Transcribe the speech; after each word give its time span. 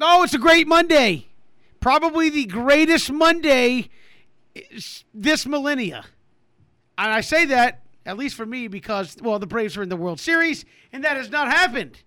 Oh, 0.00 0.22
it's 0.22 0.34
a 0.34 0.38
great 0.38 0.68
Monday. 0.68 1.26
Probably 1.80 2.30
the 2.30 2.46
greatest 2.46 3.10
Monday 3.10 3.90
this 5.12 5.46
millennia. 5.46 6.04
And 6.96 7.12
I 7.12 7.20
say 7.20 7.46
that, 7.46 7.82
at 8.06 8.16
least 8.16 8.36
for 8.36 8.46
me, 8.46 8.68
because, 8.68 9.16
well, 9.20 9.38
the 9.38 9.46
Braves 9.46 9.76
are 9.76 9.82
in 9.82 9.88
the 9.88 9.96
World 9.96 10.20
Series, 10.20 10.64
and 10.92 11.04
that 11.04 11.16
has 11.16 11.30
not 11.30 11.48
happened 11.48 12.02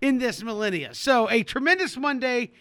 in 0.00 0.18
this 0.18 0.42
millennia. 0.42 0.94
So, 0.94 1.30
a 1.30 1.42
tremendous 1.42 1.96
Monday. 1.96 2.52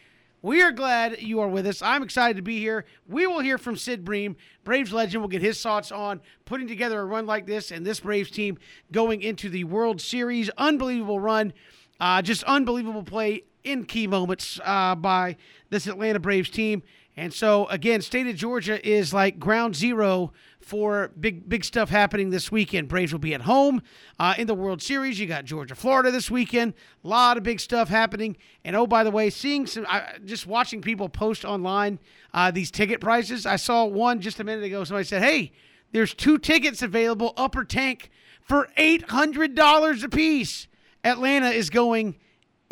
We 0.42 0.62
are 0.62 0.74
glad 0.74 1.22
you 1.22 1.40
are 1.40 1.47
with 1.47 1.65
us. 1.65 1.81
I'm 1.81 2.04
excited 2.04 2.36
to 2.36 2.44
be 2.44 2.60
here. 2.60 2.84
We 3.08 3.26
will 3.26 3.40
hear 3.40 3.58
from 3.58 3.78
Sid 3.78 4.04
Bream, 4.04 4.36
Braves 4.65 4.92
legend. 4.92 5.22
We'll 5.22 5.29
get 5.29 5.42
his 5.42 5.62
thoughts 5.62 5.90
on 5.90 6.20
putting 6.44 6.68
together 6.68 7.00
a 7.00 7.06
run 7.06 7.26
like 7.26 7.46
this 7.46 7.72
and 7.72 7.86
this 7.86 8.02
Braves 8.02 8.29
team 8.29 8.58
going 8.92 9.22
into 9.22 9.47
the 9.47 9.63
World 9.63 10.02
Series. 10.02 10.50
Unbelievable 10.58 11.18
run. 11.18 11.54
Uh, 11.97 12.22
just 12.22 12.44
unbelievable 12.44 13.04
play 13.04 13.44
in 13.64 13.86
key 13.86 14.08
moments 14.08 14.60
uh, 14.64 14.96
by 14.96 15.38
this 15.70 15.88
Atlanta 15.88 16.20
Braves 16.20 16.49
team. 16.49 16.84
And 17.16 17.31
so, 17.31 17.67
again, 17.67 18.02
state 18.02 18.26
of 18.26 18.35
Georgia 18.35 18.85
is 18.88 19.13
like 19.13 19.40
ground 19.40 19.76
zero 19.76 20.34
for 20.59 21.12
big 21.20 21.48
big 21.48 21.63
stuff 21.63 21.90
happening 21.90 22.31
this 22.31 22.52
weekend. 22.52 22.88
Braves 22.88 23.12
will 23.12 23.20
be 23.20 23.35
at 23.35 23.41
home 23.41 23.84
uh, 24.18 24.34
in 24.38 24.48
the 24.48 24.55
World 24.55 24.81
Series. 24.81 25.20
You 25.20 25.27
got 25.27 25.45
Georgia, 25.45 25.76
Florida 25.76 26.09
this 26.09 26.31
weekend. 26.31 26.73
A 27.04 27.07
lot 27.07 27.38
of 27.38 27.44
big 27.44 27.59
stuff 27.59 27.90
happening. 27.90 28.35
And 28.63 28.76
oh, 28.76 28.88
by 28.88 29.04
the 29.04 29.12
way, 29.12 29.30
seeing 29.30 29.68
some, 29.68 29.85
just 30.26 30.48
watching 30.48 30.82
people 30.82 31.07
post 31.07 31.45
online 31.45 31.99
uh, 32.34 32.49
these 32.49 32.71
ticket 32.71 32.99
prices. 32.99 33.45
I 33.45 33.57
saw 33.57 33.85
one 33.85 34.20
just 34.20 34.40
a 34.40 34.43
minute 34.43 34.63
ago. 34.63 34.84
Somebody 34.84 35.05
said, 35.05 35.21
"Hey, 35.21 35.52
there's 35.91 36.16
two 36.16 36.40
tickets 36.40 36.82
available, 36.82 37.34
upper 37.38 37.63
tank, 37.63 38.09
for 38.41 38.70
eight 38.76 39.09
hundred 39.09 39.54
dollars 39.54 40.04
a 40.04 40.09
piece." 40.09 40.68
Atlanta 41.04 41.49
is 41.49 41.70
going 41.70 42.16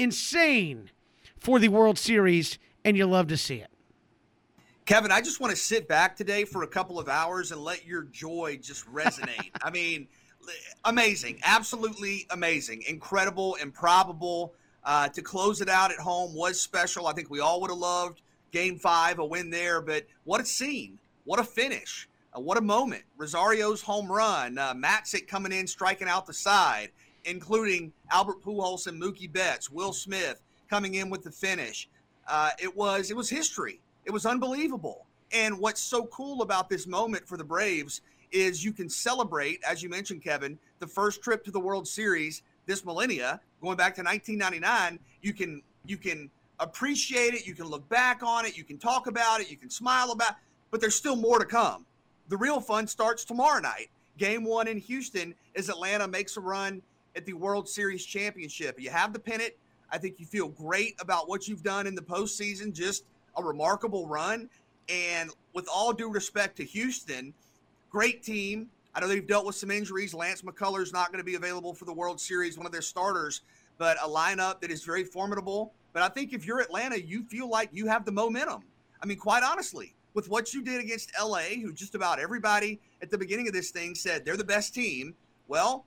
insane 0.01 0.89
for 1.37 1.59
the 1.59 1.69
World 1.69 1.97
Series, 1.97 2.57
and 2.83 2.97
you 2.97 3.05
love 3.05 3.27
to 3.27 3.37
see 3.37 3.57
it. 3.57 3.69
Kevin, 4.85 5.11
I 5.11 5.21
just 5.21 5.39
want 5.39 5.51
to 5.51 5.57
sit 5.57 5.87
back 5.87 6.15
today 6.15 6.43
for 6.43 6.63
a 6.63 6.67
couple 6.67 6.99
of 6.99 7.07
hours 7.07 7.51
and 7.51 7.63
let 7.63 7.85
your 7.85 8.03
joy 8.03 8.57
just 8.61 8.85
resonate. 8.91 9.51
I 9.63 9.69
mean, 9.69 10.07
amazing, 10.83 11.39
absolutely 11.43 12.25
amazing, 12.31 12.83
incredible, 12.87 13.55
improbable. 13.55 14.53
Uh, 14.83 15.07
to 15.09 15.21
close 15.21 15.61
it 15.61 15.69
out 15.69 15.91
at 15.91 15.99
home 15.99 16.33
was 16.33 16.59
special. 16.59 17.05
I 17.05 17.13
think 17.13 17.29
we 17.29 17.39
all 17.39 17.61
would 17.61 17.69
have 17.69 17.77
loved 17.77 18.23
Game 18.51 18.79
Five, 18.79 19.19
a 19.19 19.25
win 19.25 19.51
there, 19.51 19.79
but 19.79 20.07
what 20.23 20.41
a 20.41 20.45
scene, 20.45 20.97
what 21.23 21.39
a 21.39 21.43
finish, 21.43 22.09
uh, 22.35 22.39
what 22.39 22.57
a 22.57 22.61
moment. 22.61 23.03
Rosario's 23.15 23.83
home 23.83 24.11
run, 24.11 24.57
uh, 24.57 24.73
Matzek 24.73 25.27
coming 25.27 25.51
in, 25.51 25.67
striking 25.67 26.07
out 26.07 26.25
the 26.25 26.33
side, 26.33 26.89
including 27.25 27.91
Albert 28.11 28.41
Pujols 28.43 28.87
and 28.87 29.01
Mookie 29.01 29.31
Betts, 29.31 29.69
Will 29.69 29.93
Smith 29.93 30.41
coming 30.69 30.95
in 30.95 31.09
with 31.09 31.23
the 31.23 31.31
finish. 31.31 31.89
Uh, 32.27 32.51
it 32.59 32.75
was 32.75 33.11
it 33.11 33.17
was 33.17 33.29
history. 33.29 33.79
It 34.05 34.11
was 34.11 34.25
unbelievable. 34.25 35.05
And 35.33 35.59
what's 35.59 35.81
so 35.81 36.05
cool 36.07 36.41
about 36.41 36.69
this 36.69 36.87
moment 36.87 37.27
for 37.27 37.37
the 37.37 37.43
Braves 37.43 38.01
is 38.31 38.63
you 38.63 38.73
can 38.73 38.89
celebrate, 38.89 39.61
as 39.67 39.83
you 39.83 39.89
mentioned, 39.89 40.23
Kevin, 40.23 40.57
the 40.79 40.87
first 40.87 41.21
trip 41.21 41.43
to 41.45 41.51
the 41.51 41.59
World 41.59 41.87
Series 41.87 42.43
this 42.65 42.85
millennia, 42.85 43.39
going 43.61 43.77
back 43.77 43.95
to 43.95 44.01
1999. 44.01 44.99
You 45.21 45.33
can 45.33 45.61
you 45.85 45.97
can 45.97 46.29
appreciate 46.59 47.33
it, 47.33 47.45
you 47.45 47.55
can 47.55 47.65
look 47.65 47.87
back 47.89 48.21
on 48.23 48.45
it, 48.45 48.57
you 48.57 48.63
can 48.63 48.77
talk 48.77 49.07
about 49.07 49.41
it, 49.41 49.49
you 49.49 49.57
can 49.57 49.69
smile 49.69 50.11
about, 50.11 50.31
it, 50.31 50.35
but 50.69 50.79
there's 50.79 50.95
still 50.95 51.15
more 51.15 51.39
to 51.39 51.45
come. 51.45 51.85
The 52.29 52.37
real 52.37 52.61
fun 52.61 52.87
starts 52.87 53.25
tomorrow 53.25 53.59
night. 53.59 53.89
Game 54.17 54.43
one 54.43 54.67
in 54.67 54.77
Houston 54.77 55.33
as 55.55 55.69
Atlanta 55.69 56.07
makes 56.07 56.37
a 56.37 56.39
run 56.39 56.81
at 57.15 57.25
the 57.25 57.33
World 57.33 57.67
Series 57.67 58.05
championship. 58.05 58.79
You 58.79 58.89
have 58.89 59.13
the 59.13 59.19
pennant. 59.19 59.53
I 59.91 59.97
think 59.97 60.19
you 60.19 60.25
feel 60.25 60.47
great 60.49 60.95
about 61.01 61.27
what 61.27 61.47
you've 61.47 61.63
done 61.63 61.87
in 61.87 61.95
the 61.95 62.01
postseason. 62.01 62.73
Just 62.73 63.03
a 63.37 63.43
remarkable 63.43 64.07
run. 64.07 64.49
And 64.89 65.29
with 65.53 65.67
all 65.73 65.93
due 65.93 66.09
respect 66.09 66.57
to 66.57 66.63
Houston, 66.63 67.33
great 67.89 68.23
team. 68.23 68.69
I 68.93 68.99
know 68.99 69.07
they've 69.07 69.25
dealt 69.25 69.45
with 69.45 69.55
some 69.55 69.71
injuries. 69.71 70.13
Lance 70.13 70.41
McCullers 70.41 70.91
not 70.91 71.07
going 71.07 71.19
to 71.19 71.25
be 71.25 71.35
available 71.35 71.73
for 71.73 71.85
the 71.85 71.93
World 71.93 72.19
Series, 72.19 72.57
one 72.57 72.65
of 72.65 72.71
their 72.71 72.81
starters, 72.81 73.41
but 73.77 73.97
a 74.03 74.07
lineup 74.07 74.59
that 74.61 74.69
is 74.69 74.83
very 74.83 75.03
formidable. 75.03 75.73
But 75.93 76.03
I 76.03 76.09
think 76.09 76.33
if 76.33 76.45
you're 76.45 76.59
Atlanta, 76.59 76.99
you 76.99 77.23
feel 77.23 77.49
like 77.49 77.69
you 77.71 77.87
have 77.87 78.05
the 78.05 78.11
momentum. 78.11 78.63
I 79.01 79.05
mean, 79.05 79.17
quite 79.17 79.43
honestly, 79.43 79.95
with 80.13 80.29
what 80.29 80.53
you 80.53 80.61
did 80.61 80.81
against 80.81 81.11
LA, 81.21 81.55
who 81.61 81.73
just 81.73 81.95
about 81.95 82.19
everybody 82.19 82.79
at 83.01 83.09
the 83.09 83.17
beginning 83.17 83.47
of 83.47 83.53
this 83.53 83.71
thing 83.71 83.95
said 83.95 84.25
they're 84.25 84.37
the 84.37 84.43
best 84.43 84.73
team. 84.73 85.15
Well, 85.47 85.85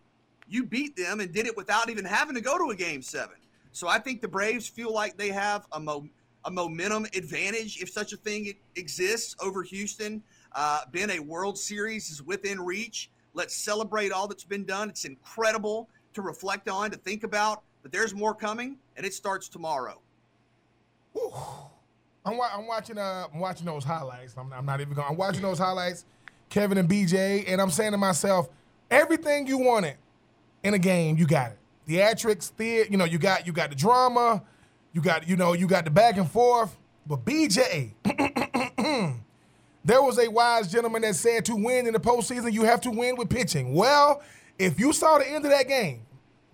you 0.48 0.64
beat 0.64 0.96
them 0.96 1.20
and 1.20 1.32
did 1.32 1.46
it 1.46 1.56
without 1.56 1.88
even 1.88 2.04
having 2.04 2.34
to 2.34 2.40
go 2.40 2.58
to 2.58 2.70
a 2.70 2.76
game 2.76 3.02
seven. 3.02 3.36
So 3.72 3.88
I 3.88 3.98
think 3.98 4.20
the 4.20 4.28
Braves 4.28 4.68
feel 4.68 4.92
like 4.92 5.16
they 5.16 5.30
have 5.30 5.66
a 5.72 5.80
mo- 5.80 6.08
a 6.44 6.50
momentum 6.50 7.06
advantage, 7.14 7.80
if 7.80 7.90
such 7.90 8.12
a 8.12 8.16
thing 8.16 8.52
exists, 8.76 9.34
over 9.40 9.62
Houston. 9.62 10.22
Uh, 10.52 10.80
been 10.92 11.10
a 11.10 11.18
World 11.18 11.58
Series 11.58 12.10
is 12.10 12.22
within 12.22 12.60
reach. 12.60 13.10
Let's 13.32 13.56
celebrate 13.56 14.12
all 14.12 14.28
that's 14.28 14.44
been 14.44 14.64
done. 14.64 14.90
It's 14.90 15.04
incredible 15.06 15.88
to 16.12 16.22
reflect 16.22 16.68
on, 16.68 16.90
to 16.90 16.96
think 16.96 17.24
about, 17.24 17.62
but 17.82 17.90
there's 17.90 18.14
more 18.14 18.34
coming, 18.34 18.76
and 18.96 19.04
it 19.04 19.14
starts 19.14 19.48
tomorrow. 19.48 20.00
I'm, 22.24 22.36
wa- 22.36 22.50
I'm, 22.52 22.66
watching. 22.66 22.98
Uh, 22.98 23.26
I'm 23.32 23.40
watching 23.40 23.66
those 23.66 23.84
highlights. 23.84 24.34
I'm, 24.36 24.52
I'm 24.52 24.66
not 24.66 24.80
even 24.80 24.94
going. 24.94 25.08
I'm 25.08 25.16
watching 25.16 25.42
those 25.42 25.58
highlights, 25.58 26.04
Kevin 26.48 26.78
and 26.78 26.88
BJ, 26.88 27.44
and 27.48 27.60
I'm 27.60 27.70
saying 27.70 27.92
to 27.92 27.98
myself, 27.98 28.48
everything 28.90 29.46
you 29.46 29.58
wanted 29.58 29.96
in 30.64 30.74
a 30.74 30.78
game, 30.78 31.16
you 31.16 31.26
got 31.26 31.52
it. 31.52 31.58
Theatrics, 31.86 32.50
the 32.56 32.86
you 32.90 32.96
know, 32.96 33.04
you 33.04 33.18
got 33.18 33.46
you 33.46 33.52
got 33.52 33.70
the 33.70 33.76
drama, 33.76 34.42
you 34.92 35.00
got, 35.00 35.28
you 35.28 35.36
know, 35.36 35.52
you 35.52 35.66
got 35.66 35.84
the 35.84 35.90
back 35.90 36.16
and 36.16 36.28
forth. 36.28 36.76
But 37.06 37.24
BJ, 37.24 37.92
there 39.84 40.02
was 40.02 40.18
a 40.18 40.28
wise 40.28 40.72
gentleman 40.72 41.02
that 41.02 41.14
said 41.16 41.44
to 41.44 41.54
win 41.54 41.86
in 41.86 41.92
the 41.92 42.00
postseason, 42.00 42.52
you 42.52 42.62
have 42.62 42.80
to 42.82 42.90
win 42.90 43.16
with 43.16 43.28
pitching. 43.28 43.74
Well, 43.74 44.22
if 44.58 44.80
you 44.80 44.92
saw 44.92 45.18
the 45.18 45.28
end 45.28 45.44
of 45.44 45.50
that 45.50 45.68
game, 45.68 46.06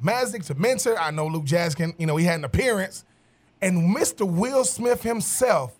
Matzek 0.02 0.44
to 0.46 0.54
Minter, 0.54 0.98
I 0.98 1.10
know 1.12 1.26
Luke 1.26 1.44
Jackson, 1.44 1.94
you 1.98 2.06
know, 2.06 2.16
he 2.16 2.24
had 2.24 2.40
an 2.40 2.44
appearance, 2.44 3.04
and 3.62 3.94
Mr. 3.94 4.28
Will 4.28 4.64
Smith 4.64 5.02
himself, 5.02 5.76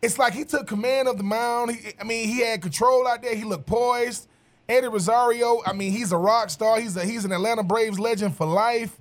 it's 0.00 0.18
like 0.18 0.32
he 0.32 0.44
took 0.44 0.66
command 0.66 1.08
of 1.08 1.18
the 1.18 1.24
mound. 1.24 1.72
He, 1.72 1.92
I 2.00 2.04
mean, 2.04 2.28
he 2.28 2.40
had 2.40 2.62
control 2.62 3.06
out 3.06 3.20
there. 3.20 3.34
He 3.34 3.44
looked 3.44 3.66
poised. 3.66 4.28
Eddie 4.68 4.88
Rosario, 4.88 5.62
I 5.64 5.72
mean, 5.72 5.92
he's 5.92 6.12
a 6.12 6.18
rock 6.18 6.50
star. 6.50 6.78
He's 6.80 6.96
a, 6.96 7.04
he's 7.04 7.24
an 7.24 7.32
Atlanta 7.32 7.62
Braves 7.62 7.98
legend 7.98 8.36
for 8.36 8.46
life. 8.46 8.98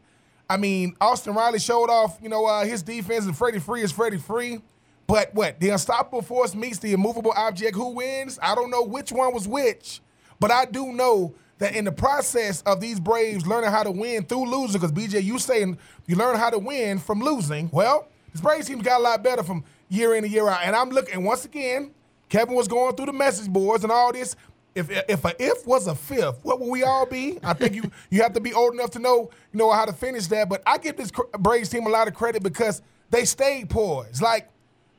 I 0.50 0.56
mean, 0.56 0.96
Austin 1.02 1.34
Riley 1.34 1.60
showed 1.60 1.90
off, 1.90 2.18
you 2.22 2.30
know, 2.30 2.46
uh, 2.46 2.64
his 2.64 2.82
defense, 2.82 3.26
and 3.26 3.38
Freddie 3.38 3.60
Free 3.60 3.82
is 3.82 3.92
Freddie 3.92 4.18
Free. 4.18 4.62
But 5.08 5.34
what? 5.34 5.60
The 5.60 5.70
unstoppable 5.70 6.22
force 6.22 6.56
meets 6.56 6.80
the 6.80 6.94
immovable 6.94 7.34
object. 7.36 7.76
Who 7.76 7.90
wins? 7.90 8.40
I 8.42 8.56
don't 8.56 8.70
know 8.70 8.84
which 8.84 9.12
one 9.12 9.34
was 9.34 9.48
which, 9.48 10.02
but 10.40 10.52
I 10.52 10.66
do 10.66 10.94
know 10.94 11.34
that 11.60 11.76
in 11.76 11.86
the 11.86 11.92
process 11.92 12.62
of 12.62 12.80
these 12.80 13.00
Braves 13.00 13.46
learning 13.46 13.72
how 13.72 13.84
to 13.84 13.92
win 13.92 14.24
through 14.24 14.50
losing, 14.50 14.80
because 14.80 14.92
BJ, 14.92 15.24
you 15.24 15.40
saying 15.40 15.78
you 16.06 16.16
learn 16.16 16.38
how 16.38 16.50
to 16.50 16.60
win 16.60 17.00
from 17.00 17.20
losing. 17.22 17.70
Well, 17.74 18.08
this 18.32 18.42
Braves 18.42 18.68
team 18.68 18.80
got 18.80 19.02
a 19.02 19.04
lot 19.04 19.24
better 19.24 19.44
from 19.44 19.64
year 19.90 20.16
in 20.16 20.24
and 20.24 20.32
year 20.32 20.48
out. 20.48 20.60
And 20.64 20.76
I'm 20.76 20.90
looking 20.90 21.24
once 21.24 21.44
again. 21.46 21.92
Kevin 22.30 22.56
was 22.56 22.68
going 22.68 22.96
through 22.96 23.06
the 23.08 23.14
message 23.14 23.50
boards 23.50 23.84
and 23.84 23.92
all 23.92 24.12
this 24.12 24.36
if 24.78 24.90
if 25.10 25.26
a 25.26 25.34
if 25.44 25.66
was 25.66 25.88
a 25.88 25.96
fifth, 25.96 26.40
what 26.44 26.60
would 26.60 26.70
we 26.70 26.84
all 26.84 27.06
be? 27.06 27.40
I 27.44 27.54
think 27.54 27.76
you 27.76 27.92
you 28.10 28.22
have 28.22 28.34
to 28.34 28.40
be 28.40 28.54
old 28.54 28.74
enough 28.74 28.92
to 28.92 29.00
know 29.00 29.30
you 29.52 29.58
know 29.58 29.72
how 29.72 29.86
to 29.86 29.94
finish 29.94 30.28
that. 30.28 30.50
But 30.50 30.62
I 30.66 30.78
give 30.78 30.98
this 30.98 31.12
Braves 31.40 31.70
team 31.70 31.88
a 31.88 31.90
lot 31.90 32.08
of 32.08 32.14
credit 32.14 32.44
because 32.44 32.82
they 33.10 33.26
stayed 33.26 33.70
poised. 33.70 34.22
Like 34.22 34.50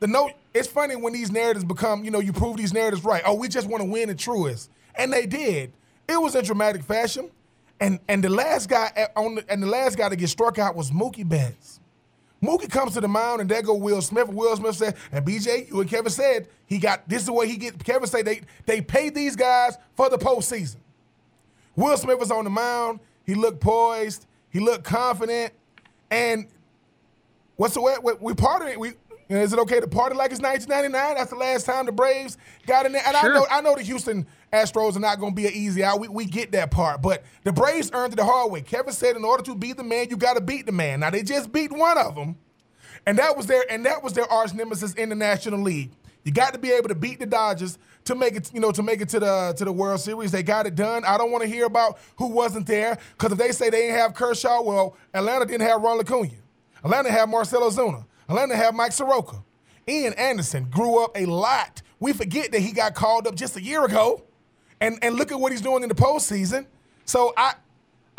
the 0.01 0.07
note, 0.07 0.33
it's 0.53 0.69
funny 0.69 0.97
when 0.97 1.13
these 1.13 1.31
narratives 1.31 1.65
become 1.65 2.05
you 2.05 2.11
know 2.11 2.21
you 2.21 2.33
prove 2.33 2.57
these 2.57 2.73
narratives 2.75 3.05
right. 3.05 3.23
Oh, 3.25 3.35
we 3.35 3.49
just 3.49 3.69
want 3.69 3.83
to 3.83 3.89
win 3.89 4.09
the 4.09 4.15
truest, 4.15 4.71
and 4.97 5.13
they 5.13 5.27
did. 5.27 5.73
It 6.09 6.21
was 6.21 6.35
in 6.35 6.45
dramatic 6.45 6.83
fashion, 6.83 7.31
and 7.81 8.01
and 8.09 8.23
the 8.23 8.31
last 8.31 8.69
guy 8.69 9.09
on 9.17 9.37
the, 9.37 9.45
and 9.49 9.63
the 9.63 9.67
last 9.67 9.97
guy 9.97 10.09
to 10.09 10.17
get 10.17 10.29
struck 10.29 10.59
out 10.59 10.75
was 10.75 10.91
Mookie 10.91 11.29
Betts. 11.29 11.78
Mookie 12.43 12.71
comes 12.71 12.95
to 12.95 13.01
the 13.01 13.09
mound 13.09 13.41
and 13.41 13.51
there 13.51 13.63
go 13.63 13.75
Will 13.75 14.01
Smith. 14.01 14.29
Will 14.29 14.57
Smith 14.57 14.77
said, 14.77 14.97
and 15.11 15.27
BJ, 15.27 15.69
you 15.69 15.81
and 15.81 15.91
Kevin 15.91 16.11
said, 16.11 16.49
he 16.67 16.79
got 16.79 17.09
this 17.09 17.21
is 17.21 17.27
the 17.27 17.33
way 17.33 17.49
he 17.49 17.57
get 17.57 17.83
Kevin 17.83 18.07
said 18.07 18.25
they 18.25 18.43
they 18.67 18.81
paid 18.81 19.15
these 19.15 19.35
guys 19.35 19.77
for 19.97 20.09
the 20.09 20.19
postseason. 20.19 20.77
Will 21.75 21.97
Smith 21.97 22.19
was 22.19 22.31
on 22.31 22.45
the 22.45 22.51
mound. 22.51 23.01
He 23.25 23.35
looked 23.35 23.61
poised. 23.61 24.27
He 24.51 24.61
looked 24.61 24.85
confident. 24.85 25.53
And 26.11 26.47
what's 27.57 27.75
the 27.75 27.81
way 27.81 27.97
we 28.21 28.35
parted 28.35 28.69
it? 28.69 28.81
We 28.81 28.93
you 29.29 29.37
know, 29.37 29.43
is 29.43 29.53
it 29.53 29.59
okay 29.59 29.81
to 29.81 29.87
party 29.87 30.17
like 30.17 30.31
it's 30.31 30.41
1999? 30.41 31.17
That's 31.17 31.31
the 31.31 31.37
last 31.37 31.67
time 31.67 31.87
the 31.87 31.93
Braves 31.93 32.39
got 32.67 32.87
in 32.87 32.93
there. 32.93 33.03
And 33.05 33.17
sure. 33.17 33.31
I 33.31 33.35
know 33.35 33.47
I 33.51 33.61
know 33.61 33.75
the 33.75 33.83
Houston 33.83 34.27
Astros 34.53 34.97
are 34.97 35.01
not 35.01 35.21
going 35.21 35.33
to 35.33 35.37
be 35.37 35.47
an 35.47 35.53
easy 35.53 35.85
out. 35.85 36.01
We, 36.01 36.09
we 36.09 36.25
get 36.25 36.53
that 36.53 36.71
part. 36.71 37.03
But 37.03 37.25
the 37.45 37.53
Braves 37.53 37.91
earned 37.93 38.15
it 38.15 38.17
the 38.17 38.25
hard 38.25 38.51
way. 38.51 38.63
Kevin 38.63 38.93
said 38.93 39.17
in 39.17 39.25
order 39.25 39.43
to 39.45 39.55
beat 39.55 39.77
the 39.77 39.85
man, 39.85 40.09
you 40.11 40.17
got 40.17 40.35
to 40.35 40.41
beat 40.41 40.67
the 40.67 40.73
man. 40.73 41.01
Now 41.01 41.11
they 41.11 41.23
just 41.23 41.53
beat 41.53 41.73
one 41.73 41.99
of 41.99 42.15
them. 42.15 42.37
And 43.07 43.19
that 43.19 43.37
was 43.37 43.47
their 43.47 43.65
and 43.71 43.85
that 43.87 44.03
was 44.03 44.13
their 44.13 44.31
arch 44.31 44.55
nemesis 44.55 44.95
in 44.95 45.09
the 45.09 45.15
National 45.15 45.61
League. 45.61 45.91
You 46.25 46.33
got 46.33 46.53
to 46.53 46.59
be 46.59 46.71
able 46.73 46.89
to 46.89 46.95
beat 46.95 47.21
the 47.21 47.27
Dodgers 47.27 47.79
to 48.05 48.15
make 48.15 48.35
it, 48.35 48.51
you 48.53 48.61
know, 48.61 48.73
to 48.73 48.83
make 48.83 49.01
it 49.01 49.09
to 49.11 49.21
the 49.21 49.55
to 49.57 49.65
the 49.65 49.73
World 49.73 50.01
Series. 50.01 50.33
They 50.33 50.43
got 50.43 50.67
it 50.67 50.75
done. 50.75 51.05
I 51.05 51.17
don't 51.17 51.31
want 51.31 51.43
to 51.43 51.49
hear 51.49 51.65
about 51.65 51.99
who 52.17 52.27
wasn't 52.29 52.67
there 52.67 52.99
because 53.13 53.33
if 53.33 53.39
they 53.39 53.53
say 53.53 53.71
they 53.71 53.83
didn't 53.83 53.97
have 53.97 54.15
Kershaw, 54.15 54.63
well, 54.63 54.97
Atlanta 55.15 55.47
didn't 55.47 55.67
have 55.67 55.81
Ron 55.81 56.01
Acuna. 56.01 56.31
Atlanta 56.85 57.11
had 57.11 57.29
Marcell 57.29 57.63
Ozuna. 57.63 58.05
Atlanta 58.29 58.57
have 58.57 58.75
Mike 58.75 58.93
Soroka. 58.93 59.43
Ian 59.89 60.13
Anderson 60.15 60.65
grew 60.65 61.03
up 61.03 61.17
a 61.17 61.25
lot. 61.25 61.83
We 61.99 62.13
forget 62.13 62.53
that 62.53 62.61
he 62.61 62.73
got 62.73 62.95
called 62.95 63.27
up 63.27 63.35
just 63.35 63.57
a 63.57 63.63
year 63.63 63.85
ago, 63.85 64.23
and 64.81 64.99
and 65.03 65.17
look 65.17 65.33
at 65.33 65.41
what 65.41 65.53
he's 65.53 65.61
doing 65.61 65.83
in 65.83 65.89
the 65.89 65.95
postseason. 65.95 66.67
So 67.05 67.33
I. 67.37 67.55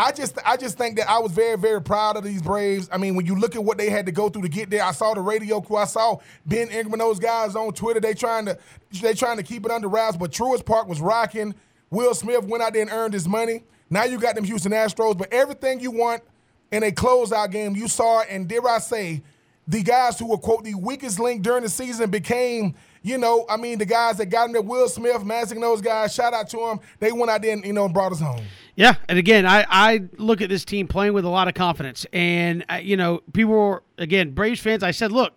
I 0.02 0.14
just, 0.14 0.38
I 0.46 0.56
just 0.56 0.78
think 0.78 0.96
that 0.96 1.10
I 1.10 1.20
was 1.20 1.34
very, 1.34 1.58
very 1.58 1.82
proud 1.82 2.16
of 2.16 2.24
these 2.24 2.42
Braves. 2.42 2.88
I 2.90 2.98
mean, 2.98 3.16
when 3.16 3.26
you 3.26 3.36
look 3.36 3.58
at 3.58 3.66
what 3.66 3.78
they 3.78 3.90
had 3.90 4.06
to 4.06 4.14
go 4.14 4.30
through 4.30 4.44
to 4.44 4.48
get 4.48 4.70
there, 4.70 4.82
I 4.82 4.94
saw 4.94 5.14
the 5.14 5.20
radio 5.20 5.60
crew, 5.60 5.76
I 5.76 5.84
saw 5.84 6.20
Ben 6.46 6.70
Ingram, 6.70 6.94
and 6.94 7.02
those 7.02 7.20
guys 7.20 7.54
on 7.54 7.74
Twitter. 7.74 8.00
They 8.00 8.14
trying 8.14 8.46
to, 8.46 8.58
they 9.02 9.14
trying 9.14 9.36
to 9.36 9.44
keep 9.44 9.66
it 9.66 9.72
under 9.72 9.90
wraps. 9.90 10.16
But 10.16 10.32
Truist 10.32 10.66
Park 10.66 10.88
was 10.88 11.02
rocking. 11.02 11.54
Will 11.90 12.14
Smith 12.14 12.46
went 12.46 12.64
out 12.64 12.72
there 12.72 12.84
and 12.84 12.92
earned 12.92 13.14
his 13.14 13.28
money. 13.28 13.66
Now 13.90 14.06
you 14.06 14.18
got 14.20 14.36
them 14.36 14.46
Houston 14.46 14.72
Astros, 14.72 15.18
but 15.18 15.34
everything 15.34 15.82
you 15.82 15.92
want 15.92 16.24
in 16.72 16.84
a 16.84 16.92
closeout 16.92 17.52
game, 17.52 17.76
you 17.76 17.90
saw, 17.90 18.22
and 18.22 18.48
dare 18.48 18.66
I 18.70 18.80
say, 18.80 19.22
the 19.68 19.84
guys 19.84 20.18
who 20.18 20.28
were 20.28 20.38
quote 20.38 20.64
the 20.64 20.76
weakest 20.76 21.20
link 21.20 21.42
during 21.42 21.64
the 21.64 21.70
season 21.70 22.10
became, 22.10 22.74
you 23.02 23.18
know, 23.18 23.46
I 23.50 23.58
mean, 23.58 23.80
the 23.80 23.86
guys 23.86 24.18
that 24.18 24.28
got 24.28 24.48
him 24.48 24.54
there, 24.54 24.62
Will 24.62 24.90
Smith, 24.90 25.24
Magic, 25.24 25.60
those 25.60 25.82
guys. 25.82 26.14
Shout 26.14 26.34
out 26.34 26.50
to 26.50 26.58
them. 26.58 26.80
They 27.00 27.12
went 27.12 27.30
out 27.30 27.42
there 27.42 27.54
and 27.54 27.66
you 27.66 27.74
know 27.74 27.88
brought 27.88 28.12
us 28.12 28.20
home. 28.20 28.44
Yeah, 28.76 28.96
and 29.08 29.18
again, 29.18 29.46
I, 29.46 29.66
I 29.70 30.04
look 30.18 30.42
at 30.42 30.50
this 30.50 30.66
team 30.66 30.88
playing 30.88 31.14
with 31.14 31.26
a 31.26 31.30
lot 31.30 31.48
of 31.48 31.54
confidence, 31.54 32.06
and 32.14 32.66
uh, 32.70 32.76
you 32.76 32.98
know, 32.98 33.22
people 33.34 33.54
were 33.54 33.84
again 33.98 34.32
Braves 34.32 34.60
fans. 34.60 34.84
I 34.84 34.92
said, 34.92 35.12
look, 35.12 35.36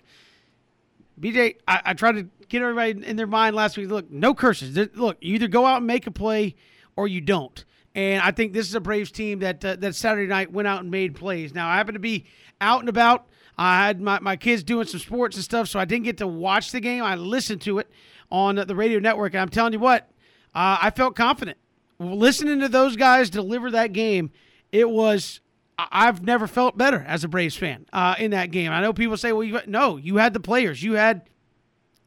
BJ, 1.20 1.56
I, 1.68 1.80
I 1.86 1.94
tried 1.94 2.12
to 2.12 2.28
get 2.48 2.62
everybody 2.62 3.06
in 3.06 3.16
their 3.16 3.26
mind 3.26 3.56
last 3.56 3.76
week. 3.76 3.88
Look, 3.88 4.10
no 4.10 4.34
curses. 4.34 4.76
Look, 4.94 5.18
you 5.20 5.34
either 5.34 5.48
go 5.48 5.64
out 5.64 5.78
and 5.78 5.86
make 5.86 6.06
a 6.06 6.10
play 6.10 6.54
or 6.96 7.08
you 7.08 7.20
don't. 7.20 7.64
And 7.94 8.22
I 8.22 8.30
think 8.30 8.52
this 8.52 8.68
is 8.68 8.74
a 8.74 8.80
Braves 8.80 9.10
team 9.10 9.40
that 9.40 9.64
uh, 9.64 9.76
that 9.76 9.94
Saturday 9.94 10.28
night 10.28 10.52
went 10.52 10.66
out 10.66 10.80
and 10.80 10.90
made 10.90 11.14
plays. 11.14 11.54
Now 11.54 11.68
I 11.68 11.76
happen 11.76 11.94
to 11.94 12.00
be 12.00 12.24
out 12.60 12.80
and 12.80 12.88
about. 12.88 13.26
I 13.58 13.86
had 13.86 14.00
my, 14.00 14.18
my 14.20 14.36
kids 14.36 14.62
doing 14.62 14.86
some 14.86 15.00
sports 15.00 15.36
and 15.36 15.44
stuff, 15.44 15.68
so 15.68 15.78
I 15.78 15.84
didn't 15.84 16.04
get 16.04 16.18
to 16.18 16.26
watch 16.26 16.72
the 16.72 16.80
game. 16.80 17.02
I 17.02 17.16
listened 17.16 17.60
to 17.62 17.78
it 17.78 17.90
on 18.30 18.56
the 18.56 18.74
radio 18.74 18.98
network, 18.98 19.34
and 19.34 19.42
I'm 19.42 19.50
telling 19.50 19.72
you 19.72 19.78
what, 19.78 20.10
uh, 20.54 20.78
I 20.80 20.90
felt 20.90 21.16
confident 21.16 21.58
listening 21.98 22.60
to 22.60 22.68
those 22.68 22.96
guys 22.96 23.30
deliver 23.30 23.70
that 23.70 23.92
game. 23.92 24.30
It 24.70 24.88
was 24.88 25.40
I've 25.78 26.22
never 26.22 26.46
felt 26.46 26.76
better 26.76 27.04
as 27.06 27.24
a 27.24 27.28
Braves 27.28 27.56
fan 27.56 27.86
uh, 27.92 28.14
in 28.18 28.30
that 28.32 28.50
game. 28.50 28.70
I 28.70 28.80
know 28.80 28.92
people 28.92 29.16
say, 29.16 29.32
"Well, 29.32 29.44
you, 29.44 29.60
no, 29.66 29.96
you 29.96 30.16
had 30.16 30.32
the 30.32 30.40
players, 30.40 30.82
you 30.82 30.94
had 30.94 31.22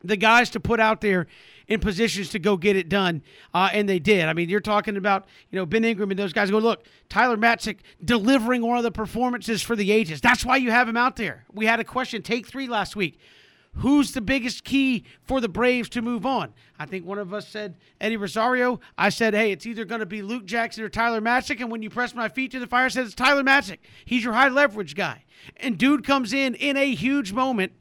the 0.04 0.18
guys 0.18 0.50
to 0.52 0.60
put 0.60 0.80
out 0.80 1.02
there 1.02 1.28
in 1.68 1.80
positions 1.80 2.30
to 2.30 2.40
go 2.40 2.58
get 2.58 2.76
it 2.76 2.90
done, 2.90 3.24
uh, 3.54 3.70
and 3.72 3.88
they 3.90 4.00
did. 4.00 4.26
I 4.26 4.34
mean, 4.34 4.50
you're 4.50 4.60
talking 4.60 4.98
about 4.98 5.26
you 5.50 5.58
know 5.58 5.66
Ben 5.66 5.84
Ingram 5.84 6.12
and 6.12 6.20
those 6.20 6.34
guys. 6.34 6.52
Go 6.52 6.60
look, 6.60 6.86
Tyler 7.10 7.38
Matzek 7.38 7.78
delivering 8.04 8.62
one 8.66 8.78
of 8.78 8.84
the 8.84 8.92
performances 8.92 9.62
for 9.62 9.76
the 9.76 9.92
ages. 9.92 10.22
That's 10.22 10.46
why 10.46 10.58
you 10.58 10.72
have 10.72 10.88
him 10.88 10.98
out 10.98 11.16
there. 11.16 11.46
We 11.54 11.66
had 11.66 11.80
a 11.80 11.84
question 11.84 12.22
take 12.22 12.48
three 12.48 12.68
last 12.68 12.96
week. 12.96 13.20
Who's 13.80 14.14
the 14.14 14.22
biggest 14.22 14.64
key 14.64 15.04
for 15.24 15.42
the 15.42 15.50
Braves 15.50 15.90
to 15.90 16.02
move 16.02 16.26
on? 16.26 16.54
I 16.80 16.86
think 16.86 17.06
one 17.06 17.18
of 17.18 17.34
us 17.34 17.48
said 17.48 17.76
Eddie 18.00 18.16
Rosario. 18.16 18.80
I 18.98 19.10
said, 19.10 19.34
hey, 19.34 19.52
it's 19.52 19.66
either 19.66 19.84
going 19.84 20.00
to 20.00 20.06
be 20.06 20.22
Luke 20.22 20.46
Jackson 20.46 20.84
or 20.86 20.90
Tyler 20.90 21.20
Matzek. 21.20 21.60
And 21.60 21.70
when 21.70 21.82
you 21.82 21.90
press 21.90 22.16
my 22.16 22.30
feet 22.30 22.52
to 22.52 22.60
the 22.60 22.68
fire, 22.68 22.86
I 22.86 22.88
said 22.88 23.06
it's 23.06 23.16
Tyler 23.16 23.44
Matzek. 23.44 23.80
He's 24.06 24.24
your 24.24 24.32
high 24.32 24.48
leverage 24.48 24.96
guy. 24.96 25.26
And 25.58 25.78
dude 25.78 26.06
comes 26.06 26.32
in 26.32 26.56
in 26.56 26.78
a 26.78 26.96
huge 26.96 27.34
moment 27.34 27.74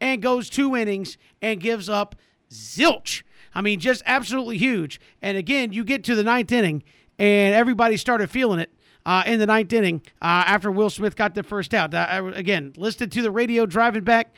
and 0.00 0.20
goes 0.20 0.50
two 0.50 0.74
innings 0.74 1.16
and 1.40 1.60
gives 1.60 1.88
up 1.88 2.16
zilch. 2.50 3.22
I 3.56 3.62
mean, 3.62 3.80
just 3.80 4.02
absolutely 4.04 4.58
huge. 4.58 5.00
And 5.22 5.38
again, 5.38 5.72
you 5.72 5.82
get 5.82 6.04
to 6.04 6.14
the 6.14 6.22
ninth 6.22 6.52
inning 6.52 6.84
and 7.18 7.54
everybody 7.54 7.96
started 7.96 8.30
feeling 8.30 8.60
it. 8.60 8.70
Uh, 9.06 9.22
in 9.24 9.38
the 9.38 9.46
ninth 9.46 9.72
inning, 9.72 10.02
uh, 10.20 10.42
after 10.46 10.68
Will 10.70 10.90
Smith 10.90 11.14
got 11.14 11.34
the 11.34 11.44
first 11.44 11.72
out. 11.72 11.94
Again, 11.94 12.72
listed 12.76 13.12
to 13.12 13.22
the 13.22 13.30
radio 13.30 13.64
driving 13.64 14.02
back 14.02 14.34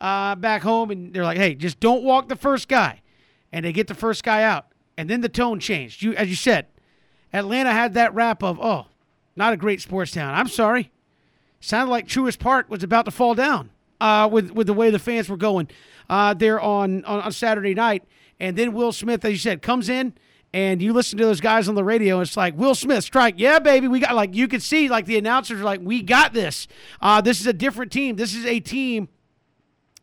uh, 0.00 0.34
back 0.34 0.62
home, 0.62 0.90
and 0.90 1.14
they're 1.14 1.22
like, 1.22 1.38
"Hey, 1.38 1.54
just 1.54 1.78
don't 1.78 2.02
walk 2.02 2.28
the 2.28 2.34
first 2.34 2.66
guy," 2.66 3.00
and 3.52 3.64
they 3.64 3.72
get 3.72 3.86
the 3.86 3.94
first 3.94 4.24
guy 4.24 4.42
out, 4.42 4.66
and 4.96 5.08
then 5.08 5.20
the 5.20 5.28
tone 5.28 5.60
changed. 5.60 6.02
You, 6.02 6.14
as 6.14 6.28
you 6.28 6.34
said, 6.34 6.66
Atlanta 7.32 7.70
had 7.70 7.94
that 7.94 8.12
rap 8.12 8.42
of, 8.42 8.58
"Oh, 8.60 8.86
not 9.36 9.52
a 9.52 9.56
great 9.56 9.80
sports 9.80 10.10
town." 10.10 10.34
I'm 10.34 10.48
sorry, 10.48 10.90
sounded 11.60 11.92
like 11.92 12.08
Truist 12.08 12.40
Park 12.40 12.68
was 12.68 12.82
about 12.82 13.04
to 13.04 13.12
fall 13.12 13.36
down 13.36 13.70
uh, 14.00 14.28
with 14.30 14.50
with 14.50 14.66
the 14.66 14.74
way 14.74 14.90
the 14.90 14.98
fans 14.98 15.28
were 15.28 15.36
going 15.36 15.68
uh, 16.10 16.34
there 16.34 16.60
on, 16.60 17.04
on 17.04 17.20
on 17.20 17.30
Saturday 17.30 17.74
night, 17.74 18.02
and 18.40 18.56
then 18.56 18.72
Will 18.72 18.92
Smith, 18.92 19.24
as 19.24 19.32
you 19.32 19.38
said, 19.38 19.62
comes 19.62 19.88
in 19.88 20.14
and 20.52 20.80
you 20.80 20.92
listen 20.92 21.18
to 21.18 21.24
those 21.24 21.40
guys 21.40 21.68
on 21.68 21.74
the 21.74 21.84
radio, 21.84 22.20
it's 22.20 22.36
like 22.36 22.56
Will 22.56 22.74
Smith 22.74 23.04
strike, 23.04 23.34
yeah, 23.36 23.58
baby, 23.58 23.88
we 23.88 24.00
got 24.00 24.14
like 24.14 24.34
you 24.34 24.48
could 24.48 24.62
see 24.62 24.88
like 24.88 25.06
the 25.06 25.18
announcers 25.18 25.60
are 25.60 25.64
like, 25.64 25.80
we 25.82 26.02
got 26.02 26.32
this. 26.32 26.68
Uh, 27.00 27.20
this 27.20 27.40
is 27.40 27.46
a 27.46 27.52
different 27.52 27.92
team. 27.92 28.16
This 28.16 28.34
is 28.34 28.46
a 28.46 28.60
team 28.60 29.08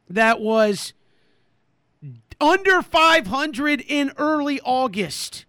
that 0.09 0.39
was 0.39 0.93
under 2.39 2.81
500 2.81 3.81
in 3.81 4.11
early 4.17 4.59
August. 4.61 5.45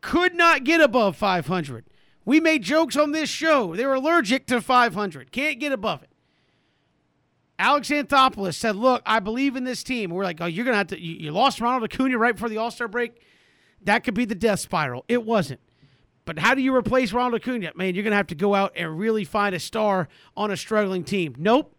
Could 0.00 0.34
not 0.34 0.64
get 0.64 0.80
above 0.80 1.16
500. 1.16 1.84
We 2.24 2.40
made 2.40 2.62
jokes 2.62 2.96
on 2.96 3.12
this 3.12 3.28
show. 3.28 3.76
They 3.76 3.86
were 3.86 3.94
allergic 3.94 4.46
to 4.46 4.60
500. 4.60 5.30
Can't 5.30 5.60
get 5.60 5.72
above 5.72 6.02
it. 6.02 6.10
Alex 7.58 7.88
Anthopoulos 7.88 8.54
said, 8.54 8.76
Look, 8.76 9.02
I 9.06 9.20
believe 9.20 9.56
in 9.56 9.64
this 9.64 9.82
team. 9.82 10.10
We're 10.10 10.24
like, 10.24 10.40
Oh, 10.40 10.46
you're 10.46 10.64
to 10.64 10.74
have 10.74 10.88
to. 10.88 11.00
You, 11.00 11.14
you 11.14 11.30
lost 11.30 11.60
Ronald 11.60 11.84
Acuna 11.84 12.18
right 12.18 12.34
before 12.34 12.48
the 12.48 12.58
All 12.58 12.70
Star 12.70 12.88
break. 12.88 13.20
That 13.82 14.02
could 14.04 14.14
be 14.14 14.24
the 14.24 14.34
death 14.34 14.60
spiral. 14.60 15.04
It 15.08 15.24
wasn't. 15.24 15.60
But 16.24 16.38
how 16.38 16.54
do 16.54 16.62
you 16.62 16.74
replace 16.74 17.12
Ronald 17.12 17.42
Acuna? 17.42 17.72
Man, 17.74 17.94
you're 17.94 18.04
to 18.04 18.16
have 18.16 18.26
to 18.28 18.34
go 18.34 18.54
out 18.54 18.72
and 18.74 18.98
really 18.98 19.24
find 19.24 19.54
a 19.54 19.60
star 19.60 20.08
on 20.36 20.50
a 20.50 20.56
struggling 20.56 21.04
team. 21.04 21.34
Nope. 21.38 21.74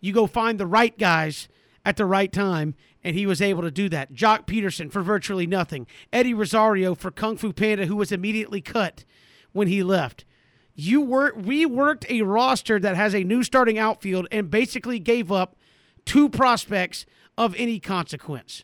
You 0.00 0.12
go 0.12 0.26
find 0.26 0.58
the 0.58 0.66
right 0.66 0.96
guys 0.98 1.48
at 1.84 1.96
the 1.96 2.04
right 2.04 2.32
time, 2.32 2.74
and 3.04 3.14
he 3.14 3.26
was 3.26 3.40
able 3.40 3.62
to 3.62 3.70
do 3.70 3.88
that. 3.88 4.12
Joc 4.12 4.46
Pederson 4.46 4.90
for 4.90 5.02
virtually 5.02 5.46
nothing. 5.46 5.86
Eddie 6.12 6.34
Rosario 6.34 6.96
for 6.96 7.12
Kung 7.12 7.36
Fu 7.36 7.52
Panda, 7.52 7.86
who 7.86 7.96
was 7.96 8.10
immediately 8.10 8.60
cut 8.60 9.04
when 9.52 9.68
he 9.68 9.84
left. 9.84 10.24
You 10.76 11.00
were 11.00 11.32
reworked 11.32 12.08
a 12.10 12.22
roster 12.22 12.78
that 12.78 12.96
has 12.96 13.14
a 13.14 13.24
new 13.24 13.42
starting 13.42 13.78
outfield 13.78 14.28
and 14.30 14.50
basically 14.50 14.98
gave 14.98 15.32
up 15.32 15.56
two 16.04 16.28
prospects 16.28 17.06
of 17.36 17.54
any 17.56 17.80
consequence. 17.80 18.62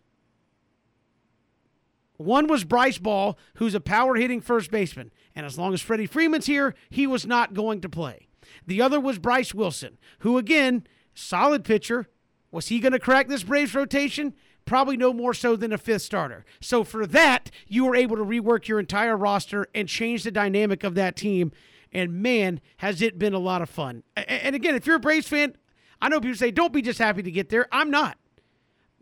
One 2.18 2.46
was 2.46 2.64
Bryce 2.64 2.98
Ball, 2.98 3.36
who's 3.54 3.74
a 3.74 3.80
power 3.80 4.14
hitting 4.14 4.40
first 4.40 4.70
baseman. 4.70 5.10
And 5.34 5.46
as 5.46 5.58
long 5.58 5.72
as 5.72 5.80
Freddie 5.80 6.06
Freeman's 6.06 6.46
here, 6.46 6.74
he 6.90 7.06
was 7.06 7.26
not 7.26 7.54
going 7.54 7.80
to 7.80 7.88
play. 7.88 8.28
The 8.66 8.82
other 8.82 9.00
was 9.00 9.18
Bryce 9.18 9.54
Wilson, 9.54 9.98
who 10.20 10.36
again 10.38 10.86
solid 11.14 11.64
pitcher. 11.64 12.08
Was 12.50 12.68
he 12.68 12.78
going 12.78 12.92
to 12.92 12.98
crack 12.98 13.28
this 13.28 13.42
Braves 13.42 13.74
rotation? 13.74 14.34
Probably 14.66 14.96
no 14.96 15.12
more 15.12 15.34
so 15.34 15.56
than 15.56 15.72
a 15.72 15.78
fifth 15.78 16.02
starter. 16.02 16.44
So 16.60 16.84
for 16.84 17.06
that, 17.06 17.50
you 17.66 17.86
were 17.86 17.96
able 17.96 18.16
to 18.16 18.24
rework 18.24 18.68
your 18.68 18.78
entire 18.78 19.16
roster 19.16 19.66
and 19.74 19.88
change 19.88 20.22
the 20.22 20.30
dynamic 20.30 20.84
of 20.84 20.94
that 20.94 21.16
team. 21.16 21.50
And 21.92 22.22
man, 22.22 22.60
has 22.78 23.02
it 23.02 23.18
been 23.18 23.34
a 23.34 23.38
lot 23.38 23.62
of 23.62 23.68
fun. 23.68 24.02
And 24.16 24.56
again, 24.56 24.74
if 24.74 24.86
you're 24.86 24.96
a 24.96 25.00
Braves 25.00 25.28
fan, 25.28 25.56
I 26.00 26.08
know 26.08 26.20
people 26.20 26.36
say, 26.36 26.50
don't 26.50 26.72
be 26.72 26.82
just 26.82 26.98
happy 26.98 27.22
to 27.22 27.30
get 27.30 27.50
there. 27.50 27.68
I'm 27.70 27.90
not. 27.90 28.16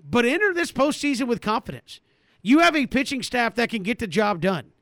But 0.02 0.24
enter 0.24 0.52
this 0.52 0.72
postseason 0.72 1.28
with 1.28 1.40
confidence. 1.40 2.00
You 2.42 2.60
have 2.60 2.74
a 2.74 2.86
pitching 2.86 3.22
staff 3.22 3.54
that 3.54 3.70
can 3.70 3.82
get 3.82 3.98
the 3.98 4.06
job 4.06 4.40
done. 4.40 4.72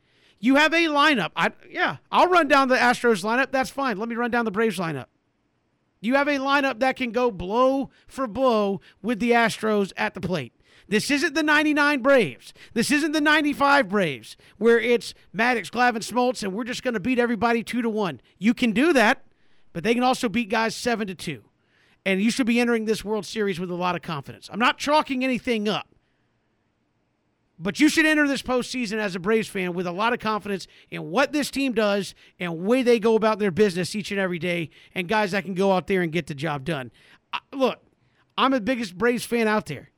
You 0.40 0.56
have 0.56 0.72
a 0.72 0.86
lineup. 0.86 1.32
I, 1.36 1.50
yeah, 1.68 1.96
I'll 2.10 2.28
run 2.28 2.48
down 2.48 2.68
the 2.68 2.76
Astros 2.76 3.24
lineup. 3.24 3.50
That's 3.50 3.70
fine. 3.70 3.98
Let 3.98 4.08
me 4.08 4.14
run 4.14 4.30
down 4.30 4.44
the 4.44 4.50
Braves 4.50 4.78
lineup. 4.78 5.06
You 6.00 6.14
have 6.14 6.28
a 6.28 6.38
lineup 6.38 6.78
that 6.78 6.96
can 6.96 7.10
go 7.10 7.30
blow 7.30 7.90
for 8.06 8.28
blow 8.28 8.80
with 9.02 9.18
the 9.18 9.32
Astros 9.32 9.92
at 9.96 10.14
the 10.14 10.20
plate. 10.20 10.52
This 10.88 11.10
isn't 11.10 11.34
the 11.34 11.42
99 11.42 12.00
Braves. 12.00 12.54
This 12.72 12.90
isn't 12.90 13.12
the 13.12 13.20
95 13.20 13.88
Braves 13.88 14.36
where 14.56 14.80
it's 14.80 15.12
Maddux, 15.36 15.70
Glavine, 15.70 15.98
Smoltz, 15.98 16.42
and 16.42 16.54
we're 16.54 16.64
just 16.64 16.82
going 16.82 16.94
to 16.94 17.00
beat 17.00 17.18
everybody 17.18 17.62
2 17.62 17.82
to 17.82 17.90
1. 17.90 18.20
You 18.38 18.54
can 18.54 18.72
do 18.72 18.94
that, 18.94 19.24
but 19.74 19.84
they 19.84 19.94
can 19.94 20.02
also 20.02 20.28
beat 20.28 20.48
guys 20.48 20.74
7 20.74 21.06
to 21.08 21.14
2. 21.14 21.44
And 22.06 22.22
you 22.22 22.30
should 22.30 22.46
be 22.46 22.58
entering 22.58 22.86
this 22.86 23.04
World 23.04 23.26
Series 23.26 23.60
with 23.60 23.70
a 23.70 23.74
lot 23.74 23.96
of 23.96 24.02
confidence. 24.02 24.48
I'm 24.50 24.58
not 24.58 24.78
chalking 24.78 25.22
anything 25.22 25.68
up. 25.68 25.88
But 27.58 27.80
you 27.80 27.88
should 27.88 28.06
enter 28.06 28.26
this 28.26 28.40
postseason 28.40 28.98
as 28.98 29.16
a 29.16 29.18
Braves 29.18 29.48
fan 29.48 29.74
with 29.74 29.86
a 29.86 29.92
lot 29.92 30.12
of 30.12 30.20
confidence 30.20 30.68
in 30.90 31.10
what 31.10 31.32
this 31.32 31.50
team 31.50 31.72
does 31.72 32.14
and 32.38 32.60
way 32.60 32.82
they 32.82 33.00
go 33.00 33.16
about 33.16 33.40
their 33.40 33.50
business 33.50 33.96
each 33.96 34.12
and 34.12 34.20
every 34.20 34.38
day, 34.38 34.70
and 34.94 35.08
guys 35.08 35.32
that 35.32 35.44
can 35.44 35.54
go 35.54 35.72
out 35.72 35.88
there 35.88 36.00
and 36.00 36.12
get 36.12 36.28
the 36.28 36.34
job 36.34 36.64
done. 36.64 36.92
look, 37.52 37.80
I'm 38.38 38.52
the 38.52 38.60
biggest 38.60 38.96
Braves 38.96 39.24
fan 39.24 39.48
out 39.48 39.66
there. 39.66 39.90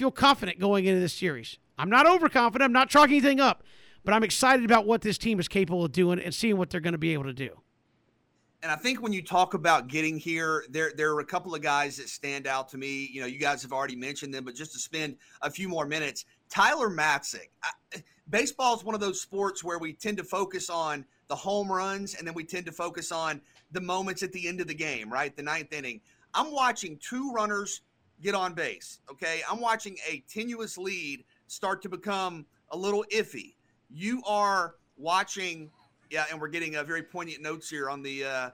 Feel 0.00 0.10
confident 0.10 0.58
going 0.58 0.86
into 0.86 0.98
this 0.98 1.12
series. 1.12 1.58
I'm 1.76 1.90
not 1.90 2.06
overconfident. 2.06 2.66
I'm 2.66 2.72
not 2.72 2.88
chalking 2.88 3.18
anything 3.18 3.38
up, 3.38 3.64
but 4.02 4.14
I'm 4.14 4.24
excited 4.24 4.64
about 4.64 4.86
what 4.86 5.02
this 5.02 5.18
team 5.18 5.38
is 5.38 5.46
capable 5.46 5.84
of 5.84 5.92
doing 5.92 6.18
and 6.18 6.34
seeing 6.34 6.56
what 6.56 6.70
they're 6.70 6.80
going 6.80 6.94
to 6.94 6.98
be 6.98 7.12
able 7.12 7.24
to 7.24 7.34
do. 7.34 7.60
And 8.62 8.72
I 8.72 8.76
think 8.76 9.02
when 9.02 9.12
you 9.12 9.20
talk 9.20 9.52
about 9.52 9.88
getting 9.88 10.18
here, 10.18 10.64
there 10.70 10.92
there 10.96 11.12
are 11.14 11.20
a 11.20 11.24
couple 11.26 11.54
of 11.54 11.60
guys 11.60 11.98
that 11.98 12.08
stand 12.08 12.46
out 12.46 12.70
to 12.70 12.78
me. 12.78 13.10
You 13.12 13.20
know, 13.20 13.26
you 13.26 13.38
guys 13.38 13.60
have 13.60 13.74
already 13.74 13.94
mentioned 13.94 14.32
them, 14.32 14.42
but 14.42 14.54
just 14.54 14.72
to 14.72 14.78
spend 14.78 15.16
a 15.42 15.50
few 15.50 15.68
more 15.68 15.84
minutes, 15.84 16.24
Tyler 16.48 16.88
Matzek. 16.88 17.50
Baseball 18.30 18.74
is 18.74 18.82
one 18.82 18.94
of 18.94 19.02
those 19.02 19.20
sports 19.20 19.62
where 19.62 19.78
we 19.78 19.92
tend 19.92 20.16
to 20.16 20.24
focus 20.24 20.70
on 20.70 21.04
the 21.28 21.36
home 21.36 21.70
runs 21.70 22.14
and 22.14 22.26
then 22.26 22.32
we 22.32 22.44
tend 22.44 22.64
to 22.64 22.72
focus 22.72 23.12
on 23.12 23.42
the 23.72 23.82
moments 23.82 24.22
at 24.22 24.32
the 24.32 24.48
end 24.48 24.62
of 24.62 24.66
the 24.66 24.72
game, 24.72 25.12
right? 25.12 25.36
The 25.36 25.42
ninth 25.42 25.74
inning. 25.74 26.00
I'm 26.32 26.52
watching 26.52 26.98
two 27.02 27.32
runners 27.32 27.82
get 28.22 28.34
on 28.34 28.54
base. 28.54 29.00
Okay. 29.10 29.42
I'm 29.50 29.60
watching 29.60 29.96
a 30.08 30.22
tenuous 30.28 30.78
lead 30.78 31.24
start 31.46 31.82
to 31.82 31.88
become 31.88 32.46
a 32.70 32.76
little 32.76 33.04
iffy. 33.12 33.54
You 33.88 34.22
are 34.26 34.74
watching, 34.96 35.70
yeah, 36.10 36.24
and 36.30 36.40
we're 36.40 36.48
getting 36.48 36.76
a 36.76 36.84
very 36.84 37.02
poignant 37.02 37.42
notes 37.42 37.68
here 37.68 37.90
on 37.90 38.02
the 38.02 38.24
uh, 38.24 38.50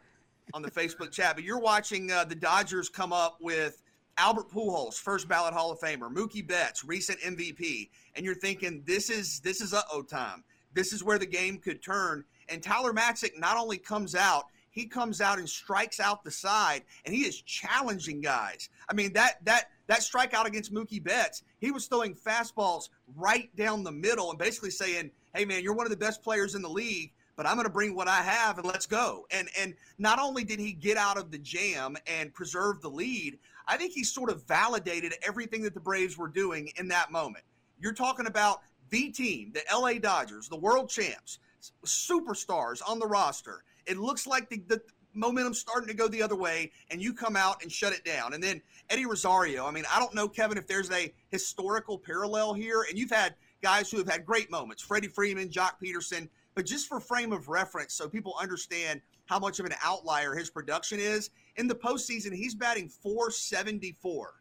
on 0.55 0.63
the 0.63 0.71
Facebook 0.71 1.13
chat. 1.13 1.35
But 1.35 1.45
you're 1.45 1.61
watching 1.61 2.11
uh, 2.11 2.25
the 2.25 2.35
Dodgers 2.35 2.89
come 2.89 3.13
up 3.13 3.39
with 3.41 3.83
Albert 4.19 4.51
Pujols, 4.51 4.95
first 4.95 5.29
ballot 5.29 5.53
Hall 5.53 5.71
of 5.71 5.79
Famer, 5.79 6.13
Mookie 6.13 6.47
Betts, 6.47 6.85
recent 6.85 7.21
MVP, 7.21 7.91
and 8.15 8.25
you're 8.25 8.35
thinking 8.35 8.83
this 8.87 9.11
is 9.11 9.41
this 9.41 9.61
is 9.61 9.75
uh 9.75 9.83
oh 9.93 10.03
time. 10.03 10.43
This 10.73 10.93
is 10.93 11.03
where 11.03 11.19
the 11.19 11.27
game 11.27 11.59
could 11.59 11.83
turn. 11.83 12.25
And 12.49 12.63
Tyler 12.63 12.93
Matzek 12.93 13.39
not 13.39 13.57
only 13.57 13.79
comes 13.79 14.15
out, 14.15 14.45
he 14.77 14.85
comes 14.85 15.23
out 15.23 15.39
and 15.39 15.49
strikes 15.49 16.01
out 16.01 16.23
the 16.23 16.31
side, 16.31 16.83
and 17.07 17.15
he 17.15 17.23
is 17.23 17.41
challenging 17.41 18.21
guys. 18.21 18.69
I 18.91 18.95
mean 18.95 19.15
that 19.15 19.45
that 19.47 19.71
that 19.87 20.01
strikeout 20.01 20.45
against 20.45 20.73
Mookie 20.73 21.03
Betts, 21.03 21.43
he 21.59 21.71
was 21.71 21.87
throwing 21.87 22.15
fastballs 22.15 22.91
right 23.17 23.55
down 23.57 23.83
the 23.83 23.91
middle 23.91 24.29
and 24.29 24.39
basically 24.39 24.71
saying, 24.71 25.11
"Hey 25.35 25.47
man, 25.47 25.63
you're 25.63 25.75
one 25.75 25.87
of 25.87 25.91
the 25.91 25.97
best 25.97 26.23
players 26.23 26.55
in 26.55 26.63
the 26.63 26.69
league." 26.69 27.13
but 27.37 27.45
I'm 27.45 27.57
going 27.57 27.67
to 27.67 27.73
bring 27.73 27.95
what 27.95 28.09
I 28.09 28.23
have 28.23 28.57
and 28.57 28.67
let's 28.67 28.87
go. 28.87 29.27
And 29.31 29.49
and 29.61 29.75
not 29.99 30.19
only 30.19 30.43
did 30.43 30.59
he 30.59 30.73
get 30.73 30.97
out 30.97 31.19
of 31.19 31.31
the 31.31 31.37
jam 31.37 31.95
and 32.07 32.33
preserve 32.33 32.81
the 32.81 32.89
lead, 32.89 33.39
I 33.69 33.77
think 33.77 33.93
he 33.93 34.05
sort 34.05 34.31
of 34.31 34.45
validated 34.45 35.13
everything 35.23 35.63
that 35.65 35.75
the 35.75 35.81
Braves 35.81 36.17
were 36.17 36.29
doing 36.29 36.71
in 36.77 36.89
that 36.89 37.13
moment. 37.13 37.45
You're 37.79 37.93
talking 37.93 38.27
about 38.27 38.63
the 38.89 39.11
team, 39.11 39.53
the 39.53 39.63
LA 39.71 39.95
Dodgers, 39.99 40.49
the 40.49 40.57
world 40.57 40.89
champs, 40.89 41.39
superstars 41.85 42.81
on 42.87 42.99
the 42.99 43.07
roster. 43.07 43.65
It 43.87 43.99
looks 43.99 44.27
like 44.27 44.49
the, 44.49 44.63
the 44.67 44.83
momentum's 45.15 45.59
starting 45.59 45.89
to 45.89 45.95
go 45.95 46.09
the 46.09 46.23
other 46.23 46.37
way, 46.37 46.71
and 46.91 47.01
you 47.01 47.13
come 47.13 47.37
out 47.37 47.63
and 47.63 47.73
shut 47.73 47.93
it 47.93 48.05
down. 48.05 48.35
And 48.35 48.43
then 48.43 48.61
Eddie 48.91 49.07
Rosario, 49.07 49.67
I 49.67 49.71
mean, 49.71 49.85
I 49.93 49.99
don't 49.99 50.15
know, 50.15 50.29
Kevin, 50.29 50.59
if 50.59 50.67
there's 50.67 50.91
a 50.91 51.13
historical 51.29 51.99
parallel 51.99 52.55
here, 52.55 52.85
and 52.89 52.99
you've 52.99 53.11
had 53.11 53.35
guys 53.63 53.91
who 53.91 53.99
have 53.99 54.09
had 54.09 54.25
great 54.25 54.51
moments 54.51 54.83
Freddie 54.83 55.09
Freeman, 55.09 55.49
Joc 55.49 55.73
Pederson, 55.83 56.29
but 56.55 56.67
just 56.67 56.89
for 56.89 57.01
frame 57.01 57.33
of 57.33 57.49
reference, 57.49 57.95
so 57.95 58.09
people 58.09 58.35
understand 58.41 59.01
how 59.27 59.39
much 59.39 59.59
of 59.59 59.67
an 59.67 59.75
outlier 59.83 60.35
his 60.35 60.51
production 60.51 61.01
is, 61.01 61.31
in 61.57 61.67
the 61.67 61.75
postseason, 61.75 62.33
he's 62.33 62.55
batting 62.55 62.89
474. 62.89 64.35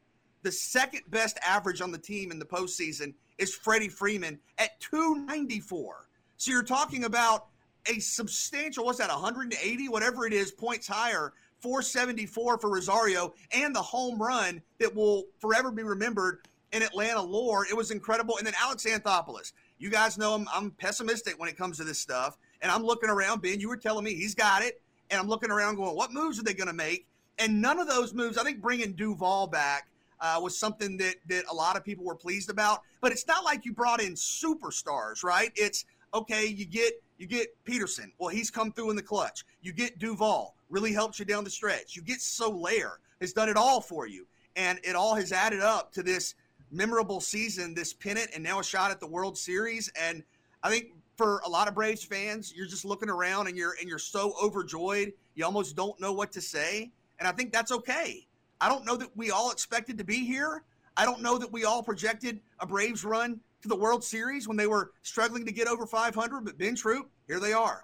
The 0.43 0.51
second 0.51 1.01
best 1.09 1.39
average 1.45 1.81
on 1.81 1.91
the 1.91 1.97
team 1.97 2.31
in 2.31 2.37
the 2.37 2.45
postseason 2.45 3.15
is 3.37 3.53
Freddie 3.53 3.89
Freeman 3.89 4.39
at 4.59 4.79
294. 4.79 6.07
So 6.37 6.51
you're 6.51 6.63
talking 6.63 7.05
about 7.05 7.47
a 7.87 7.99
substantial, 7.99 8.85
what's 8.85 8.99
that, 8.99 9.09
180, 9.09 9.89
whatever 9.89 10.25
it 10.25 10.33
is, 10.33 10.51
points 10.51 10.87
higher, 10.87 11.33
474 11.59 12.57
for 12.59 12.69
Rosario, 12.69 13.33
and 13.51 13.75
the 13.75 13.81
home 13.81 14.21
run 14.21 14.61
that 14.79 14.93
will 14.93 15.25
forever 15.39 15.71
be 15.71 15.83
remembered 15.83 16.47
in 16.71 16.83
Atlanta 16.83 17.21
lore. 17.21 17.65
It 17.65 17.75
was 17.75 17.91
incredible. 17.91 18.37
And 18.37 18.45
then 18.45 18.53
Alex 18.61 18.85
Anthopoulos. 18.85 19.53
You 19.77 19.89
guys 19.89 20.17
know 20.17 20.33
I'm, 20.33 20.47
I'm 20.53 20.71
pessimistic 20.71 21.39
when 21.39 21.49
it 21.49 21.57
comes 21.57 21.77
to 21.77 21.83
this 21.83 21.99
stuff. 21.99 22.37
And 22.61 22.71
I'm 22.71 22.83
looking 22.83 23.09
around, 23.09 23.41
Ben, 23.41 23.59
you 23.59 23.69
were 23.69 23.77
telling 23.77 24.03
me 24.03 24.13
he's 24.13 24.35
got 24.35 24.61
it. 24.61 24.81
And 25.09 25.19
I'm 25.19 25.27
looking 25.27 25.51
around 25.51 25.75
going, 25.75 25.95
what 25.95 26.11
moves 26.11 26.39
are 26.39 26.43
they 26.43 26.53
going 26.53 26.67
to 26.67 26.73
make? 26.73 27.07
And 27.37 27.61
none 27.61 27.79
of 27.79 27.87
those 27.87 28.13
moves, 28.13 28.37
I 28.37 28.43
think 28.43 28.61
bringing 28.61 28.93
Duvall 28.93 29.47
back 29.47 29.87
uh, 30.19 30.39
was 30.41 30.57
something 30.57 30.97
that, 30.97 31.15
that 31.27 31.43
a 31.51 31.53
lot 31.53 31.75
of 31.75 31.83
people 31.83 32.05
were 32.05 32.15
pleased 32.15 32.49
about. 32.49 32.81
But 33.01 33.11
it's 33.11 33.27
not 33.27 33.43
like 33.43 33.65
you 33.65 33.73
brought 33.73 34.01
in 34.01 34.13
superstars, 34.13 35.23
right? 35.23 35.51
It's 35.55 35.85
okay, 36.15 36.47
you 36.47 36.65
get 36.65 36.93
you 37.17 37.27
get 37.27 37.55
Pederson. 37.65 38.11
Well, 38.17 38.29
he's 38.29 38.49
come 38.49 38.71
through 38.71 38.89
in 38.89 38.95
the 38.95 39.03
clutch. 39.03 39.45
You 39.61 39.71
get 39.71 39.99
Duvall, 39.99 40.55
really 40.69 40.91
helps 40.91 41.19
you 41.19 41.25
down 41.25 41.43
the 41.43 41.49
stretch. 41.49 41.95
You 41.95 42.01
get 42.01 42.21
Soler, 42.21 42.99
has 43.21 43.31
done 43.31 43.47
it 43.47 43.55
all 43.55 43.79
for 43.79 44.07
you. 44.07 44.25
And 44.57 44.79
it 44.83 44.95
all 44.95 45.15
has 45.15 45.31
added 45.31 45.61
up 45.61 45.91
to 45.93 46.03
this 46.03 46.35
memorable 46.71 47.21
season, 47.21 47.73
this 47.73 47.93
pennant, 47.93 48.29
and 48.33 48.43
now 48.43 48.59
a 48.59 48.63
shot 48.63 48.91
at 48.91 48.99
the 48.99 49.07
World 49.07 49.37
Series. 49.37 49.89
And 49.99 50.23
I 50.63 50.69
think 50.69 50.87
for 51.15 51.41
a 51.45 51.49
lot 51.49 51.67
of 51.67 51.75
Braves 51.75 52.03
fans, 52.03 52.53
you're 52.53 52.67
just 52.67 52.83
looking 52.83 53.09
around 53.09 53.47
and 53.47 53.57
you're 53.57 53.75
and 53.79 53.87
you're 53.87 53.99
so 53.99 54.33
overjoyed, 54.41 55.13
you 55.35 55.45
almost 55.45 55.75
don't 55.75 55.99
know 55.99 56.11
what 56.11 56.31
to 56.33 56.41
say. 56.41 56.91
And 57.19 57.27
I 57.27 57.31
think 57.31 57.53
that's 57.53 57.71
okay. 57.71 58.27
I 58.59 58.67
don't 58.67 58.85
know 58.85 58.97
that 58.97 59.15
we 59.15 59.31
all 59.31 59.51
expected 59.51 59.97
to 59.97 60.03
be 60.03 60.25
here. 60.25 60.63
I 60.97 61.05
don't 61.05 61.21
know 61.21 61.37
that 61.37 61.51
we 61.51 61.65
all 61.65 61.83
projected 61.83 62.39
a 62.59 62.65
Braves 62.65 63.03
run 63.03 63.39
to 63.65 63.69
the 63.69 63.75
World 63.75 64.03
Series 64.03 64.47
when 64.47 64.57
they 64.57 64.67
were 64.67 64.91
struggling 65.01 65.45
to 65.45 65.51
get 65.51 65.67
over 65.67 65.85
500. 65.87 66.45
But 66.45 66.57
Ben 66.57 66.75
Troop, 66.75 67.09
here 67.27 67.39
they 67.39 67.51
are. 67.51 67.83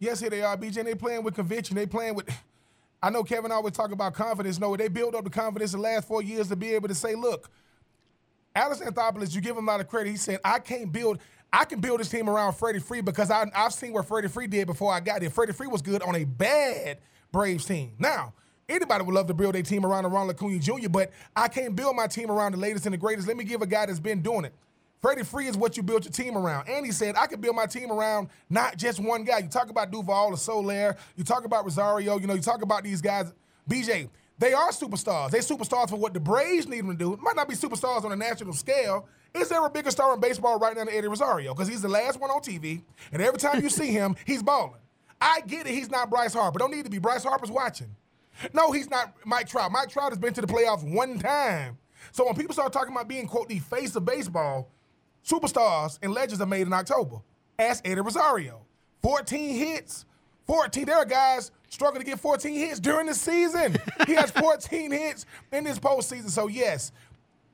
Yes, 0.00 0.18
here 0.18 0.30
they 0.30 0.42
are, 0.42 0.56
BJ. 0.56 0.84
They 0.84 0.94
playing 0.94 1.22
with 1.22 1.34
conviction. 1.34 1.76
They 1.76 1.86
playing 1.86 2.16
with. 2.16 2.28
I 3.02 3.10
know 3.10 3.22
Kevin 3.22 3.52
always 3.52 3.74
talk 3.74 3.92
about 3.92 4.12
confidence. 4.12 4.58
No, 4.58 4.76
they 4.76 4.88
build 4.88 5.14
up 5.14 5.24
the 5.24 5.30
confidence 5.30 5.72
the 5.72 5.78
last 5.78 6.08
four 6.08 6.22
years 6.22 6.48
to 6.48 6.56
be 6.56 6.74
able 6.74 6.88
to 6.88 6.94
say, 6.94 7.14
look, 7.14 7.48
Alex 8.54 8.80
Anthopoulos, 8.80 9.34
you 9.34 9.40
give 9.40 9.56
him 9.56 9.68
a 9.68 9.70
lot 9.70 9.80
of 9.80 9.88
credit. 9.88 10.10
He 10.10 10.16
said, 10.16 10.40
I 10.44 10.58
can't 10.58 10.90
build, 10.90 11.20
I 11.52 11.64
can 11.64 11.80
build 11.80 12.00
this 12.00 12.10
team 12.10 12.28
around 12.28 12.54
Freddie 12.54 12.80
Free 12.80 13.00
because 13.00 13.30
I, 13.30 13.46
have 13.54 13.72
seen 13.72 13.92
what 13.92 14.06
Freddie 14.06 14.28
Free 14.28 14.48
did 14.48 14.66
before 14.66 14.92
I 14.92 15.00
got 15.00 15.20
there. 15.20 15.30
Freddie 15.30 15.52
Free 15.52 15.68
was 15.68 15.80
good 15.80 16.02
on 16.02 16.16
a 16.16 16.24
bad 16.24 16.98
Braves 17.32 17.64
team. 17.64 17.92
Now, 17.98 18.34
anybody 18.68 19.04
would 19.04 19.14
love 19.14 19.28
to 19.28 19.34
build 19.34 19.54
a 19.54 19.62
team 19.62 19.86
around 19.86 20.04
Ronald 20.04 20.34
Acuna 20.34 20.58
Jr., 20.58 20.88
but 20.90 21.12
I 21.36 21.48
can't 21.48 21.74
build 21.76 21.96
my 21.96 22.06
team 22.06 22.30
around 22.30 22.52
the 22.52 22.58
latest 22.58 22.84
and 22.86 22.92
the 22.92 22.98
greatest. 22.98 23.28
Let 23.28 23.36
me 23.36 23.44
give 23.44 23.62
a 23.62 23.66
guy 23.66 23.86
that's 23.86 24.00
been 24.00 24.20
doing 24.20 24.46
it. 24.46 24.54
Freddie 25.00 25.24
Free 25.24 25.46
is 25.46 25.56
what 25.56 25.76
you 25.76 25.82
build 25.82 26.04
your 26.04 26.12
team 26.12 26.36
around. 26.36 26.68
And 26.68 26.84
he 26.84 26.92
said, 26.92 27.16
I 27.16 27.26
can 27.26 27.40
build 27.40 27.56
my 27.56 27.66
team 27.66 27.90
around 27.90 28.28
not 28.50 28.76
just 28.76 29.00
one 29.00 29.24
guy. 29.24 29.38
You 29.38 29.48
talk 29.48 29.70
about 29.70 29.90
Duvall 29.90 30.32
or 30.32 30.36
Soler, 30.36 30.96
you 31.16 31.24
talk 31.24 31.44
about 31.44 31.64
Rosario, 31.64 32.18
you 32.18 32.26
know, 32.26 32.34
you 32.34 32.42
talk 32.42 32.62
about 32.62 32.84
these 32.84 33.00
guys. 33.00 33.32
BJ, 33.68 34.10
they 34.38 34.52
are 34.52 34.70
superstars. 34.70 35.30
They're 35.30 35.40
superstars 35.40 35.90
for 35.90 35.96
what 35.96 36.12
the 36.12 36.20
Braves 36.20 36.68
need 36.68 36.80
them 36.80 36.90
to 36.90 36.96
do. 36.96 37.12
It 37.14 37.20
might 37.20 37.36
not 37.36 37.48
be 37.48 37.54
superstars 37.54 38.04
on 38.04 38.12
a 38.12 38.16
national 38.16 38.52
scale. 38.52 39.08
Is 39.34 39.48
there 39.48 39.64
a 39.64 39.70
bigger 39.70 39.90
star 39.90 40.12
in 40.12 40.20
baseball 40.20 40.58
right 40.58 40.76
now 40.76 40.84
than 40.84 40.94
Eddie 40.94 41.08
Rosario? 41.08 41.54
Because 41.54 41.68
he's 41.68 41.82
the 41.82 41.88
last 41.88 42.20
one 42.20 42.30
on 42.30 42.40
TV, 42.40 42.82
and 43.12 43.22
every 43.22 43.38
time 43.38 43.62
you 43.62 43.70
see 43.70 43.92
him, 43.92 44.16
he's 44.26 44.42
balling. 44.42 44.80
I 45.20 45.42
get 45.46 45.66
it. 45.66 45.72
He's 45.72 45.90
not 45.90 46.10
Bryce 46.10 46.34
Harper. 46.34 46.58
Don't 46.58 46.72
need 46.72 46.84
to 46.84 46.90
be. 46.90 46.98
Bryce 46.98 47.24
Harper's 47.24 47.50
watching. 47.50 47.94
No, 48.52 48.72
he's 48.72 48.90
not 48.90 49.14
Mike 49.24 49.48
Trout. 49.48 49.70
Mike 49.70 49.90
Trout 49.90 50.10
has 50.10 50.18
been 50.18 50.32
to 50.32 50.40
the 50.40 50.46
playoffs 50.46 50.82
one 50.82 51.18
time. 51.18 51.78
So 52.12 52.24
when 52.24 52.34
people 52.34 52.54
start 52.54 52.72
talking 52.72 52.92
about 52.92 53.08
being, 53.08 53.26
quote, 53.26 53.48
the 53.48 53.58
face 53.58 53.94
of 53.94 54.04
baseball, 54.04 54.70
superstars 55.24 55.98
and 56.02 56.12
legends 56.12 56.40
are 56.40 56.46
made 56.46 56.66
in 56.66 56.72
October. 56.72 57.16
Ask 57.58 57.86
Eddie 57.86 58.00
Rosario. 58.00 58.60
14 59.02 59.56
hits. 59.56 60.04
14. 60.46 60.84
There 60.84 60.96
are 60.96 61.04
guys 61.04 61.50
struggling 61.68 62.02
to 62.04 62.10
get 62.10 62.18
14 62.18 62.54
hits 62.54 62.80
during 62.80 63.06
the 63.06 63.14
season. 63.14 63.76
he 64.06 64.14
has 64.14 64.30
14 64.30 64.90
hits 64.90 65.26
in 65.52 65.64
this 65.64 65.78
postseason. 65.78 66.30
So, 66.30 66.48
yes, 66.48 66.92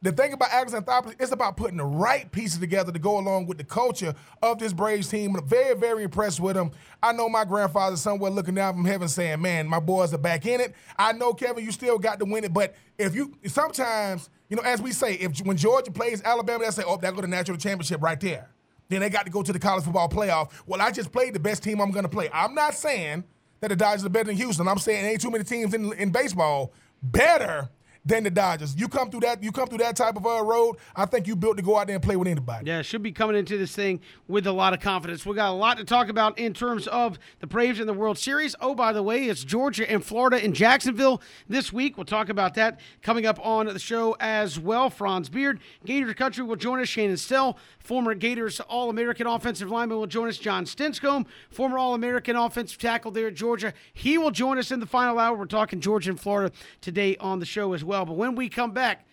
the 0.02 0.12
thing 0.12 0.32
about 0.32 0.52
Alex 0.52 0.72
Anthopoulos, 0.72 1.16
it's 1.18 1.32
about 1.32 1.56
putting 1.56 1.78
the 1.78 1.84
right 1.84 2.30
pieces 2.30 2.58
together 2.58 2.92
to 2.92 2.98
go 2.98 3.18
along 3.18 3.46
with 3.46 3.58
the 3.58 3.64
culture 3.64 4.14
of 4.42 4.58
this 4.58 4.72
Braves 4.72 5.08
team. 5.08 5.34
I'm 5.34 5.46
very, 5.46 5.74
very 5.74 6.04
impressed 6.04 6.38
with 6.38 6.56
him. 6.56 6.70
I 7.02 7.12
know 7.12 7.28
my 7.28 7.44
grandfather 7.44 7.96
somewhere 7.96 8.30
looking 8.30 8.54
down 8.54 8.74
from 8.74 8.84
heaven 8.84 9.08
saying, 9.08 9.40
man, 9.40 9.66
my 9.66 9.80
boys 9.80 10.12
are 10.14 10.18
back 10.18 10.46
in 10.46 10.60
it. 10.60 10.74
I 10.98 11.12
know, 11.12 11.32
Kevin, 11.32 11.64
you 11.64 11.72
still 11.72 11.98
got 11.98 12.18
to 12.20 12.24
win 12.24 12.44
it. 12.44 12.52
But 12.52 12.74
if 12.98 13.14
you, 13.14 13.36
sometimes, 13.46 14.30
you 14.48 14.56
know, 14.56 14.62
as 14.62 14.80
we 14.80 14.92
say, 14.92 15.14
if 15.14 15.38
when 15.40 15.56
Georgia 15.56 15.90
plays 15.90 16.22
Alabama, 16.22 16.64
they 16.64 16.70
say, 16.70 16.82
oh, 16.86 16.96
that 16.96 17.10
go 17.10 17.16
to 17.16 17.22
the 17.22 17.28
national 17.28 17.56
championship 17.56 18.02
right 18.02 18.20
there. 18.20 18.50
Then 18.88 19.00
they 19.00 19.10
got 19.10 19.24
to 19.24 19.30
go 19.32 19.42
to 19.42 19.52
the 19.52 19.58
college 19.58 19.84
football 19.84 20.08
playoff. 20.08 20.52
Well, 20.66 20.80
I 20.80 20.90
just 20.92 21.10
played 21.10 21.34
the 21.34 21.40
best 21.40 21.62
team 21.62 21.80
I'm 21.80 21.90
going 21.90 22.04
to 22.04 22.08
play. 22.08 22.30
I'm 22.32 22.54
not 22.54 22.74
saying– 22.74 23.24
that 23.60 23.68
the 23.68 23.76
Dodgers 23.76 24.04
are 24.04 24.08
better 24.08 24.26
than 24.26 24.36
Houston. 24.36 24.68
I'm 24.68 24.78
saying 24.78 25.04
ain't 25.04 25.20
too 25.20 25.30
many 25.30 25.44
teams 25.44 25.74
in, 25.74 25.92
in 25.94 26.10
baseball 26.10 26.72
better 27.02 27.68
than 28.06 28.22
the 28.22 28.30
Dodgers. 28.30 28.76
You 28.76 28.86
come 28.88 29.10
through 29.10 29.20
that, 29.20 29.42
you 29.42 29.50
come 29.50 29.66
through 29.66 29.78
that 29.78 29.96
type 29.96 30.16
of 30.16 30.24
uh, 30.24 30.42
road. 30.42 30.76
I 30.94 31.04
think 31.06 31.26
you 31.26 31.34
built 31.34 31.56
to 31.56 31.62
go 31.62 31.76
out 31.76 31.88
there 31.88 31.96
and 31.96 32.02
play 32.02 32.14
with 32.14 32.28
anybody. 32.28 32.66
Yeah, 32.66 32.82
should 32.82 33.02
be 33.02 33.10
coming 33.10 33.36
into 33.36 33.58
this 33.58 33.74
thing 33.74 34.00
with 34.28 34.46
a 34.46 34.52
lot 34.52 34.72
of 34.72 34.80
confidence. 34.80 35.26
We 35.26 35.34
got 35.34 35.50
a 35.50 35.52
lot 35.52 35.76
to 35.78 35.84
talk 35.84 36.08
about 36.08 36.38
in 36.38 36.54
terms 36.54 36.86
of 36.86 37.18
the 37.40 37.48
Braves 37.48 37.80
in 37.80 37.88
the 37.88 37.92
World 37.92 38.16
Series. 38.16 38.54
Oh, 38.60 38.76
by 38.76 38.92
the 38.92 39.02
way, 39.02 39.24
it's 39.24 39.42
Georgia 39.42 39.90
and 39.90 40.04
Florida 40.04 40.42
in 40.42 40.54
Jacksonville 40.54 41.20
this 41.48 41.72
week. 41.72 41.96
We'll 41.98 42.04
talk 42.04 42.28
about 42.28 42.54
that 42.54 42.78
coming 43.02 43.26
up 43.26 43.44
on 43.44 43.66
the 43.66 43.78
show 43.78 44.16
as 44.20 44.58
well. 44.60 44.88
Franz 44.88 45.28
Beard, 45.28 45.58
Gator 45.84 46.14
Country 46.14 46.44
will 46.44 46.56
join 46.56 46.80
us. 46.80 46.88
Shannon 46.88 47.16
Snell, 47.16 47.58
former 47.80 48.14
Gators 48.14 48.60
All 48.60 48.88
American 48.88 49.26
offensive 49.26 49.68
lineman, 49.68 49.98
will 49.98 50.06
join 50.06 50.28
us. 50.28 50.38
John 50.38 50.64
Stinchcomb, 50.64 51.26
former 51.50 51.76
All 51.76 51.94
American 51.94 52.36
offensive 52.36 52.78
tackle 52.78 53.10
there 53.10 53.26
at 53.26 53.34
Georgia, 53.34 53.72
he 53.92 54.16
will 54.16 54.30
join 54.30 54.58
us 54.58 54.70
in 54.70 54.78
the 54.78 54.86
final 54.86 55.18
hour. 55.18 55.36
We're 55.36 55.46
talking 55.46 55.80
Georgia 55.80 56.10
and 56.10 56.20
Florida 56.20 56.54
today 56.80 57.16
on 57.16 57.40
the 57.40 57.46
show 57.46 57.72
as 57.72 57.82
well. 57.82 57.95
But 58.04 58.16
when 58.16 58.34
we 58.34 58.48
come 58.48 58.72
back, 58.72 59.06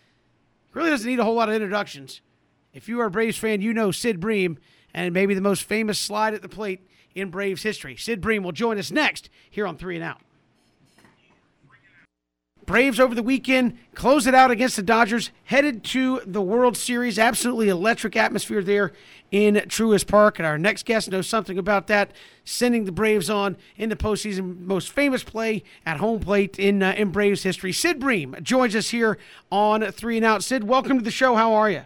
really 0.73 0.89
doesn't 0.89 1.09
need 1.09 1.19
a 1.19 1.23
whole 1.23 1.35
lot 1.35 1.49
of 1.49 1.55
introductions. 1.55 2.21
If 2.73 2.89
you 2.89 2.99
are 3.01 3.05
a 3.05 3.11
Braves 3.11 3.37
fan, 3.37 3.61
you 3.61 3.73
know 3.73 3.91
Sid 3.91 4.19
Bream 4.19 4.57
and 4.93 5.13
maybe 5.13 5.33
the 5.33 5.41
most 5.41 5.63
famous 5.63 5.99
slide 5.99 6.33
at 6.33 6.41
the 6.41 6.49
plate 6.49 6.87
in 7.15 7.29
Braves 7.29 7.63
history. 7.63 7.95
Sid 7.95 8.21
Bream 8.21 8.43
will 8.43 8.51
join 8.51 8.77
us 8.77 8.91
next 8.91 9.29
here 9.49 9.67
on 9.67 9.77
Three 9.77 9.95
and 9.95 10.03
Out. 10.03 10.21
Braves 12.65 12.99
over 12.99 13.13
the 13.13 13.23
weekend 13.23 13.77
close 13.93 14.25
it 14.25 14.33
out 14.33 14.51
against 14.51 14.75
the 14.75 14.83
Dodgers, 14.83 15.31
headed 15.45 15.83
to 15.85 16.21
the 16.25 16.41
World 16.41 16.77
Series. 16.77 17.19
Absolutely 17.19 17.69
electric 17.69 18.15
atmosphere 18.15 18.63
there 18.63 18.93
in 19.31 19.55
Truist 19.55 20.07
Park. 20.07 20.39
And 20.39 20.45
our 20.45 20.57
next 20.57 20.85
guest 20.85 21.11
knows 21.11 21.27
something 21.27 21.57
about 21.57 21.87
that, 21.87 22.11
sending 22.45 22.85
the 22.85 22.91
Braves 22.91 23.29
on 23.29 23.57
in 23.77 23.89
the 23.89 23.95
postseason. 23.95 24.61
Most 24.61 24.91
famous 24.91 25.23
play 25.23 25.63
at 25.85 25.97
home 25.97 26.19
plate 26.19 26.57
in 26.57 26.81
uh, 26.81 26.93
in 26.95 27.09
Braves 27.11 27.43
history. 27.43 27.73
Sid 27.73 27.99
Bream 27.99 28.35
joins 28.41 28.75
us 28.75 28.89
here 28.89 29.17
on 29.51 29.83
Three 29.91 30.17
and 30.17 30.25
Out. 30.25 30.43
Sid, 30.43 30.63
welcome 30.63 30.97
to 30.97 31.03
the 31.03 31.11
show. 31.11 31.35
How 31.35 31.53
are 31.53 31.69
you? 31.69 31.83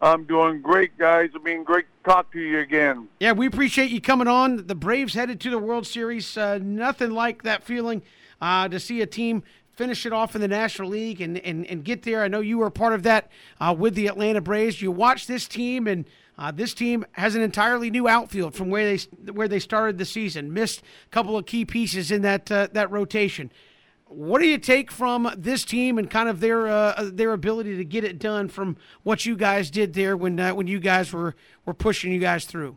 I'm 0.00 0.24
doing 0.24 0.60
great, 0.60 0.98
guys. 0.98 1.30
I 1.32 1.38
mean, 1.38 1.62
great 1.62 1.86
to 2.02 2.10
talk 2.10 2.32
to 2.32 2.40
you 2.40 2.58
again. 2.58 3.06
Yeah, 3.20 3.32
we 3.32 3.46
appreciate 3.46 3.92
you 3.92 4.00
coming 4.00 4.26
on. 4.26 4.66
The 4.66 4.74
Braves 4.74 5.14
headed 5.14 5.40
to 5.42 5.50
the 5.50 5.58
World 5.58 5.86
Series. 5.86 6.36
Uh, 6.36 6.58
nothing 6.60 7.12
like 7.12 7.44
that 7.44 7.62
feeling 7.62 8.02
uh, 8.40 8.66
to 8.66 8.80
see 8.80 9.00
a 9.00 9.06
team 9.06 9.44
finish 9.74 10.06
it 10.06 10.12
off 10.12 10.34
in 10.34 10.40
the 10.40 10.48
National 10.48 10.90
League 10.90 11.20
and, 11.20 11.38
and, 11.38 11.66
and 11.66 11.84
get 11.84 12.02
there. 12.02 12.22
I 12.22 12.28
know 12.28 12.40
you 12.40 12.58
were 12.58 12.70
part 12.70 12.92
of 12.92 13.02
that 13.04 13.30
uh, 13.60 13.74
with 13.76 13.94
the 13.94 14.06
Atlanta 14.06 14.40
Braves. 14.40 14.82
You 14.82 14.90
watch 14.90 15.26
this 15.26 15.48
team, 15.48 15.86
and 15.86 16.04
uh, 16.38 16.50
this 16.50 16.74
team 16.74 17.04
has 17.12 17.34
an 17.34 17.42
entirely 17.42 17.90
new 17.90 18.08
outfield 18.08 18.54
from 18.54 18.70
where 18.70 18.84
they 18.84 19.32
where 19.32 19.48
they 19.48 19.58
started 19.58 19.98
the 19.98 20.04
season. 20.04 20.52
Missed 20.52 20.80
a 20.80 21.08
couple 21.10 21.36
of 21.36 21.46
key 21.46 21.64
pieces 21.64 22.10
in 22.10 22.22
that 22.22 22.50
uh, 22.50 22.68
that 22.72 22.90
rotation. 22.90 23.50
What 24.06 24.40
do 24.40 24.46
you 24.46 24.58
take 24.58 24.92
from 24.92 25.32
this 25.38 25.64
team 25.64 25.96
and 25.96 26.10
kind 26.10 26.28
of 26.28 26.40
their 26.40 26.68
uh, 26.68 27.10
their 27.12 27.32
ability 27.32 27.76
to 27.78 27.84
get 27.84 28.04
it 28.04 28.18
done 28.18 28.48
from 28.48 28.76
what 29.02 29.24
you 29.24 29.36
guys 29.36 29.70
did 29.70 29.94
there 29.94 30.16
when 30.16 30.38
uh, 30.38 30.54
when 30.54 30.66
you 30.66 30.80
guys 30.80 31.12
were 31.12 31.34
were 31.64 31.74
pushing 31.74 32.12
you 32.12 32.18
guys 32.18 32.44
through? 32.44 32.76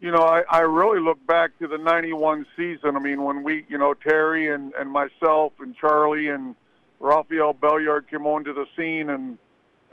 You 0.00 0.12
know, 0.12 0.22
I, 0.22 0.42
I 0.48 0.60
really 0.60 1.00
look 1.00 1.24
back 1.26 1.58
to 1.58 1.66
the 1.66 1.78
'91 1.78 2.46
season. 2.56 2.96
I 2.96 3.00
mean, 3.00 3.24
when 3.24 3.42
we, 3.42 3.64
you 3.68 3.78
know, 3.78 3.94
Terry 3.94 4.52
and 4.52 4.72
and 4.74 4.90
myself 4.90 5.54
and 5.60 5.76
Charlie 5.76 6.28
and 6.28 6.54
Rafael 7.00 7.52
Belliard 7.52 8.08
came 8.08 8.26
onto 8.26 8.54
the 8.54 8.66
scene 8.76 9.10
and 9.10 9.38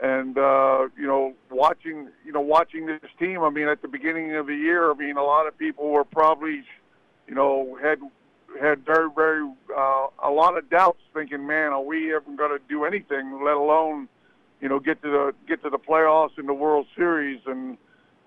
and 0.00 0.38
uh, 0.38 0.88
you 0.96 1.06
know 1.06 1.34
watching 1.50 2.08
you 2.24 2.32
know 2.32 2.40
watching 2.40 2.86
this 2.86 3.00
team. 3.18 3.42
I 3.42 3.50
mean, 3.50 3.66
at 3.66 3.82
the 3.82 3.88
beginning 3.88 4.36
of 4.36 4.46
the 4.46 4.54
year, 4.54 4.90
I 4.90 4.94
mean, 4.94 5.16
a 5.16 5.24
lot 5.24 5.46
of 5.48 5.58
people 5.58 5.90
were 5.90 6.04
probably 6.04 6.62
you 7.26 7.34
know 7.34 7.76
had 7.82 7.98
had 8.60 8.84
very, 8.84 9.08
very 9.14 9.48
uh, 9.76 10.06
a 10.22 10.30
lot 10.30 10.56
of 10.56 10.68
doubts, 10.70 11.00
thinking, 11.14 11.46
"Man, 11.46 11.72
are 11.72 11.82
we 11.82 12.14
ever 12.14 12.24
going 12.36 12.56
to 12.56 12.60
do 12.68 12.84
anything? 12.84 13.42
Let 13.44 13.54
alone, 13.54 14.08
you 14.60 14.68
know, 14.68 14.78
get 14.78 15.02
to 15.02 15.10
the 15.10 15.34
get 15.46 15.62
to 15.62 15.70
the 15.70 15.78
playoffs 15.78 16.38
in 16.38 16.46
the 16.46 16.54
World 16.54 16.86
Series." 16.96 17.40
And 17.46 17.78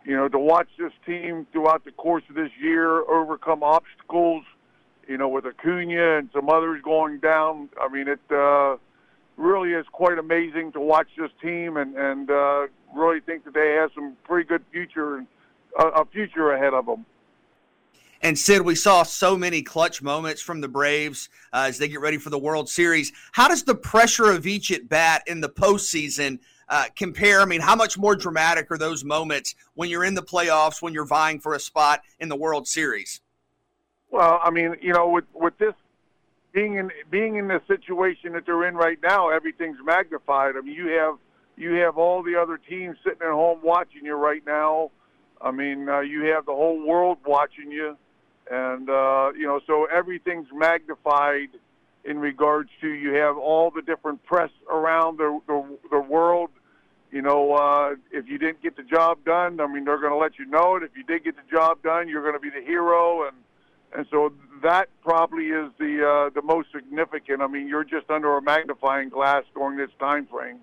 you 0.06 0.16
know, 0.16 0.28
to 0.28 0.40
watch 0.40 0.70
this 0.78 0.94
team 1.06 1.46
throughout 1.52 1.86
the 1.86 1.92
course 1.92 2.24
of 2.30 2.36
this 2.36 2.52
year 2.62 3.02
overcome 3.10 3.64
obstacles, 3.64 4.44
you 5.08 5.18
know, 5.18 5.28
with 5.28 5.46
Acuna 5.46 6.18
and 6.18 6.30
some 6.34 6.50
others 6.50 6.82
going 6.84 7.20
down. 7.20 7.70
I 7.80 7.90
mean, 7.90 8.08
it 8.08 8.20
uh, 8.32 8.78
really 9.38 9.74
is 9.74 9.86
quite 9.92 10.18
amazing 10.18 10.72
to 10.74 10.80
watch 10.80 11.08
this 11.18 11.32
team, 11.42 11.78
and 11.78 11.96
and 11.96 12.30
uh, 12.30 12.68
really 12.96 13.20
think 13.20 13.46
that 13.46 13.54
they 13.54 13.78
have 13.80 13.92
some 13.94 14.16
pretty 14.24 14.48
good 14.48 14.64
future, 14.72 15.26
uh, 15.80 15.92
a 15.92 16.06
future 16.06 16.52
ahead 16.52 16.74
of 16.74 16.86
them. 16.86 17.06
And 18.22 18.38
Sid, 18.38 18.64
we 18.64 18.76
saw 18.76 19.04
so 19.04 19.38
many 19.38 19.62
clutch 19.62 20.02
moments 20.02 20.42
from 20.42 20.60
the 20.60 20.68
Braves 20.68 21.30
uh, 21.54 21.68
as 21.70 21.78
they 21.78 21.88
get 21.88 22.02
ready 22.02 22.18
for 22.18 22.30
the 22.30 22.38
World 22.38 22.68
Series. 22.68 23.14
How 23.32 23.48
does 23.48 23.64
the 23.64 23.76
pressure 23.76 24.30
of 24.30 24.46
each 24.46 24.72
at 24.72 24.90
bat 24.90 25.24
in 25.26 25.40
the 25.40 25.48
postseason 25.48 26.40
uh, 26.70 26.86
compare? 26.96 27.42
I 27.42 27.46
mean, 27.46 27.62
how 27.62 27.76
much 27.76 27.98
more 27.98 28.16
dramatic 28.16 28.70
are 28.72 28.78
those 28.78 29.04
moments 29.04 29.56
when 29.74 29.90
you're 29.90 30.04
in 30.04 30.14
the 30.14 30.24
playoffs, 30.24 30.82
when 30.82 30.94
you're 30.94 31.06
vying 31.06 31.40
for 31.40 31.54
a 31.54 31.60
spot 31.60 32.02
in 32.20 32.30
the 32.30 32.36
World 32.36 32.68
Series? 32.68 33.22
Well, 34.12 34.40
I 34.44 34.50
mean, 34.50 34.76
you 34.82 34.94
know, 34.94 35.10
with 35.10 35.26
with 35.34 35.58
this 35.58 35.74
being 36.52 36.76
in 36.76 36.92
being 37.10 37.36
in 37.36 37.48
the 37.48 37.62
situation 37.68 38.34
that 38.34 38.46
they're 38.46 38.68
in 38.68 38.76
right 38.76 39.00
now, 39.02 39.30
everything's 39.30 39.78
magnified. 39.84 40.56
I 40.58 40.62
mean, 40.62 40.76
you 40.76 40.88
have 40.88 41.18
you 41.58 41.74
have 41.74 41.98
all 41.98 42.24
the 42.24 42.36
other 42.36 42.58
teams 42.58 42.98
sitting 43.04 43.22
at 43.22 43.32
home 43.32 43.60
watching 43.64 44.06
you 44.06 44.16
right 44.16 44.46
now. 44.46 44.92
I 45.42 45.52
mean, 45.52 45.88
uh, 45.88 46.00
you 46.00 46.24
have 46.26 46.46
the 46.46 46.54
whole 46.54 46.86
world 46.86 47.20
watching 47.26 47.72
you 47.72 47.98
and 48.50 48.90
uh, 48.90 49.32
you 49.38 49.46
know, 49.46 49.62
so 49.68 49.86
everything's 49.86 50.48
magnified 50.54 51.50
in 52.04 52.18
regards 52.18 52.70
to 52.82 52.88
you 52.88 53.14
have 53.14 53.38
all 53.38 53.70
the 53.70 53.82
different 53.82 54.24
press 54.26 54.50
around 54.70 55.18
the 55.18 55.40
the, 55.48 55.78
the 55.92 56.00
world. 56.00 56.50
You 57.12 57.24
know, 57.24 57.54
uh, 57.54 57.96
if 58.12 58.28
you 58.28 58.38
didn't 58.38 58.62
get 58.62 58.78
the 58.78 58.84
job 58.84 59.26
done, 59.26 59.60
I 59.60 59.68
mean, 59.68 59.86
they're 59.86 60.00
going 60.00 60.12
to 60.12 60.18
let 60.18 60.38
you 60.38 60.46
know 60.46 60.76
it. 60.76 60.84
If 60.84 60.92
you 60.96 61.04
did 61.04 61.24
get 61.24 61.36
the 61.36 61.52
job 61.52 61.82
done, 61.82 62.08
you're 62.08 62.22
going 62.22 62.36
to 62.36 62.40
be 62.40 62.52
the 62.52 62.64
hero, 62.64 63.28
and 63.28 63.36
and 63.96 64.06
so 64.12 64.32
that 64.62 64.90
probably 65.02 65.46
is 65.46 65.72
the 65.80 66.06
uh, 66.08 66.30
the 66.30 66.44
most 66.44 66.68
significant. 66.72 67.42
I 67.42 67.48
mean, 67.48 67.68
you're 67.68 67.84
just 67.84 68.10
under 68.12 68.38
a 68.38 68.42
magnifying 68.42 69.10
glass 69.10 69.44
during 69.56 69.78
this 69.78 69.90
time 70.00 70.28
frame. 70.28 70.60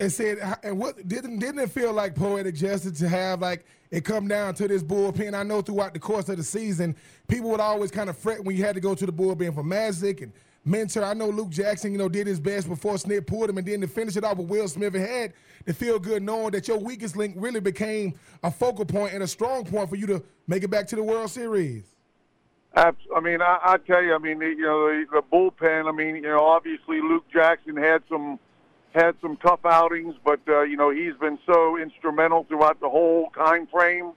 And 0.00 0.12
Sid, 0.12 0.38
and 0.62 0.78
what 0.78 1.08
didn't 1.08 1.38
didn't 1.38 1.60
it 1.60 1.70
feel 1.70 1.92
like 1.92 2.14
poetic 2.14 2.54
justice 2.54 2.98
to 2.98 3.08
have 3.08 3.40
like 3.40 3.64
it 3.90 4.04
come 4.04 4.26
down 4.26 4.54
to 4.54 4.66
this 4.66 4.82
bullpen. 4.82 5.34
I 5.34 5.44
know 5.44 5.62
throughout 5.62 5.94
the 5.94 6.00
course 6.00 6.28
of 6.28 6.38
the 6.38 6.42
season, 6.42 6.96
people 7.28 7.50
would 7.50 7.60
always 7.60 7.90
kind 7.90 8.10
of 8.10 8.18
fret 8.18 8.44
when 8.44 8.56
you 8.56 8.64
had 8.64 8.74
to 8.74 8.80
go 8.80 8.94
to 8.94 9.06
the 9.06 9.12
bullpen 9.12 9.54
for 9.54 9.62
Matzek 9.62 10.22
and 10.22 10.32
Minter. 10.64 11.04
I 11.04 11.14
know 11.14 11.28
Luke 11.28 11.50
Jackson, 11.50 11.92
you 11.92 11.98
know, 11.98 12.08
did 12.08 12.26
his 12.26 12.38
best 12.40 12.68
before 12.68 12.94
Snit 12.94 13.26
pulled 13.26 13.50
him, 13.50 13.58
and 13.58 13.66
then 13.66 13.80
to 13.80 13.88
finish 13.88 14.16
it 14.16 14.24
off 14.24 14.38
with 14.38 14.48
Will 14.48 14.68
Smith, 14.68 14.94
it 14.94 15.08
had 15.08 15.32
to 15.66 15.74
feel 15.74 15.98
good 15.98 16.22
knowing 16.22 16.52
that 16.52 16.68
your 16.68 16.78
weakest 16.78 17.16
link 17.16 17.34
really 17.36 17.60
became 17.60 18.14
a 18.42 18.50
focal 18.50 18.84
point 18.84 19.12
and 19.12 19.22
a 19.22 19.28
strong 19.28 19.64
point 19.64 19.88
for 19.88 19.96
you 19.96 20.06
to 20.06 20.22
make 20.46 20.62
it 20.62 20.68
back 20.68 20.86
to 20.88 20.96
the 20.96 21.02
World 21.02 21.30
Series. 21.30 21.84
I 22.74 22.92
mean, 23.22 23.42
I, 23.42 23.58
I 23.62 23.76
tell 23.76 24.02
you, 24.02 24.14
I 24.14 24.18
mean, 24.18 24.40
you 24.40 24.62
know, 24.62 24.88
the, 24.88 25.04
the 25.12 25.22
bullpen. 25.22 25.86
I 25.86 25.92
mean, 25.92 26.16
you 26.16 26.22
know, 26.22 26.44
obviously 26.44 27.00
Luke 27.00 27.24
Jackson 27.32 27.76
had 27.76 28.02
some 28.08 28.38
had 28.94 29.14
some 29.20 29.36
tough 29.38 29.64
outings, 29.64 30.14
but 30.24 30.40
uh, 30.48 30.62
you 30.62 30.76
know 30.76 30.90
he's 30.90 31.14
been 31.14 31.38
so 31.46 31.78
instrumental 31.78 32.44
throughout 32.44 32.80
the 32.80 32.88
whole 32.88 33.30
time 33.30 33.66
frame. 33.66 34.12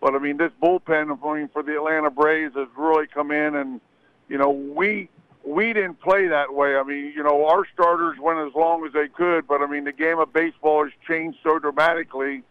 But 0.00 0.14
I 0.14 0.18
mean, 0.18 0.36
this 0.36 0.52
bullpen, 0.62 1.18
I 1.22 1.34
mean, 1.34 1.48
for 1.52 1.62
the 1.62 1.76
Atlanta 1.76 2.10
Braves 2.10 2.54
has 2.54 2.68
really 2.76 3.06
come 3.06 3.30
in, 3.30 3.54
and 3.54 3.80
you 4.28 4.38
know 4.38 4.50
we 4.50 5.08
we 5.46 5.72
didn't 5.72 6.00
play 6.00 6.28
that 6.28 6.54
way. 6.54 6.76
I 6.76 6.82
mean, 6.82 7.12
you 7.14 7.22
know, 7.22 7.46
our 7.46 7.66
starters 7.72 8.18
went 8.18 8.38
as 8.38 8.54
long 8.54 8.86
as 8.86 8.92
they 8.92 9.08
could, 9.08 9.46
but 9.46 9.60
I 9.60 9.66
mean, 9.66 9.84
the 9.84 9.92
game 9.92 10.18
of 10.18 10.32
baseball 10.32 10.84
has 10.84 10.92
changed 11.06 11.38
so 11.42 11.58
dramatically 11.58 12.42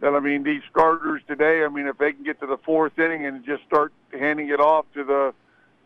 that 0.00 0.14
I 0.14 0.20
mean, 0.20 0.42
these 0.42 0.62
starters 0.68 1.22
today. 1.28 1.64
I 1.64 1.68
mean, 1.68 1.86
if 1.86 1.96
they 1.98 2.12
can 2.12 2.24
get 2.24 2.40
to 2.40 2.46
the 2.46 2.58
fourth 2.58 2.98
inning 2.98 3.24
and 3.24 3.44
just 3.44 3.62
start 3.64 3.92
handing 4.12 4.48
it 4.48 4.60
off 4.60 4.86
to 4.94 5.04
the 5.04 5.34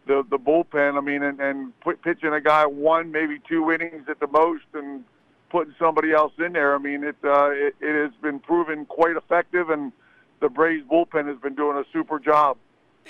the 0.06 0.24
the 0.28 0.38
bullpen, 0.38 0.96
I 0.96 1.00
mean, 1.00 1.22
and 1.22 1.38
and 1.40 1.78
put, 1.80 2.02
pitching 2.02 2.32
a 2.32 2.40
guy 2.40 2.64
one 2.64 3.12
maybe 3.12 3.38
two 3.46 3.70
innings 3.70 4.08
at 4.08 4.18
the 4.18 4.26
most, 4.26 4.64
and 4.72 5.04
putting 5.50 5.74
somebody 5.78 6.12
else 6.12 6.32
in 6.38 6.54
there. 6.54 6.74
I 6.74 6.78
mean, 6.78 7.04
it, 7.04 7.16
uh, 7.22 7.50
it 7.50 7.74
it 7.80 8.02
has 8.02 8.12
been 8.22 8.40
proven 8.40 8.86
quite 8.86 9.16
effective, 9.16 9.68
and 9.68 9.92
the 10.40 10.48
Braves 10.48 10.86
bullpen 10.90 11.26
has 11.28 11.38
been 11.38 11.54
doing 11.54 11.76
a 11.76 11.84
super 11.92 12.18
job. 12.18 12.56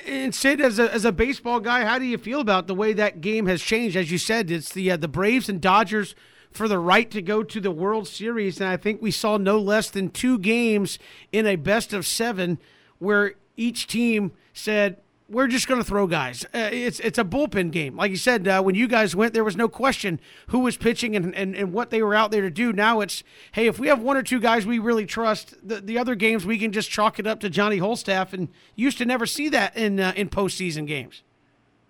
And 0.04 0.34
Sid, 0.34 0.60
as 0.60 0.78
a, 0.78 0.92
as 0.92 1.04
a 1.04 1.12
baseball 1.12 1.60
guy, 1.60 1.84
how 1.84 1.98
do 1.98 2.04
you 2.04 2.18
feel 2.18 2.40
about 2.40 2.66
the 2.66 2.74
way 2.74 2.92
that 2.92 3.20
game 3.20 3.46
has 3.46 3.62
changed? 3.62 3.96
As 3.96 4.10
you 4.10 4.18
said, 4.18 4.50
it's 4.50 4.72
the 4.72 4.90
uh, 4.90 4.96
the 4.96 5.08
Braves 5.08 5.48
and 5.48 5.60
Dodgers 5.60 6.14
for 6.50 6.68
the 6.68 6.78
right 6.78 7.10
to 7.10 7.22
go 7.22 7.42
to 7.42 7.60
the 7.60 7.70
World 7.70 8.08
Series, 8.08 8.60
and 8.60 8.68
I 8.68 8.76
think 8.76 9.00
we 9.00 9.10
saw 9.10 9.36
no 9.36 9.58
less 9.58 9.90
than 9.90 10.10
two 10.10 10.38
games 10.38 10.98
in 11.32 11.46
a 11.46 11.56
best 11.56 11.92
of 11.92 12.06
seven 12.06 12.58
where 12.98 13.34
each 13.56 13.86
team 13.86 14.32
said, 14.52 14.98
we're 15.28 15.48
just 15.48 15.66
going 15.66 15.80
to 15.80 15.84
throw 15.84 16.06
guys. 16.06 16.44
Uh, 16.54 16.70
it's 16.72 17.00
it's 17.00 17.18
a 17.18 17.24
bullpen 17.24 17.72
game. 17.72 17.96
Like 17.96 18.10
you 18.10 18.16
said, 18.16 18.46
uh, 18.46 18.62
when 18.62 18.74
you 18.74 18.86
guys 18.86 19.16
went, 19.16 19.34
there 19.34 19.44
was 19.44 19.56
no 19.56 19.68
question 19.68 20.20
who 20.48 20.60
was 20.60 20.76
pitching 20.76 21.16
and, 21.16 21.34
and, 21.34 21.56
and 21.56 21.72
what 21.72 21.90
they 21.90 22.02
were 22.02 22.14
out 22.14 22.30
there 22.30 22.42
to 22.42 22.50
do. 22.50 22.72
Now 22.72 23.00
it's, 23.00 23.24
hey, 23.52 23.66
if 23.66 23.78
we 23.78 23.88
have 23.88 24.00
one 24.00 24.16
or 24.16 24.22
two 24.22 24.38
guys 24.38 24.66
we 24.66 24.78
really 24.78 25.06
trust, 25.06 25.54
the, 25.66 25.80
the 25.80 25.98
other 25.98 26.14
games 26.14 26.46
we 26.46 26.58
can 26.58 26.70
just 26.70 26.90
chalk 26.90 27.18
it 27.18 27.26
up 27.26 27.40
to 27.40 27.50
Johnny 27.50 27.78
Wholestaff. 27.78 28.32
And 28.32 28.48
used 28.76 28.98
to 28.98 29.04
never 29.04 29.26
see 29.26 29.48
that 29.48 29.76
in 29.76 29.98
uh, 29.98 30.12
in 30.16 30.28
postseason 30.28 30.86
games. 30.86 31.22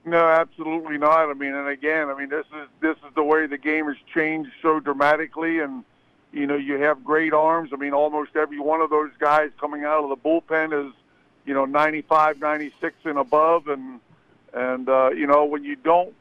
No, 0.06 0.24
absolutely 0.24 0.98
not. 0.98 1.28
I 1.28 1.34
mean, 1.34 1.52
and 1.52 1.68
again, 1.68 2.08
I 2.08 2.18
mean, 2.18 2.28
this 2.28 2.46
is 2.46 2.68
this 2.80 2.96
is 2.98 3.14
the 3.14 3.24
way 3.24 3.46
the 3.46 3.58
game 3.58 3.86
has 3.86 3.96
changed 4.14 4.50
so 4.62 4.80
dramatically, 4.80 5.58
and 5.58 5.84
you 6.32 6.46
know, 6.46 6.56
you 6.56 6.78
have 6.80 7.04
great 7.04 7.34
arms. 7.34 7.70
I 7.72 7.76
mean, 7.76 7.92
almost 7.92 8.36
every 8.36 8.60
one 8.60 8.80
of 8.80 8.88
those 8.88 9.10
guys 9.18 9.50
coming 9.60 9.84
out 9.84 10.04
of 10.04 10.08
the 10.08 10.16
bullpen 10.16 10.86
is 10.86 10.94
you 11.46 11.54
know 11.54 11.64
95, 11.64 12.40
96 12.40 12.96
and 13.04 13.18
above, 13.18 13.68
and 13.68 14.00
and 14.52 14.88
uh, 14.88 15.10
you 15.10 15.26
know 15.26 15.44
when 15.44 15.64
you 15.64 15.76
don't, 15.76 16.14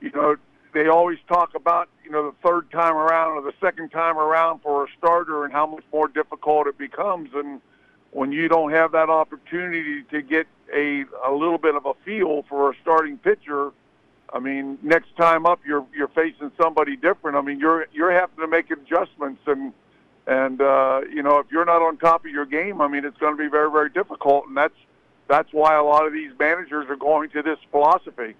you 0.00 0.10
know 0.10 0.36
they 0.72 0.86
always 0.86 1.18
talk 1.28 1.54
about 1.54 1.88
you 2.04 2.10
know 2.10 2.30
the 2.30 2.48
third 2.48 2.70
time 2.70 2.94
around 2.94 3.32
or 3.32 3.42
the 3.42 3.54
second 3.60 3.90
time 3.90 4.16
around 4.16 4.60
for 4.60 4.84
a 4.84 4.88
starter 4.96 5.44
and 5.44 5.52
how 5.52 5.66
much 5.66 5.84
more 5.92 6.08
difficult 6.08 6.66
it 6.66 6.78
becomes, 6.78 7.30
and 7.34 7.60
when 8.12 8.32
you 8.32 8.48
don't 8.48 8.72
have 8.72 8.92
that 8.92 9.10
opportunity 9.10 10.02
to 10.04 10.22
get 10.22 10.46
a 10.74 11.04
a 11.24 11.32
little 11.32 11.58
bit 11.58 11.74
of 11.74 11.84
a 11.86 11.94
feel 12.04 12.44
for 12.48 12.70
a 12.70 12.74
starting 12.80 13.18
pitcher. 13.18 13.72
I 14.30 14.40
mean, 14.40 14.78
next 14.82 15.16
time 15.16 15.46
up, 15.46 15.60
you're 15.66 15.86
you're 15.94 16.08
facing 16.08 16.52
somebody 16.60 16.96
different. 16.96 17.36
I 17.36 17.40
mean, 17.40 17.58
you're 17.58 17.86
you're 17.92 18.12
having 18.12 18.36
to 18.36 18.46
make 18.46 18.70
adjustments, 18.70 19.40
and 19.46 19.72
and 20.28 20.60
uh, 20.60 21.00
you 21.12 21.22
know, 21.22 21.38
if 21.38 21.46
you're 21.50 21.64
not 21.64 21.82
on 21.82 21.96
top 21.96 22.24
of 22.24 22.30
your 22.30 22.46
game, 22.46 22.80
I 22.80 22.86
mean, 22.86 23.04
it's 23.04 23.16
going 23.16 23.36
to 23.36 23.42
be 23.42 23.48
very, 23.48 23.70
very 23.70 23.88
difficult, 23.88 24.46
and 24.46 24.56
that's 24.56 24.74
that's 25.26 25.52
why 25.52 25.74
a 25.74 25.82
lot 25.82 26.06
of 26.06 26.12
these 26.12 26.30
managers 26.38 26.86
are 26.88 26.96
going 26.96 27.30
to 27.30 27.42
this 27.42 27.58
philosophy. 27.70 28.34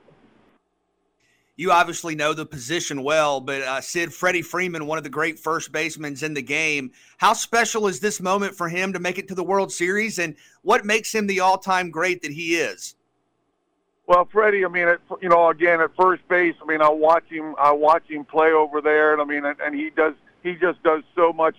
you 1.58 1.72
obviously 1.72 2.14
know 2.14 2.32
the 2.32 2.46
position 2.46 3.02
well, 3.02 3.40
but 3.40 3.62
uh, 3.62 3.80
Sid, 3.80 4.14
Freddie 4.14 4.42
Freeman, 4.42 4.86
one 4.86 4.96
of 4.96 5.02
the 5.02 5.10
great 5.10 5.40
first 5.40 5.72
basemen 5.72 6.16
in 6.22 6.32
the 6.32 6.40
game. 6.40 6.92
How 7.18 7.32
special 7.32 7.88
is 7.88 7.98
this 7.98 8.20
moment 8.20 8.54
for 8.54 8.68
him 8.68 8.92
to 8.92 9.00
make 9.00 9.18
it 9.18 9.26
to 9.28 9.34
the 9.34 9.42
World 9.42 9.72
Series, 9.72 10.20
and 10.20 10.36
what 10.62 10.86
makes 10.86 11.12
him 11.12 11.26
the 11.26 11.40
all-time 11.40 11.90
great 11.90 12.22
that 12.22 12.30
he 12.30 12.54
is? 12.54 12.94
Well, 14.06 14.26
Freddie, 14.32 14.64
I 14.64 14.68
mean, 14.68 14.88
you 15.20 15.28
know, 15.28 15.48
again 15.50 15.80
at 15.80 15.90
first 16.00 16.26
base, 16.28 16.54
I 16.62 16.66
mean, 16.66 16.80
I 16.80 16.88
watch 16.88 17.24
him, 17.28 17.56
I 17.58 17.72
watch 17.72 18.04
him 18.08 18.24
play 18.24 18.52
over 18.52 18.80
there, 18.80 19.12
and 19.12 19.20
I 19.20 19.24
mean, 19.24 19.44
and 19.44 19.74
he 19.74 19.90
does, 19.90 20.14
he 20.44 20.54
just 20.54 20.80
does 20.84 21.02
so 21.16 21.32
much, 21.32 21.56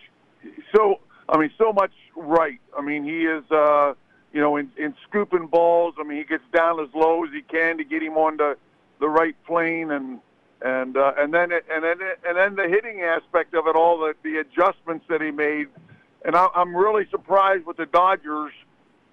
so 0.76 1.00
I 1.30 1.38
mean, 1.38 1.52
so 1.58 1.72
much 1.72 1.92
right. 2.16 2.60
I 2.78 2.82
mean, 2.82 3.04
he 3.04 3.26
is, 3.26 3.44
uh, 3.52 3.94
you 4.34 4.42
know, 4.42 4.58
in, 4.58 4.72
in 4.78 4.96
scooping 5.08 5.48
balls. 5.48 5.96
I 6.00 6.04
mean, 6.04 6.18
he 6.18 6.24
gets 6.24 6.44
down 6.54 6.80
as 6.80 6.90
low 6.94 7.24
as 7.24 7.32
he 7.32 7.42
can 7.42 7.78
to 7.78 7.84
get 7.84 8.02
him 8.02 8.18
on 8.18 8.38
the 8.38 8.58
the 9.00 9.08
right 9.08 9.36
plane 9.46 9.92
and 9.92 10.20
and 10.62 10.98
uh, 10.98 11.14
and 11.18 11.34
then 11.34 11.52
it, 11.52 11.66
and 11.72 11.84
then 11.84 11.98
it, 12.02 12.20
and 12.26 12.38
then 12.38 12.56
the 12.56 12.68
hitting 12.68 13.02
aspect 13.02 13.54
of 13.54 13.68
it 13.68 13.76
all, 13.76 14.00
the 14.00 14.14
the 14.24 14.38
adjustments 14.38 15.06
that 15.08 15.22
he 15.22 15.32
made, 15.32 15.68
and 16.26 16.36
I, 16.36 16.48
I'm 16.56 16.76
really 16.76 17.08
surprised 17.10 17.66
with 17.66 17.78
the 17.78 17.86
Dodgers 17.86 18.52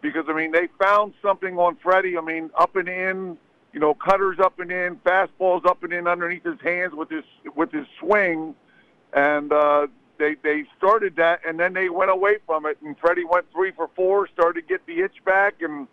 because 0.01 0.25
I 0.29 0.33
mean 0.33 0.53
they 0.53 0.69
found 0.81 1.15
something 1.23 1.57
on 1.59 1.77
Freddie. 1.77 2.17
I 2.19 2.21
mean 2.21 2.51
up 2.59 2.75
and 2.77 2.89
in, 2.89 3.39
you 3.73 3.81
know, 3.81 3.95
cutters 3.95 4.39
up 4.41 4.59
and 4.59 4.73
in, 4.73 4.97
fastballs 5.05 5.65
up 5.67 5.85
and 5.85 5.93
in 5.93 6.09
underneath 6.09 6.45
his 6.45 6.61
hands 6.65 6.95
with 6.95 7.11
his 7.11 7.25
with 7.55 7.71
his 7.71 7.87
swing, 8.01 8.55
and 9.13 9.53
uh, 9.53 9.87
they 10.19 10.37
they 10.43 10.65
started 10.77 11.17
that 11.17 11.41
and 11.47 11.59
then 11.59 11.73
they 11.73 11.89
went 11.89 12.11
away 12.11 12.39
from 12.47 12.67
it. 12.67 12.79
And 12.83 12.99
Freddie 12.99 13.25
went 13.25 13.51
three 13.53 13.73
for 13.73 13.89
four, 13.95 14.29
started 14.29 14.63
to 14.63 14.67
get 14.67 14.87
the 14.87 15.01
itch 15.01 15.25
back 15.25 15.61
and 15.61 15.87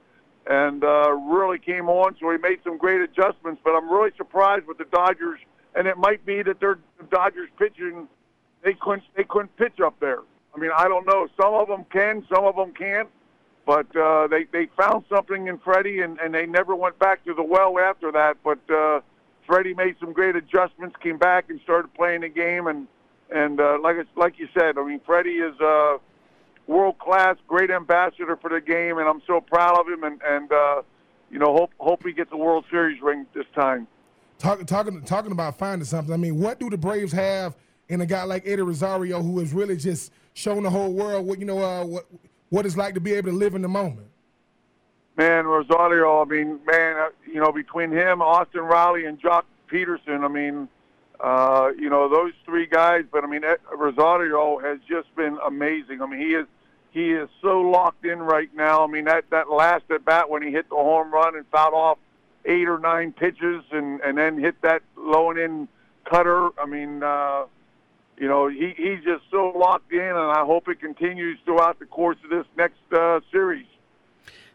and 0.46 0.84
uh, 0.84 1.12
really 1.12 1.60
came 1.60 1.88
on. 1.90 2.16
So 2.20 2.30
he 2.32 2.38
made 2.38 2.60
some 2.64 2.78
great 2.78 3.02
adjustments. 3.02 3.62
But 3.64 3.72
I'm 3.72 3.90
really 3.90 4.12
surprised 4.18 4.68
with 4.68 4.78
the 4.78 4.86
Dodgers, 4.86 5.40
and 5.76 5.88
it 5.88 5.98
might 5.98 6.26
be 6.26 6.44
that 6.44 6.60
their 6.60 6.80
Dodgers 7.10 7.50
pitching 7.58 8.08
they 8.64 8.74
couldn't 8.74 9.04
they 9.16 9.24
couldn't 9.24 9.56
pitch 9.58 9.80
up 9.84 10.00
there. 10.00 10.20
I 10.56 10.60
mean, 10.60 10.72
I 10.76 10.88
don't 10.88 11.06
know. 11.08 11.28
Some 11.40 11.54
of 11.54 11.68
them 11.68 11.86
can, 11.92 12.26
some 12.34 12.46
of 12.46 12.56
them 12.56 12.74
can't. 12.74 13.10
But 13.66 13.96
uh, 13.96 14.28
they 14.28 14.46
they 14.52 14.68
found 14.78 15.06
something 15.10 15.48
in 15.48 15.58
Freddie, 15.60 16.02
and, 16.02 16.20
and 16.20 16.34
they 16.34 16.46
never 16.46 16.76
went 16.76 17.00
back 17.00 17.24
to 17.26 17.34
the 17.34 17.44
well 17.44 17.80
after 17.80 18.12
that. 18.12 18.38
But 18.44 18.60
uh, 18.70 19.00
Freddie 19.48 19.74
made 19.74 19.96
some 20.00 20.12
great 20.12 20.36
adjustments, 20.36 20.96
came 21.02 21.18
back 21.18 21.50
and 21.50 21.62
started 21.62 21.94
playing 21.94 22.22
the 22.22 22.30
game, 22.30 22.68
and 22.68 22.88
and 23.34 23.60
uh, 23.60 23.78
like 23.82 23.98
like 24.16 24.40
you 24.40 24.48
said, 24.58 24.78
I 24.78 24.86
mean, 24.86 25.02
Freddie 25.06 25.40
is. 25.40 25.60
Uh, 25.60 25.98
world 26.68 26.98
class, 27.00 27.36
great 27.48 27.70
ambassador 27.70 28.38
for 28.38 28.50
the 28.50 28.62
game, 28.62 28.98
and 28.98 29.08
I'm 29.08 29.22
so 29.28 29.42
proud 29.42 29.80
of 29.80 29.88
him. 29.88 30.04
And 30.04 30.22
and 30.26 30.52
uh, 30.52 30.82
you 31.30 31.40
know, 31.40 31.54
hope 31.54 31.72
hope 31.80 32.06
he 32.06 32.14
gets 32.14 32.32
a 32.32 32.38
World 32.38 32.66
Series 32.70 33.02
ring 33.02 33.26
this 33.34 33.46
time. 33.56 33.88
Talking 34.40 34.66
talking 34.66 35.02
talking 35.04 35.32
about 35.32 35.58
finding 35.58 35.86
something. 35.86 36.14
I 36.14 36.18
mean, 36.18 36.40
what 36.40 36.60
do 36.60 36.70
the 36.70 36.78
Braves 36.78 37.12
have 37.12 37.56
in 37.90 38.02
a 38.02 38.06
guy 38.06 38.24
like 38.24 38.44
Eddie 38.46 38.62
Rosario, 38.62 39.22
who 39.22 39.40
has 39.40 39.54
really 39.54 39.78
just 39.78 40.12
shown 40.34 40.64
the 40.64 40.70
whole 40.70 40.94
world 40.94 41.26
what 41.26 41.40
you 41.40 41.46
know 41.46 41.64
uh, 41.64 41.86
what 41.86 42.06
what 42.50 42.66
it's 42.66 42.78
like 42.78 42.94
to 42.94 43.02
be 43.02 43.14
able 43.14 43.32
to 43.32 43.38
live 43.38 43.56
in 43.56 43.62
the 43.62 43.68
moment? 43.68 44.08
Man, 45.16 45.46
Rosario. 45.46 46.22
I 46.22 46.26
mean, 46.26 46.60
man, 46.66 46.98
uh, 46.98 47.10
you 47.28 47.40
know, 47.40 47.52
between 47.52 47.92
him, 47.92 48.22
Austin 48.22 48.62
Riley, 48.62 49.06
and 49.06 49.22
Joc 49.22 49.44
Pederson, 49.72 50.24
I 50.24 50.28
mean. 50.28 50.70
Uh, 51.24 51.72
you 51.80 51.90
know 51.90 52.10
those 52.10 52.34
three 52.46 52.66
guys, 52.66 53.06
but 53.10 53.24
I 53.24 53.28
mean 53.28 53.44
Rosario 53.74 54.60
has 54.60 54.80
just 54.88 55.16
been 55.16 55.38
amazing. 55.46 56.02
I 56.02 56.06
mean 56.06 56.20
he 56.20 56.34
is 56.34 56.46
he 56.92 57.12
is 57.12 57.30
so 57.42 57.62
locked 57.62 58.04
in 58.06 58.20
right 58.20 58.54
now. 58.54 58.84
I 58.84 58.88
mean 58.88 59.06
that 59.06 59.30
that 59.30 59.50
last 59.50 59.86
at 59.90 60.04
bat 60.04 60.30
when 60.30 60.44
he 60.44 60.52
hit 60.52 60.68
the 60.68 60.76
home 60.76 61.14
run 61.14 61.38
and 61.38 61.46
fouled 61.48 61.74
off 61.74 61.98
eight 62.44 62.68
or 62.68 62.78
nine 62.78 63.14
pitches 63.14 63.64
and 63.72 64.02
and 64.02 64.18
then 64.18 64.38
hit 64.38 64.62
that 64.64 64.82
low 64.98 65.30
and 65.30 65.40
in 65.40 65.68
cutter. 66.04 66.50
I 66.60 66.66
mean, 66.66 67.02
uh, 67.02 67.46
you 68.18 68.28
know 68.28 68.50
he 68.50 68.74
he's 68.76 69.02
just 69.06 69.24
so 69.32 69.54
locked 69.56 69.94
in, 69.94 70.02
and 70.02 70.18
I 70.18 70.44
hope 70.44 70.68
it 70.68 70.82
continues 70.82 71.40
throughout 71.46 71.80
the 71.80 71.86
course 71.86 72.18
of 72.26 72.32
this 72.32 72.46
next 72.58 72.82
uh, 72.92 73.22
series. 73.32 73.66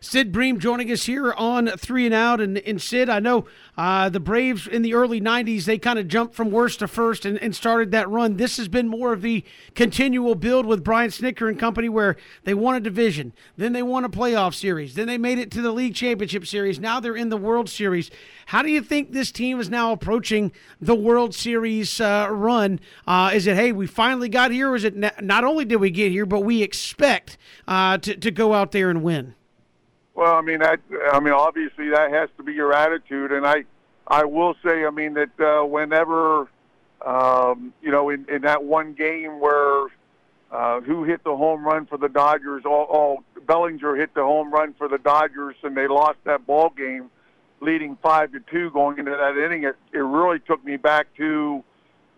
Sid 0.00 0.30
Bream 0.30 0.60
joining 0.60 0.92
us 0.92 1.06
here 1.06 1.32
on 1.32 1.66
Three 1.68 2.06
and 2.06 2.14
Out. 2.14 2.40
And, 2.40 2.58
and 2.58 2.80
Sid, 2.80 3.08
I 3.08 3.18
know 3.18 3.46
uh, 3.76 4.08
the 4.08 4.20
Braves 4.20 4.66
in 4.66 4.82
the 4.82 4.94
early 4.94 5.20
90s, 5.20 5.64
they 5.64 5.78
kind 5.78 5.98
of 5.98 6.06
jumped 6.06 6.34
from 6.34 6.50
worst 6.50 6.78
to 6.78 6.88
first 6.88 7.24
and, 7.24 7.38
and, 7.38 7.54
started 7.54 7.90
that 7.90 8.08
run. 8.08 8.36
This 8.36 8.56
has 8.56 8.68
been 8.68 8.86
more 8.86 9.12
of 9.12 9.22
the 9.22 9.44
continual 9.74 10.36
build 10.36 10.66
with 10.66 10.84
Brian 10.84 11.10
Snitker 11.10 11.48
and 11.48 11.58
company 11.58 11.88
where 11.88 12.16
they 12.44 12.54
won 12.54 12.76
a 12.76 12.80
division, 12.80 13.32
then 13.56 13.72
they 13.72 13.82
won 13.82 14.04
a 14.04 14.08
playoff 14.08 14.54
series, 14.54 14.94
then 14.94 15.08
they 15.08 15.18
made 15.18 15.38
it 15.38 15.50
to 15.52 15.62
the 15.62 15.72
league 15.72 15.94
championship 15.94 16.46
series. 16.46 16.78
Now 16.78 17.00
they're 17.00 17.16
in 17.16 17.30
the 17.30 17.36
World 17.36 17.68
Series. 17.68 18.10
How 18.46 18.62
do 18.62 18.70
you 18.70 18.80
think 18.80 19.12
this 19.12 19.32
team 19.32 19.58
is 19.58 19.68
now 19.68 19.92
approaching 19.92 20.52
the 20.80 20.94
World 20.94 21.34
Series 21.34 22.00
uh, 22.00 22.28
run? 22.30 22.78
Uh, 23.06 23.32
is 23.34 23.46
it, 23.46 23.56
hey, 23.56 23.72
we 23.72 23.86
finally 23.86 24.28
got 24.28 24.52
here? 24.52 24.70
Or 24.70 24.76
is 24.76 24.84
it 24.84 24.96
not 24.96 25.44
only 25.44 25.64
did 25.64 25.76
we 25.76 25.90
get 25.90 26.12
here, 26.12 26.26
but 26.26 26.40
we 26.40 26.62
expect 26.62 27.36
uh, 27.66 27.98
to, 27.98 28.16
to 28.16 28.30
go 28.30 28.54
out 28.54 28.72
there 28.72 28.90
and 28.90 29.02
win? 29.02 29.34
Well, 30.18 30.34
I 30.34 30.40
mean 30.40 30.58
that. 30.58 30.80
I 31.12 31.20
mean, 31.20 31.32
obviously 31.32 31.90
that 31.90 32.10
has 32.10 32.28
to 32.38 32.42
be 32.42 32.52
your 32.52 32.72
attitude, 32.72 33.30
and 33.30 33.46
I, 33.46 33.62
I 34.08 34.24
will 34.24 34.56
say, 34.64 34.84
I 34.84 34.90
mean 34.90 35.14
that 35.14 35.30
uh, 35.38 35.64
whenever, 35.64 36.48
um, 37.06 37.72
you 37.80 37.92
know, 37.92 38.10
in, 38.10 38.26
in 38.28 38.42
that 38.42 38.64
one 38.64 38.94
game 38.94 39.38
where 39.38 39.86
uh, 40.50 40.80
who 40.80 41.04
hit 41.04 41.22
the 41.22 41.36
home 41.36 41.64
run 41.64 41.86
for 41.86 41.98
the 41.98 42.08
Dodgers? 42.08 42.64
All, 42.66 42.82
all 42.90 43.22
Bellinger 43.46 43.94
hit 43.94 44.12
the 44.12 44.24
home 44.24 44.52
run 44.52 44.74
for 44.74 44.88
the 44.88 44.98
Dodgers, 44.98 45.54
and 45.62 45.76
they 45.76 45.86
lost 45.86 46.18
that 46.24 46.44
ball 46.48 46.70
game, 46.76 47.12
leading 47.60 47.96
five 48.02 48.32
to 48.32 48.40
two 48.50 48.72
going 48.72 48.98
into 48.98 49.12
that 49.12 49.36
inning. 49.36 49.62
It, 49.62 49.76
it 49.92 49.98
really 49.98 50.40
took 50.40 50.64
me 50.64 50.78
back 50.78 51.14
to, 51.18 51.62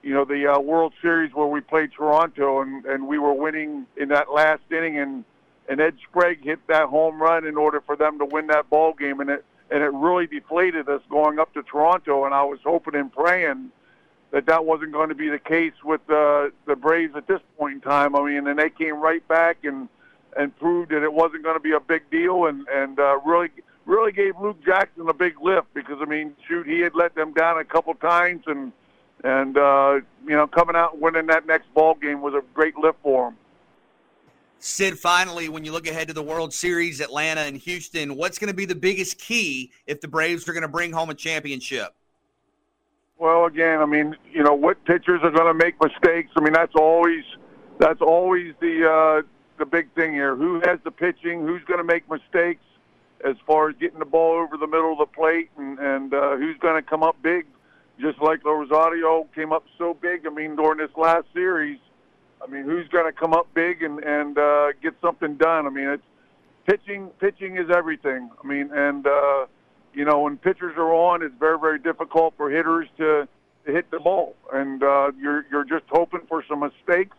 you 0.02 0.14
know, 0.14 0.24
the 0.24 0.54
uh, 0.54 0.58
World 0.58 0.94
Series 1.02 1.34
where 1.34 1.48
we 1.48 1.60
played 1.60 1.92
Toronto, 1.92 2.62
and 2.62 2.86
and 2.86 3.06
we 3.06 3.18
were 3.18 3.34
winning 3.34 3.84
in 3.98 4.08
that 4.08 4.32
last 4.32 4.62
inning, 4.70 4.98
and 4.98 5.26
and 5.70 5.80
Ed 5.80 5.94
Sprague 6.02 6.44
hit 6.44 6.58
that 6.66 6.88
home 6.88 7.22
run 7.22 7.46
in 7.46 7.56
order 7.56 7.80
for 7.80 7.94
them 7.94 8.18
to 8.18 8.24
win 8.24 8.48
that 8.48 8.68
ball 8.68 8.92
game, 8.92 9.20
and 9.20 9.30
it 9.30 9.44
and 9.70 9.84
it 9.84 9.92
really 9.92 10.26
deflated 10.26 10.88
us 10.88 11.00
going 11.08 11.38
up 11.38 11.54
to 11.54 11.62
Toronto. 11.62 12.24
And 12.24 12.34
I 12.34 12.42
was 12.42 12.58
hoping 12.64 12.96
and 12.96 13.10
praying 13.10 13.70
that 14.32 14.46
that 14.46 14.64
wasn't 14.64 14.90
going 14.90 15.10
to 15.10 15.14
be 15.14 15.28
the 15.28 15.38
case 15.38 15.72
with 15.84 16.04
the 16.08 16.52
the 16.66 16.74
Braves 16.74 17.14
at 17.14 17.28
this 17.28 17.40
point 17.56 17.74
in 17.74 17.80
time. 17.80 18.16
I 18.16 18.24
mean, 18.24 18.48
and 18.48 18.58
they 18.58 18.68
came 18.68 18.96
right 18.96 19.26
back 19.28 19.58
and 19.62 19.88
and 20.36 20.56
proved 20.58 20.90
that 20.90 21.04
it 21.04 21.12
wasn't 21.12 21.44
going 21.44 21.56
to 21.56 21.60
be 21.60 21.72
a 21.72 21.80
big 21.80 22.10
deal, 22.10 22.46
and 22.46 22.66
and 22.68 22.98
uh, 22.98 23.20
really 23.24 23.50
really 23.86 24.10
gave 24.10 24.34
Luke 24.40 24.58
Jackson 24.64 25.08
a 25.08 25.14
big 25.14 25.40
lift 25.40 25.72
because 25.72 25.98
I 26.02 26.04
mean, 26.04 26.34
shoot, 26.48 26.66
he 26.66 26.80
had 26.80 26.96
let 26.96 27.14
them 27.14 27.32
down 27.32 27.58
a 27.58 27.64
couple 27.64 27.94
times, 27.94 28.42
and 28.48 28.72
and 29.22 29.56
uh, 29.56 30.00
you 30.26 30.34
know, 30.34 30.48
coming 30.48 30.74
out 30.74 30.94
and 30.94 31.02
winning 31.02 31.26
that 31.28 31.46
next 31.46 31.72
ball 31.74 31.94
game 31.94 32.22
was 32.22 32.34
a 32.34 32.42
great 32.54 32.76
lift 32.76 32.98
for 33.04 33.28
him. 33.28 33.36
Sid, 34.62 34.98
finally, 34.98 35.48
when 35.48 35.64
you 35.64 35.72
look 35.72 35.86
ahead 35.86 36.08
to 36.08 36.14
the 36.14 36.22
World 36.22 36.52
Series, 36.52 37.00
Atlanta 37.00 37.40
and 37.40 37.56
Houston, 37.56 38.14
what's 38.14 38.38
going 38.38 38.48
to 38.48 38.54
be 38.54 38.66
the 38.66 38.74
biggest 38.74 39.18
key 39.18 39.72
if 39.86 40.02
the 40.02 40.08
Braves 40.08 40.46
are 40.46 40.52
going 40.52 40.62
to 40.62 40.68
bring 40.68 40.92
home 40.92 41.08
a 41.08 41.14
championship? 41.14 41.94
Well, 43.18 43.46
again, 43.46 43.80
I 43.80 43.86
mean, 43.86 44.16
you 44.30 44.42
know, 44.42 44.52
what 44.52 44.84
pitchers 44.84 45.20
are 45.22 45.30
going 45.30 45.46
to 45.46 45.54
make 45.54 45.76
mistakes? 45.82 46.30
I 46.36 46.40
mean, 46.40 46.52
that's 46.52 46.74
always 46.74 47.24
that's 47.78 48.02
always 48.02 48.52
the 48.60 48.86
uh, 48.86 49.26
the 49.58 49.64
big 49.64 49.90
thing 49.94 50.12
here. 50.12 50.36
Who 50.36 50.60
has 50.66 50.78
the 50.84 50.90
pitching? 50.90 51.40
Who's 51.46 51.64
going 51.64 51.78
to 51.78 51.84
make 51.84 52.08
mistakes 52.10 52.62
as 53.24 53.36
far 53.46 53.70
as 53.70 53.76
getting 53.80 53.98
the 53.98 54.04
ball 54.04 54.34
over 54.34 54.58
the 54.58 54.66
middle 54.66 54.92
of 54.92 54.98
the 54.98 55.06
plate, 55.06 55.50
and 55.56 55.78
and 55.78 56.12
uh, 56.12 56.36
who's 56.36 56.58
going 56.58 56.82
to 56.82 56.88
come 56.88 57.02
up 57.02 57.16
big, 57.22 57.46
just 57.98 58.20
like 58.20 58.44
Rosario 58.44 59.26
came 59.34 59.52
up 59.52 59.64
so 59.78 59.94
big. 59.94 60.26
I 60.26 60.30
mean, 60.30 60.54
during 60.54 60.78
this 60.78 60.94
last 60.98 61.26
series 61.32 61.78
I 62.42 62.50
mean, 62.50 62.64
who's 62.64 62.88
going 62.88 63.06
to 63.06 63.12
come 63.12 63.32
up 63.32 63.52
big 63.54 63.82
and 63.82 64.02
and 64.02 64.38
uh, 64.38 64.72
get 64.82 64.94
something 65.00 65.36
done? 65.36 65.66
I 65.66 65.70
mean, 65.70 65.88
it's 65.88 66.02
pitching. 66.66 67.08
Pitching 67.20 67.56
is 67.56 67.70
everything. 67.74 68.30
I 68.42 68.46
mean, 68.46 68.70
and 68.72 69.06
uh, 69.06 69.46
you 69.94 70.04
know, 70.04 70.20
when 70.20 70.36
pitchers 70.38 70.74
are 70.76 70.92
on, 70.92 71.22
it's 71.22 71.34
very 71.38 71.58
very 71.58 71.78
difficult 71.78 72.34
for 72.36 72.50
hitters 72.50 72.88
to, 72.98 73.28
to 73.66 73.72
hit 73.72 73.90
the 73.90 74.00
ball, 74.00 74.36
and 74.52 74.82
uh, 74.82 75.12
you're 75.18 75.44
you're 75.50 75.64
just 75.64 75.84
hoping 75.90 76.22
for 76.28 76.44
some 76.48 76.60
mistakes 76.60 77.16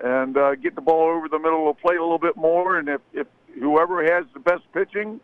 and 0.00 0.36
uh, 0.36 0.54
get 0.54 0.74
the 0.74 0.80
ball 0.80 1.08
over 1.08 1.28
the 1.28 1.38
middle 1.38 1.68
of 1.68 1.76
the 1.76 1.82
plate 1.82 1.98
a 1.98 2.02
little 2.02 2.18
bit 2.18 2.36
more. 2.36 2.78
And 2.78 2.88
if 2.88 3.00
if 3.12 3.26
whoever 3.58 4.02
has 4.02 4.24
the 4.32 4.40
best 4.40 4.62
pitching, 4.72 5.20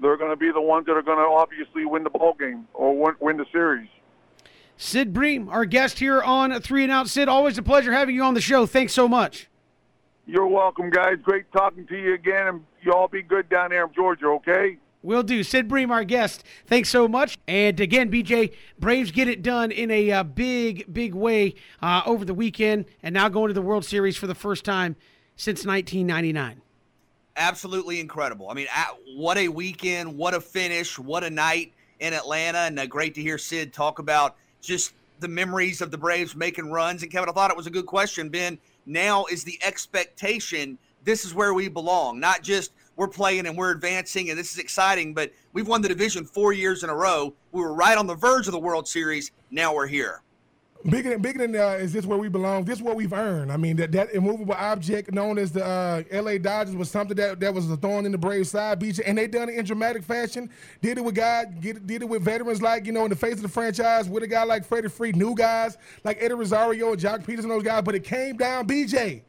they're 0.00 0.16
going 0.16 0.30
to 0.30 0.36
be 0.36 0.50
the 0.52 0.60
ones 0.60 0.86
that 0.86 0.92
are 0.92 1.02
going 1.02 1.18
to 1.18 1.24
obviously 1.24 1.84
win 1.84 2.04
the 2.04 2.10
ball 2.10 2.34
game 2.38 2.66
or 2.74 2.96
win, 2.96 3.14
win 3.20 3.36
the 3.36 3.46
series. 3.52 3.88
Sid 4.76 5.12
Bream, 5.12 5.48
our 5.48 5.64
guest 5.64 5.98
here 5.98 6.20
on 6.20 6.60
Three 6.60 6.82
and 6.82 6.92
Out. 6.92 7.08
Sid, 7.08 7.28
always 7.28 7.56
a 7.56 7.62
pleasure 7.62 7.92
having 7.92 8.14
you 8.14 8.22
on 8.22 8.34
the 8.34 8.40
show. 8.40 8.66
Thanks 8.66 8.92
so 8.92 9.08
much. 9.08 9.48
You're 10.26 10.46
welcome, 10.46 10.90
guys. 10.90 11.16
Great 11.22 11.50
talking 11.52 11.86
to 11.86 11.96
you 11.96 12.14
again, 12.14 12.48
and 12.48 12.64
you 12.82 12.92
all 12.92 13.08
be 13.08 13.22
good 13.22 13.48
down 13.48 13.70
there 13.70 13.86
in 13.86 13.92
Georgia, 13.94 14.26
okay? 14.26 14.76
Will 15.02 15.22
do. 15.22 15.42
Sid 15.44 15.68
Bream, 15.68 15.90
our 15.90 16.04
guest. 16.04 16.42
Thanks 16.66 16.88
so 16.88 17.06
much. 17.06 17.38
And 17.46 17.78
again, 17.78 18.10
BJ, 18.10 18.52
Braves 18.78 19.12
get 19.12 19.28
it 19.28 19.42
done 19.42 19.70
in 19.70 19.90
a 19.90 20.10
uh, 20.10 20.24
big, 20.24 20.92
big 20.92 21.14
way 21.14 21.54
uh, 21.80 22.02
over 22.04 22.24
the 22.24 22.34
weekend, 22.34 22.86
and 23.02 23.14
now 23.14 23.28
going 23.28 23.48
to 23.48 23.54
the 23.54 23.62
World 23.62 23.84
Series 23.84 24.16
for 24.16 24.26
the 24.26 24.34
first 24.34 24.64
time 24.64 24.96
since 25.36 25.64
1999. 25.64 26.60
Absolutely 27.36 28.00
incredible. 28.00 28.50
I 28.50 28.54
mean, 28.54 28.66
what 29.14 29.38
a 29.38 29.48
weekend, 29.48 30.16
what 30.16 30.34
a 30.34 30.40
finish, 30.40 30.98
what 30.98 31.22
a 31.22 31.30
night 31.30 31.72
in 32.00 32.12
Atlanta, 32.12 32.58
and 32.58 32.78
uh, 32.78 32.86
great 32.86 33.14
to 33.14 33.22
hear 33.22 33.38
Sid 33.38 33.72
talk 33.72 34.00
about 34.00 34.36
just 34.66 34.92
the 35.20 35.28
memories 35.28 35.80
of 35.80 35.90
the 35.90 35.98
Braves 35.98 36.36
making 36.36 36.70
runs. 36.70 37.02
And 37.02 37.10
Kevin, 37.10 37.28
I 37.28 37.32
thought 37.32 37.50
it 37.50 37.56
was 37.56 37.66
a 37.66 37.70
good 37.70 37.86
question. 37.86 38.28
Ben, 38.28 38.58
now 38.84 39.24
is 39.26 39.44
the 39.44 39.58
expectation 39.62 40.78
this 41.06 41.24
is 41.24 41.32
where 41.32 41.54
we 41.54 41.68
belong, 41.68 42.18
not 42.18 42.42
just 42.42 42.72
we're 42.96 43.06
playing 43.06 43.46
and 43.46 43.56
we're 43.56 43.70
advancing 43.70 44.28
and 44.28 44.38
this 44.38 44.52
is 44.52 44.58
exciting, 44.58 45.14
but 45.14 45.32
we've 45.52 45.68
won 45.68 45.80
the 45.80 45.88
division 45.88 46.24
four 46.24 46.52
years 46.52 46.82
in 46.82 46.90
a 46.90 46.94
row. 46.94 47.32
We 47.52 47.62
were 47.62 47.72
right 47.72 47.96
on 47.96 48.08
the 48.08 48.14
verge 48.16 48.48
of 48.48 48.52
the 48.52 48.58
World 48.58 48.88
Series. 48.88 49.30
Now 49.50 49.72
we're 49.72 49.86
here. 49.86 50.22
Bigger 50.84 51.10
than 51.10 51.22
bigger 51.22 51.38
than 51.46 51.56
uh, 51.56 51.70
is 51.70 51.92
this 51.92 52.06
where 52.06 52.18
we 52.18 52.28
belong? 52.28 52.64
This 52.64 52.78
is 52.78 52.82
what 52.82 52.96
we've 52.96 53.12
earned. 53.12 53.50
I 53.50 53.56
mean 53.56 53.76
that 53.76 53.92
that 53.92 54.12
immovable 54.12 54.54
object 54.54 55.12
known 55.12 55.38
as 55.38 55.50
the 55.50 55.64
uh, 55.64 56.02
L.A. 56.10 56.38
Dodgers 56.38 56.76
was 56.76 56.90
something 56.90 57.16
that, 57.16 57.40
that 57.40 57.52
was 57.52 57.68
a 57.70 57.76
thorn 57.76 58.06
in 58.06 58.12
the 58.12 58.18
Braves 58.18 58.50
side, 58.50 58.78
beach, 58.78 59.00
and 59.04 59.18
they 59.18 59.26
done 59.26 59.48
it 59.48 59.56
in 59.56 59.64
dramatic 59.64 60.04
fashion. 60.04 60.48
Did 60.82 60.98
it 60.98 61.00
with 61.04 61.14
guys, 61.14 61.46
did 61.60 62.02
it 62.02 62.08
with 62.08 62.22
veterans 62.22 62.62
like 62.62 62.86
you 62.86 62.92
know 62.92 63.04
in 63.04 63.10
the 63.10 63.16
face 63.16 63.34
of 63.34 63.42
the 63.42 63.48
franchise 63.48 64.08
with 64.08 64.22
a 64.22 64.28
guy 64.28 64.44
like 64.44 64.64
Freddie 64.64 64.88
Freed, 64.88 65.16
new 65.16 65.34
guys 65.34 65.76
like 66.04 66.18
Eddie 66.20 66.34
Rosario, 66.34 66.92
and 66.92 67.00
Joc 67.00 67.24
Pederson, 67.24 67.48
those 67.48 67.62
guys. 67.62 67.82
But 67.82 67.94
it 67.94 68.04
came 68.04 68.36
down, 68.36 68.66
BJ, 68.66 69.22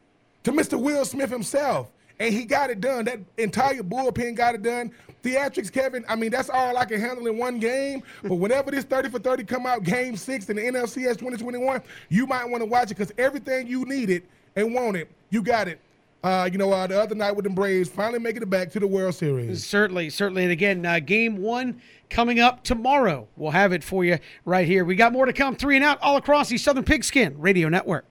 to 0.43 0.51
Mr. 0.51 0.79
Will 0.79 1.05
Smith 1.05 1.29
himself 1.29 1.91
and 2.19 2.33
he 2.33 2.45
got 2.45 2.69
it 2.69 2.81
done. 2.81 3.05
That 3.05 3.19
entire 3.37 3.83
bullpen 3.83 4.35
got 4.35 4.55
it 4.55 4.61
done. 4.61 4.91
Theatrics, 5.23 5.71
Kevin. 5.71 6.05
I 6.07 6.15
mean, 6.15 6.31
that's 6.31 6.49
all 6.49 6.77
I 6.77 6.85
can 6.85 6.99
handle 6.99 7.27
in 7.27 7.37
one 7.37 7.59
game. 7.59 8.03
But 8.23 8.35
whenever 8.35 8.71
this 8.71 8.83
30 8.83 9.09
for 9.09 9.19
30 9.19 9.43
come 9.45 9.65
out, 9.65 9.83
Game 9.83 10.15
Six 10.15 10.49
in 10.49 10.57
the 10.57 10.61
NLCS 10.63 11.17
2021, 11.17 11.81
you 12.09 12.27
might 12.27 12.45
want 12.45 12.61
to 12.61 12.65
watch 12.65 12.91
it 12.91 12.97
because 12.97 13.13
everything 13.17 13.67
you 13.67 13.85
needed 13.85 14.23
and 14.55 14.73
wanted, 14.73 15.07
you 15.29 15.41
got 15.41 15.67
it. 15.67 15.79
Uh, 16.23 16.49
you 16.51 16.57
know, 16.57 16.71
uh, 16.71 16.87
the 16.87 16.99
other 16.99 17.15
night 17.15 17.31
with 17.31 17.43
the 17.43 17.49
Braves 17.49 17.89
finally 17.89 18.19
making 18.19 18.41
it 18.41 18.49
back 18.49 18.71
to 18.71 18.79
the 18.79 18.87
World 18.87 19.15
Series. 19.15 19.65
Certainly, 19.65 20.09
certainly. 20.09 20.43
And 20.43 20.51
again, 20.51 20.85
uh, 20.85 20.99
game 20.99 21.37
one 21.37 21.79
coming 22.09 22.39
up 22.39 22.63
tomorrow. 22.63 23.27
We'll 23.37 23.51
have 23.51 23.71
it 23.71 23.83
for 23.83 24.03
you 24.03 24.17
right 24.43 24.67
here. 24.67 24.83
We 24.83 24.95
got 24.95 25.13
more 25.13 25.25
to 25.25 25.33
come. 25.33 25.55
Three 25.55 25.75
and 25.75 25.85
out 25.85 25.99
all 26.01 26.17
across 26.17 26.49
the 26.49 26.57
Southern 26.57 26.83
Pigskin 26.83 27.39
Radio 27.39 27.69
Network. 27.69 28.05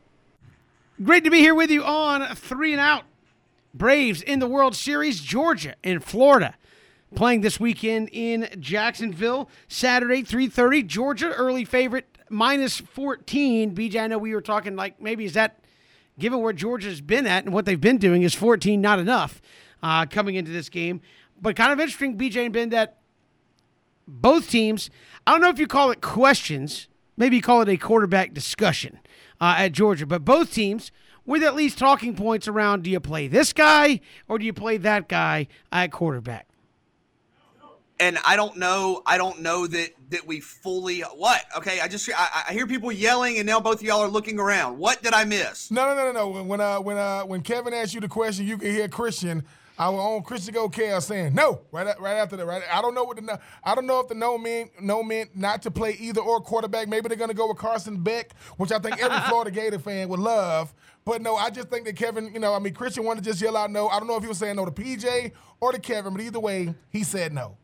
Great 1.03 1.25
to 1.25 1.31
be 1.31 1.40
here 1.40 1.55
with 1.55 1.71
you 1.71 1.85
on 1.85 2.35
Three 2.37 2.73
and 2.73 2.81
Out. 2.81 3.03
Braves 3.77 4.23
in 4.23 4.39
the 4.39 4.47
World 4.47 4.75
Series, 4.75 5.21
Georgia 5.21 5.75
and 5.85 6.03
Florida 6.03 6.55
playing 7.15 7.41
this 7.41 7.61
weekend 7.61 8.09
in 8.12 8.49
Jacksonville. 8.59 9.49
Saturday, 9.69 10.23
3:30. 10.23 10.83
Georgia 10.83 11.33
early 11.33 11.65
favorite 11.65 12.19
minus 12.29 12.79
14. 12.79 13.75
BJ, 13.75 14.01
I 14.01 14.07
know 14.07 14.19
we 14.19 14.35
were 14.35 14.41
talking 14.41 14.77
like 14.77 15.01
maybe 15.01 15.25
is 15.25 15.35
that 15.35 15.61
given 16.19 16.41
where 16.41 16.53
Georgia's 16.53 17.01
been 17.01 17.27
at 17.27 17.45
and 17.45 17.53
what 17.53 17.65
they've 17.67 17.81
been 17.81 17.99
doing 17.99 18.23
is 18.23 18.35
14 18.35 18.81
not 18.81 18.99
enough 18.99 19.41
uh, 19.83 20.07
coming 20.07 20.35
into 20.35 20.51
this 20.51 20.69
game. 20.69 21.01
But 21.41 21.57
kind 21.57 21.73
of 21.73 21.79
interesting, 21.79 22.17
BJ 22.17 22.47
and 22.47 22.53
Ben, 22.53 22.71
that 22.71 22.99
both 24.09 24.49
teams. 24.51 24.91
I 25.27 25.33
don't 25.33 25.41
know 25.41 25.51
if 25.51 25.59
you 25.59 25.67
call 25.67 25.91
it 25.91 26.01
questions. 26.01 26.89
Maybe 27.17 27.37
you 27.37 27.43
call 27.43 27.62
it 27.62 27.69
a 27.69 27.77
quarterback 27.77 28.35
discussion 28.35 29.01
uh, 29.41 29.57
at 29.59 29.73
Georgia, 29.73 30.07
but 30.07 30.25
both 30.25 30.53
teams 30.53 30.93
with 31.27 31.43
at 31.43 31.55
least 31.55 31.79
talking 31.79 32.15
points 32.15 32.49
around 32.49 32.85
do 32.85 32.91
you 32.91 33.01
play 33.01 33.29
this 33.29 33.53
guy 33.53 34.01
or 34.29 34.39
do 34.39 34.45
you 34.45 34.53
play 34.53 34.77
that 34.79 35.09
guy 35.09 35.49
at 35.71 35.93
quarterback? 35.93 36.47
And 37.99 38.19
I 38.27 38.37
don't 38.37 38.59
know. 38.59 39.03
I 39.07 39.17
don't 39.17 39.41
know 39.41 39.67
that 39.67 39.91
that 40.11 40.27
we 40.27 40.41
fully 40.41 41.01
what. 41.01 41.43
Okay, 41.57 41.81
I 41.81 41.89
just 41.89 42.09
I, 42.15 42.45
I 42.49 42.53
hear 42.53 42.67
people 42.67 42.93
yelling, 42.93 43.39
and 43.39 43.47
now 43.47 43.59
both 43.59 43.77
of 43.77 43.83
y'all 43.83 44.03
are 44.03 44.09
looking 44.09 44.39
around. 44.39 44.79
What 44.79 45.03
did 45.03 45.15
I 45.15 45.25
miss? 45.25 45.71
No, 45.71 45.87
no, 45.87 45.95
no, 45.95 46.12
no, 46.12 46.33
no. 46.33 46.43
When 46.43 46.61
uh 46.61 46.79
when 46.79 46.99
uh 46.99 47.23
when 47.23 47.41
Kevin 47.41 47.73
asked 47.73 47.95
you 47.95 48.03
the 48.03 48.09
question, 48.09 48.47
you 48.47 48.59
can 48.59 48.71
hear 48.71 48.87
Christian 48.89 49.45
our 49.79 50.01
own 50.01 50.23
Christian 50.23 50.55
Go 50.55 50.69
Gokel 50.69 51.03
saying 51.03 51.35
no 51.35 51.61
right 51.73 51.87
right 52.01 52.15
after 52.15 52.37
that. 52.37 52.47
Right, 52.47 52.62
I 52.73 52.81
don't 52.81 52.95
know 52.95 53.05
what 53.05 53.17
the 53.17 53.41
I 53.65 53.75
don't 53.75 53.87
know 53.87 54.01
if 54.01 54.09
the 54.09 54.15
no 54.15 54.39
mean 54.39 54.71
no 54.81 55.03
meant 55.03 55.37
not 55.37 55.62
to 55.62 55.71
play 55.71 55.97
either 55.99 56.21
or 56.21 56.41
quarterback. 56.41 56.89
Maybe 56.89 57.09
they're 57.09 57.17
gonna 57.17 57.35
go 57.35 57.49
with 57.49 57.59
Carson 57.59 58.03
Beck, 58.03 58.33
which 58.57 58.73
I 58.73 58.79
think 58.79 59.03
every 59.03 59.21
Florida 59.29 59.51
Gator 59.51 59.79
fan 59.79 60.09
would 60.09 60.21
love. 60.21 60.73
But 61.05 61.23
no, 61.23 61.37
I 61.37 61.51
just 61.51 61.69
think 61.69 61.87
that 61.87 61.95
Kevin, 61.95 62.33
you 62.33 62.41
know, 62.41 62.55
I 62.55 62.59
mean, 62.59 62.75
Christian 62.75 63.05
wanted 63.05 63.23
to 63.23 63.31
just 63.31 63.41
yell 63.41 63.57
out 63.57 63.71
no. 63.71 63.89
I 63.89 63.99
don't 63.99 64.09
know 64.09 64.17
if 64.17 64.23
he 64.23 64.29
was 64.29 64.39
saying 64.39 64.57
no 64.57 64.65
to 64.65 64.73
PJ 64.73 65.33
or 65.61 65.73
to 65.73 65.79
Kevin, 65.79 66.12
but 66.12 66.23
either 66.23 66.41
way, 66.41 66.75
he 66.91 67.05
said 67.05 67.33
no. 67.33 67.57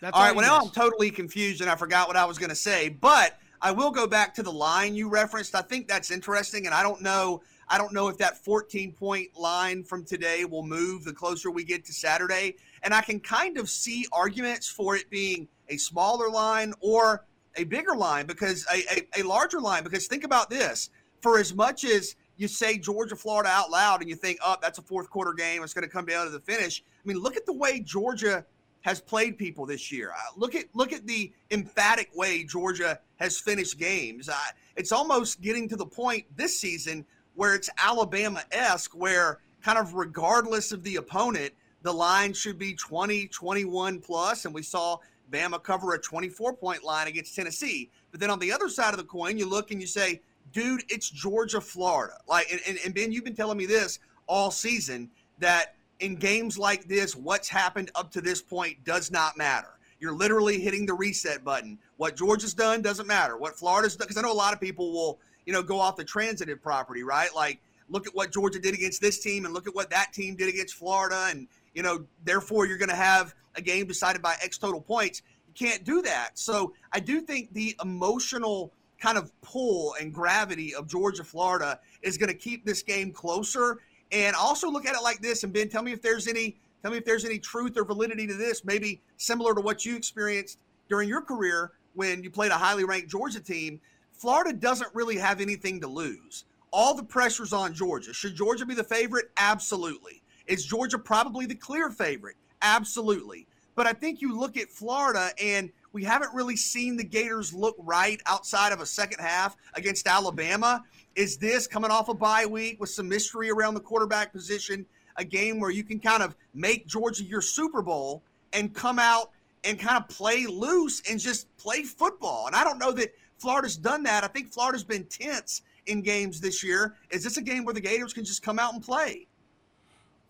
That's 0.00 0.16
all 0.16 0.22
right. 0.22 0.34
Well, 0.34 0.46
now 0.46 0.64
I'm 0.64 0.70
totally 0.70 1.10
confused 1.10 1.60
and 1.60 1.68
I 1.68 1.74
forgot 1.74 2.06
what 2.06 2.16
I 2.16 2.24
was 2.24 2.38
going 2.38 2.50
to 2.50 2.56
say. 2.56 2.88
But 2.88 3.38
I 3.60 3.72
will 3.72 3.90
go 3.90 4.06
back 4.06 4.34
to 4.34 4.42
the 4.42 4.52
line 4.52 4.94
you 4.94 5.08
referenced. 5.08 5.54
I 5.54 5.62
think 5.62 5.88
that's 5.88 6.10
interesting, 6.10 6.66
and 6.66 6.74
I 6.74 6.82
don't 6.82 7.02
know. 7.02 7.42
I 7.70 7.78
don't 7.78 7.92
know 7.92 8.08
if 8.08 8.18
that 8.18 8.44
14 8.44 8.92
point 8.92 9.36
line 9.36 9.84
from 9.84 10.04
today 10.04 10.44
will 10.44 10.62
move 10.62 11.04
the 11.04 11.12
closer 11.12 11.50
we 11.50 11.64
get 11.64 11.84
to 11.86 11.92
Saturday. 11.92 12.56
And 12.82 12.94
I 12.94 13.00
can 13.00 13.20
kind 13.20 13.58
of 13.58 13.68
see 13.68 14.06
arguments 14.12 14.68
for 14.68 14.96
it 14.96 15.10
being 15.10 15.48
a 15.68 15.76
smaller 15.76 16.30
line 16.30 16.72
or 16.80 17.26
a 17.56 17.64
bigger 17.64 17.94
line 17.94 18.26
because 18.26 18.66
a, 18.72 19.00
a, 19.18 19.20
a 19.20 19.22
larger 19.22 19.60
line. 19.60 19.84
Because 19.84 20.06
think 20.06 20.24
about 20.24 20.48
this: 20.48 20.90
for 21.20 21.38
as 21.38 21.54
much 21.54 21.84
as 21.84 22.16
you 22.36 22.48
say 22.48 22.78
Georgia, 22.78 23.16
Florida 23.16 23.50
out 23.50 23.70
loud, 23.70 24.00
and 24.00 24.08
you 24.08 24.16
think, 24.16 24.38
oh, 24.44 24.56
that's 24.62 24.78
a 24.78 24.82
fourth 24.82 25.10
quarter 25.10 25.32
game. 25.32 25.62
It's 25.62 25.74
going 25.74 25.86
to 25.86 25.90
come 25.90 26.06
down 26.06 26.24
to 26.24 26.30
the 26.30 26.40
finish. 26.40 26.82
I 27.04 27.08
mean, 27.08 27.18
look 27.18 27.36
at 27.36 27.46
the 27.46 27.52
way 27.52 27.80
Georgia 27.80 28.46
has 28.82 29.00
played 29.00 29.36
people 29.36 29.66
this 29.66 29.90
year. 29.90 30.12
Uh, 30.12 30.20
look 30.36 30.54
at 30.54 30.64
look 30.72 30.92
at 30.92 31.06
the 31.06 31.32
emphatic 31.50 32.10
way 32.14 32.44
Georgia 32.44 33.00
has 33.16 33.38
finished 33.38 33.78
games. 33.78 34.30
It's 34.76 34.92
almost 34.92 35.40
getting 35.40 35.68
to 35.68 35.76
the 35.76 35.86
point 35.86 36.24
this 36.36 36.58
season 36.60 37.04
where 37.38 37.54
it's 37.54 37.70
Alabama 37.78 38.42
esque, 38.50 38.96
where 38.96 39.38
kind 39.62 39.78
of 39.78 39.94
regardless 39.94 40.72
of 40.72 40.82
the 40.82 40.96
opponent, 40.96 41.52
the 41.82 41.92
line 41.92 42.32
should 42.32 42.58
be 42.58 42.74
20, 42.74 43.28
21 43.28 44.00
plus, 44.00 44.44
and 44.44 44.52
we 44.52 44.60
saw 44.60 44.98
Bama 45.30 45.62
cover 45.62 45.94
a 45.94 46.00
24 46.00 46.54
point 46.54 46.82
line 46.82 47.06
against 47.06 47.36
Tennessee. 47.36 47.90
But 48.10 48.18
then 48.18 48.28
on 48.28 48.40
the 48.40 48.50
other 48.50 48.68
side 48.68 48.92
of 48.92 48.96
the 48.98 49.04
coin, 49.04 49.38
you 49.38 49.48
look 49.48 49.70
and 49.70 49.80
you 49.80 49.86
say, 49.86 50.20
dude, 50.52 50.82
it's 50.88 51.08
Georgia, 51.08 51.60
Florida. 51.60 52.14
Like, 52.26 52.50
and, 52.50 52.60
and, 52.66 52.76
and 52.84 52.92
Ben, 52.92 53.12
you've 53.12 53.22
been 53.22 53.36
telling 53.36 53.56
me 53.56 53.66
this 53.66 54.00
all 54.26 54.50
season 54.50 55.08
that 55.38 55.76
in 56.00 56.16
games 56.16 56.58
like 56.58 56.88
this, 56.88 57.14
what's 57.14 57.48
happened 57.48 57.92
up 57.94 58.10
to 58.10 58.20
this 58.20 58.42
point 58.42 58.82
does 58.82 59.12
not 59.12 59.38
matter. 59.38 59.78
You're 60.00 60.12
literally 60.12 60.58
hitting 60.58 60.86
the 60.86 60.94
reset 60.94 61.44
button. 61.44 61.78
What 61.98 62.16
Georgia's 62.16 62.54
done 62.54 62.82
doesn't 62.82 63.06
matter. 63.06 63.36
What 63.36 63.56
Florida's 63.56 63.94
done, 63.94 64.08
because 64.08 64.16
I 64.16 64.26
know 64.26 64.32
a 64.32 64.34
lot 64.34 64.52
of 64.52 64.60
people 64.60 64.92
will, 64.92 65.20
you 65.48 65.54
know, 65.54 65.62
go 65.62 65.80
off 65.80 65.96
the 65.96 66.04
transitive 66.04 66.62
property, 66.62 67.02
right? 67.02 67.34
Like, 67.34 67.58
look 67.88 68.06
at 68.06 68.14
what 68.14 68.30
Georgia 68.30 68.58
did 68.58 68.74
against 68.74 69.00
this 69.00 69.18
team 69.18 69.46
and 69.46 69.54
look 69.54 69.66
at 69.66 69.74
what 69.74 69.88
that 69.88 70.12
team 70.12 70.36
did 70.36 70.46
against 70.46 70.74
Florida. 70.74 71.28
And, 71.30 71.48
you 71.72 71.82
know, 71.82 72.04
therefore 72.22 72.66
you're 72.66 72.76
going 72.76 72.90
to 72.90 72.94
have 72.94 73.34
a 73.54 73.62
game 73.62 73.86
decided 73.86 74.20
by 74.20 74.34
X 74.42 74.58
total 74.58 74.82
points. 74.82 75.22
You 75.46 75.54
can't 75.54 75.84
do 75.84 76.02
that. 76.02 76.38
So 76.38 76.74
I 76.92 77.00
do 77.00 77.22
think 77.22 77.54
the 77.54 77.74
emotional 77.82 78.74
kind 79.00 79.16
of 79.16 79.32
pull 79.40 79.94
and 79.98 80.12
gravity 80.12 80.74
of 80.74 80.86
Georgia 80.86 81.24
Florida 81.24 81.80
is 82.02 82.18
going 82.18 82.28
to 82.28 82.36
keep 82.36 82.66
this 82.66 82.82
game 82.82 83.10
closer. 83.10 83.78
And 84.12 84.36
also 84.36 84.70
look 84.70 84.84
at 84.84 84.94
it 84.94 85.02
like 85.02 85.22
this. 85.22 85.44
And 85.44 85.52
Ben, 85.54 85.70
tell 85.70 85.82
me 85.82 85.92
if 85.92 86.02
there's 86.02 86.28
any 86.28 86.58
tell 86.82 86.90
me 86.90 86.98
if 86.98 87.06
there's 87.06 87.24
any 87.24 87.38
truth 87.38 87.78
or 87.78 87.84
validity 87.84 88.26
to 88.26 88.34
this. 88.34 88.66
Maybe 88.66 89.00
similar 89.16 89.54
to 89.54 89.62
what 89.62 89.86
you 89.86 89.96
experienced 89.96 90.58
during 90.90 91.08
your 91.08 91.22
career 91.22 91.72
when 91.94 92.22
you 92.22 92.30
played 92.30 92.52
a 92.52 92.58
highly 92.58 92.84
ranked 92.84 93.08
Georgia 93.08 93.40
team. 93.40 93.80
Florida 94.18 94.52
doesn't 94.52 94.92
really 94.94 95.16
have 95.16 95.40
anything 95.40 95.80
to 95.80 95.86
lose. 95.86 96.44
All 96.72 96.92
the 96.92 97.04
pressure's 97.04 97.52
on 97.52 97.72
Georgia. 97.72 98.12
Should 98.12 98.34
Georgia 98.34 98.66
be 98.66 98.74
the 98.74 98.84
favorite? 98.84 99.30
Absolutely. 99.36 100.22
Is 100.48 100.66
Georgia 100.66 100.98
probably 100.98 101.46
the 101.46 101.54
clear 101.54 101.88
favorite? 101.88 102.34
Absolutely. 102.60 103.46
But 103.76 103.86
I 103.86 103.92
think 103.92 104.20
you 104.20 104.36
look 104.36 104.56
at 104.56 104.68
Florida 104.68 105.30
and 105.40 105.70
we 105.92 106.02
haven't 106.02 106.34
really 106.34 106.56
seen 106.56 106.96
the 106.96 107.04
Gators 107.04 107.54
look 107.54 107.76
right 107.78 108.20
outside 108.26 108.72
of 108.72 108.80
a 108.80 108.86
second 108.86 109.20
half 109.20 109.56
against 109.74 110.08
Alabama. 110.08 110.84
Is 111.14 111.36
this 111.36 111.68
coming 111.68 111.92
off 111.92 112.08
a 112.08 112.14
bye 112.14 112.44
week 112.44 112.80
with 112.80 112.90
some 112.90 113.08
mystery 113.08 113.50
around 113.50 113.74
the 113.74 113.80
quarterback 113.80 114.32
position, 114.32 114.84
a 115.16 115.24
game 115.24 115.60
where 115.60 115.70
you 115.70 115.84
can 115.84 116.00
kind 116.00 116.24
of 116.24 116.34
make 116.54 116.88
Georgia 116.88 117.22
your 117.22 117.40
Super 117.40 117.82
Bowl 117.82 118.24
and 118.52 118.74
come 118.74 118.98
out 118.98 119.30
and 119.62 119.78
kind 119.78 119.96
of 119.96 120.08
play 120.08 120.46
loose 120.46 121.02
and 121.08 121.20
just 121.20 121.56
play 121.56 121.84
football? 121.84 122.48
And 122.48 122.56
I 122.56 122.64
don't 122.64 122.78
know 122.78 122.90
that 122.92 123.14
Florida's 123.38 123.76
done 123.76 124.02
that. 124.04 124.24
I 124.24 124.26
think 124.26 124.52
Florida's 124.52 124.84
been 124.84 125.04
tense 125.04 125.62
in 125.86 126.02
games 126.02 126.40
this 126.40 126.62
year. 126.62 126.94
Is 127.10 127.24
this 127.24 127.36
a 127.36 127.42
game 127.42 127.64
where 127.64 127.74
the 127.74 127.80
Gators 127.80 128.12
can 128.12 128.24
just 128.24 128.42
come 128.42 128.58
out 128.58 128.74
and 128.74 128.82
play? 128.82 129.26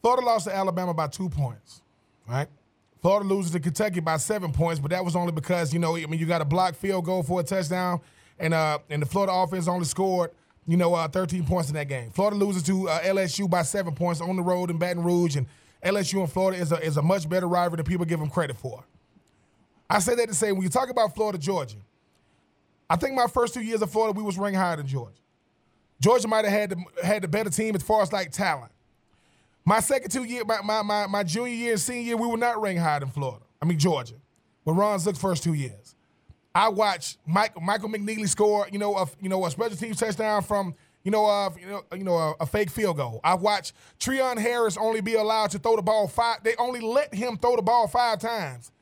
Florida 0.02 0.24
lost 0.24 0.46
to 0.46 0.54
Alabama 0.54 0.94
by 0.94 1.08
two 1.08 1.28
points, 1.28 1.82
right? 2.28 2.48
Florida 3.02 3.28
loses 3.28 3.52
to 3.52 3.60
Kentucky 3.60 4.00
by 4.00 4.16
seven 4.16 4.52
points, 4.52 4.80
but 4.80 4.90
that 4.90 5.04
was 5.04 5.16
only 5.16 5.32
because 5.32 5.72
you 5.72 5.78
know 5.78 5.96
I 5.96 6.06
mean 6.06 6.20
you 6.20 6.26
got 6.26 6.40
a 6.40 6.44
blocked 6.44 6.76
field 6.76 7.04
goal 7.04 7.22
for 7.22 7.40
a 7.40 7.44
touchdown, 7.44 8.00
and 8.38 8.54
uh 8.54 8.78
and 8.90 9.02
the 9.02 9.06
Florida 9.06 9.32
offense 9.32 9.68
only 9.68 9.84
scored 9.84 10.30
you 10.66 10.76
know 10.76 10.94
uh, 10.94 11.08
13 11.08 11.44
points 11.44 11.68
in 11.68 11.74
that 11.74 11.88
game. 11.88 12.10
Florida 12.10 12.36
loses 12.36 12.62
to 12.64 12.88
uh, 12.88 13.00
LSU 13.00 13.48
by 13.48 13.62
seven 13.62 13.94
points 13.94 14.20
on 14.20 14.36
the 14.36 14.42
road 14.42 14.70
in 14.70 14.78
Baton 14.78 15.02
Rouge, 15.02 15.36
and 15.36 15.46
LSU 15.84 16.20
and 16.20 16.30
Florida 16.30 16.60
is 16.60 16.72
a 16.72 16.80
is 16.80 16.96
a 16.96 17.02
much 17.02 17.28
better 17.28 17.48
rival 17.48 17.76
than 17.76 17.86
people 17.86 18.04
give 18.04 18.20
them 18.20 18.30
credit 18.30 18.56
for. 18.56 18.84
I 19.90 20.00
say 20.00 20.14
that 20.16 20.28
to 20.28 20.34
say 20.34 20.52
when 20.52 20.62
you 20.62 20.68
talk 20.68 20.90
about 20.90 21.14
Florida 21.14 21.38
Georgia, 21.38 21.78
I 22.90 22.96
think 22.96 23.14
my 23.14 23.26
first 23.26 23.54
two 23.54 23.60
years 23.60 23.82
of 23.82 23.90
Florida 23.90 24.16
we 24.16 24.22
was 24.22 24.38
ranked 24.38 24.58
higher 24.58 24.76
than 24.76 24.86
Georgia. 24.86 25.20
Georgia 26.00 26.28
might 26.28 26.44
have 26.44 26.54
had 26.54 26.70
the, 26.70 27.04
had 27.04 27.22
the 27.22 27.28
better 27.28 27.50
team 27.50 27.74
as 27.74 27.82
far 27.82 28.02
as 28.02 28.12
like 28.12 28.30
talent. 28.30 28.72
My 29.64 29.80
second 29.80 30.10
two 30.10 30.24
year, 30.24 30.44
my, 30.44 30.60
my, 30.62 30.82
my, 30.82 31.06
my 31.06 31.22
junior 31.22 31.52
year 31.52 31.72
and 31.72 31.80
senior 31.80 32.02
year, 32.02 32.16
we 32.16 32.26
were 32.26 32.36
not 32.36 32.60
ranked 32.60 32.80
higher 32.80 33.00
than 33.00 33.10
Florida. 33.10 33.44
I 33.60 33.66
mean 33.66 33.78
Georgia. 33.78 34.14
But 34.64 34.72
Ron 34.72 34.98
Zook's 34.98 35.18
first 35.18 35.42
two 35.42 35.54
years. 35.54 35.94
I 36.54 36.68
watched 36.68 37.18
Mike, 37.26 37.60
Michael 37.60 37.88
McNeely 37.88 38.28
score, 38.28 38.66
you 38.72 38.78
know, 38.78 38.96
a, 38.96 39.06
you 39.20 39.28
know, 39.28 39.44
a 39.44 39.50
special 39.50 39.76
teams 39.76 39.98
touchdown 39.98 40.42
from, 40.42 40.74
you 41.04 41.10
know, 41.10 41.26
uh, 41.26 41.50
you 41.60 41.66
know, 41.66 41.84
you 41.94 42.04
know, 42.04 42.16
a, 42.16 42.34
a 42.40 42.46
fake 42.46 42.70
field 42.70 42.96
goal. 42.96 43.20
I 43.22 43.34
watched 43.34 43.74
Treon 44.00 44.38
Harris 44.38 44.76
only 44.76 45.00
be 45.00 45.14
allowed 45.14 45.50
to 45.52 45.58
throw 45.58 45.76
the 45.76 45.82
ball 45.82 46.08
five. 46.08 46.42
They 46.42 46.54
only 46.56 46.80
let 46.80 47.14
him 47.14 47.36
throw 47.36 47.56
the 47.56 47.62
ball 47.62 47.86
five 47.86 48.18
times. 48.18 48.72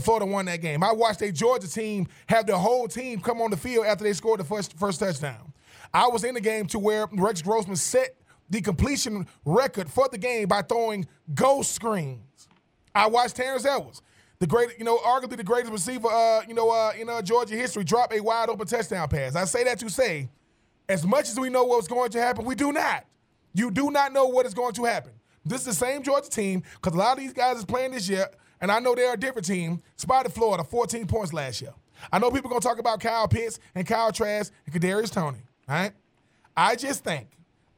Florida 0.00 0.26
won 0.26 0.46
that 0.46 0.62
game. 0.62 0.82
I 0.82 0.92
watched 0.92 1.20
a 1.22 1.30
Georgia 1.30 1.68
team 1.68 2.06
have 2.26 2.46
their 2.46 2.56
whole 2.56 2.88
team 2.88 3.20
come 3.20 3.40
on 3.40 3.50
the 3.50 3.56
field 3.56 3.86
after 3.86 4.04
they 4.04 4.12
scored 4.12 4.40
the 4.40 4.44
first 4.44 4.78
first 4.78 5.00
touchdown. 5.00 5.52
I 5.92 6.06
was 6.08 6.24
in 6.24 6.34
the 6.34 6.40
game 6.40 6.66
to 6.68 6.78
where 6.78 7.06
Rex 7.12 7.42
Grossman 7.42 7.76
set 7.76 8.16
the 8.48 8.60
completion 8.60 9.26
record 9.44 9.90
for 9.90 10.08
the 10.10 10.18
game 10.18 10.48
by 10.48 10.62
throwing 10.62 11.06
ghost 11.34 11.72
screens. 11.72 12.48
I 12.94 13.06
watched 13.08 13.36
Terrence 13.36 13.64
Edwards 13.64 14.02
the 14.42 14.46
great, 14.48 14.76
you 14.76 14.84
know, 14.84 14.98
arguably 14.98 15.36
the 15.36 15.44
greatest 15.44 15.72
receiver, 15.72 16.08
uh, 16.08 16.42
you 16.48 16.54
know, 16.54 16.68
uh, 16.68 16.92
in 16.98 17.08
uh, 17.08 17.22
Georgia 17.22 17.54
history, 17.54 17.84
drop 17.84 18.12
a 18.12 18.18
wide 18.18 18.48
open 18.48 18.66
touchdown 18.66 19.06
pass. 19.06 19.36
I 19.36 19.44
say 19.44 19.62
that 19.62 19.78
to 19.78 19.88
say, 19.88 20.28
as 20.88 21.06
much 21.06 21.28
as 21.28 21.38
we 21.38 21.48
know 21.48 21.62
what's 21.62 21.86
going 21.86 22.10
to 22.10 22.20
happen, 22.20 22.44
we 22.44 22.56
do 22.56 22.72
not. 22.72 23.04
You 23.54 23.70
do 23.70 23.92
not 23.92 24.12
know 24.12 24.26
what 24.26 24.44
is 24.44 24.52
going 24.52 24.72
to 24.72 24.84
happen. 24.84 25.12
This 25.44 25.60
is 25.60 25.66
the 25.66 25.74
same 25.74 26.02
Georgia 26.02 26.28
team 26.28 26.64
because 26.74 26.92
a 26.92 26.98
lot 26.98 27.12
of 27.12 27.18
these 27.18 27.32
guys 27.32 27.58
is 27.58 27.64
playing 27.64 27.92
this 27.92 28.08
year, 28.08 28.26
and 28.62 28.72
I 28.72 28.78
know 28.78 28.94
they're 28.94 29.12
a 29.12 29.18
different 29.18 29.46
team. 29.46 29.82
Spotted 29.96 30.32
Florida, 30.32 30.64
14 30.64 31.06
points 31.06 31.34
last 31.34 31.60
year. 31.60 31.74
I 32.10 32.18
know 32.18 32.30
people 32.30 32.48
are 32.48 32.50
going 32.50 32.62
to 32.62 32.66
talk 32.66 32.78
about 32.78 33.00
Kyle 33.00 33.28
Pitts 33.28 33.58
and 33.74 33.86
Kyle 33.86 34.10
Trask 34.10 34.50
and 34.64 34.74
Kadarius 34.74 35.12
Toney, 35.12 35.42
right, 35.68 35.92
I 36.56 36.76
just 36.76 37.04
think 37.04 37.28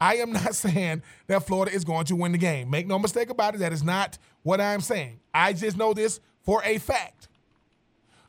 I 0.01 0.17
am 0.17 0.33
not 0.35 0.55
saying 0.55 1.03
that 1.27 1.47
Florida 1.47 1.75
is 1.75 1.85
going 1.85 2.05
to 2.07 2.17
win 2.17 2.33
the 2.33 2.39
game. 2.39 2.71
Make 2.71 2.87
no 2.87 2.99
mistake 2.99 3.31
about 3.31 3.55
it. 3.55 3.59
That 3.59 3.73
is 3.73 3.83
not 3.83 4.19
what 4.43 4.61
I'm 4.61 4.81
saying. 4.81 5.21
I 5.33 5.53
just 5.53 5.77
know 5.77 5.95
this 5.95 6.21
for 6.43 6.63
a 6.65 6.79
fact. 6.79 7.29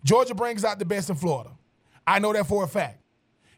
Georgia 0.03 0.35
brings 0.35 0.63
out 0.63 0.79
the 0.79 0.85
best 0.85 1.09
in 1.09 1.15
Florida. 1.15 1.51
I 2.07 2.19
know 2.19 2.31
that 2.33 2.47
for 2.47 2.63
a 2.63 2.67
fact. 2.67 3.01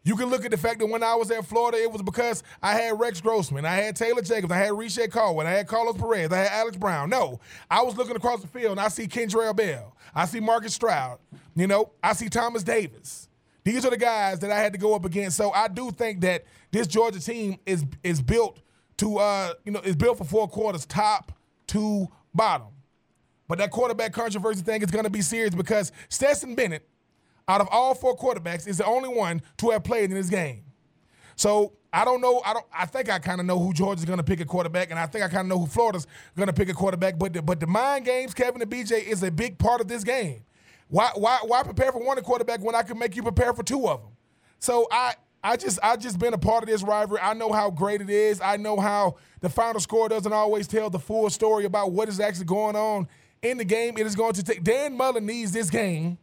You 0.08 0.16
can 0.16 0.30
look 0.30 0.46
at 0.46 0.52
the 0.52 0.58
fact 0.58 0.80
that 0.80 0.86
when 0.86 1.04
I 1.04 1.16
was 1.16 1.30
at 1.32 1.46
Florida, 1.46 1.84
it 1.84 1.92
was 1.92 2.02
because 2.02 2.42
I 2.64 2.76
had 2.76 2.98
Rex 2.98 3.20
Grossman, 3.20 3.66
I 3.66 3.76
had 3.76 3.98
Taylor 3.98 4.22
Jacobs, 4.22 4.54
I 4.54 4.56
had 4.56 4.72
Reche 4.72 5.12
Caldwell, 5.12 5.46
I 5.46 5.52
had 5.52 5.68
Carlos 5.68 5.98
Perez, 5.98 6.32
I 6.32 6.38
had 6.38 6.52
Alex 6.54 6.78
Brown. 6.78 7.10
No, 7.10 7.42
I 7.70 7.82
was 7.82 7.98
looking 7.98 8.16
across 8.16 8.40
the 8.40 8.48
field 8.48 8.72
and 8.72 8.80
I 8.80 8.88
see 8.88 9.06
Kendrell 9.06 9.54
Bell, 9.54 9.98
I 10.16 10.26
see 10.26 10.40
Marcus 10.40 10.74
Stroud, 10.74 11.20
you 11.58 11.68
know, 11.68 11.92
I 12.02 12.14
see 12.14 12.30
Thomas 12.30 12.64
Davis. 12.64 13.28
These 13.66 13.86
are 13.86 13.90
the 13.90 13.98
guys 13.98 14.40
that 14.40 14.50
I 14.50 14.60
had 14.60 14.72
to 14.72 14.80
go 14.80 14.96
up 14.96 15.04
against. 15.04 15.36
So 15.36 15.52
I 15.52 15.68
do 15.68 15.92
think 15.92 16.22
that 16.22 16.46
this 16.72 16.88
Georgia 16.88 17.20
team 17.20 17.58
is 17.66 17.84
is 18.02 18.22
built 18.22 18.62
to 19.00 19.18
uh, 19.18 19.56
you 19.66 19.74
know, 19.74 19.82
is 19.82 19.98
built 19.98 20.20
for 20.20 20.24
four 20.24 20.48
quarters, 20.48 20.86
top 20.86 21.34
to 21.68 22.08
bottom. 22.34 22.68
But 23.50 23.58
that 23.58 23.72
quarterback 23.72 24.14
controversy 24.14 24.62
thing 24.62 24.84
is 24.84 24.90
going 24.90 25.04
to 25.04 25.10
be 25.10 25.22
serious 25.22 25.54
because 25.54 25.92
Stetson 26.08 26.56
Bennett, 26.56 26.88
out 27.48 27.62
of 27.62 27.68
all 27.72 27.96
four 27.96 28.18
quarterbacks, 28.18 28.68
is 28.68 28.78
the 28.78 28.86
only 28.86 29.10
one 29.10 29.42
to 29.58 29.70
have 29.72 29.84
played 29.84 30.12
in 30.12 30.16
this 30.16 30.30
game. 30.30 30.64
So 31.36 31.74
I 31.94 32.04
don't 32.04 32.22
know. 32.22 32.42
I 32.46 32.54
don't. 32.54 32.66
I 32.74 32.86
think 32.86 33.10
I 33.10 33.20
kind 33.20 33.40
of 33.40 33.46
know 33.46 33.60
who 33.60 33.74
Georgia's 33.74 34.06
going 34.06 34.18
to 34.18 34.24
pick 34.24 34.40
a 34.40 34.46
quarterback, 34.46 34.92
and 34.92 35.00
I 35.00 35.06
think 35.06 35.24
I 35.24 35.30
kind 35.30 35.42
of 35.42 35.48
know 35.48 35.60
who 35.60 35.68
Florida's 35.68 36.08
going 36.36 36.48
to 36.48 36.54
pick 36.54 36.70
a 36.70 36.74
quarterback. 36.74 37.18
But 37.18 37.34
the, 37.34 37.42
but 37.42 37.60
the 37.60 37.68
mind 37.68 38.06
games, 38.06 38.34
Kevin 38.34 38.62
and 38.62 38.70
BJ, 38.70 39.04
is 39.08 39.24
a 39.24 39.32
big 39.32 39.58
part 39.58 39.82
of 39.82 39.88
this 39.88 40.04
game. 40.04 40.44
Why 40.90 41.12
why 41.16 41.40
why 41.44 41.64
prepare 41.64 41.92
for 41.92 42.04
one 42.04 42.22
quarterback 42.22 42.62
when 42.62 42.76
I 42.76 42.84
can 42.84 42.98
make 42.98 43.16
you 43.16 43.24
prepare 43.24 43.54
for 43.54 43.64
two 43.64 43.88
of 43.88 44.02
them? 44.02 44.12
So 44.60 44.88
I 44.92 45.16
I 45.44 45.56
just 45.56 45.80
I 45.84 45.96
just 45.96 46.20
been 46.20 46.34
a 46.34 46.38
part 46.38 46.64
of 46.64 46.70
this 46.70 46.84
rivalry. 46.84 47.22
I 47.22 47.34
know 47.34 47.52
how 47.52 47.70
great 47.70 48.02
it 48.02 48.10
is. 48.10 48.42
I 48.42 48.58
know 48.58 48.80
how 48.80 49.16
the 49.42 49.50
final 49.50 49.80
score 49.80 50.10
doesn't 50.10 50.34
always 50.34 50.68
tell 50.68 50.90
the 50.90 51.00
full 51.00 51.30
story 51.30 51.66
about 51.66 51.92
what 51.92 52.10
is 52.10 52.20
actually 52.20 52.46
going 52.46 52.76
on 52.76 53.08
in 53.42 53.58
the 53.58 53.66
game. 53.66 53.98
It 53.98 54.06
is 54.06 54.16
going 54.16 54.34
to 54.34 54.44
take 54.44 54.64
Dan 54.64 54.98
Mullen 54.98 55.26
needs 55.26 55.52
this 55.52 55.70
game, 55.70 56.18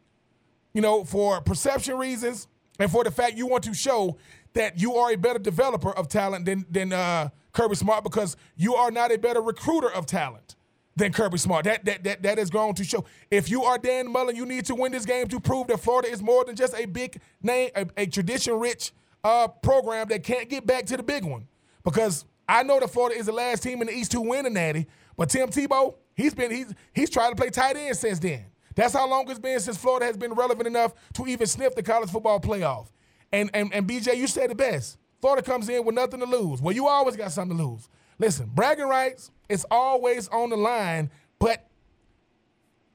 you 0.75 0.83
know, 0.83 1.05
for 1.05 1.41
perception 1.41 1.97
reasons 1.97 2.47
and 2.79 2.91
for 2.91 3.05
the 3.05 3.11
fact 3.11 3.37
you 3.37 3.47
want 3.47 3.65
to 3.65 3.73
show 3.73 4.19
that 4.53 4.79
you 4.79 4.95
are 4.97 5.13
a 5.13 5.17
better 5.17 5.39
developer 5.39 5.91
of 5.91 6.09
talent 6.09 6.45
than 6.45 6.67
than 6.71 6.93
uh, 6.93 7.31
Kirby 7.53 7.77
Smart 7.77 8.05
because 8.05 8.37
you 8.57 8.75
are 8.75 8.91
not 8.91 9.11
a 9.11 9.19
better 9.19 9.41
recruiter 9.41 9.91
of 9.91 10.05
talent 10.07 10.57
than 10.97 11.13
Kirby 11.13 11.39
Smart. 11.39 11.65
That 11.65 11.85
that 11.87 12.05
that 12.05 12.23
that 12.23 12.39
is 12.39 12.51
going 12.51 12.75
to 12.75 12.85
show. 12.85 13.05
If 13.31 13.51
you 13.51 13.65
are 13.65 13.79
Dan 13.79 14.11
Mullen, 14.11 14.37
you 14.37 14.45
need 14.45 14.67
to 14.67 14.75
win 14.75 14.93
this 14.93 15.07
game 15.07 15.29
to 15.29 15.41
prove 15.41 15.69
that 15.69 15.81
Florida 15.81 16.11
is 16.11 16.23
more 16.23 16.45
than 16.45 16.57
just 16.57 16.75
a 16.75 16.87
big 16.87 17.21
name, 17.43 17.71
a, 17.75 17.87
a 17.97 18.07
tradition-rich 18.07 18.93
uh, 19.23 19.49
program 19.49 20.09
that 20.09 20.23
can't 20.23 20.51
get 20.51 20.67
back 20.67 20.87
to 20.87 20.97
the 20.97 21.03
big 21.03 21.25
one. 21.25 21.49
Because 21.85 22.25
I 22.49 22.63
know 22.63 22.79
that 22.81 22.91
Florida 22.91 23.19
is 23.19 23.27
the 23.27 23.33
last 23.33 23.63
team 23.63 23.81
in 23.81 23.87
the 23.87 23.95
East 23.95 24.13
to 24.13 24.21
win 24.21 24.47
a 24.47 24.51
Natty, 24.51 24.87
but 25.17 25.31
Tim 25.31 25.49
Tebow, 25.49 25.95
He's 26.15 26.35
been 26.35 26.51
he's 26.51 26.73
he's 26.93 27.11
tried 27.11 27.31
to 27.31 27.37
play 27.37 27.51
tight 27.51 27.77
end 27.77 27.97
since 27.97 28.19
then. 28.19 28.45
That's 28.75 28.95
how 28.95 29.09
long 29.09 29.31
it's 29.31 29.39
been 29.39 29.61
since 29.61 29.77
Florida 29.77 30.07
has 30.07 30.17
been 30.17 30.33
relevant 30.33 30.67
enough 30.67 30.93
to 31.15 31.27
even 31.27 31.47
sniff 31.47 31.75
the 31.75 31.83
college 31.83 32.11
football 32.11 32.41
playoff. 32.41 32.89
And 33.33 33.51
and 33.55 33.73
and 33.73 33.89
BJ, 33.89 34.17
you 34.17 34.27
said 34.27 34.51
it 34.51 34.57
best. 34.57 34.99
Florida 35.21 35.43
comes 35.43 35.69
in 35.69 35.85
with 35.85 35.95
nothing 35.95 36.21
to 36.21 36.27
lose. 36.27 36.61
Well, 36.61 36.75
you 36.75 36.87
always 36.87 37.17
got 37.17 37.33
something 37.33 37.57
to 37.57 37.65
lose. 37.65 37.89
Listen, 38.19 38.51
bragging 38.55 38.87
rights, 38.87 39.31
it's 39.49 39.65
always 39.71 40.29
on 40.29 40.51
the 40.51 40.57
line, 40.57 41.11
but 41.39 41.67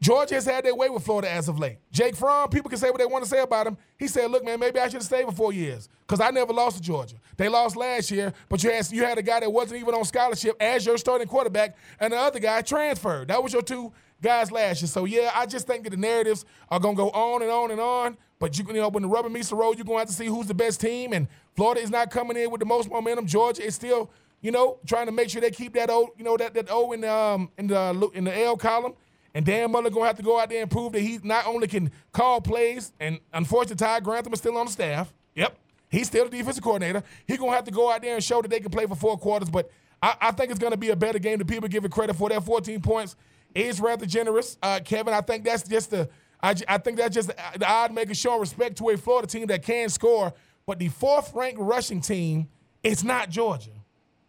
Georgia 0.02 0.36
has 0.36 0.46
had 0.46 0.64
their 0.64 0.76
way 0.76 0.90
with 0.90 1.04
Florida 1.04 1.30
as 1.30 1.50
of 1.50 1.60
late. 1.60 1.78
Jake 1.92 2.16
Fromm, 2.16 2.50
people 2.50 2.70
can 2.70 2.80
say 2.80 2.90
what 2.90 3.00
they 3.00 3.06
want 3.06 3.24
to 3.24 3.30
say 3.30 3.42
about 3.42 3.68
him. 3.68 3.78
He 3.98 4.08
said, 4.08 4.32
"Look, 4.32 4.46
man, 4.46 4.60
maybe 4.60 4.80
I 4.80 4.86
should 4.86 4.94
have 4.94 5.04
stayed 5.04 5.26
for 5.26 5.34
four 5.34 5.52
years 5.52 5.90
because 6.08 6.22
I 6.22 6.32
never 6.32 6.54
lost 6.54 6.78
to 6.78 6.82
Georgia. 6.82 7.16
They 7.36 7.50
lost 7.50 7.76
last 7.76 8.10
year, 8.10 8.34
but 8.48 8.64
you 8.64 8.72
had 8.72 8.90
you 8.92 9.04
had 9.04 9.18
a 9.18 9.22
guy 9.22 9.42
that 9.42 9.52
wasn't 9.52 9.82
even 9.82 9.94
on 9.94 10.06
scholarship 10.06 10.56
as 10.62 10.86
your 10.86 10.98
starting 10.98 11.28
quarterback, 11.28 11.76
and 12.00 12.14
the 12.14 12.18
other 12.18 12.40
guy 12.40 12.62
transferred. 12.62 13.28
That 13.28 13.44
was 13.44 13.52
your 13.52 13.62
two 13.62 13.92
guys 14.22 14.52
last 14.52 14.82
year. 14.82 14.88
So 14.88 15.04
yeah, 15.06 15.32
I 15.36 15.46
just 15.46 15.68
think 15.68 15.84
that 15.84 15.90
the 15.90 15.98
narratives 15.98 16.46
are 16.70 16.80
gonna 16.80 16.96
go 16.96 17.10
on 17.10 17.42
and 17.42 17.52
on 17.52 17.72
and 17.72 17.82
on. 17.82 18.18
But 18.40 18.58
you, 18.58 18.66
you 18.68 18.74
know, 18.74 18.88
when 18.88 19.04
the 19.04 19.10
rubber 19.10 19.30
meets 19.30 19.50
the 19.50 19.56
road, 19.58 19.78
you're 19.78 19.86
gonna 19.86 20.00
have 20.00 20.08
to 20.08 20.14
see 20.14 20.28
who's 20.28 20.48
the 20.48 20.54
best 20.54 20.80
team. 20.80 21.12
And 21.12 21.28
Florida 21.58 21.82
is 21.82 21.90
not 21.90 22.10
coming 22.10 22.38
in 22.38 22.50
with 22.52 22.60
the 22.60 22.66
most 22.66 22.90
momentum. 22.90 23.28
Georgia 23.28 23.66
is 23.66 23.76
still, 23.76 24.10
you 24.42 24.52
know, 24.52 24.80
trying 24.88 25.08
to 25.08 25.12
make 25.12 25.30
sure 25.30 25.42
they 25.42 25.52
keep 25.52 25.74
that 25.74 25.90
O, 25.90 26.14
you 26.18 26.24
know, 26.24 26.38
that 26.38 26.54
that 26.54 26.68
O 26.70 26.94
in 26.94 27.02
the 27.02 27.14
um 27.14 27.52
in 27.58 27.68
the 27.68 28.10
in 28.14 28.24
the 28.24 28.42
L 28.44 28.56
column. 28.56 28.94
And 29.40 29.46
Dan 29.46 29.72
Mullen 29.72 29.94
gonna 29.94 30.06
have 30.06 30.18
to 30.18 30.22
go 30.22 30.38
out 30.38 30.50
there 30.50 30.62
and 30.62 30.70
prove 30.70 30.92
that 30.92 31.00
he 31.00 31.18
not 31.24 31.48
only 31.48 31.66
can 31.66 31.92
call 32.12 32.42
plays, 32.42 32.92
and 33.00 33.22
unfortunately 33.32 33.78
Todd 33.78 34.04
Grantham 34.04 34.34
is 34.34 34.40
still 34.40 34.58
on 34.58 34.66
the 34.66 34.72
staff. 34.74 35.14
Yep, 35.34 35.58
he's 35.88 36.08
still 36.08 36.26
the 36.26 36.38
defensive 36.38 36.62
coordinator. 36.62 37.02
He's 37.26 37.38
gonna 37.38 37.54
have 37.54 37.64
to 37.64 37.72
go 37.72 37.90
out 37.90 38.02
there 38.02 38.16
and 38.16 38.22
show 38.22 38.42
that 38.42 38.50
they 38.50 38.60
can 38.60 38.70
play 38.70 38.86
for 38.86 38.96
four 38.96 39.18
quarters. 39.18 39.50
But 39.50 39.72
I, 40.02 40.14
I 40.20 40.32
think 40.32 40.52
it's 40.52 40.60
gonna 40.60 40.76
be 40.76 40.90
a 40.90 40.96
better 40.98 41.20
game 41.20 41.38
than 41.38 41.48
people 41.48 41.70
give 41.70 41.86
it 41.86 41.92
credit 41.92 42.18
for. 42.18 42.28
That 42.28 42.44
14 42.44 42.82
points 42.82 43.16
is 43.56 43.80
rather 43.80 44.06
generous, 44.06 44.58
uh, 44.62 44.82
Kevin. 44.84 45.14
I 45.14 45.22
think 45.22 45.46
that's 45.46 45.64
just 45.64 45.92
the 45.92 46.10
I, 46.44 46.56
I 46.68 46.78
think 46.78 46.98
that's 46.98 47.16
just 47.16 47.30
the, 47.30 47.36
the 47.60 47.66
odd 47.66 47.94
making 47.94 48.16
showing 48.16 48.42
respect 48.42 48.78
to 48.80 48.90
a 48.90 48.98
Florida 48.98 49.26
team 49.26 49.48
that 49.48 49.64
can 49.64 49.88
score. 49.88 50.34
But 50.66 50.80
the 50.80 50.90
fourth 50.90 51.34
ranked 51.34 51.62
rushing 51.62 52.02
team, 52.02 52.50
it's 52.84 53.06
not 53.06 53.30
Georgia, 53.30 53.72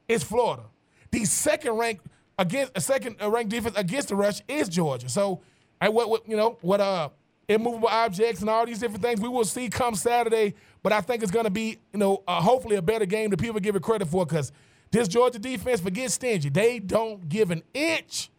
it's 0.06 0.22
Florida. 0.22 0.66
The 1.10 1.24
second 1.24 1.72
ranked 1.72 2.06
against 2.40 2.72
a 2.74 2.80
second 2.80 3.16
ranked 3.20 3.50
defense 3.50 3.76
against 3.76 4.08
the 4.08 4.16
rush 4.16 4.40
is 4.48 4.68
Georgia. 4.68 5.08
So, 5.08 5.42
and 5.80 5.94
what, 5.94 6.08
what 6.08 6.28
you 6.28 6.36
know 6.36 6.58
what 6.62 6.80
uh 6.80 7.10
immovable 7.48 7.88
objects 7.88 8.40
and 8.40 8.48
all 8.48 8.64
these 8.64 8.78
different 8.78 9.02
things 9.02 9.20
we 9.20 9.28
will 9.28 9.44
see 9.44 9.68
come 9.68 9.94
Saturday. 9.94 10.54
But 10.82 10.92
I 10.92 11.00
think 11.02 11.22
it's 11.22 11.30
going 11.30 11.44
to 11.44 11.50
be 11.50 11.78
you 11.92 11.98
know 11.98 12.22
uh, 12.26 12.40
hopefully 12.40 12.76
a 12.76 12.82
better 12.82 13.06
game 13.06 13.30
that 13.30 13.38
people 13.38 13.60
give 13.60 13.76
it 13.76 13.82
credit 13.82 14.08
for 14.08 14.24
because 14.24 14.52
this 14.90 15.06
Georgia 15.06 15.38
defense 15.38 15.80
forget 15.80 16.10
stingy. 16.10 16.48
They 16.48 16.78
don't 16.78 17.28
give 17.28 17.50
an 17.50 17.62
inch. 17.74 18.30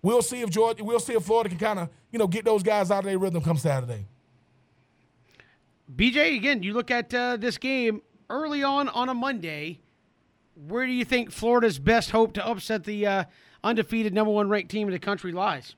We'll 0.00 0.22
see 0.22 0.40
if 0.40 0.50
Georgia, 0.50 0.84
we'll 0.84 1.00
see 1.00 1.14
if 1.14 1.24
Florida 1.24 1.50
can 1.50 1.58
kind 1.58 1.78
of 1.80 1.88
you 2.12 2.18
know 2.18 2.28
get 2.28 2.44
those 2.44 2.62
guys 2.62 2.92
out 2.92 3.00
of 3.00 3.04
their 3.06 3.18
rhythm 3.18 3.42
come 3.42 3.58
Saturday. 3.58 4.06
BJ, 5.94 6.36
again, 6.36 6.62
you 6.62 6.74
look 6.74 6.90
at 6.92 7.12
uh, 7.12 7.36
this 7.36 7.58
game 7.58 8.02
early 8.30 8.62
on 8.62 8.88
on 8.90 9.08
a 9.08 9.14
Monday. 9.14 9.80
Where 10.54 10.86
do 10.86 10.92
you 10.92 11.04
think 11.04 11.30
Florida's 11.30 11.78
best 11.78 12.10
hope 12.10 12.34
to 12.34 12.46
upset 12.46 12.84
the 12.84 13.06
uh, 13.06 13.24
undefeated 13.64 14.12
number 14.14 14.32
one 14.32 14.48
ranked 14.48 14.70
team 14.70 14.88
in 14.88 14.92
the 14.92 14.98
country 14.98 15.32
lies? 15.32 15.74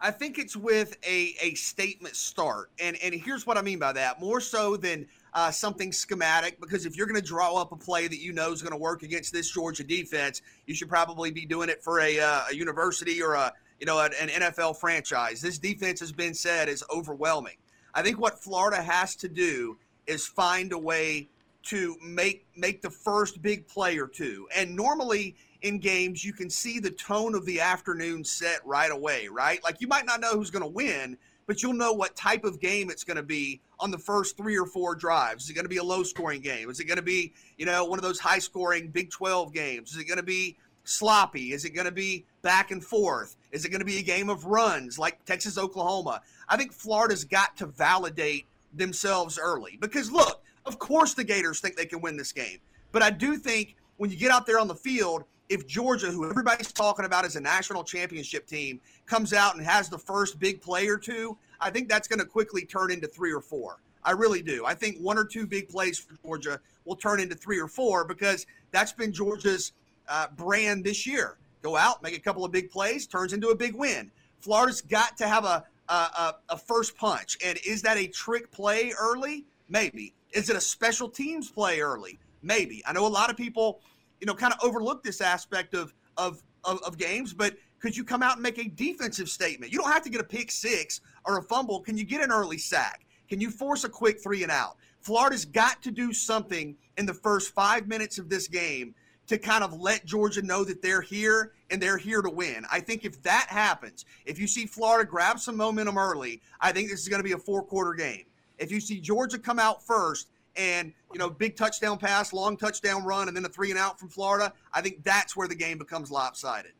I 0.00 0.12
think 0.12 0.38
it's 0.38 0.56
with 0.56 0.96
a, 1.04 1.34
a 1.42 1.54
statement 1.54 2.14
start. 2.14 2.70
And, 2.80 2.96
and 3.02 3.12
here's 3.12 3.46
what 3.46 3.58
I 3.58 3.62
mean 3.62 3.80
by 3.80 3.92
that 3.92 4.20
more 4.20 4.40
so 4.40 4.76
than 4.76 5.06
uh, 5.34 5.50
something 5.50 5.92
schematic, 5.92 6.60
because 6.60 6.86
if 6.86 6.96
you're 6.96 7.06
going 7.06 7.20
to 7.20 7.26
draw 7.26 7.60
up 7.60 7.72
a 7.72 7.76
play 7.76 8.06
that 8.06 8.20
you 8.20 8.32
know 8.32 8.52
is 8.52 8.62
going 8.62 8.72
to 8.72 8.78
work 8.78 9.02
against 9.02 9.32
this 9.32 9.50
Georgia 9.50 9.82
defense, 9.82 10.40
you 10.66 10.74
should 10.74 10.88
probably 10.88 11.30
be 11.30 11.44
doing 11.44 11.68
it 11.68 11.82
for 11.82 12.00
a, 12.00 12.18
uh, 12.18 12.42
a 12.50 12.54
university 12.54 13.20
or 13.20 13.34
a 13.34 13.52
you 13.80 13.86
know 13.86 14.00
an, 14.00 14.12
an 14.20 14.28
NFL 14.28 14.76
franchise. 14.78 15.40
This 15.40 15.58
defense 15.58 16.00
has 16.00 16.12
been 16.12 16.34
said 16.34 16.68
is 16.68 16.84
overwhelming. 16.94 17.56
I 17.94 18.02
think 18.02 18.20
what 18.20 18.38
Florida 18.38 18.80
has 18.80 19.16
to 19.16 19.28
do 19.28 19.78
is 20.06 20.26
find 20.26 20.72
a 20.72 20.78
way 20.78 21.28
to 21.64 21.96
make 22.02 22.46
make 22.56 22.82
the 22.82 22.90
first 22.90 23.42
big 23.42 23.66
play 23.66 23.98
or 23.98 24.06
two. 24.06 24.48
And 24.56 24.74
normally 24.74 25.36
in 25.62 25.78
games, 25.78 26.24
you 26.24 26.32
can 26.32 26.48
see 26.48 26.78
the 26.78 26.90
tone 26.90 27.34
of 27.34 27.44
the 27.44 27.60
afternoon 27.60 28.24
set 28.24 28.64
right 28.64 28.90
away, 28.90 29.28
right? 29.28 29.62
Like 29.64 29.80
you 29.80 29.88
might 29.88 30.06
not 30.06 30.20
know 30.20 30.32
who's 30.32 30.50
going 30.50 30.62
to 30.62 30.68
win, 30.68 31.16
but 31.46 31.62
you'll 31.62 31.72
know 31.72 31.92
what 31.92 32.14
type 32.14 32.44
of 32.44 32.60
game 32.60 32.90
it's 32.90 33.04
going 33.04 33.16
to 33.16 33.22
be 33.22 33.60
on 33.80 33.90
the 33.90 33.98
first 33.98 34.36
three 34.36 34.56
or 34.56 34.66
four 34.66 34.94
drives. 34.94 35.44
Is 35.44 35.50
it 35.50 35.54
going 35.54 35.64
to 35.64 35.70
be 35.70 35.78
a 35.78 35.84
low 35.84 36.02
scoring 36.02 36.40
game? 36.40 36.70
Is 36.70 36.78
it 36.78 36.84
going 36.84 36.96
to 36.96 37.02
be, 37.02 37.32
you 37.56 37.66
know, 37.66 37.84
one 37.84 37.98
of 37.98 38.02
those 38.02 38.20
high 38.20 38.38
scoring 38.38 38.88
Big 38.88 39.10
12 39.10 39.52
games? 39.52 39.92
Is 39.92 39.98
it 39.98 40.04
going 40.04 40.18
to 40.18 40.22
be 40.22 40.56
sloppy? 40.84 41.52
Is 41.52 41.64
it 41.64 41.70
going 41.70 41.86
to 41.86 41.92
be 41.92 42.24
back 42.42 42.70
and 42.70 42.84
forth? 42.84 43.36
Is 43.50 43.64
it 43.64 43.70
going 43.70 43.80
to 43.80 43.86
be 43.86 43.98
a 43.98 44.02
game 44.02 44.28
of 44.28 44.44
runs 44.44 44.98
like 44.98 45.24
Texas 45.24 45.58
Oklahoma? 45.58 46.20
I 46.48 46.56
think 46.56 46.72
Florida's 46.72 47.24
got 47.24 47.56
to 47.56 47.66
validate 47.66 48.46
themselves 48.74 49.38
early 49.42 49.78
because 49.80 50.10
look, 50.10 50.42
of 50.66 50.78
course 50.78 51.14
the 51.14 51.24
Gators 51.24 51.60
think 51.60 51.76
they 51.76 51.86
can 51.86 52.00
win 52.00 52.16
this 52.16 52.32
game. 52.32 52.58
But 52.92 53.02
I 53.02 53.10
do 53.10 53.36
think 53.36 53.76
when 53.96 54.10
you 54.10 54.16
get 54.16 54.30
out 54.30 54.46
there 54.46 54.58
on 54.58 54.68
the 54.68 54.74
field, 54.74 55.24
if 55.48 55.66
Georgia, 55.66 56.10
who 56.10 56.28
everybody's 56.28 56.72
talking 56.72 57.04
about 57.04 57.24
as 57.24 57.36
a 57.36 57.40
national 57.40 57.84
championship 57.84 58.46
team, 58.46 58.80
comes 59.06 59.32
out 59.32 59.56
and 59.56 59.64
has 59.64 59.88
the 59.88 59.98
first 59.98 60.38
big 60.38 60.60
play 60.60 60.88
or 60.88 60.98
two, 60.98 61.36
I 61.60 61.70
think 61.70 61.88
that's 61.88 62.06
going 62.06 62.18
to 62.18 62.26
quickly 62.26 62.64
turn 62.64 62.90
into 62.90 63.06
three 63.06 63.32
or 63.32 63.40
four. 63.40 63.78
I 64.04 64.12
really 64.12 64.42
do. 64.42 64.64
I 64.64 64.74
think 64.74 64.98
one 64.98 65.18
or 65.18 65.24
two 65.24 65.46
big 65.46 65.68
plays 65.68 65.98
for 65.98 66.14
Georgia 66.22 66.60
will 66.84 66.96
turn 66.96 67.20
into 67.20 67.34
three 67.34 67.58
or 67.58 67.68
four 67.68 68.04
because 68.04 68.46
that's 68.70 68.92
been 68.92 69.12
Georgia's 69.12 69.72
uh, 70.08 70.28
brand 70.36 70.84
this 70.84 71.06
year. 71.06 71.36
Go 71.62 71.76
out, 71.76 72.02
make 72.02 72.16
a 72.16 72.20
couple 72.20 72.44
of 72.44 72.52
big 72.52 72.70
plays, 72.70 73.06
turns 73.06 73.32
into 73.32 73.48
a 73.48 73.54
big 73.54 73.74
win. 73.74 74.10
Florida's 74.40 74.80
got 74.80 75.16
to 75.18 75.26
have 75.26 75.44
a, 75.44 75.64
a, 75.88 76.34
a 76.50 76.56
first 76.56 76.96
punch. 76.96 77.36
And 77.44 77.58
is 77.66 77.82
that 77.82 77.96
a 77.96 78.06
trick 78.06 78.50
play 78.50 78.92
early? 78.98 79.44
Maybe. 79.68 80.14
Is 80.32 80.48
it 80.48 80.56
a 80.56 80.60
special 80.60 81.08
teams 81.08 81.50
play 81.50 81.80
early? 81.80 82.18
Maybe. 82.42 82.82
I 82.86 82.92
know 82.92 83.06
a 83.06 83.08
lot 83.08 83.30
of 83.30 83.36
people, 83.36 83.80
you 84.20 84.26
know, 84.26 84.34
kind 84.34 84.52
of 84.52 84.58
overlook 84.62 85.02
this 85.02 85.20
aspect 85.20 85.74
of, 85.74 85.94
of, 86.16 86.42
of, 86.64 86.82
of 86.82 86.98
games, 86.98 87.32
but 87.32 87.56
could 87.78 87.96
you 87.96 88.04
come 88.04 88.22
out 88.22 88.34
and 88.34 88.42
make 88.42 88.58
a 88.58 88.68
defensive 88.68 89.28
statement? 89.28 89.72
You 89.72 89.78
don't 89.78 89.92
have 89.92 90.02
to 90.02 90.10
get 90.10 90.20
a 90.20 90.24
pick 90.24 90.50
six 90.50 91.00
or 91.24 91.38
a 91.38 91.42
fumble. 91.42 91.80
Can 91.80 91.96
you 91.96 92.04
get 92.04 92.22
an 92.22 92.32
early 92.32 92.58
sack? 92.58 93.06
Can 93.28 93.40
you 93.40 93.50
force 93.50 93.84
a 93.84 93.88
quick 93.88 94.20
three 94.20 94.42
and 94.42 94.50
out? 94.50 94.76
Florida's 95.00 95.44
got 95.44 95.82
to 95.82 95.90
do 95.90 96.12
something 96.12 96.76
in 96.96 97.06
the 97.06 97.14
first 97.14 97.54
five 97.54 97.86
minutes 97.86 98.18
of 98.18 98.28
this 98.28 98.48
game 98.48 98.94
to 99.28 99.38
kind 99.38 99.62
of 99.62 99.74
let 99.74 100.04
Georgia 100.06 100.42
know 100.42 100.64
that 100.64 100.82
they're 100.82 101.02
here 101.02 101.52
and 101.70 101.80
they're 101.80 101.98
here 101.98 102.22
to 102.22 102.30
win. 102.30 102.64
I 102.72 102.80
think 102.80 103.04
if 103.04 103.22
that 103.22 103.46
happens, 103.48 104.06
if 104.24 104.38
you 104.38 104.46
see 104.46 104.66
Florida 104.66 105.08
grab 105.08 105.38
some 105.38 105.56
momentum 105.56 105.98
early, 105.98 106.40
I 106.60 106.72
think 106.72 106.88
this 106.88 107.00
is 107.00 107.08
going 107.08 107.20
to 107.20 107.24
be 107.24 107.32
a 107.32 107.38
four 107.38 107.62
quarter 107.62 107.92
game. 107.92 108.24
If 108.58 108.72
you 108.72 108.80
see 108.80 109.00
Georgia 109.00 109.38
come 109.38 109.58
out 109.58 109.86
first 109.86 110.28
and, 110.58 110.92
you 111.12 111.18
know, 111.18 111.30
big 111.30 111.56
touchdown 111.56 111.96
pass, 111.96 112.32
long 112.32 112.56
touchdown 112.56 113.04
run, 113.04 113.28
and 113.28 113.36
then 113.36 113.44
a 113.44 113.48
three 113.48 113.70
and 113.70 113.78
out 113.78 113.98
from 113.98 114.08
Florida, 114.08 114.52
I 114.72 114.82
think 114.82 115.04
that's 115.04 115.36
where 115.36 115.48
the 115.48 115.54
game 115.54 115.78
becomes 115.78 116.10
lopsided. 116.10 116.72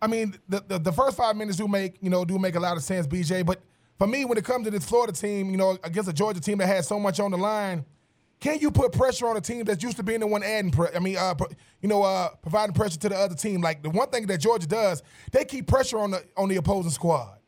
I 0.00 0.06
mean, 0.06 0.36
the, 0.48 0.64
the, 0.66 0.78
the 0.78 0.92
first 0.92 1.16
five 1.16 1.36
minutes 1.36 1.58
do 1.58 1.68
make, 1.68 1.96
you 2.00 2.10
know, 2.10 2.24
do 2.24 2.38
make 2.38 2.54
a 2.54 2.60
lot 2.60 2.76
of 2.76 2.82
sense, 2.82 3.06
BJ, 3.06 3.44
but– 3.44 3.60
for 3.98 4.06
me, 4.06 4.24
when 4.24 4.38
it 4.38 4.44
comes 4.44 4.64
to 4.64 4.70
this 4.70 4.84
Florida 4.84 5.12
team, 5.12 5.50
you 5.50 5.56
know, 5.56 5.78
against 5.84 6.08
a 6.08 6.12
Georgia 6.12 6.40
team 6.40 6.58
that 6.58 6.66
has 6.66 6.86
so 6.86 6.98
much 6.98 7.20
on 7.20 7.30
the 7.30 7.36
line, 7.36 7.84
can 8.40 8.58
you 8.58 8.70
put 8.70 8.92
pressure 8.92 9.26
on 9.28 9.36
a 9.36 9.40
team 9.40 9.64
that's 9.64 9.82
used 9.82 9.96
to 9.96 10.02
being 10.02 10.20
the 10.20 10.26
one 10.26 10.42
adding? 10.42 10.70
Pre- 10.70 10.94
I 10.94 10.98
mean, 10.98 11.16
uh, 11.16 11.34
you 11.80 11.88
know, 11.88 12.02
uh, 12.02 12.30
providing 12.42 12.74
pressure 12.74 12.98
to 12.98 13.08
the 13.08 13.16
other 13.16 13.34
team. 13.34 13.60
Like 13.60 13.82
the 13.82 13.90
one 13.90 14.10
thing 14.10 14.26
that 14.26 14.38
Georgia 14.38 14.66
does, 14.66 15.02
they 15.32 15.44
keep 15.44 15.66
pressure 15.66 15.98
on 15.98 16.10
the 16.10 16.24
on 16.36 16.48
the 16.48 16.56
opposing 16.56 16.90
squad. 16.90 17.38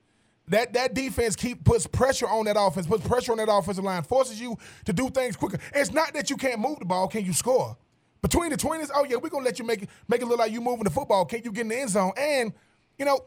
That 0.49 0.73
that 0.75 0.95
defense 0.95 1.35
keep 1.35 1.65
puts 1.65 1.87
pressure 1.87 2.29
on 2.29 2.45
that 2.45 2.57
offense, 2.59 2.87
puts 2.87 3.07
pressure 3.07 3.33
on 3.33 3.39
that 3.39 3.51
offensive 3.51 3.83
line, 3.83 4.05
forces 4.05 4.41
you 4.41 4.57
to 4.85 4.93
do 4.93 5.11
things 5.11 5.35
quicker. 5.35 5.59
It's 5.75 5.93
not 5.93 6.15
that 6.15 6.31
you 6.31 6.37
can't 6.37 6.61
move 6.61 6.79
the 6.79 6.85
ball, 6.85 7.09
can 7.09 7.25
you 7.25 7.33
score? 7.33 7.77
Between 8.23 8.51
the 8.51 8.57
twenties, 8.57 8.91
oh 8.95 9.05
yeah, 9.05 9.17
we're 9.17 9.29
gonna 9.29 9.45
let 9.45 9.59
you 9.59 9.65
make 9.65 9.83
it 9.83 9.89
make 10.09 10.23
it 10.23 10.27
look 10.27 10.39
like 10.39 10.53
you 10.53 10.61
moving 10.61 10.85
the 10.85 10.91
football. 10.91 11.25
Can 11.25 11.43
you 11.45 11.51
get 11.51 11.63
in 11.63 11.69
the 11.69 11.81
end 11.81 11.91
zone? 11.91 12.13
And 12.17 12.53
you 12.97 13.05
know, 13.05 13.21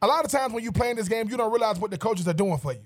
a 0.00 0.06
lot 0.06 0.24
of 0.24 0.30
times 0.30 0.54
when 0.54 0.64
you 0.64 0.72
play 0.72 0.90
in 0.90 0.96
this 0.96 1.08
game, 1.08 1.28
you 1.28 1.36
don't 1.36 1.52
realize 1.52 1.78
what 1.78 1.90
the 1.90 1.98
coaches 1.98 2.26
are 2.26 2.34
doing 2.34 2.58
for 2.58 2.72
you. 2.72 2.80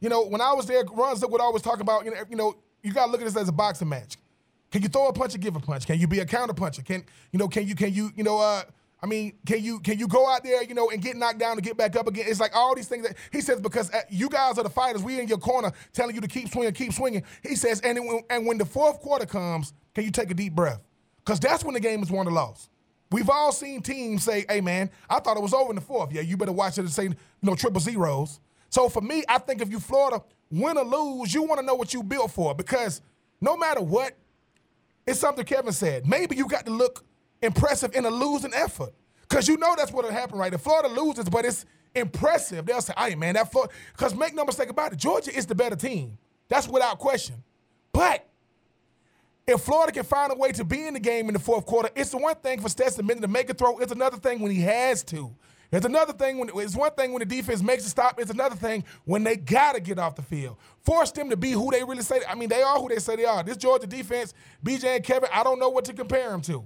You 0.00 0.08
know, 0.08 0.24
when 0.24 0.40
I 0.40 0.54
was 0.54 0.66
there, 0.66 0.82
Runs 0.84 1.24
would 1.24 1.40
always 1.40 1.62
talk 1.62 1.80
about, 1.80 2.06
you 2.06 2.10
know, 2.12 2.16
you 2.30 2.36
know, 2.36 2.56
you 2.82 2.92
gotta 2.92 3.12
look 3.12 3.20
at 3.20 3.24
this 3.24 3.36
as 3.36 3.48
a 3.48 3.52
boxing 3.52 3.90
match. 3.90 4.16
Can 4.70 4.82
you 4.82 4.88
throw 4.88 5.08
a 5.08 5.12
punch 5.12 5.34
or 5.34 5.38
give 5.38 5.54
a 5.54 5.60
punch? 5.60 5.86
Can 5.86 5.98
you 5.98 6.06
be 6.06 6.20
a 6.20 6.24
counter 6.24 6.54
puncher? 6.54 6.82
Can 6.82 7.04
you 7.30 7.38
know? 7.38 7.48
Can 7.48 7.66
you 7.66 7.74
can 7.74 7.92
you 7.92 8.10
you 8.16 8.24
know? 8.24 8.38
Uh, 8.38 8.62
I 9.02 9.06
mean, 9.06 9.32
can 9.46 9.62
you 9.62 9.80
can 9.80 9.98
you 9.98 10.06
go 10.06 10.28
out 10.28 10.44
there, 10.44 10.62
you 10.62 10.74
know, 10.74 10.90
and 10.90 11.00
get 11.00 11.16
knocked 11.16 11.38
down 11.38 11.52
and 11.52 11.62
get 11.62 11.76
back 11.76 11.96
up 11.96 12.06
again? 12.06 12.26
It's 12.28 12.40
like 12.40 12.54
all 12.54 12.74
these 12.74 12.88
things 12.88 13.06
that 13.06 13.16
he 13.32 13.40
says 13.40 13.60
because 13.60 13.90
uh, 13.92 14.02
you 14.10 14.28
guys 14.28 14.58
are 14.58 14.62
the 14.62 14.70
fighters. 14.70 15.02
We 15.02 15.18
in 15.18 15.26
your 15.26 15.38
corner 15.38 15.72
telling 15.92 16.14
you 16.14 16.20
to 16.20 16.28
keep 16.28 16.48
swinging, 16.48 16.72
keep 16.74 16.92
swinging. 16.92 17.22
He 17.42 17.56
says, 17.56 17.80
and 17.80 17.98
it, 17.98 18.24
and 18.28 18.46
when 18.46 18.58
the 18.58 18.66
fourth 18.66 19.00
quarter 19.00 19.24
comes, 19.24 19.72
can 19.94 20.04
you 20.04 20.10
take 20.10 20.30
a 20.30 20.34
deep 20.34 20.54
breath? 20.54 20.80
Because 21.24 21.40
that's 21.40 21.64
when 21.64 21.74
the 21.74 21.80
game 21.80 22.02
is 22.02 22.10
won 22.10 22.28
or 22.28 22.32
lost. 22.32 22.70
We've 23.10 23.28
all 23.28 23.52
seen 23.52 23.82
teams 23.82 24.22
say, 24.22 24.44
hey, 24.48 24.60
man, 24.60 24.90
I 25.08 25.18
thought 25.18 25.36
it 25.36 25.42
was 25.42 25.52
over 25.52 25.70
in 25.70 25.74
the 25.74 25.80
fourth. 25.80 26.12
Yeah, 26.12 26.20
you 26.20 26.36
better 26.36 26.52
watch 26.52 26.78
it 26.78 26.82
and 26.82 26.90
say, 26.90 27.04
you 27.04 27.14
know, 27.42 27.56
triple 27.56 27.80
zeros. 27.80 28.40
So 28.68 28.88
for 28.88 29.00
me, 29.00 29.24
I 29.28 29.38
think 29.38 29.62
if 29.62 29.70
you 29.70 29.80
Florida 29.80 30.22
win 30.50 30.76
or 30.76 30.84
lose, 30.84 31.34
you 31.34 31.42
want 31.42 31.60
to 31.60 31.66
know 31.66 31.74
what 31.74 31.92
you 31.92 32.02
built 32.02 32.30
for 32.30 32.54
because 32.54 33.00
no 33.40 33.56
matter 33.56 33.80
what, 33.80 34.16
it's 35.06 35.18
something 35.18 35.44
Kevin 35.44 35.72
said. 35.72 36.06
Maybe 36.06 36.36
you 36.36 36.46
got 36.46 36.66
to 36.66 36.72
look 36.72 37.04
impressive 37.42 37.94
in 37.94 38.04
a 38.04 38.10
losing 38.10 38.54
effort 38.54 38.92
because 39.28 39.48
you 39.48 39.56
know 39.56 39.74
that's 39.76 39.92
what'll 39.92 40.10
happen, 40.10 40.38
right? 40.38 40.52
If 40.52 40.60
Florida 40.60 40.88
loses, 40.88 41.28
but 41.28 41.44
it's 41.44 41.64
impressive, 41.94 42.66
they'll 42.66 42.80
say, 42.80 42.92
hey, 42.98 43.14
man, 43.14 43.34
that 43.34 43.50
Florida, 43.50 43.72
because 43.92 44.14
make 44.14 44.34
no 44.34 44.44
mistake 44.44 44.70
about 44.70 44.92
it, 44.92 44.98
Georgia 44.98 45.34
is 45.34 45.46
the 45.46 45.54
better 45.54 45.76
team. 45.76 46.18
That's 46.48 46.68
without 46.68 46.98
question. 46.98 47.36
But 47.92 48.26
if 49.46 49.60
Florida 49.62 49.92
can 49.92 50.04
find 50.04 50.32
a 50.32 50.34
way 50.34 50.52
to 50.52 50.64
be 50.64 50.86
in 50.86 50.94
the 50.94 51.00
game 51.00 51.28
in 51.28 51.34
the 51.34 51.40
fourth 51.40 51.66
quarter, 51.66 51.90
it's 51.94 52.10
the 52.10 52.18
one 52.18 52.36
thing 52.36 52.60
for 52.60 52.68
Stetson 52.68 53.06
Bennett 53.06 53.22
to 53.22 53.28
make 53.28 53.48
a 53.50 53.54
throw. 53.54 53.78
It's 53.78 53.92
another 53.92 54.16
thing 54.16 54.40
when 54.40 54.52
he 54.52 54.60
has 54.62 55.02
to. 55.04 55.34
It's 55.72 55.86
another 55.86 56.12
thing 56.12 56.38
when 56.38 56.50
it's 56.52 56.74
one 56.74 56.90
thing 56.92 57.12
when 57.12 57.20
the 57.20 57.26
defense 57.26 57.62
makes 57.62 57.86
a 57.86 57.88
stop. 57.88 58.18
It's 58.18 58.30
another 58.30 58.56
thing 58.56 58.84
when 59.04 59.22
they 59.22 59.36
gotta 59.36 59.78
get 59.78 60.00
off 60.00 60.16
the 60.16 60.22
field. 60.22 60.56
Force 60.80 61.12
them 61.12 61.30
to 61.30 61.36
be 61.36 61.52
who 61.52 61.70
they 61.70 61.84
really 61.84 62.02
say. 62.02 62.20
I 62.28 62.34
mean, 62.34 62.48
they 62.48 62.62
are 62.62 62.78
who 62.78 62.88
they 62.88 62.98
say 62.98 63.14
they 63.14 63.24
are. 63.24 63.44
This 63.44 63.56
Georgia 63.56 63.86
defense, 63.86 64.34
BJ 64.64 64.96
and 64.96 65.04
Kevin, 65.04 65.28
I 65.32 65.44
don't 65.44 65.60
know 65.60 65.68
what 65.68 65.84
to 65.84 65.92
compare 65.92 66.30
them 66.30 66.42
to. 66.42 66.64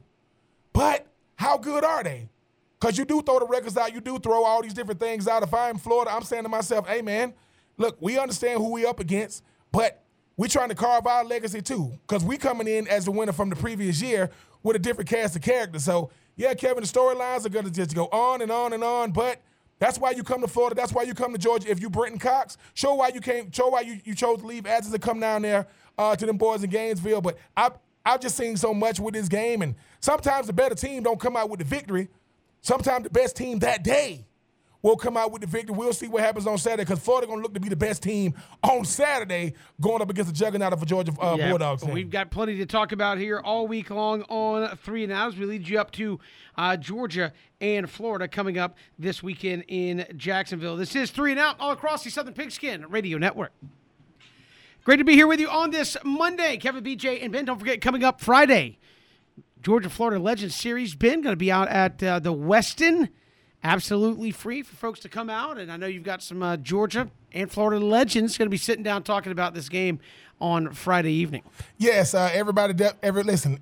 But 0.75 1.07
how 1.37 1.57
good 1.57 1.85
are 1.85 2.03
they? 2.03 2.29
Because 2.79 2.99
you 2.99 3.07
do 3.07 3.23
throw 3.23 3.39
the 3.39 3.47
records 3.47 3.79
out, 3.79 3.95
you 3.95 4.03
do 4.03 4.19
throw 4.19 4.45
all 4.45 4.61
these 4.61 4.75
different 4.75 5.01
things 5.01 5.27
out. 5.27 5.43
If 5.43 5.55
I'm 5.55 5.79
Florida, 5.79 6.11
I'm 6.13 6.23
saying 6.23 6.43
to 6.43 6.51
myself, 6.51 6.87
hey 6.87 7.01
man, 7.01 7.33
look, 7.79 7.97
we 8.01 8.19
understand 8.19 8.61
who 8.61 8.73
we 8.73 8.85
up 8.85 9.01
against, 9.01 9.43
but 9.73 10.03
we're 10.37 10.49
trying 10.49 10.69
to 10.69 10.75
carve 10.75 11.07
our 11.07 11.25
legacy 11.25 11.63
too, 11.63 11.93
because 12.07 12.23
we 12.23 12.37
coming 12.37 12.67
in 12.67 12.87
as 12.89 13.07
the 13.07 13.11
winner 13.13 13.33
from 13.33 13.49
the 13.49 13.57
previous 13.57 14.03
year 14.03 14.31
with 14.63 14.77
a 14.77 14.79
different 14.79 15.09
cast 15.09 15.37
of 15.37 15.43
characters. 15.43 15.85
So 15.85 16.11
yeah, 16.37 16.53
Kevin, 16.53 16.83
the 16.83 16.89
storylines 16.89 17.47
are 17.47 17.51
gonna 17.51 17.71
just 17.71 17.95
go 17.95 18.07
on 18.07 18.43
and 18.43 18.51
on 18.51 18.75
and 18.75 18.85
on, 18.85 19.13
but 19.13 19.41
that's 19.79 19.99
why 19.99 20.11
you 20.11 20.23
come 20.23 20.41
to 20.41 20.49
Florida. 20.49 20.75
That's 20.75 20.93
why 20.93 21.03
you 21.03 21.15
come 21.15 21.33
to 21.33 21.39
Georgia. 21.39 21.71
If 21.71 21.81
you 21.81 21.89
Brenton 21.89 22.19
Cox, 22.19 22.59
show 22.75 22.95
why 22.95 23.09
you 23.09 23.21
came, 23.21 23.51
show 23.51 23.69
why 23.69 23.81
you, 23.81 24.01
you 24.05 24.15
chose 24.15 24.41
to 24.41 24.47
leave 24.47 24.67
Athens 24.67 24.93
to 24.93 24.99
come 24.99 25.21
down 25.21 25.43
there 25.43 25.67
uh, 25.99 26.17
to 26.17 26.27
them 26.27 26.37
boys 26.37 26.63
in 26.63 26.71
Gainesville. 26.71 27.21
But 27.21 27.39
I 27.57 27.71
I've 28.05 28.21
just 28.21 28.37
seen 28.37 28.57
so 28.57 28.75
much 28.75 29.01
with 29.01 29.15
this 29.15 29.29
game, 29.29 29.63
and 29.63 29.75
sometimes 30.01 30.47
the 30.47 30.53
better 30.53 30.75
team 30.75 31.03
don't 31.03 31.19
come 31.19 31.37
out 31.37 31.49
with 31.49 31.59
the 31.59 31.65
victory. 31.65 32.09
Sometimes 32.61 33.05
the 33.05 33.11
best 33.11 33.37
team 33.37 33.59
that 33.61 33.83
day 33.83 34.27
will 34.85 34.97
come 34.97 35.17
out 35.17 35.33
with 35.33 35.41
the 35.41 35.47
victory. 35.47 35.75
We'll 35.75 35.95
see 35.95 36.09
what 36.09 36.23
happens 36.23 36.47
on 36.47 36.59
Saturday 36.59 36.85
because 36.85 36.99
Florida 36.99 37.27
going 37.27 37.39
to 37.39 37.43
look 37.43 37.55
to 37.55 37.61
be 37.61 37.71
the 37.71 37.77
best 37.77 38.03
team 38.03 38.35
on 38.63 38.85
Saturday 38.85 39.55
going 39.81 40.03
up 40.03 40.11
against 40.11 40.31
the 40.31 40.37
juggernaut 40.37 40.75
of 40.75 40.83
a 40.83 40.87
Georgia 40.87 41.13
uh, 41.19 41.37
yeah, 41.39 41.49
Bulldogs. 41.49 41.83
Team. 41.83 41.95
We've 41.95 42.11
got 42.11 42.31
plenty 42.31 42.59
to 42.59 42.67
talk 42.67 42.93
about 42.93 43.17
here 43.17 43.41
all 43.41 43.67
week 43.67 43.89
long 43.89 44.23
on 44.25 44.77
three 44.77 45.03
and 45.03 45.13
outs. 45.13 45.37
We 45.37 45.47
lead 45.47 45.67
you 45.67 45.81
up 45.81 45.91
to 45.93 46.21
uh, 46.59 46.77
Georgia 46.77 47.33
and 47.63 47.89
Florida 47.89 48.29
coming 48.29 48.59
up 48.59 48.77
this 48.99 49.23
weekend 49.23 49.65
in 49.69 50.05
Jacksonville. 50.17 50.77
This 50.77 50.95
is 50.95 51.11
three 51.11 51.31
and 51.31 51.41
out 51.41 51.57
all 51.59 51.71
across 51.71 52.05
the 52.05 52.11
Southern 52.11 52.35
Pigskin 52.35 52.87
Radio 52.91 53.17
Network. 53.17 53.53
Great 54.85 54.99
to 54.99 55.05
be 55.05 55.15
here 55.15 55.27
with 55.27 55.41
you 55.41 55.49
on 55.49 55.71
this 55.71 55.97
Monday. 56.05 56.59
Kevin, 56.59 56.85
BJ, 56.85 57.23
and 57.23 57.33
Ben. 57.33 57.47
Don't 57.47 57.59
forget, 57.59 57.81
coming 57.81 58.05
up 58.05 58.21
Friday, 58.21 58.79
Georgia 59.63 59.89
Florida 59.89 60.23
Legends 60.23 60.55
Series. 60.55 60.95
Ben 60.95 61.23
going 61.23 61.33
to 61.33 61.39
be 61.39 61.51
out 61.51 61.69
at 61.69 62.03
uh, 62.03 62.19
the 62.19 62.35
Westin 62.35 63.09
absolutely 63.63 64.31
free 64.31 64.61
for 64.61 64.77
folks 64.77 65.01
to 65.01 65.09
come 65.09 65.31
out. 65.31 65.57
And 65.57 65.73
I 65.73 65.79
know 65.79 65.87
you've 65.87 66.03
got 66.03 66.23
some 66.23 66.43
uh, 66.43 66.59
Georgia 66.59 67.09
and 67.33 67.51
Florida 67.51 67.83
legends 67.83 68.37
going 68.37 68.45
to 68.45 68.51
be 68.51 68.59
sitting 68.59 68.83
down 68.83 69.05
talking 69.05 69.33
about 69.33 69.55
this 69.55 69.71
game 69.71 70.01
on 70.39 70.71
Friday 70.75 71.13
evening. 71.13 71.45
Yes, 71.79 72.13
uh, 72.13 72.29
everybody, 72.35 72.75
every 73.03 73.23
listen. 73.23 73.61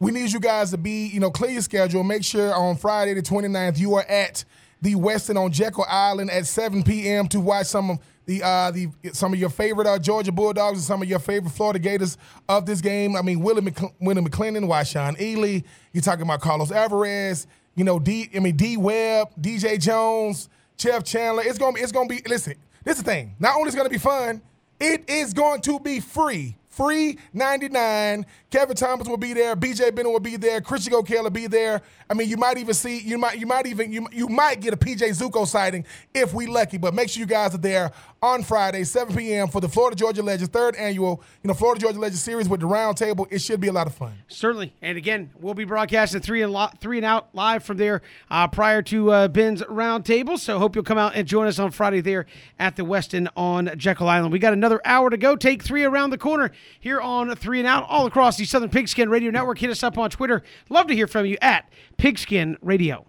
We 0.00 0.10
need 0.10 0.32
you 0.32 0.40
guys 0.40 0.72
to 0.72 0.76
be, 0.76 1.06
you 1.06 1.20
know, 1.20 1.30
clear 1.30 1.52
your 1.52 1.62
schedule. 1.62 2.02
Make 2.02 2.24
sure 2.24 2.52
on 2.52 2.78
Friday 2.78 3.14
the 3.14 3.22
29th 3.22 3.78
you 3.78 3.94
are 3.94 4.04
at 4.08 4.44
the 4.82 4.96
Westin 4.96 5.36
on 5.36 5.52
Jekyll 5.52 5.86
Island 5.88 6.32
at 6.32 6.46
7 6.46 6.82
p.m. 6.82 7.28
to 7.28 7.38
watch 7.38 7.66
some 7.66 7.90
of 7.90 7.98
the 8.26 8.42
uh, 8.42 8.70
the 8.70 8.88
some 9.12 9.32
of 9.32 9.38
your 9.38 9.50
favorite 9.50 9.86
uh, 9.86 9.98
Georgia 9.98 10.32
Bulldogs 10.32 10.78
and 10.78 10.84
some 10.84 11.02
of 11.02 11.08
your 11.08 11.18
favorite 11.18 11.50
Florida 11.50 11.78
Gators 11.78 12.16
of 12.48 12.66
this 12.66 12.80
game. 12.80 13.16
I 13.16 13.22
mean, 13.22 13.40
Willie, 13.40 13.62
McC- 13.62 13.92
Willie 14.00 14.22
McClendon, 14.22 14.66
Wyshawn 14.66 15.18
Ealy. 15.18 15.64
You're 15.92 16.02
talking 16.02 16.22
about 16.22 16.40
Carlos 16.40 16.72
Alvarez 16.72 17.46
you 17.74 17.84
know, 17.84 17.98
D 17.98 18.30
I 18.34 18.38
mean 18.40 18.56
D 18.56 18.76
Webb, 18.76 19.30
DJ 19.40 19.80
Jones, 19.80 20.48
Jeff 20.76 21.04
Chandler. 21.04 21.42
It's 21.44 21.58
gonna 21.58 21.72
be 21.72 21.80
it's 21.80 21.92
gonna 21.92 22.08
be 22.08 22.22
listen, 22.26 22.54
this 22.84 22.98
is 22.98 23.02
the 23.02 23.10
thing. 23.10 23.34
Not 23.38 23.56
only 23.56 23.68
is 23.68 23.74
it 23.74 23.78
gonna 23.78 23.88
be 23.88 23.98
fun, 23.98 24.42
it 24.80 25.08
is 25.08 25.32
going 25.32 25.60
to 25.62 25.80
be 25.80 26.00
free 26.00 26.56
free 26.68 27.18
99. 27.32 28.26
Kevin 28.54 28.76
Thomas 28.76 29.08
will 29.08 29.16
be 29.16 29.32
there. 29.32 29.56
BJ 29.56 29.92
Bennett 29.92 30.12
will 30.12 30.20
be 30.20 30.36
there. 30.36 30.60
Christian 30.60 30.94
O'Kale 30.94 31.24
will 31.24 31.30
be 31.30 31.48
there. 31.48 31.82
I 32.08 32.14
mean, 32.14 32.28
you 32.28 32.36
might 32.36 32.56
even 32.56 32.72
see, 32.72 33.00
you 33.00 33.18
might, 33.18 33.36
you 33.36 33.46
might 33.46 33.66
even, 33.66 33.92
you, 33.92 34.06
you 34.12 34.28
might 34.28 34.60
get 34.60 34.72
a 34.72 34.76
PJ 34.76 35.00
Zuko 35.20 35.44
sighting 35.44 35.84
if 36.14 36.32
we 36.32 36.46
lucky. 36.46 36.78
But 36.78 36.94
make 36.94 37.08
sure 37.08 37.18
you 37.18 37.26
guys 37.26 37.52
are 37.56 37.58
there 37.58 37.90
on 38.22 38.44
Friday, 38.44 38.84
7 38.84 39.14
p.m. 39.14 39.48
for 39.48 39.60
the 39.60 39.68
Florida 39.68 39.96
Georgia 39.96 40.22
Legends 40.22 40.50
third 40.50 40.76
annual, 40.76 41.20
you 41.42 41.48
know, 41.48 41.54
Florida 41.54 41.80
Georgia 41.80 41.98
Legends 41.98 42.22
series 42.22 42.48
with 42.48 42.60
the 42.60 42.66
round 42.66 42.96
table. 42.96 43.26
It 43.28 43.40
should 43.40 43.60
be 43.60 43.66
a 43.66 43.72
lot 43.72 43.86
of 43.86 43.94
fun. 43.94 44.14
Certainly. 44.28 44.72
And 44.80 44.96
again, 44.96 45.30
we'll 45.40 45.54
be 45.54 45.64
broadcasting 45.64 46.20
three 46.20 46.40
and 46.40 46.52
lo- 46.52 46.70
three 46.80 46.98
and 46.98 47.04
out 47.04 47.28
live 47.34 47.64
from 47.64 47.76
there 47.76 48.02
uh, 48.30 48.46
prior 48.46 48.82
to 48.82 49.10
uh, 49.10 49.28
Ben's 49.28 49.62
roundtable. 49.62 50.38
So 50.38 50.58
hope 50.60 50.76
you'll 50.76 50.84
come 50.84 50.96
out 50.96 51.16
and 51.16 51.26
join 51.26 51.48
us 51.48 51.58
on 51.58 51.72
Friday 51.72 52.00
there 52.00 52.24
at 52.58 52.76
the 52.76 52.82
Westin 52.84 53.28
on 53.36 53.72
Jekyll 53.76 54.08
Island. 54.08 54.32
We 54.32 54.38
got 54.38 54.52
another 54.52 54.80
hour 54.84 55.10
to 55.10 55.16
go. 55.16 55.36
Take 55.36 55.62
three 55.62 55.84
around 55.84 56.10
the 56.10 56.18
corner 56.18 56.52
here 56.78 57.00
on 57.00 57.34
three 57.34 57.58
and 57.58 57.68
out 57.68 57.84
all 57.88 58.06
across 58.06 58.38
the 58.38 58.43
Southern 58.44 58.70
Pigskin 58.70 59.08
Radio 59.08 59.30
Network. 59.30 59.58
Hit 59.58 59.70
us 59.70 59.82
up 59.82 59.98
on 59.98 60.10
Twitter. 60.10 60.42
Love 60.68 60.86
to 60.88 60.94
hear 60.94 61.06
from 61.06 61.26
you 61.26 61.36
at 61.40 61.68
Pigskin 61.96 62.56
Radio. 62.62 63.06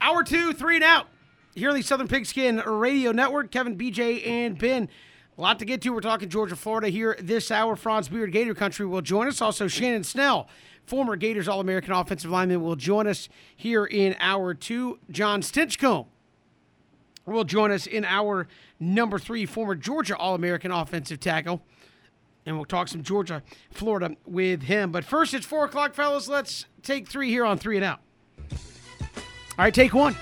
Hour 0.00 0.22
two, 0.24 0.52
three 0.52 0.76
and 0.76 0.84
out. 0.84 1.08
Here 1.54 1.68
on 1.68 1.74
the 1.74 1.82
Southern 1.82 2.08
Pigskin 2.08 2.58
Radio 2.58 3.12
Network, 3.12 3.50
Kevin, 3.50 3.76
BJ, 3.76 4.26
and 4.26 4.56
Ben. 4.56 4.88
A 5.36 5.40
lot 5.40 5.58
to 5.58 5.64
get 5.64 5.82
to. 5.82 5.90
We're 5.90 6.00
talking 6.00 6.28
Georgia, 6.28 6.56
Florida 6.56 6.88
here 6.88 7.16
this 7.18 7.50
hour. 7.50 7.76
Franz 7.76 8.08
Beard, 8.08 8.32
Gator 8.32 8.54
Country, 8.54 8.86
will 8.86 9.02
join 9.02 9.26
us. 9.26 9.42
Also, 9.42 9.68
Shannon 9.68 10.04
Snell, 10.04 10.48
former 10.86 11.16
Gators 11.16 11.48
All 11.48 11.60
American 11.60 11.92
offensive 11.92 12.30
lineman, 12.30 12.62
will 12.62 12.76
join 12.76 13.06
us 13.06 13.28
here 13.56 13.84
in 13.84 14.16
hour 14.20 14.54
two. 14.54 14.98
John 15.10 15.42
Stinchcomb 15.42 16.06
will 17.26 17.44
join 17.44 17.70
us 17.70 17.86
in 17.86 18.04
hour 18.04 18.48
number 18.80 19.18
three, 19.18 19.46
former 19.46 19.74
Georgia 19.74 20.16
All 20.16 20.34
American 20.34 20.72
offensive 20.72 21.20
tackle. 21.20 21.62
And 22.46 22.56
we'll 22.56 22.64
talk 22.64 22.88
some 22.88 23.02
Georgia, 23.02 23.42
Florida 23.70 24.16
with 24.26 24.62
him. 24.62 24.90
But 24.90 25.04
first, 25.04 25.34
it's 25.34 25.46
four 25.46 25.66
o'clock, 25.66 25.94
fellas. 25.94 26.26
Let's 26.26 26.64
take 26.82 27.06
three 27.06 27.28
here 27.28 27.44
on 27.44 27.58
three 27.58 27.76
and 27.76 27.84
out. 27.84 28.00
All 28.50 29.66
right, 29.66 29.74
take 29.74 29.92
one. 29.92 30.16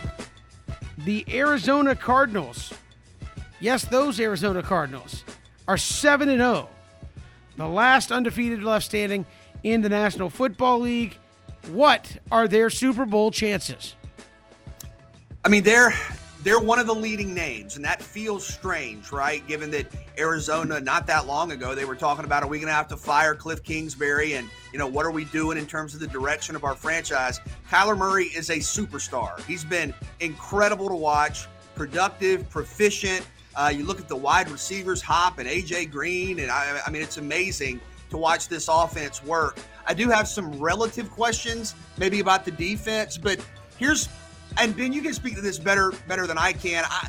The 0.98 1.24
Arizona 1.32 1.94
Cardinals, 1.94 2.74
yes, 3.60 3.84
those 3.84 4.18
Arizona 4.18 4.64
Cardinals, 4.64 5.22
are 5.68 5.76
7 5.76 6.28
and 6.28 6.40
0. 6.40 6.68
The 7.56 7.68
last 7.68 8.10
undefeated 8.10 8.64
left 8.64 8.84
standing 8.84 9.24
in 9.62 9.80
the 9.80 9.88
National 9.88 10.28
Football 10.28 10.80
League. 10.80 11.16
What 11.70 12.18
are 12.32 12.48
their 12.48 12.68
Super 12.68 13.04
Bowl 13.04 13.30
chances? 13.30 13.94
I 15.44 15.48
mean, 15.48 15.62
they're 15.62 15.94
they're 16.44 16.60
one 16.60 16.78
of 16.78 16.86
the 16.86 16.94
leading 16.94 17.34
names, 17.34 17.76
and 17.76 17.84
that 17.84 18.00
feels 18.00 18.46
strange, 18.46 19.10
right? 19.10 19.46
Given 19.48 19.70
that 19.72 19.86
Arizona, 20.18 20.80
not 20.80 21.06
that 21.08 21.26
long 21.26 21.50
ago, 21.50 21.74
they 21.74 21.84
were 21.84 21.96
talking 21.96 22.24
about 22.24 22.42
are 22.42 22.48
we 22.48 22.58
going 22.58 22.68
to 22.68 22.74
have 22.74 22.88
to 22.88 22.96
fire 22.96 23.34
Cliff 23.34 23.62
Kingsbury, 23.62 24.34
and 24.34 24.48
you 24.72 24.78
know 24.78 24.86
what 24.86 25.04
are 25.04 25.10
we 25.10 25.24
doing 25.26 25.58
in 25.58 25.66
terms 25.66 25.94
of 25.94 26.00
the 26.00 26.06
direction 26.06 26.54
of 26.54 26.62
our 26.64 26.74
franchise? 26.74 27.40
Kyler 27.70 27.98
Murray 27.98 28.26
is 28.26 28.50
a 28.50 28.56
superstar. 28.56 29.40
He's 29.46 29.64
been 29.64 29.92
incredible 30.20 30.88
to 30.88 30.94
watch, 30.94 31.48
productive, 31.74 32.48
proficient. 32.50 33.26
Uh, 33.56 33.72
you 33.74 33.84
look 33.84 33.98
at 33.98 34.06
the 34.06 34.16
wide 34.16 34.48
receivers, 34.50 35.02
Hop 35.02 35.38
and 35.38 35.48
AJ 35.48 35.90
Green, 35.90 36.38
and 36.38 36.50
I, 36.50 36.80
I 36.86 36.90
mean 36.90 37.02
it's 37.02 37.16
amazing 37.16 37.80
to 38.10 38.16
watch 38.16 38.48
this 38.48 38.68
offense 38.68 39.24
work. 39.24 39.58
I 39.86 39.94
do 39.94 40.08
have 40.08 40.28
some 40.28 40.58
relative 40.60 41.10
questions, 41.10 41.74
maybe 41.96 42.20
about 42.20 42.44
the 42.44 42.52
defense, 42.52 43.18
but 43.18 43.44
here's 43.76 44.08
and 44.58 44.76
Ben, 44.76 44.92
you 44.92 45.02
can 45.02 45.14
speak 45.14 45.34
to 45.36 45.40
this 45.40 45.58
better 45.58 45.92
better 46.06 46.26
than 46.26 46.38
I 46.38 46.52
can. 46.52 46.84
I, 46.86 47.08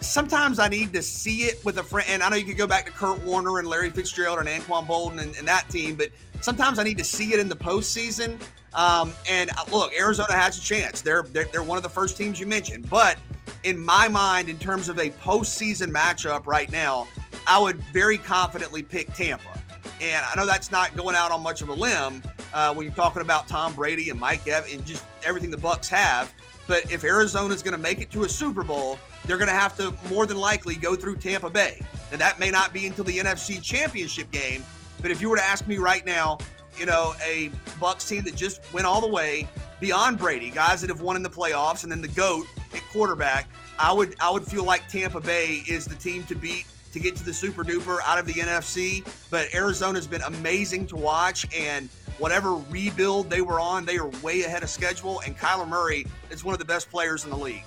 sometimes 0.00 0.58
I 0.58 0.68
need 0.68 0.92
to 0.92 1.02
see 1.02 1.44
it 1.44 1.64
with 1.64 1.78
a 1.78 1.82
friend, 1.82 2.08
and 2.10 2.22
I 2.22 2.28
know 2.28 2.36
you 2.36 2.44
could 2.44 2.58
go 2.58 2.66
back 2.66 2.86
to 2.86 2.92
Kurt 2.92 3.22
Warner 3.22 3.58
and 3.58 3.68
Larry 3.68 3.90
Fitzgerald 3.90 4.38
and 4.38 4.48
Anquan 4.48 4.86
Boldin 4.86 5.20
and, 5.20 5.36
and 5.36 5.48
that 5.48 5.68
team, 5.68 5.96
but 5.96 6.10
sometimes 6.40 6.78
I 6.78 6.84
need 6.84 6.98
to 6.98 7.04
see 7.04 7.32
it 7.32 7.40
in 7.40 7.48
the 7.48 7.56
postseason. 7.56 8.40
Um, 8.74 9.12
and 9.30 9.50
uh, 9.50 9.64
look, 9.72 9.92
Arizona 9.98 10.32
has 10.32 10.58
a 10.58 10.60
chance. 10.60 11.00
They're, 11.00 11.22
they're 11.22 11.44
they're 11.44 11.62
one 11.62 11.76
of 11.76 11.82
the 11.82 11.88
first 11.88 12.16
teams 12.16 12.38
you 12.40 12.46
mentioned, 12.46 12.88
but 12.90 13.18
in 13.62 13.78
my 13.78 14.08
mind, 14.08 14.48
in 14.48 14.58
terms 14.58 14.88
of 14.88 14.98
a 14.98 15.10
postseason 15.10 15.90
matchup 15.90 16.46
right 16.46 16.70
now, 16.70 17.08
I 17.46 17.58
would 17.58 17.76
very 17.92 18.18
confidently 18.18 18.82
pick 18.82 19.12
Tampa. 19.14 19.60
And 20.00 20.24
I 20.26 20.34
know 20.36 20.44
that's 20.44 20.70
not 20.70 20.94
going 20.96 21.14
out 21.16 21.30
on 21.30 21.42
much 21.42 21.62
of 21.62 21.68
a 21.68 21.72
limb 21.72 22.22
uh, 22.52 22.74
when 22.74 22.84
you're 22.84 22.94
talking 22.94 23.22
about 23.22 23.48
Tom 23.48 23.74
Brady 23.74 24.10
and 24.10 24.18
Mike 24.18 24.46
Evans 24.46 24.74
and 24.74 24.84
just 24.84 25.04
everything 25.24 25.50
the 25.50 25.56
Bucs 25.56 25.88
have. 25.88 26.32
But 26.66 26.90
if 26.90 27.04
Arizona 27.04 27.54
is 27.54 27.62
going 27.62 27.76
to 27.76 27.80
make 27.80 28.00
it 28.00 28.10
to 28.12 28.24
a 28.24 28.28
Super 28.28 28.62
Bowl, 28.62 28.98
they're 29.26 29.36
going 29.36 29.48
to 29.48 29.54
have 29.54 29.76
to 29.76 29.94
more 30.08 30.26
than 30.26 30.38
likely 30.38 30.76
go 30.76 30.94
through 30.94 31.16
Tampa 31.16 31.50
Bay. 31.50 31.80
And 32.12 32.20
that 32.20 32.38
may 32.38 32.50
not 32.50 32.72
be 32.72 32.86
until 32.86 33.04
the 33.04 33.18
NFC 33.18 33.62
Championship 33.62 34.30
game. 34.30 34.64
But 35.02 35.10
if 35.10 35.20
you 35.20 35.28
were 35.28 35.36
to 35.36 35.44
ask 35.44 35.66
me 35.66 35.78
right 35.78 36.04
now, 36.06 36.38
you 36.78 36.86
know, 36.86 37.14
a 37.24 37.50
Bucs 37.80 38.08
team 38.08 38.24
that 38.24 38.34
just 38.34 38.60
went 38.72 38.86
all 38.86 39.00
the 39.00 39.08
way 39.08 39.48
beyond 39.80 40.18
Brady, 40.18 40.50
guys 40.50 40.80
that 40.80 40.90
have 40.90 41.00
won 41.00 41.16
in 41.16 41.22
the 41.22 41.30
playoffs, 41.30 41.82
and 41.82 41.92
then 41.92 42.00
the 42.00 42.08
GOAT 42.08 42.46
at 42.74 42.82
quarterback, 42.92 43.48
I 43.78 43.92
would 43.92 44.16
I 44.20 44.30
would 44.30 44.44
feel 44.44 44.64
like 44.64 44.88
Tampa 44.88 45.20
Bay 45.20 45.62
is 45.68 45.84
the 45.84 45.94
team 45.96 46.24
to 46.24 46.34
beat 46.34 46.66
to 46.92 47.00
get 47.00 47.16
to 47.16 47.24
the 47.24 47.34
super 47.34 47.64
duper 47.64 47.98
out 48.04 48.18
of 48.18 48.26
the 48.26 48.34
NFC. 48.34 49.06
But 49.30 49.52
Arizona's 49.54 50.06
been 50.06 50.22
amazing 50.22 50.86
to 50.88 50.96
watch 50.96 51.46
and 51.54 51.88
whatever 52.18 52.56
rebuild 52.70 53.30
they 53.30 53.40
were 53.40 53.60
on, 53.60 53.84
they 53.84 53.98
are 53.98 54.08
way 54.22 54.42
ahead 54.42 54.62
of 54.62 54.70
schedule. 54.70 55.20
And 55.26 55.36
Kyler 55.36 55.68
Murray 55.68 56.06
is 56.30 56.44
one 56.44 56.54
of 56.54 56.58
the 56.58 56.64
best 56.64 56.90
players 56.90 57.24
in 57.24 57.30
the 57.30 57.36
league. 57.36 57.64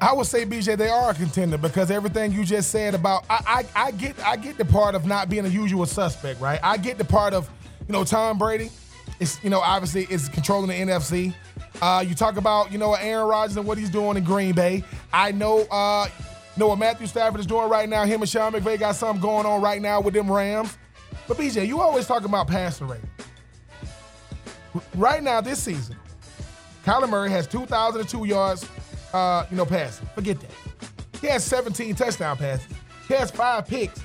I 0.00 0.12
would 0.12 0.26
say, 0.26 0.44
BJ, 0.44 0.76
they 0.76 0.88
are 0.88 1.10
a 1.10 1.14
contender 1.14 1.56
because 1.56 1.90
everything 1.90 2.32
you 2.32 2.44
just 2.44 2.70
said 2.70 2.94
about 2.94 3.24
I, 3.30 3.64
I, 3.74 3.86
I 3.86 3.90
get 3.92 4.18
I 4.20 4.36
get 4.36 4.58
the 4.58 4.64
part 4.64 4.94
of 4.94 5.06
not 5.06 5.30
being 5.30 5.46
a 5.46 5.48
usual 5.48 5.86
suspect, 5.86 6.40
right? 6.40 6.60
I 6.62 6.76
get 6.76 6.98
the 6.98 7.04
part 7.04 7.32
of, 7.32 7.48
you 7.88 7.92
know, 7.92 8.04
Tom 8.04 8.36
Brady. 8.38 8.70
It's 9.20 9.42
you 9.42 9.48
know, 9.48 9.60
obviously 9.60 10.06
is 10.10 10.28
controlling 10.28 10.68
the 10.68 10.74
NFC. 10.74 11.34
Uh, 11.80 12.04
you 12.06 12.14
talk 12.14 12.36
about, 12.36 12.72
you 12.72 12.78
know, 12.78 12.94
Aaron 12.94 13.26
Rodgers 13.26 13.56
and 13.56 13.66
what 13.66 13.78
he's 13.78 13.90
doing 13.90 14.18
in 14.18 14.24
Green 14.24 14.54
Bay. 14.54 14.84
I 15.12 15.32
know 15.32 15.60
uh 15.70 16.08
know 16.58 16.68
what 16.68 16.78
Matthew 16.78 17.06
Stafford 17.06 17.40
is 17.40 17.46
doing 17.46 17.68
right 17.68 17.88
now. 17.88 18.04
Him 18.04 18.20
and 18.20 18.28
Sean 18.28 18.52
McVay 18.52 18.78
got 18.78 18.96
something 18.96 19.20
going 19.20 19.46
on 19.46 19.60
right 19.62 19.80
now 19.80 20.00
with 20.00 20.14
them 20.14 20.30
Rams. 20.30 20.76
But 21.28 21.36
BJ, 21.36 21.66
you 21.66 21.80
always 21.80 22.06
talk 22.06 22.24
about 22.24 22.46
passing 22.48 22.88
rate. 22.88 23.00
Right 24.94 25.22
now, 25.22 25.40
this 25.40 25.62
season, 25.62 25.96
Kyler 26.84 27.08
Murray 27.08 27.30
has 27.30 27.46
2,002 27.46 28.26
yards, 28.26 28.68
uh, 29.12 29.46
you 29.50 29.56
know, 29.56 29.66
passing. 29.66 30.06
Forget 30.14 30.38
that. 30.40 30.50
He 31.20 31.26
has 31.28 31.44
17 31.44 31.94
touchdown 31.94 32.36
passes. 32.36 32.66
He 33.08 33.14
has 33.14 33.30
five 33.30 33.66
picks. 33.66 34.00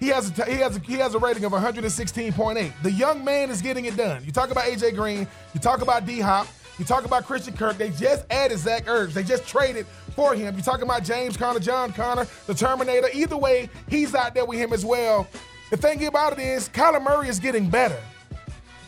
He 0.00 0.08
has 0.08 0.36
a, 0.36 0.44
he 0.44 0.56
has 0.56 0.76
a, 0.76 0.80
he 0.80 0.94
has 0.94 1.14
a 1.14 1.18
rating 1.18 1.44
of 1.44 1.52
116.8. 1.52 2.72
The 2.82 2.90
young 2.90 3.24
man 3.24 3.50
is 3.50 3.62
getting 3.62 3.84
it 3.84 3.96
done. 3.96 4.24
You 4.24 4.32
talk 4.32 4.50
about 4.50 4.64
AJ 4.64 4.96
Green. 4.96 5.26
You 5.54 5.60
talk 5.60 5.82
about 5.82 6.06
D 6.06 6.20
Hop. 6.20 6.46
You 6.78 6.84
talk 6.84 7.04
about 7.04 7.24
Christian 7.24 7.54
Kirk. 7.54 7.76
They 7.78 7.90
just 7.90 8.24
added 8.30 8.58
Zach 8.58 8.86
Ertz. 8.86 9.12
They 9.12 9.22
just 9.22 9.46
traded 9.46 9.86
for 10.16 10.34
him. 10.34 10.56
You 10.56 10.62
talk 10.62 10.82
about 10.82 11.04
James 11.04 11.36
Conner, 11.36 11.60
John 11.60 11.92
Connor, 11.92 12.26
the 12.46 12.54
Terminator. 12.54 13.08
Either 13.12 13.36
way, 13.36 13.68
he's 13.88 14.14
out 14.14 14.34
there 14.34 14.44
with 14.44 14.58
him 14.58 14.72
as 14.72 14.84
well. 14.84 15.28
The 15.72 15.78
thing 15.78 16.04
about 16.04 16.34
it 16.34 16.38
is, 16.38 16.68
Kyler 16.68 17.02
Murray 17.02 17.30
is 17.30 17.40
getting 17.40 17.70
better. 17.70 17.98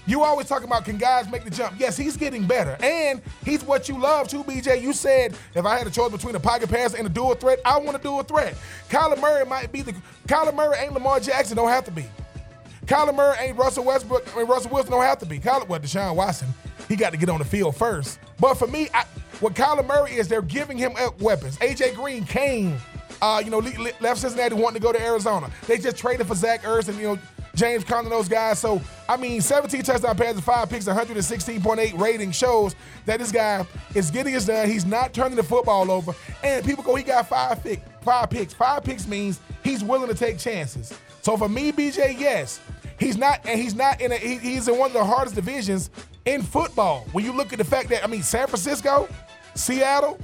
You 0.05 0.23
always 0.23 0.47
talk 0.47 0.65
about 0.65 0.85
can 0.85 0.99
guys 0.99 1.31
make 1.31 1.43
the 1.43 1.49
jump? 1.49 1.77
Yes, 1.79 1.97
he's 1.97 2.15
getting 2.15 2.47
better. 2.47 2.77
And 2.83 3.23
he's 3.43 3.65
what 3.65 3.89
you 3.89 3.99
love 3.99 4.29
too, 4.29 4.45
BJ. 4.45 4.83
You 4.83 4.93
said 4.93 5.35
if 5.55 5.65
I 5.65 5.79
had 5.79 5.87
a 5.87 5.91
choice 5.91 6.13
between 6.13 6.35
a 6.35 6.41
pocket 6.41 6.69
pass 6.69 6.93
and 6.93 7.07
a 7.07 7.09
dual 7.09 7.37
threat, 7.37 7.59
I 7.65 7.79
want 7.79 7.97
a 7.97 8.03
dual 8.03 8.23
threat. 8.23 8.55
Kyler 8.91 9.19
Murray 9.19 9.47
might 9.47 9.73
be 9.73 9.81
the 9.81 9.95
Kyler 10.29 10.55
Murray 10.55 10.77
ain't 10.77 10.93
Lamar 10.93 11.21
Jackson, 11.21 11.57
don't 11.57 11.71
have 11.71 11.87
to 11.87 11.91
be. 11.91 12.05
Kyler 12.85 13.15
Murray 13.15 13.39
ain't 13.39 13.57
Russell 13.57 13.85
Westbrook, 13.85 14.31
I 14.35 14.41
mean 14.41 14.47
Russell 14.47 14.71
Wilson 14.71 14.93
don't 14.93 15.05
have 15.05 15.21
to 15.21 15.27
be. 15.27 15.39
Kyler, 15.39 15.67
well, 15.67 15.81
Deshaun 15.81 16.15
Watson, 16.17 16.49
he 16.87 16.97
got 16.97 17.13
to 17.13 17.17
get 17.17 17.31
on 17.31 17.39
the 17.39 17.47
field 17.47 17.77
first. 17.77 18.19
But 18.39 18.57
for 18.57 18.67
me, 18.67 18.91
I, 18.93 19.07
what 19.41 19.55
Kyler 19.55 19.87
Murray 19.87 20.17
is, 20.17 20.29
they're 20.29 20.43
giving 20.43 20.77
him 20.77 20.93
weapons. 21.19 21.57
AJ 21.61 21.95
Green 21.95 22.27
came 22.27 22.77
uh, 23.25 23.39
you 23.39 23.51
know, 23.51 23.59
left 24.01 24.21
Cincinnati 24.21 24.55
wanting 24.55 24.75
to 24.75 24.81
go 24.81 24.93
to 24.93 25.01
Arizona. 25.01 25.51
They 25.67 25.79
just 25.79 25.97
traded 25.97 26.27
for 26.27 26.35
Zach 26.35 26.63
Ertz 26.63 26.89
and, 26.89 26.99
you 26.99 27.05
know, 27.05 27.19
James 27.55 27.83
Conner, 27.83 28.11
those 28.11 28.29
guys. 28.29 28.59
So, 28.59 28.83
I 29.09 29.17
mean, 29.17 29.41
17 29.41 29.83
touchdown 29.83 30.15
passes, 30.15 30.43
five 30.43 30.69
picks, 30.69 30.85
116.8 30.85 31.99
rating 31.99 32.33
shows 32.33 32.75
that 33.07 33.21
this 33.21 33.33
guy 33.33 33.65
is 33.95 34.11
getting 34.11 34.35
his 34.35 34.45
done. 34.45 34.69
He's 34.69 34.85
not 34.85 35.15
turning 35.15 35.37
the 35.37 35.43
football 35.43 35.91
over. 35.91 36.13
And 36.43 36.67
people 36.67 36.85
go, 36.85 36.95
he 36.97 37.03
got 37.03 37.27
five, 37.27 37.63
pick, 37.63 37.83
five 38.03 38.29
picks. 38.29 38.53
Five 38.53 38.85
picks 38.85 39.07
means 39.07 39.41
he's 39.63 39.83
willing 39.83 40.09
to 40.09 40.15
take 40.15 40.39
chances. 40.39 40.93
So 41.23 41.39
for 41.39 41.49
me, 41.49 41.73
BJ, 41.73 42.19
yes, 42.19 42.61
he's 43.01 43.17
not, 43.17 43.41
and 43.47 43.59
he's 43.59 43.75
not 43.75 44.03
in 44.03 44.13
a, 44.13 44.17
he, 44.17 44.37
he's 44.37 44.69
in 44.69 44.77
one 44.77 44.89
of 44.89 44.93
the 44.95 45.05
hardest 45.05 45.35
divisions 45.35 45.89
in 46.27 46.43
football. 46.43 47.07
When 47.13 47.25
you 47.25 47.33
look 47.33 47.55
at 47.55 47.59
the 47.59 47.65
fact 47.65 47.89
that, 47.89 48.05
I 48.05 48.07
mean, 48.07 48.23
San 48.23 48.49
Francisco, 48.49 49.09
Seattle, 49.55 50.19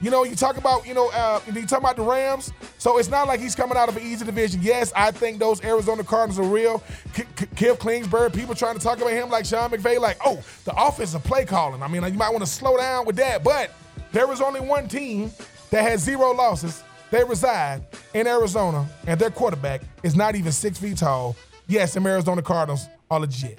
you 0.00 0.10
know, 0.10 0.24
you 0.24 0.34
talk 0.34 0.56
about, 0.56 0.86
you 0.86 0.94
know, 0.94 1.10
uh, 1.10 1.40
you 1.52 1.66
talk 1.66 1.80
about 1.80 1.96
the 1.96 2.02
Rams. 2.02 2.52
So 2.78 2.98
it's 2.98 3.08
not 3.10 3.26
like 3.28 3.40
he's 3.40 3.54
coming 3.54 3.76
out 3.76 3.88
of 3.88 3.96
an 3.96 4.02
easy 4.02 4.24
division. 4.24 4.60
Yes, 4.62 4.92
I 4.96 5.10
think 5.10 5.38
those 5.38 5.62
Arizona 5.62 6.02
Cardinals 6.02 6.38
are 6.38 6.50
real. 6.50 6.82
K- 7.12 7.26
K- 7.36 7.46
Cliff 7.56 7.78
Kingsbury, 7.80 8.30
people 8.30 8.54
trying 8.54 8.76
to 8.76 8.80
talk 8.80 8.98
about 8.98 9.12
him 9.12 9.28
like 9.28 9.44
Sean 9.44 9.70
McVay, 9.70 9.98
like, 10.00 10.16
oh, 10.24 10.42
the 10.64 10.72
offensive 10.76 11.22
play 11.24 11.44
calling. 11.44 11.82
I 11.82 11.88
mean, 11.88 12.02
you 12.04 12.18
might 12.18 12.30
want 12.30 12.44
to 12.44 12.50
slow 12.50 12.76
down 12.78 13.04
with 13.04 13.16
that. 13.16 13.44
But 13.44 13.72
there 14.12 14.26
was 14.26 14.40
only 14.40 14.60
one 14.60 14.88
team 14.88 15.30
that 15.70 15.82
had 15.82 16.00
zero 16.00 16.32
losses 16.32 16.82
They 17.10 17.24
reside 17.24 17.82
in 18.14 18.26
Arizona, 18.26 18.86
and 19.06 19.20
their 19.20 19.30
quarterback 19.30 19.82
is 20.02 20.14
not 20.14 20.36
even 20.36 20.52
six 20.52 20.78
feet 20.78 20.96
tall. 20.98 21.36
Yes, 21.66 21.94
the 21.94 22.00
Arizona 22.00 22.40
Cardinals 22.40 22.88
are 23.10 23.20
legit. 23.20 23.58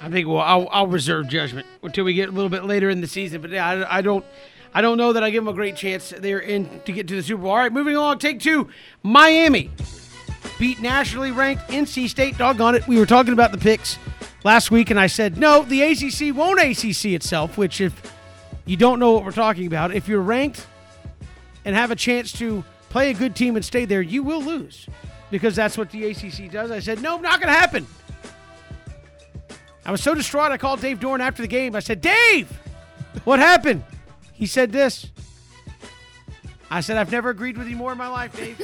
I 0.00 0.10
think 0.10 0.28
well, 0.28 0.38
I'll, 0.40 0.68
I'll 0.70 0.86
reserve 0.86 1.28
judgment 1.28 1.66
until 1.82 2.04
we 2.04 2.14
get 2.14 2.28
a 2.28 2.32
little 2.32 2.50
bit 2.50 2.64
later 2.64 2.90
in 2.90 3.00
the 3.00 3.06
season. 3.06 3.40
But 3.40 3.54
I, 3.54 3.98
I 3.98 4.02
don't, 4.02 4.24
I 4.74 4.82
don't 4.82 4.98
know 4.98 5.12
that 5.12 5.22
I 5.22 5.30
give 5.30 5.44
them 5.44 5.52
a 5.52 5.56
great 5.56 5.76
chance 5.76 6.10
there 6.10 6.40
in 6.40 6.80
to 6.84 6.92
get 6.92 7.06
to 7.08 7.14
the 7.14 7.22
Super 7.22 7.42
Bowl. 7.42 7.52
All 7.52 7.58
right, 7.58 7.72
moving 7.72 7.94
along. 7.94 8.18
Take 8.18 8.40
two. 8.40 8.68
Miami 9.04 9.70
beat 10.58 10.80
nationally 10.80 11.30
ranked 11.30 11.68
NC 11.68 12.08
State. 12.08 12.36
Doggone 12.36 12.74
it, 12.74 12.88
we 12.88 12.98
were 12.98 13.06
talking 13.06 13.32
about 13.32 13.52
the 13.52 13.58
picks 13.58 13.98
last 14.42 14.72
week, 14.72 14.90
and 14.90 14.98
I 14.98 15.06
said 15.06 15.38
no, 15.38 15.62
the 15.62 15.82
ACC 15.82 16.34
won't 16.34 16.60
ACC 16.60 17.12
itself. 17.12 17.56
Which, 17.56 17.80
if 17.80 18.12
you 18.66 18.76
don't 18.76 18.98
know 18.98 19.12
what 19.12 19.24
we're 19.24 19.32
talking 19.32 19.66
about, 19.66 19.94
if 19.94 20.08
you're 20.08 20.20
ranked 20.20 20.66
and 21.64 21.76
have 21.76 21.92
a 21.92 21.96
chance 21.96 22.32
to 22.32 22.64
play 22.90 23.10
a 23.10 23.14
good 23.14 23.36
team 23.36 23.54
and 23.54 23.64
stay 23.64 23.84
there, 23.84 24.02
you 24.02 24.24
will 24.24 24.42
lose 24.42 24.88
because 25.30 25.54
that's 25.54 25.78
what 25.78 25.90
the 25.90 26.10
ACC 26.10 26.50
does. 26.50 26.72
I 26.72 26.80
said 26.80 27.00
no, 27.00 27.18
not 27.18 27.40
going 27.40 27.52
to 27.52 27.58
happen. 27.58 27.86
I 29.86 29.92
was 29.92 30.02
so 30.02 30.14
distraught. 30.14 30.50
I 30.50 30.56
called 30.56 30.80
Dave 30.80 30.98
Dorn 30.98 31.20
after 31.20 31.42
the 31.42 31.48
game. 31.48 31.76
I 31.76 31.80
said, 31.80 32.00
Dave, 32.00 32.50
what 33.24 33.38
happened? 33.38 33.84
He 34.34 34.46
said 34.46 34.72
this. 34.72 35.06
I 36.70 36.80
said, 36.80 36.96
I've 36.96 37.12
never 37.12 37.30
agreed 37.30 37.56
with 37.56 37.68
you 37.68 37.76
more 37.76 37.92
in 37.92 37.98
my 37.98 38.08
life, 38.08 38.36
Dave. 38.36 38.60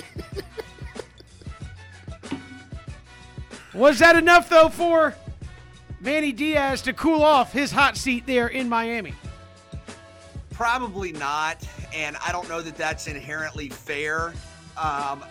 Was 3.73 4.01
that 4.01 4.17
enough, 4.17 4.49
though, 4.49 4.69
for 4.69 5.15
Manny 6.01 6.33
Diaz 6.33 6.83
to 6.83 6.93
cool 6.93 7.23
off 7.23 7.53
his 7.53 7.71
hot 7.71 7.97
seat 7.97 8.27
there 8.27 8.49
in 8.49 8.69
Miami? 8.69 9.15
Probably 10.51 11.13
not, 11.13 11.67
and 11.95 12.17
I 12.27 12.33
don't 12.33 12.49
know 12.49 12.61
that 12.61 12.77
that's 12.77 13.07
inherently 13.07 13.69
fair. 13.69 14.35
Um, 14.77 15.25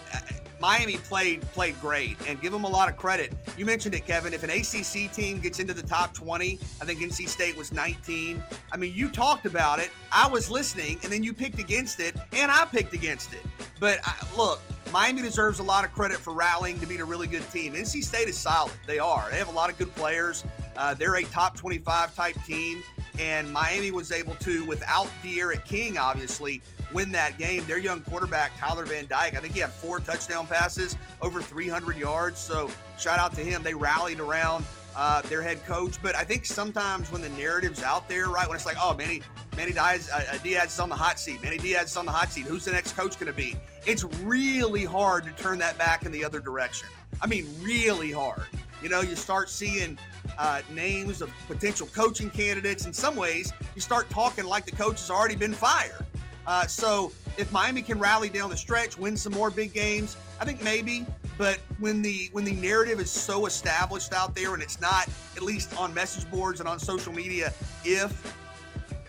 Miami 0.60 0.98
played 0.98 1.42
played 1.54 1.80
great, 1.80 2.18
and 2.28 2.42
give 2.42 2.52
them 2.52 2.64
a 2.64 2.70
lot 2.70 2.90
of 2.90 2.98
credit. 2.98 3.34
You 3.58 3.66
mentioned 3.66 3.96
it, 3.96 4.06
Kevin. 4.06 4.34
If 4.34 4.44
an 4.44 4.50
ACC 4.50 5.12
team 5.12 5.40
gets 5.40 5.60
into 5.60 5.74
the 5.74 5.84
top 5.84 6.14
20, 6.14 6.60
I 6.82 6.86
think 6.86 7.00
NC 7.00 7.28
State 7.30 7.58
was 7.58 7.72
19. 7.72 8.44
I 8.72 8.78
mean, 8.78 8.94
you 8.94 9.10
talked 9.10 9.46
about 9.46 9.80
it. 9.80 9.92
I 10.12 10.28
was 10.28 10.50
listening, 10.50 11.00
and 11.04 11.12
then 11.12 11.24
you 11.24 11.34
picked 11.34 11.60
against 11.60 12.00
it, 12.00 12.16
and 12.34 12.52
I 12.52 12.66
picked 12.66 12.94
against 12.94 13.34
it. 13.34 13.42
But 13.80 14.00
I, 14.04 14.16
look, 14.36 14.62
Miami 14.92 15.22
deserves 15.22 15.60
a 15.60 15.64
lot 15.64 15.86
of 15.86 15.94
credit 15.94 16.18
for 16.18 16.34
rallying 16.34 16.80
to 16.80 16.86
beat 16.86 17.00
a 17.00 17.06
really 17.06 17.28
good 17.28 17.50
team. 17.52 17.74
NC 17.74 18.04
State 18.04 18.28
is 18.28 18.38
solid. 18.38 18.74
They 18.88 19.00
are. 19.00 19.28
They 19.30 19.38
have 19.38 19.50
a 19.50 19.56
lot 19.56 19.70
of 19.70 19.78
good 19.78 19.94
players. 19.96 20.44
Uh, 20.76 20.94
they're 20.94 21.16
a 21.16 21.24
top 21.24 21.56
25 21.56 22.16
type 22.16 22.36
team, 22.46 22.82
and 23.20 23.52
Miami 23.52 23.92
was 23.92 24.12
able 24.12 24.36
to, 24.36 24.66
without 24.66 25.08
D'Eriq 25.24 25.64
King, 25.66 25.98
obviously, 25.98 26.62
win 26.94 27.12
that 27.12 27.38
game. 27.38 27.66
Their 27.66 27.78
young 27.78 28.02
quarterback, 28.02 28.58
Tyler 28.58 28.86
Van 28.86 29.08
Dyke, 29.08 29.36
I 29.36 29.40
think 29.40 29.54
he 29.54 29.60
had 29.60 29.72
four 29.72 30.00
touchdown 30.00 30.48
passes, 30.48 30.98
over 31.22 31.42
300 31.42 31.98
yards. 31.98 32.40
So 32.40 32.70
shout 32.98 33.20
out 33.20 33.34
to 33.36 33.42
him. 33.42 33.64
They 33.64 33.74
rallied 33.74 34.20
around 34.20 34.66
uh, 34.96 35.22
their 35.24 35.42
head 35.42 35.64
coach. 35.66 36.02
But 36.02 36.16
I 36.16 36.24
think 36.24 36.46
sometimes 36.46 37.12
when 37.12 37.22
the 37.22 37.30
narrative's 37.30 37.84
out 37.84 38.08
there, 38.10 38.28
right, 38.28 38.48
when 38.48 38.56
it's 38.56 38.66
like, 38.66 38.78
oh, 38.82 38.94
Manny, 38.96 39.22
Manny 39.56 39.72
Diaz, 39.72 40.10
uh, 40.14 40.24
uh 40.34 40.38
Diaz 40.40 40.74
is 40.74 40.80
on 40.80 40.90
the 40.90 40.96
hot 40.96 41.20
seat. 41.20 41.42
Manny 41.42 41.58
Diaz 41.58 41.92
is 41.92 41.98
on 41.98 42.06
the 42.06 42.12
hot 42.12 42.32
seat. 42.32 42.46
Who's 42.46 42.66
the 42.66 42.72
next 42.72 42.96
coach 42.98 43.20
going 43.20 43.32
to 43.32 43.38
be? 43.38 43.56
It's 43.86 44.04
really 44.22 44.86
hard 44.86 45.26
to 45.26 45.32
turn 45.32 45.58
that 45.60 45.78
back 45.78 46.06
in 46.06 46.12
the 46.12 46.24
other 46.24 46.40
direction. 46.40 46.90
I 47.22 47.28
mean, 47.28 47.48
really 47.62 48.12
hard. 48.12 48.46
You 48.82 48.90
know, 48.90 49.02
you 49.02 49.16
start 49.16 49.50
seeing 49.50 49.98
uh, 50.38 50.62
names 50.74 51.22
of 51.22 51.32
potential 51.48 51.88
coaching 51.88 52.30
candidates. 52.30 52.86
In 52.86 52.94
some 52.94 53.16
ways, 53.16 53.52
you 53.76 53.82
start 53.82 54.10
talking 54.10 54.46
like 54.46 54.66
the 54.66 54.72
coach 54.72 55.00
has 55.00 55.10
already 55.10 55.36
been 55.36 55.54
fired. 55.54 56.06
Uh, 56.48 56.66
so 56.66 57.12
if 57.38 57.52
Miami 57.52 57.82
can 57.82 58.00
rally 58.00 58.30
down 58.30 58.50
the 58.50 58.58
stretch, 58.58 58.98
win 58.98 59.16
some 59.16 59.34
more 59.34 59.50
big 59.50 59.74
games, 59.74 60.18
I 60.40 60.46
think 60.46 60.64
maybe. 60.64 61.06
But 61.38 61.60
when 61.80 62.02
the 62.02 62.30
when 62.34 62.44
the 62.44 62.54
narrative 62.54 63.00
is 63.00 63.10
so 63.10 63.46
established 63.46 64.14
out 64.14 64.36
there, 64.36 64.54
and 64.54 64.62
it's 64.62 64.82
not 64.82 65.08
at 65.36 65.42
least 65.42 65.78
on 65.78 65.94
message 65.94 66.30
boards 66.30 66.60
and 66.60 66.68
on 66.68 66.80
social 66.80 67.14
media, 67.14 67.54
if 67.86 68.36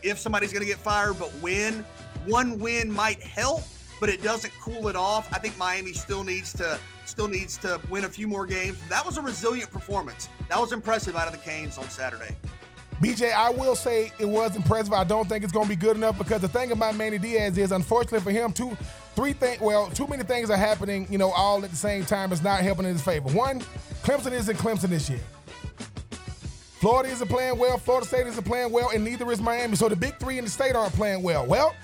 if 0.03 0.19
somebody's 0.19 0.53
going 0.53 0.63
to 0.63 0.69
get 0.69 0.79
fired, 0.79 1.19
but 1.19 1.29
when 1.41 1.85
one 2.27 2.59
win 2.59 2.91
might 2.91 3.23
help, 3.23 3.63
but 3.99 4.09
it 4.09 4.23
doesn't 4.23 4.53
cool 4.61 4.89
it 4.89 4.97
off. 4.97 5.33
I 5.33 5.39
think 5.39 5.59
Miami 5.59 5.93
still 5.93 6.25
needs 6.25 6.53
to 6.55 6.79
still 7.05 7.29
needs 7.29 7.57
to 7.59 7.81
win 7.91 8.05
a 8.05 8.09
few 8.09 8.29
more 8.29 8.47
games. 8.47 8.79
That 8.89 9.05
was 9.05 9.19
a 9.19 9.23
resilient 9.23 9.71
performance. 9.71 10.29
That 10.49 10.61
was 10.61 10.73
impressive 10.73 11.17
out 11.17 11.27
of 11.27 11.33
the 11.33 11.39
Canes 11.39 11.79
on 11.79 11.89
Saturday. 11.91 12.37
BJ, 13.03 13.33
I 13.33 13.49
will 13.51 13.75
say 13.75 14.13
it 14.19 14.27
was 14.27 14.57
impressive. 14.57 14.93
I 14.93 15.05
don't 15.05 15.27
think 15.27 15.43
it's 15.43 15.53
going 15.53 15.65
to 15.65 15.71
be 15.71 15.77
good 15.77 15.97
enough 15.97 16.19
because 16.19 16.43
the 16.43 16.49
thing 16.49 16.71
about 16.71 16.97
Manny 16.97 17.17
Diaz 17.17 17.57
is, 17.57 17.73
unfortunately 17.73 18.21
for 18.21 18.31
him, 18.31 18.53
two, 18.53 18.77
three 19.17 19.33
things. 19.33 19.61
Well, 19.61 19.89
too 19.89 20.07
many 20.07 20.23
things 20.23 20.51
are 20.51 20.57
happening. 20.57 21.07
You 21.11 21.17
know, 21.17 21.31
all 21.31 21.65
at 21.65 21.71
the 21.71 21.77
same 21.77 22.05
time. 22.05 22.31
It's 22.31 22.43
not 22.43 22.61
helping 22.61 22.85
in 22.85 22.93
his 22.93 23.03
favor. 23.03 23.31
One, 23.31 23.61
Clemson 24.03 24.33
isn't 24.33 24.57
Clemson 24.59 24.91
this 24.91 25.09
year. 25.09 25.21
Florida 26.81 27.11
isn't 27.11 27.29
playing 27.29 27.59
well. 27.59 27.79
Florida 27.79 28.07
State 28.07 28.27
isn't 28.27 28.45
playing 28.45 28.71
well, 28.71 28.91
and 28.91 29.05
neither 29.05 29.31
is 29.31 29.41
Miami. 29.41 29.77
So 29.77 29.89
the 29.89 29.97
big 29.97 30.19
three 30.19 30.39
in 30.39 30.45
the 30.45 30.51
state 30.51 30.75
aren't 30.75 30.95
playing 30.95 31.23
well. 31.23 31.47
Well, 31.47 31.75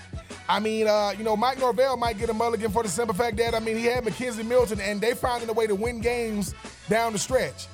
I 0.49 0.59
mean, 0.59 0.87
uh, 0.87 1.13
you 1.17 1.23
know, 1.23 1.35
Mike 1.37 1.59
Norvell 1.59 1.97
might 1.97 2.17
get 2.17 2.29
a 2.29 2.33
mulligan 2.33 2.71
for 2.71 2.81
the 2.83 2.89
simple 2.89 3.13
fact 3.13 3.37
that 3.37 3.53
I 3.53 3.59
mean 3.59 3.77
he 3.77 3.85
had 3.85 4.03
McKenzie 4.03 4.45
Milton, 4.45 4.79
and 4.81 5.01
they 5.01 5.13
finding 5.13 5.49
a 5.49 5.53
way 5.53 5.67
to 5.67 5.75
win 5.75 5.99
games 5.99 6.55
down 6.89 7.13
the 7.13 7.19
stretch. 7.19 7.67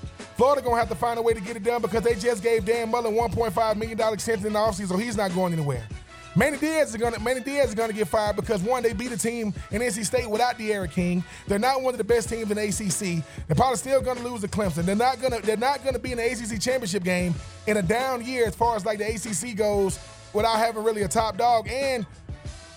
Florida 0.43 0.61
gonna 0.61 0.75
have 0.75 0.89
to 0.89 0.95
find 0.95 1.17
a 1.17 1.21
way 1.21 1.33
to 1.33 1.39
get 1.39 1.55
it 1.55 1.63
done 1.63 1.81
because 1.81 2.03
they 2.03 2.15
just 2.15 2.43
gave 2.43 2.65
Dan 2.65 2.91
Mullen 2.91 3.13
1.5 3.13 3.75
million 3.77 3.97
dollar 3.97 4.13
extension 4.13 4.45
in 4.45 4.51
the 4.51 4.59
offseason, 4.59 4.89
so 4.89 4.97
he's 4.97 5.15
not 5.15 5.33
going 5.33 5.53
anywhere. 5.53 5.87
Manny 6.35 6.57
Diaz 6.57 6.89
is 6.89 6.97
gonna 6.97 7.17
Manny 7.19 7.39
Diaz 7.39 7.69
is 7.69 7.75
gonna 7.75 7.93
get 7.93 8.09
fired 8.09 8.35
because 8.35 8.61
one, 8.61 8.83
they 8.83 8.91
beat 8.91 9.13
a 9.13 9.17
team 9.17 9.53
in 9.71 9.81
NC 9.81 10.03
State 10.03 10.29
without 10.29 10.57
D'Eriq 10.57 10.91
King. 10.91 11.23
They're 11.47 11.59
not 11.59 11.81
one 11.81 11.93
of 11.93 11.97
the 11.97 12.03
best 12.03 12.27
teams 12.27 12.51
in 12.51 12.57
the 12.57 12.61
ACC. 12.61 13.23
They're 13.47 13.55
probably 13.55 13.77
still 13.77 14.01
gonna 14.01 14.19
lose 14.19 14.41
to 14.41 14.49
Clemson. 14.49 14.83
They're 14.83 14.97
not 14.97 15.21
gonna 15.21 15.39
they're 15.39 15.55
not 15.55 15.81
gonna 15.85 15.97
be 15.97 16.11
in 16.11 16.17
the 16.17 16.29
ACC 16.29 16.59
championship 16.59 17.05
game 17.05 17.33
in 17.65 17.77
a 17.77 17.81
down 17.81 18.25
year 18.25 18.45
as 18.45 18.53
far 18.53 18.75
as 18.75 18.85
like 18.85 18.97
the 18.97 19.05
ACC 19.05 19.55
goes 19.55 19.97
without 20.33 20.57
having 20.57 20.83
really 20.83 21.03
a 21.03 21.07
top 21.07 21.37
dog. 21.37 21.69
And 21.69 22.05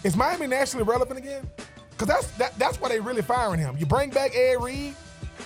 is 0.05 0.17
Miami 0.17 0.47
nationally 0.47 0.85
relevant 0.85 1.19
again? 1.19 1.51
Because 1.91 2.07
that's 2.07 2.27
that, 2.37 2.57
that's 2.61 2.81
why 2.81 2.91
they 2.91 3.01
really 3.01 3.23
firing 3.23 3.59
him. 3.59 3.77
You 3.77 3.87
bring 3.87 4.11
back 4.11 4.37
Ed 4.37 4.63
Reed. 4.63 4.95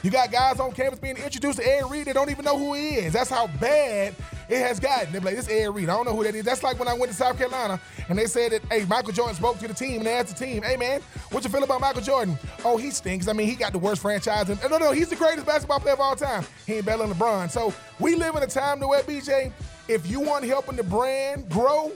You 0.02 0.10
got 0.10 0.32
guys 0.32 0.58
on 0.60 0.72
campus 0.72 0.98
being 0.98 1.16
introduced 1.16 1.58
to 1.58 1.66
Ed 1.66 1.90
Reed. 1.90 2.06
They 2.06 2.14
don't 2.14 2.30
even 2.30 2.44
know 2.44 2.58
who 2.58 2.72
he 2.74 2.96
is. 2.96 3.12
That's 3.12 3.28
how 3.28 3.48
bad 3.60 4.14
it 4.48 4.58
has 4.58 4.80
gotten. 4.80 5.12
They're 5.12 5.20
like, 5.20 5.36
this 5.36 5.48
Ed 5.48 5.74
Reed. 5.74 5.90
I 5.90 5.96
don't 5.96 6.06
know 6.06 6.16
who 6.16 6.24
that 6.24 6.34
is. 6.34 6.44
That's 6.44 6.62
like 6.62 6.78
when 6.78 6.88
I 6.88 6.94
went 6.94 7.12
to 7.12 7.16
South 7.16 7.36
Carolina 7.36 7.78
and 8.08 8.18
they 8.18 8.26
said 8.26 8.52
that, 8.52 8.62
hey, 8.70 8.86
Michael 8.86 9.12
Jordan 9.12 9.36
spoke 9.36 9.58
to 9.58 9.68
the 9.68 9.74
team 9.74 9.98
and 9.98 10.06
they 10.06 10.14
asked 10.14 10.36
the 10.36 10.44
team, 10.44 10.62
hey, 10.62 10.76
man, 10.76 11.02
what 11.30 11.44
you 11.44 11.50
feel 11.50 11.62
about 11.62 11.82
Michael 11.82 12.00
Jordan? 12.00 12.38
Oh, 12.64 12.78
he 12.78 12.90
stinks. 12.90 13.28
I 13.28 13.34
mean, 13.34 13.46
he 13.46 13.54
got 13.54 13.72
the 13.72 13.78
worst 13.78 14.00
franchise. 14.00 14.48
And, 14.48 14.58
no, 14.70 14.78
no, 14.78 14.92
he's 14.92 15.10
the 15.10 15.16
greatest 15.16 15.46
basketball 15.46 15.80
player 15.80 15.94
of 15.94 16.00
all 16.00 16.16
time. 16.16 16.44
He 16.66 16.74
ain't 16.74 16.86
better 16.86 17.06
than 17.06 17.14
LeBron. 17.14 17.50
So 17.50 17.74
we 17.98 18.14
live 18.14 18.36
in 18.36 18.42
a 18.42 18.46
time 18.46 18.80
to 18.80 18.88
where, 18.88 19.02
BJ, 19.02 19.52
if 19.86 20.08
you 20.08 20.20
want 20.20 20.44
helping 20.44 20.76
the 20.76 20.84
brand 20.84 21.48
grow, 21.50 21.92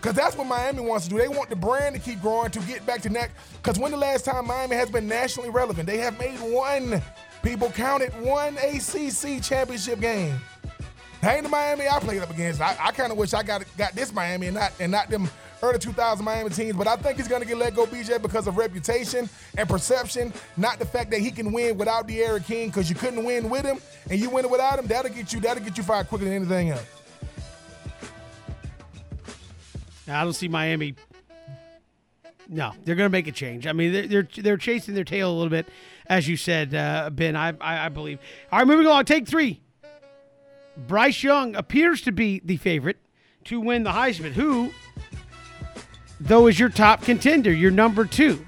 because 0.00 0.14
that's 0.14 0.36
what 0.36 0.46
Miami 0.46 0.80
wants 0.80 1.04
to 1.06 1.10
do. 1.10 1.18
They 1.18 1.28
want 1.28 1.50
the 1.50 1.56
brand 1.56 1.94
to 1.94 2.00
keep 2.00 2.20
growing 2.20 2.50
to 2.52 2.60
get 2.60 2.86
back 2.86 3.02
to 3.02 3.10
next. 3.10 3.34
Because 3.62 3.78
when 3.78 3.90
the 3.90 3.96
last 3.96 4.24
time 4.24 4.46
Miami 4.46 4.76
has 4.76 4.90
been 4.90 5.06
nationally 5.06 5.50
relevant? 5.50 5.86
They 5.86 5.98
have 5.98 6.18
made 6.18 6.38
one 6.38 7.02
People 7.42 7.70
counted 7.70 8.12
one 8.20 8.56
ACC 8.58 9.42
championship 9.42 10.00
game. 10.00 10.40
ain't 11.22 11.44
the 11.44 11.48
Miami 11.48 11.88
I 11.88 12.00
played 12.00 12.22
up 12.22 12.30
against. 12.30 12.60
I, 12.60 12.76
I 12.80 12.90
kind 12.92 13.12
of 13.12 13.18
wish 13.18 13.32
I 13.32 13.42
got 13.42 13.64
got 13.76 13.94
this 13.94 14.12
Miami 14.12 14.48
and 14.48 14.56
not 14.56 14.72
and 14.80 14.90
not 14.90 15.08
them 15.08 15.28
early 15.62 15.78
2000 15.78 16.24
Miami 16.24 16.50
teams. 16.50 16.76
But 16.76 16.88
I 16.88 16.96
think 16.96 17.16
he's 17.16 17.28
going 17.28 17.42
to 17.42 17.48
get 17.48 17.56
let 17.56 17.74
go, 17.74 17.86
BJ, 17.86 18.20
because 18.20 18.46
of 18.46 18.56
reputation 18.56 19.28
and 19.56 19.68
perception, 19.68 20.32
not 20.56 20.78
the 20.78 20.84
fact 20.84 21.10
that 21.10 21.20
he 21.20 21.30
can 21.30 21.52
win 21.52 21.78
without 21.78 22.08
D'Eriq 22.08 22.44
King. 22.44 22.68
Because 22.68 22.88
you 22.90 22.96
couldn't 22.96 23.24
win 23.24 23.48
with 23.48 23.64
him, 23.64 23.78
and 24.10 24.18
you 24.18 24.30
win 24.30 24.48
without 24.50 24.78
him. 24.78 24.86
That'll 24.86 25.12
get 25.12 25.32
you. 25.32 25.40
That'll 25.40 25.62
get 25.62 25.76
you 25.76 25.84
fired 25.84 26.08
quicker 26.08 26.24
than 26.24 26.34
anything 26.34 26.70
else. 26.70 26.97
I 30.08 30.24
don't 30.24 30.32
see 30.32 30.48
Miami. 30.48 30.94
No, 32.48 32.72
they're 32.84 32.94
going 32.94 33.06
to 33.06 33.12
make 33.12 33.26
a 33.26 33.32
change. 33.32 33.66
I 33.66 33.72
mean, 33.72 33.92
they're, 33.92 34.06
they're 34.06 34.28
they're 34.42 34.56
chasing 34.56 34.94
their 34.94 35.04
tail 35.04 35.30
a 35.30 35.34
little 35.34 35.50
bit 35.50 35.66
as 36.08 36.26
you 36.26 36.36
said, 36.36 36.74
uh, 36.74 37.10
Ben. 37.10 37.36
I, 37.36 37.50
I, 37.60 37.86
I 37.86 37.88
believe. 37.88 38.18
All 38.50 38.58
right, 38.58 38.66
moving 38.66 38.86
along. 38.86 39.04
Take 39.04 39.28
three. 39.28 39.60
Bryce 40.76 41.22
Young 41.22 41.54
appears 41.54 42.00
to 42.02 42.12
be 42.12 42.40
the 42.44 42.56
favorite 42.56 42.98
to 43.44 43.60
win 43.60 43.82
the 43.82 43.90
Heisman. 43.90 44.32
Who, 44.32 44.70
though, 46.20 46.46
is 46.46 46.58
your 46.58 46.68
top 46.68 47.02
contender? 47.02 47.52
Your 47.52 47.70
number 47.70 48.04
two. 48.04 48.44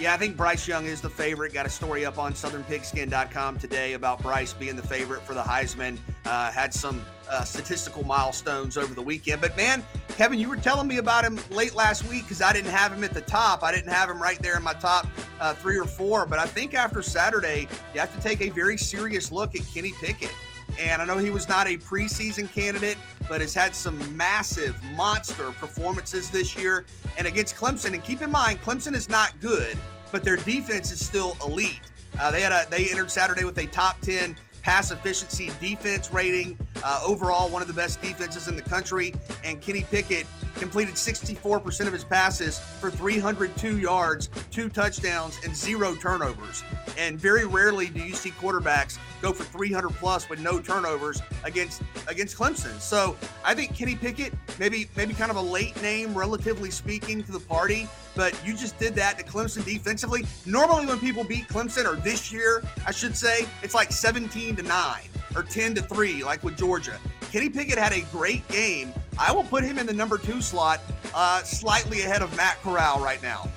Yeah, 0.00 0.14
I 0.14 0.16
think 0.16 0.36
Bryce 0.36 0.66
Young 0.66 0.86
is 0.86 1.00
the 1.00 1.10
favorite. 1.10 1.52
Got 1.52 1.66
a 1.66 1.70
story 1.70 2.04
up 2.04 2.18
on 2.18 2.32
SouthernPigskin.com 2.32 3.58
today 3.58 3.92
about 3.92 4.20
Bryce 4.22 4.52
being 4.52 4.74
the 4.74 4.82
favorite 4.82 5.22
for 5.22 5.34
the 5.34 5.42
Heisman. 5.42 5.98
Uh, 6.24 6.50
had 6.50 6.74
some 6.74 7.04
uh, 7.30 7.44
statistical 7.44 8.04
milestones 8.04 8.76
over 8.76 8.94
the 8.94 9.02
weekend. 9.02 9.40
But 9.40 9.56
man, 9.56 9.84
Kevin, 10.08 10.38
you 10.38 10.48
were 10.48 10.56
telling 10.56 10.88
me 10.88 10.98
about 10.98 11.24
him 11.24 11.38
late 11.50 11.74
last 11.74 12.08
week 12.08 12.24
because 12.24 12.42
I 12.42 12.52
didn't 12.52 12.70
have 12.70 12.92
him 12.92 13.04
at 13.04 13.14
the 13.14 13.20
top. 13.20 13.62
I 13.62 13.72
didn't 13.72 13.92
have 13.92 14.10
him 14.10 14.20
right 14.20 14.38
there 14.40 14.56
in 14.56 14.62
my 14.62 14.74
top 14.74 15.06
uh, 15.40 15.54
three 15.54 15.78
or 15.78 15.84
four. 15.84 16.26
But 16.26 16.38
I 16.38 16.46
think 16.46 16.74
after 16.74 17.02
Saturday, 17.02 17.68
you 17.94 18.00
have 18.00 18.14
to 18.14 18.20
take 18.20 18.40
a 18.40 18.50
very 18.50 18.76
serious 18.76 19.30
look 19.30 19.54
at 19.54 19.62
Kenny 19.72 19.92
Pickett. 20.00 20.32
And 20.80 21.02
I 21.02 21.04
know 21.04 21.18
he 21.18 21.30
was 21.30 21.48
not 21.48 21.66
a 21.66 21.76
preseason 21.76 22.50
candidate, 22.52 22.96
but 23.28 23.40
has 23.40 23.54
had 23.54 23.74
some 23.74 24.16
massive 24.16 24.80
monster 24.96 25.50
performances 25.52 26.30
this 26.30 26.56
year. 26.56 26.84
And 27.18 27.26
against 27.26 27.56
Clemson, 27.56 27.94
and 27.94 28.02
keep 28.02 28.22
in 28.22 28.30
mind, 28.30 28.60
Clemson 28.62 28.94
is 28.94 29.08
not 29.08 29.38
good, 29.40 29.76
but 30.10 30.24
their 30.24 30.36
defense 30.36 30.90
is 30.90 31.04
still 31.04 31.36
elite. 31.44 31.80
Uh, 32.20 32.30
they 32.30 32.42
had 32.42 32.52
a 32.52 32.68
they 32.70 32.90
entered 32.90 33.10
Saturday 33.10 33.44
with 33.44 33.56
a 33.58 33.66
top 33.66 34.00
10 34.00 34.36
pass 34.62 34.90
efficiency 34.90 35.50
defense 35.60 36.12
rating. 36.12 36.58
Uh, 36.84 37.02
overall, 37.04 37.48
one 37.48 37.62
of 37.62 37.68
the 37.68 37.74
best 37.74 38.00
defenses 38.00 38.48
in 38.48 38.56
the 38.56 38.62
country. 38.62 39.12
And 39.44 39.60
Kenny 39.60 39.84
Pickett 39.90 40.26
completed 40.56 40.94
64% 40.94 41.86
of 41.86 41.92
his 41.92 42.04
passes 42.04 42.58
for 42.58 42.90
302 42.90 43.78
yards, 43.78 44.30
two 44.50 44.68
touchdowns, 44.68 45.38
and 45.44 45.54
zero 45.54 45.94
turnovers. 45.94 46.62
And 46.96 47.18
very 47.18 47.46
rarely 47.46 47.88
do 47.88 48.00
you 48.00 48.14
see 48.14 48.30
quarterbacks 48.30 48.98
go 49.20 49.32
for 49.32 49.44
300 49.44 49.90
plus 49.90 50.28
with 50.28 50.40
no 50.40 50.60
turnovers 50.60 51.22
against 51.44 51.82
against 52.08 52.36
Clemson. 52.36 52.78
So 52.80 53.16
I 53.44 53.54
think 53.54 53.74
Kenny 53.74 53.96
Pickett, 53.96 54.34
maybe 54.58 54.88
maybe 54.96 55.14
kind 55.14 55.30
of 55.30 55.36
a 55.36 55.42
late 55.42 55.80
name, 55.80 56.14
relatively 56.14 56.70
speaking, 56.70 57.22
to 57.24 57.32
the 57.32 57.40
party. 57.40 57.88
But 58.14 58.38
you 58.44 58.54
just 58.54 58.78
did 58.78 58.94
that 58.96 59.18
to 59.18 59.24
Clemson 59.24 59.64
defensively. 59.64 60.26
Normally, 60.44 60.84
when 60.84 60.98
people 60.98 61.24
beat 61.24 61.48
Clemson, 61.48 61.90
or 61.90 61.96
this 61.96 62.30
year, 62.30 62.62
I 62.86 62.90
should 62.90 63.16
say, 63.16 63.46
it's 63.62 63.74
like 63.74 63.90
17 63.90 64.51
to 64.56 64.62
9 64.62 65.00
or 65.34 65.42
10 65.42 65.74
to 65.74 65.82
3, 65.82 66.24
like 66.24 66.42
with 66.42 66.56
Georgia. 66.56 66.98
Kenny 67.30 67.48
Pickett 67.48 67.78
had 67.78 67.92
a 67.92 68.02
great 68.12 68.46
game. 68.48 68.92
I 69.18 69.32
will 69.32 69.44
put 69.44 69.64
him 69.64 69.78
in 69.78 69.86
the 69.86 69.92
number 69.92 70.18
two 70.18 70.42
slot, 70.42 70.80
uh, 71.14 71.42
slightly 71.42 72.02
ahead 72.02 72.22
of 72.22 72.34
Matt 72.36 72.60
Corral 72.62 73.00
right 73.00 73.22
now. 73.22 73.48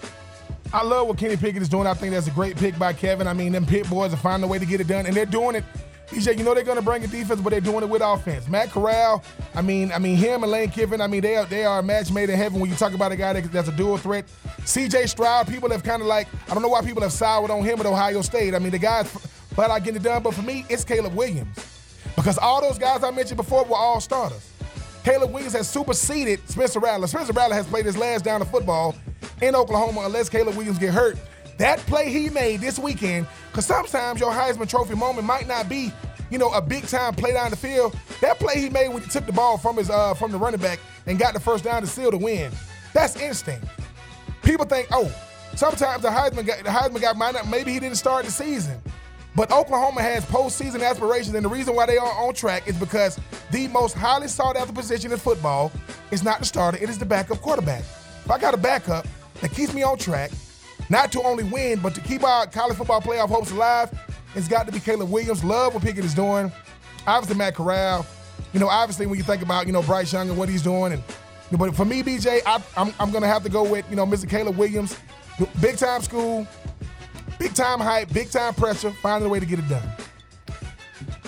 I 0.74 0.84
love 0.84 1.08
what 1.08 1.18
Kenny 1.18 1.38
Pickett 1.38 1.62
is 1.62 1.70
doing. 1.70 1.88
I 1.88 1.94
think 1.94 2.14
that's 2.14 2.28
a 2.28 2.32
great 2.32 2.58
pick 2.58 2.78
by 2.78 2.94
Kevin. 2.94 3.28
I 3.28 3.34
mean, 3.34 3.52
them 3.52 3.66
pit 3.66 3.90
boys 3.90 4.14
are 4.14 4.18
finding 4.18 4.48
a 4.48 4.52
way 4.52 4.60
to 4.60 4.66
get 4.66 4.82
it 4.82 4.88
done, 4.88 5.06
and 5.06 5.16
they're 5.16 5.26
doing 5.26 5.56
it. 5.56 5.64
DJ, 6.08 6.38
you 6.38 6.44
know 6.44 6.54
they're 6.54 6.64
going 6.64 6.78
to 6.78 6.84
bring 6.84 7.04
a 7.04 7.08
defense, 7.08 7.42
but 7.42 7.50
they're 7.50 7.62
doing 7.62 7.84
it 7.84 7.90
with 7.90 8.02
offense. 8.02 8.48
Matt 8.48 8.70
Corral, 8.70 9.24
I 9.56 9.62
mean, 9.62 9.92
I 9.92 9.98
mean 9.98 10.16
him 10.16 10.44
and 10.44 10.52
Lane 10.52 10.70
Kiffin. 10.70 11.02
I 11.02 11.08
mean, 11.08 11.22
they 11.22 11.36
are 11.36 11.46
they 11.46 11.66
are 11.66 11.80
a 11.80 11.84
match 11.84 12.12
made 12.12 12.30
in 12.30 12.38
heaven 12.38 12.60
when 12.60 12.70
you 12.70 12.76
talk 12.76 12.94
about 12.94 13.12
a 13.12 13.16
guy 13.16 13.34
that, 13.34 13.52
that's 13.52 13.70
a 13.70 13.72
dual 13.72 13.98
threat. 13.98 14.26
C.J. 14.66 15.08
Stroud, 15.08 15.48
people 15.48 15.70
have 15.72 15.84
kind 15.84 16.02
of 16.02 16.08
like 16.08 16.28
I 16.50 16.54
don't 16.54 16.62
know 16.62 16.70
why 16.70 16.82
people 16.82 17.02
have 17.02 17.12
soured 17.12 17.50
on 17.50 17.64
him 17.64 17.80
at 17.80 17.86
Ohio 17.86 18.22
State. 18.22 18.54
I 18.54 18.60
mean, 18.60 18.72
the 18.72 18.78
guys 18.78 19.12
flat 19.56 19.72
I 19.72 19.80
get 19.80 19.96
it 19.96 20.04
done, 20.04 20.22
but 20.22 20.34
for 20.34 20.42
me, 20.42 20.66
it's 20.70 20.84
Caleb 20.84 21.16
Williams 21.16 21.58
because 22.16 22.38
all 22.38 22.62
those 22.62 22.78
guys 22.78 23.04
I 23.04 23.12
mentioned 23.12 23.38
before 23.38 23.64
were 23.66 23.76
all 23.76 24.00
starters. 24.00 24.52
Caleb 25.04 25.32
Williams 25.32 25.54
has 25.54 25.70
superseded 25.70 26.48
Spencer 26.50 26.80
Rattler. 26.80 27.08
Spencer 27.08 27.34
Rattler 27.34 27.56
has 27.56 27.68
played 27.68 27.86
his 27.86 27.98
last 27.98 28.26
down 28.26 28.42
of 28.42 28.50
football 28.50 28.96
in 29.42 29.56
Oklahoma 29.56 30.02
unless 30.06 30.30
Caleb 30.30 30.56
Williams 30.56 30.80
get 30.80 30.94
hurt. 30.94 31.18
That 31.58 31.80
play 31.80 32.10
he 32.10 32.30
made 32.30 32.60
this 32.60 32.78
weekend, 32.78 33.28
because 33.50 33.66
sometimes 33.66 34.20
your 34.20 34.32
Heisman 34.32 34.68
Trophy 34.68 34.96
moment 34.96 35.26
might 35.26 35.48
not 35.48 35.70
be, 35.70 35.92
you 36.30 36.38
know, 36.38 36.50
a 36.50 36.62
big 36.62 36.86
time 36.88 37.14
play 37.14 37.32
down 37.34 37.50
the 37.52 37.56
field. 37.56 37.96
That 38.20 38.40
play 38.40 38.60
he 38.60 38.70
made 38.70 38.90
when 38.90 39.04
he 39.04 39.10
took 39.10 39.26
the 39.26 39.32
ball 39.32 39.58
from 39.58 39.78
his 39.78 39.90
uh, 39.90 40.16
from 40.16 40.32
the 40.32 40.38
running 40.38 40.60
back 40.60 40.80
and 41.06 41.18
got 41.18 41.34
the 41.34 41.40
first 41.40 41.64
down 41.64 41.82
to 41.82 41.88
seal 41.88 42.12
the 42.12 42.18
win. 42.18 42.52
That's 42.94 43.16
instinct. 43.16 43.66
People 44.42 44.66
think, 44.66 44.88
oh, 44.92 45.14
sometimes 45.56 46.02
the 46.02 46.10
Heisman 46.10 46.46
guy, 46.46 46.62
the 46.62 46.70
Heisman 46.70 47.02
guy 47.02 47.14
might 47.14 47.36
not, 47.36 47.48
maybe 47.48 47.72
he 47.72 47.80
didn't 47.80 47.98
start 47.98 48.26
the 48.26 48.32
season. 48.32 48.82
But 49.36 49.52
Oklahoma 49.52 50.02
has 50.02 50.26
postseason 50.26 50.82
aspirations, 50.82 51.36
and 51.36 51.44
the 51.44 51.50
reason 51.50 51.76
why 51.76 51.86
they 51.86 51.98
are 51.98 52.26
on 52.26 52.34
track 52.34 52.68
is 52.68 52.78
because 52.78 53.20
the 53.52 53.68
most 53.68 53.94
highly 53.94 54.30
sought 54.30 54.56
after 54.56 54.72
position 54.72 55.12
in 55.12 55.18
football 55.18 55.72
is 56.12 56.24
not 56.24 56.40
the 56.40 56.46
starter, 56.46 56.78
it 56.82 56.90
is 56.90 56.98
the 56.98 57.06
backup 57.06 57.42
quarterback. 57.42 57.82
If 57.82 58.32
I 58.32 58.40
got 58.40 58.54
a 58.54 58.58
backup 58.58 59.06
that 59.42 59.52
keeps 59.52 59.74
me 59.74 59.84
on 59.84 59.98
track, 59.98 60.32
not 60.90 61.12
to 61.12 61.22
only 61.24 61.44
win, 61.44 61.80
but 61.80 61.94
to 61.96 62.02
keep 62.02 62.24
our 62.24 62.48
college 62.48 62.78
football 62.78 63.02
playoff 63.02 63.28
hopes 63.30 63.52
alive, 63.52 63.92
it's 64.36 64.48
got 64.48 64.66
to 64.68 64.72
be 64.72 64.80
Caleb 64.80 65.10
Williams. 65.10 65.44
Love 65.44 65.74
what 65.74 65.84
Pickett 65.84 66.06
is 66.06 66.14
doing. 66.14 66.52
Obviously, 67.08 67.38
Matt 67.38 67.56
Corral. 67.56 68.06
You 68.54 68.60
know, 68.60 68.68
obviously, 68.68 69.06
when 69.06 69.18
you 69.18 69.24
think 69.24 69.42
about, 69.42 69.66
you 69.68 69.74
know, 69.74 69.82
Bryce 69.82 70.14
Young 70.14 70.30
and 70.30 70.38
what 70.38 70.50
he's 70.50 70.62
doing. 70.62 70.94
and 70.94 71.04
But 71.52 71.76
for 71.76 71.86
me, 71.86 72.04
BJ, 72.04 72.42
I, 72.46 72.62
I'm, 72.78 72.94
I'm 73.00 73.12
going 73.12 73.22
to 73.22 73.28
have 73.28 73.44
to 73.44 73.50
go 73.50 73.64
with, 73.64 73.90
you 73.90 73.96
know, 73.96 74.06
Mr. 74.06 74.30
Caleb 74.30 74.58
Williams. 74.58 74.98
Big 75.60 75.78
time 75.78 76.02
school, 76.02 76.48
big 77.40 77.54
time 77.54 77.80
hype, 77.80 78.12
big 78.14 78.30
time 78.30 78.54
pressure, 78.54 78.92
finding 78.92 79.28
a 79.28 79.30
way 79.30 79.40
to 79.40 79.46
get 79.46 79.60
it 79.60 79.70
done. 79.70 79.88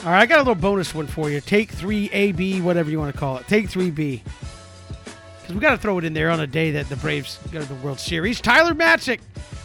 All 0.05 0.13
right, 0.13 0.21
I 0.21 0.25
got 0.25 0.37
a 0.37 0.41
little 0.41 0.55
bonus 0.55 0.93
one 0.93 1.07
for 1.07 1.29
you. 1.29 1.41
Take 1.41 1.71
three 1.71 2.09
AB, 2.11 2.61
whatever 2.61 2.89
you 2.89 2.99
want 2.99 3.13
to 3.13 3.19
call 3.19 3.37
it. 3.37 3.47
Take 3.47 3.69
three 3.69 3.91
B. 3.91 4.23
Because 5.41 5.55
we 5.55 5.59
got 5.59 5.71
to 5.71 5.77
throw 5.77 5.97
it 5.97 6.03
in 6.03 6.13
there 6.13 6.29
on 6.29 6.39
a 6.39 6.47
day 6.47 6.71
that 6.71 6.87
the 6.89 6.95
Braves 6.97 7.39
go 7.51 7.59
to 7.59 7.65
the 7.65 7.75
World 7.75 7.99
Series. 7.99 8.39
Tyler 8.39 8.73
Matzek, 8.73 9.19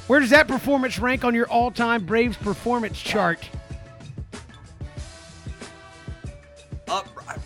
where 0.06 0.20
does 0.20 0.30
that 0.30 0.48
performance 0.48 0.98
rank 0.98 1.24
on 1.24 1.34
your 1.34 1.48
all-time 1.48 2.04
Braves 2.04 2.36
performance 2.36 3.00
chart? 3.00 3.48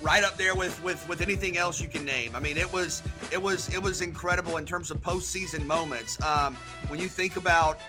Right 0.03 0.25
up 0.25 0.37
there 0.37 0.55
with 0.55 0.83
with 0.83 1.07
with 1.09 1.21
anything 1.21 1.57
else 1.57 1.81
you 1.81 1.89
can 1.89 2.05
name. 2.05 2.35
I 2.35 2.41
mean, 2.41 2.57
it 2.57 2.71
was 2.73 3.03
it 3.33 3.41
was 3.41 3.73
it 3.75 3.83
was 3.83 4.03
incredible 4.03 4.57
in 4.57 4.65
terms 4.65 4.91
of 4.91 5.01
postseason 5.03 5.65
moments. 5.67 6.21
Um, 6.23 6.55
when 6.89 7.01
you 7.01 7.09
think 7.09 7.37
about 7.37 7.81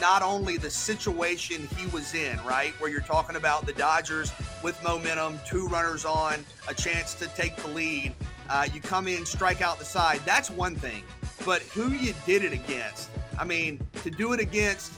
not 0.00 0.22
only 0.22 0.56
the 0.56 0.70
situation 0.70 1.68
he 1.76 1.86
was 1.88 2.14
in, 2.14 2.38
right, 2.44 2.72
where 2.80 2.90
you're 2.90 3.00
talking 3.00 3.36
about 3.36 3.66
the 3.66 3.72
Dodgers 3.72 4.32
with 4.62 4.82
momentum, 4.82 5.38
two 5.46 5.68
runners 5.68 6.04
on, 6.04 6.44
a 6.68 6.74
chance 6.74 7.14
to 7.14 7.26
take 7.28 7.56
the 7.56 7.68
lead. 7.68 8.14
Uh, 8.48 8.66
you 8.72 8.80
come 8.80 9.08
in, 9.08 9.26
strike 9.26 9.60
out 9.60 9.78
the 9.78 9.84
side. 9.84 10.20
That's 10.24 10.50
one 10.50 10.76
thing. 10.76 11.02
But 11.44 11.62
who 11.62 11.90
you 11.90 12.14
did 12.26 12.44
it 12.44 12.52
against? 12.52 13.10
I 13.38 13.44
mean, 13.44 13.84
to 14.02 14.10
do 14.10 14.32
it 14.32 14.40
against 14.40 14.92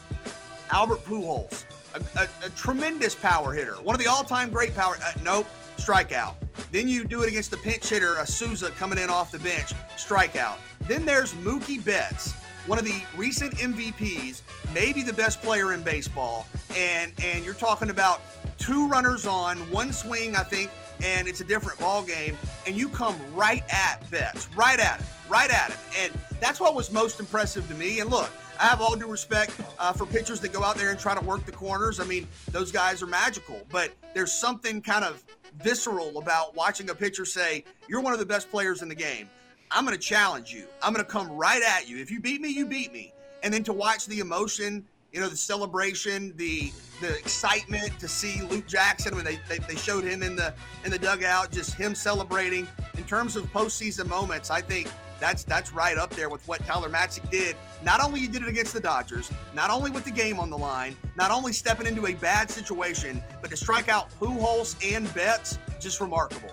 Albert 0.70 1.04
Pujols, 1.04 1.64
a, 1.94 2.20
a, 2.20 2.28
a 2.46 2.50
tremendous 2.50 3.14
power 3.14 3.52
hitter, 3.52 3.74
one 3.74 3.94
of 3.94 4.00
the 4.00 4.06
all-time 4.06 4.50
great 4.50 4.74
power. 4.74 4.96
Uh, 5.02 5.12
nope, 5.22 5.46
strikeout. 5.78 6.34
Then 6.70 6.88
you 6.88 7.04
do 7.04 7.22
it 7.22 7.28
against 7.28 7.50
the 7.50 7.56
pinch 7.56 7.88
hitter, 7.88 8.16
a 8.16 8.26
Souza 8.26 8.70
coming 8.72 8.98
in 8.98 9.08
off 9.08 9.30
the 9.30 9.38
bench, 9.38 9.72
strikeout. 9.96 10.56
Then 10.86 11.04
there's 11.04 11.34
Mookie 11.34 11.82
Betts, 11.82 12.32
one 12.66 12.78
of 12.78 12.84
the 12.84 13.02
recent 13.16 13.54
MVPs, 13.54 14.42
maybe 14.74 15.02
the 15.02 15.12
best 15.12 15.40
player 15.40 15.72
in 15.72 15.82
baseball, 15.82 16.46
and 16.76 17.12
and 17.22 17.44
you're 17.44 17.54
talking 17.54 17.90
about 17.90 18.20
two 18.58 18.88
runners 18.88 19.26
on, 19.26 19.56
one 19.70 19.92
swing, 19.92 20.36
I 20.36 20.42
think, 20.42 20.70
and 21.02 21.28
it's 21.28 21.40
a 21.40 21.44
different 21.44 21.78
ball 21.78 22.02
game, 22.02 22.36
and 22.66 22.76
you 22.76 22.88
come 22.88 23.16
right 23.34 23.62
at 23.72 24.08
Betts, 24.10 24.48
right 24.56 24.78
at 24.78 25.00
him, 25.00 25.06
right 25.28 25.50
at 25.50 25.70
him, 25.70 25.78
and 26.02 26.12
that's 26.40 26.60
what 26.60 26.74
was 26.74 26.92
most 26.92 27.20
impressive 27.20 27.66
to 27.68 27.74
me. 27.74 28.00
And 28.00 28.10
look, 28.10 28.30
I 28.60 28.64
have 28.64 28.80
all 28.80 28.96
due 28.96 29.06
respect 29.06 29.52
uh, 29.78 29.92
for 29.92 30.04
pitchers 30.04 30.40
that 30.40 30.52
go 30.52 30.64
out 30.64 30.76
there 30.76 30.90
and 30.90 30.98
try 30.98 31.14
to 31.14 31.24
work 31.24 31.46
the 31.46 31.52
corners. 31.52 32.00
I 32.00 32.04
mean, 32.04 32.26
those 32.50 32.72
guys 32.72 33.02
are 33.02 33.06
magical, 33.06 33.62
but 33.70 33.92
there's 34.14 34.32
something 34.32 34.82
kind 34.82 35.04
of 35.04 35.24
visceral 35.62 36.18
about 36.18 36.54
watching 36.54 36.90
a 36.90 36.94
pitcher 36.94 37.24
say, 37.24 37.64
"You're 37.88 38.00
one 38.00 38.12
of 38.12 38.18
the 38.18 38.26
best 38.26 38.50
players 38.50 38.82
in 38.82 38.88
the 38.88 38.94
game." 38.94 39.28
I'm 39.70 39.84
going 39.84 39.96
to 39.96 40.02
challenge 40.02 40.52
you. 40.52 40.66
I'm 40.82 40.92
going 40.92 41.04
to 41.04 41.10
come 41.10 41.30
right 41.30 41.62
at 41.62 41.88
you. 41.88 41.98
If 41.98 42.10
you 42.10 42.20
beat 42.20 42.40
me, 42.40 42.48
you 42.48 42.66
beat 42.66 42.92
me. 42.92 43.12
And 43.42 43.52
then 43.52 43.62
to 43.64 43.72
watch 43.72 44.06
the 44.06 44.20
emotion, 44.20 44.84
you 45.12 45.20
know, 45.20 45.28
the 45.28 45.36
celebration, 45.36 46.34
the 46.36 46.72
the 47.00 47.16
excitement 47.16 47.98
to 48.00 48.08
see 48.08 48.42
Luke 48.42 48.66
Jackson 48.66 49.14
when 49.14 49.24
they, 49.24 49.38
they, 49.48 49.58
they 49.58 49.76
showed 49.76 50.02
him 50.04 50.22
in 50.22 50.34
the 50.34 50.52
in 50.84 50.90
the 50.90 50.98
dugout, 50.98 51.52
just 51.52 51.74
him 51.74 51.94
celebrating. 51.94 52.66
In 52.96 53.04
terms 53.04 53.36
of 53.36 53.44
postseason 53.52 54.08
moments, 54.08 54.50
I 54.50 54.60
think 54.60 54.88
that's 55.20 55.44
that's 55.44 55.72
right 55.72 55.98
up 55.98 56.10
there 56.10 56.28
with 56.28 56.46
what 56.46 56.64
Tyler 56.66 56.88
Matzek 56.88 57.30
did. 57.30 57.56
Not 57.82 58.02
only 58.02 58.20
you 58.20 58.28
did 58.28 58.42
it 58.42 58.48
against 58.48 58.72
the 58.72 58.80
Dodgers, 58.80 59.30
not 59.54 59.70
only 59.70 59.90
with 59.90 60.04
the 60.04 60.10
game 60.10 60.38
on 60.38 60.50
the 60.50 60.58
line, 60.58 60.96
not 61.16 61.30
only 61.30 61.52
stepping 61.52 61.86
into 61.86 62.06
a 62.06 62.14
bad 62.14 62.50
situation, 62.50 63.22
but 63.40 63.50
to 63.50 63.56
strike 63.56 63.88
out 63.88 64.10
Pujols 64.20 64.76
and 64.94 65.12
Betts, 65.14 65.58
just 65.80 66.00
remarkable 66.00 66.52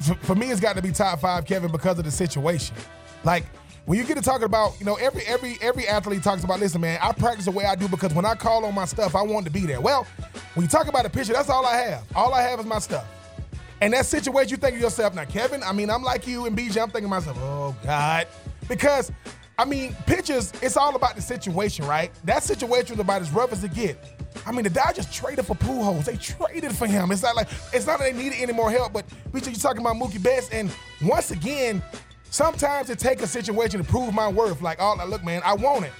for, 0.00 0.14
for 0.14 0.34
me, 0.34 0.50
it's 0.50 0.60
got 0.60 0.76
to 0.76 0.82
be 0.82 0.92
top 0.92 1.20
five, 1.20 1.44
Kevin, 1.44 1.70
because 1.70 1.98
of 1.98 2.04
the 2.04 2.10
situation. 2.10 2.74
Like 3.24 3.44
when 3.86 3.98
you 3.98 4.04
get 4.04 4.16
to 4.16 4.22
talking 4.22 4.44
about, 4.44 4.78
you 4.78 4.86
know, 4.86 4.94
every 4.96 5.22
every 5.26 5.56
every 5.60 5.88
athlete 5.88 6.22
talks 6.22 6.44
about, 6.44 6.60
listen, 6.60 6.80
man, 6.80 6.98
I 7.02 7.12
practice 7.12 7.46
the 7.46 7.50
way 7.50 7.64
I 7.64 7.74
do 7.74 7.88
because 7.88 8.14
when 8.14 8.24
I 8.24 8.34
call 8.34 8.64
on 8.64 8.74
my 8.74 8.84
stuff, 8.84 9.14
I 9.14 9.22
want 9.22 9.46
to 9.46 9.52
be 9.52 9.60
there. 9.60 9.80
Well, 9.80 10.06
when 10.54 10.64
you 10.64 10.68
talk 10.68 10.88
about 10.88 11.06
a 11.06 11.10
pitcher, 11.10 11.32
that's 11.32 11.50
all 11.50 11.66
I 11.66 11.76
have. 11.76 12.04
All 12.14 12.32
I 12.34 12.42
have 12.42 12.60
is 12.60 12.66
my 12.66 12.78
stuff. 12.78 13.06
And 13.84 13.92
that 13.92 14.06
situation, 14.06 14.48
you 14.48 14.56
think 14.56 14.76
to 14.76 14.80
yourself, 14.80 15.14
now, 15.14 15.26
Kevin, 15.26 15.62
I 15.62 15.72
mean, 15.72 15.90
I'm 15.90 16.02
like 16.02 16.26
you 16.26 16.46
and 16.46 16.56
BJ, 16.56 16.80
I'm 16.80 16.88
thinking 16.88 17.02
to 17.02 17.08
myself, 17.08 17.36
oh 17.38 17.76
God. 17.84 18.26
Because 18.66 19.12
I 19.58 19.66
mean, 19.66 19.94
pitchers, 20.06 20.54
it's 20.62 20.78
all 20.78 20.96
about 20.96 21.16
the 21.16 21.20
situation, 21.20 21.86
right? 21.86 22.10
That 22.24 22.42
situation 22.42 22.94
is 22.94 23.00
about 23.00 23.20
as 23.20 23.30
rough 23.30 23.52
as 23.52 23.62
it 23.62 23.74
get. 23.74 24.02
I 24.46 24.52
mean, 24.52 24.62
the 24.62 24.70
Dodgers 24.70 25.12
traded 25.12 25.44
for 25.44 25.54
Pujols. 25.54 26.06
They 26.06 26.16
traded 26.16 26.74
for 26.74 26.86
him. 26.86 27.12
It's 27.12 27.22
not 27.22 27.36
like 27.36 27.48
it's 27.74 27.86
not 27.86 27.98
that 27.98 28.10
they 28.10 28.18
needed 28.18 28.38
any 28.40 28.54
more 28.54 28.70
help, 28.70 28.94
but 28.94 29.06
BJ, 29.32 29.48
you're 29.48 29.56
talking 29.56 29.82
about 29.82 29.96
Mookie 29.96 30.22
Betts, 30.22 30.48
and 30.48 30.74
once 31.02 31.30
again, 31.30 31.82
sometimes 32.30 32.88
it 32.88 32.98
takes 32.98 33.22
a 33.22 33.26
situation 33.26 33.84
to 33.84 33.86
prove 33.86 34.14
my 34.14 34.28
worth. 34.28 34.62
Like, 34.62 34.78
oh, 34.80 34.96
look, 35.06 35.22
man, 35.22 35.42
I 35.44 35.52
want 35.52 35.84
it. 35.84 35.92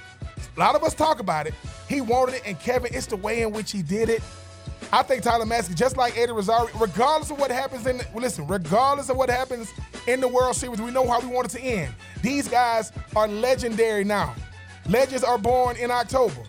A 0.57 0.59
lot 0.59 0.74
of 0.74 0.82
us 0.85 0.95
talk 0.95 1.20
about 1.20 1.47
it. 1.47 1.53
He 1.87 2.01
wanted 2.01 2.37
it, 2.37 2.43
and 2.47 2.59
Kevin, 2.59 2.95
it's 2.95 3.07
the 3.07 3.16
way 3.16 3.43
in 3.43 3.53
which 3.53 3.72
he 3.72 3.82
did 3.82 4.09
it. 4.09 4.22
I 4.95 5.03
think 5.03 5.24
Tyler 5.24 5.45
Matzek, 5.45 5.74
just 5.74 5.97
like 5.97 6.16
Eddie 6.16 6.30
Rosario, 6.30 6.70
regardless 6.78 7.28
of 7.32 7.40
what 7.40 7.51
happens 7.51 7.84
in, 7.84 7.99
the, 7.99 8.07
listen, 8.14 8.47
regardless 8.47 9.11
of 9.11 9.16
what 9.16 9.28
happens 9.28 9.72
in 10.07 10.20
the 10.20 10.28
World 10.28 10.55
Series, 10.55 10.80
we 10.80 10.92
know 10.92 11.05
how 11.09 11.18
we 11.18 11.26
want 11.26 11.53
it 11.53 11.59
to 11.59 11.61
end. 11.61 11.92
These 12.22 12.47
guys 12.47 12.92
are 13.16 13.26
legendary 13.26 14.05
now. 14.05 14.36
Legends 14.88 15.24
are 15.24 15.36
born 15.36 15.76
in 15.78 15.90
October. 15.90 16.40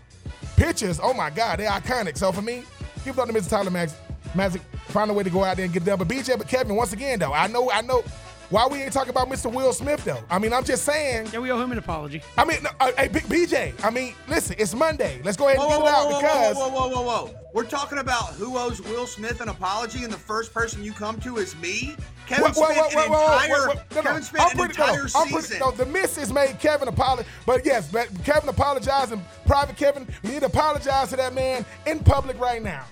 Pitchers, 0.57 0.99
oh 1.01 1.11
my 1.11 1.31
God, 1.31 1.57
they're 1.57 1.71
iconic. 1.71 2.19
So 2.19 2.31
for 2.31 2.43
me, 2.43 2.63
give 3.03 3.17
it 3.17 3.19
up 3.19 3.27
to 3.27 3.33
Mr. 3.33 3.49
Tyler 3.49 3.71
Magic 3.71 4.61
find 4.89 5.09
a 5.09 5.13
way 5.13 5.23
to 5.23 5.29
go 5.29 5.43
out 5.43 5.57
there 5.57 5.65
and 5.65 5.73
get 5.73 5.83
done. 5.83 5.97
But 5.97 6.07
BJ, 6.07 6.37
but 6.37 6.47
Kevin, 6.47 6.75
once 6.75 6.93
again 6.93 7.17
though, 7.17 7.33
I 7.33 7.47
know, 7.47 7.71
I 7.71 7.81
know. 7.81 8.03
Why 8.51 8.67
we 8.67 8.81
ain't 8.81 8.93
talking 8.93 9.09
about 9.09 9.27
Mr. 9.27 9.51
Will 9.51 9.73
Smith 9.73 10.03
though? 10.05 10.23
I 10.29 10.37
mean, 10.37 10.53
I'm 10.53 10.63
just 10.63 10.83
saying. 10.83 11.29
Yeah, 11.33 11.39
we 11.39 11.51
owe 11.51 11.59
him 11.59 11.71
an 11.71 11.79
apology. 11.79 12.21
I 12.37 12.45
mean, 12.45 12.61
no, 12.63 12.69
uh, 12.79 12.91
hey, 12.97 13.07
B- 13.07 13.19
BJ. 13.21 13.73
I 13.83 13.89
mean, 13.89 14.13
listen, 14.27 14.55
it's 14.59 14.75
Monday. 14.75 15.19
Let's 15.23 15.35
go 15.35 15.47
ahead 15.47 15.57
and 15.59 15.67
Whoa, 15.67 15.77
get 15.77 15.81
whoa, 15.81 15.87
it 15.87 15.93
out 15.93 16.05
whoa, 16.05 16.11
whoa, 16.11 16.21
because 16.21 16.55
whoa, 16.55 16.69
whoa, 16.69 16.87
whoa, 16.89 17.01
whoa, 17.01 17.25
whoa! 17.25 17.35
We're 17.53 17.63
talking 17.63 17.97
about 17.97 18.33
who 18.33 18.57
owes 18.57 18.81
Will 18.81 19.07
Smith 19.07 19.41
an 19.41 19.49
apology, 19.49 20.03
and 20.03 20.13
the 20.13 20.17
first 20.17 20.53
person 20.53 20.83
you 20.83 20.93
come 20.93 21.19
to 21.21 21.37
is 21.37 21.55
me. 21.57 21.95
Kevin 22.27 22.45
Wait, 22.45 22.55
wait, 22.55 22.55
spent 22.55 22.69
wait, 22.69 22.77
an 22.79 22.97
wait, 22.97 23.09
wait, 23.09 23.21
entire 23.23 23.67
wait, 23.67 23.77
wait. 23.77 23.85
No, 23.91 23.95
no. 23.95 24.01
Kevin 24.03 24.23
spent 24.23 24.51
an 24.51 24.57
pretty- 24.59 24.77
no, 24.77 24.85
entire 24.85 25.07
I'm 25.15 25.27
pretty- 25.29 25.41
season. 25.47 25.59
no, 25.59 25.71
the 25.71 25.85
missus 25.87 26.31
made 26.33 26.59
Kevin 26.59 26.87
apologize, 26.87 27.27
but 27.47 27.65
yes, 27.65 27.89
but 27.91 28.09
Kevin 28.23 28.49
apologized 28.49 29.11
in 29.11 29.21
private. 29.47 29.75
Kevin, 29.75 30.07
you 30.23 30.31
need 30.31 30.39
to 30.41 30.45
apologize 30.47 31.09
to 31.09 31.15
that 31.15 31.33
man 31.33 31.65
in 31.87 31.99
public 31.99 32.39
right 32.39 32.61
now. 32.61 32.83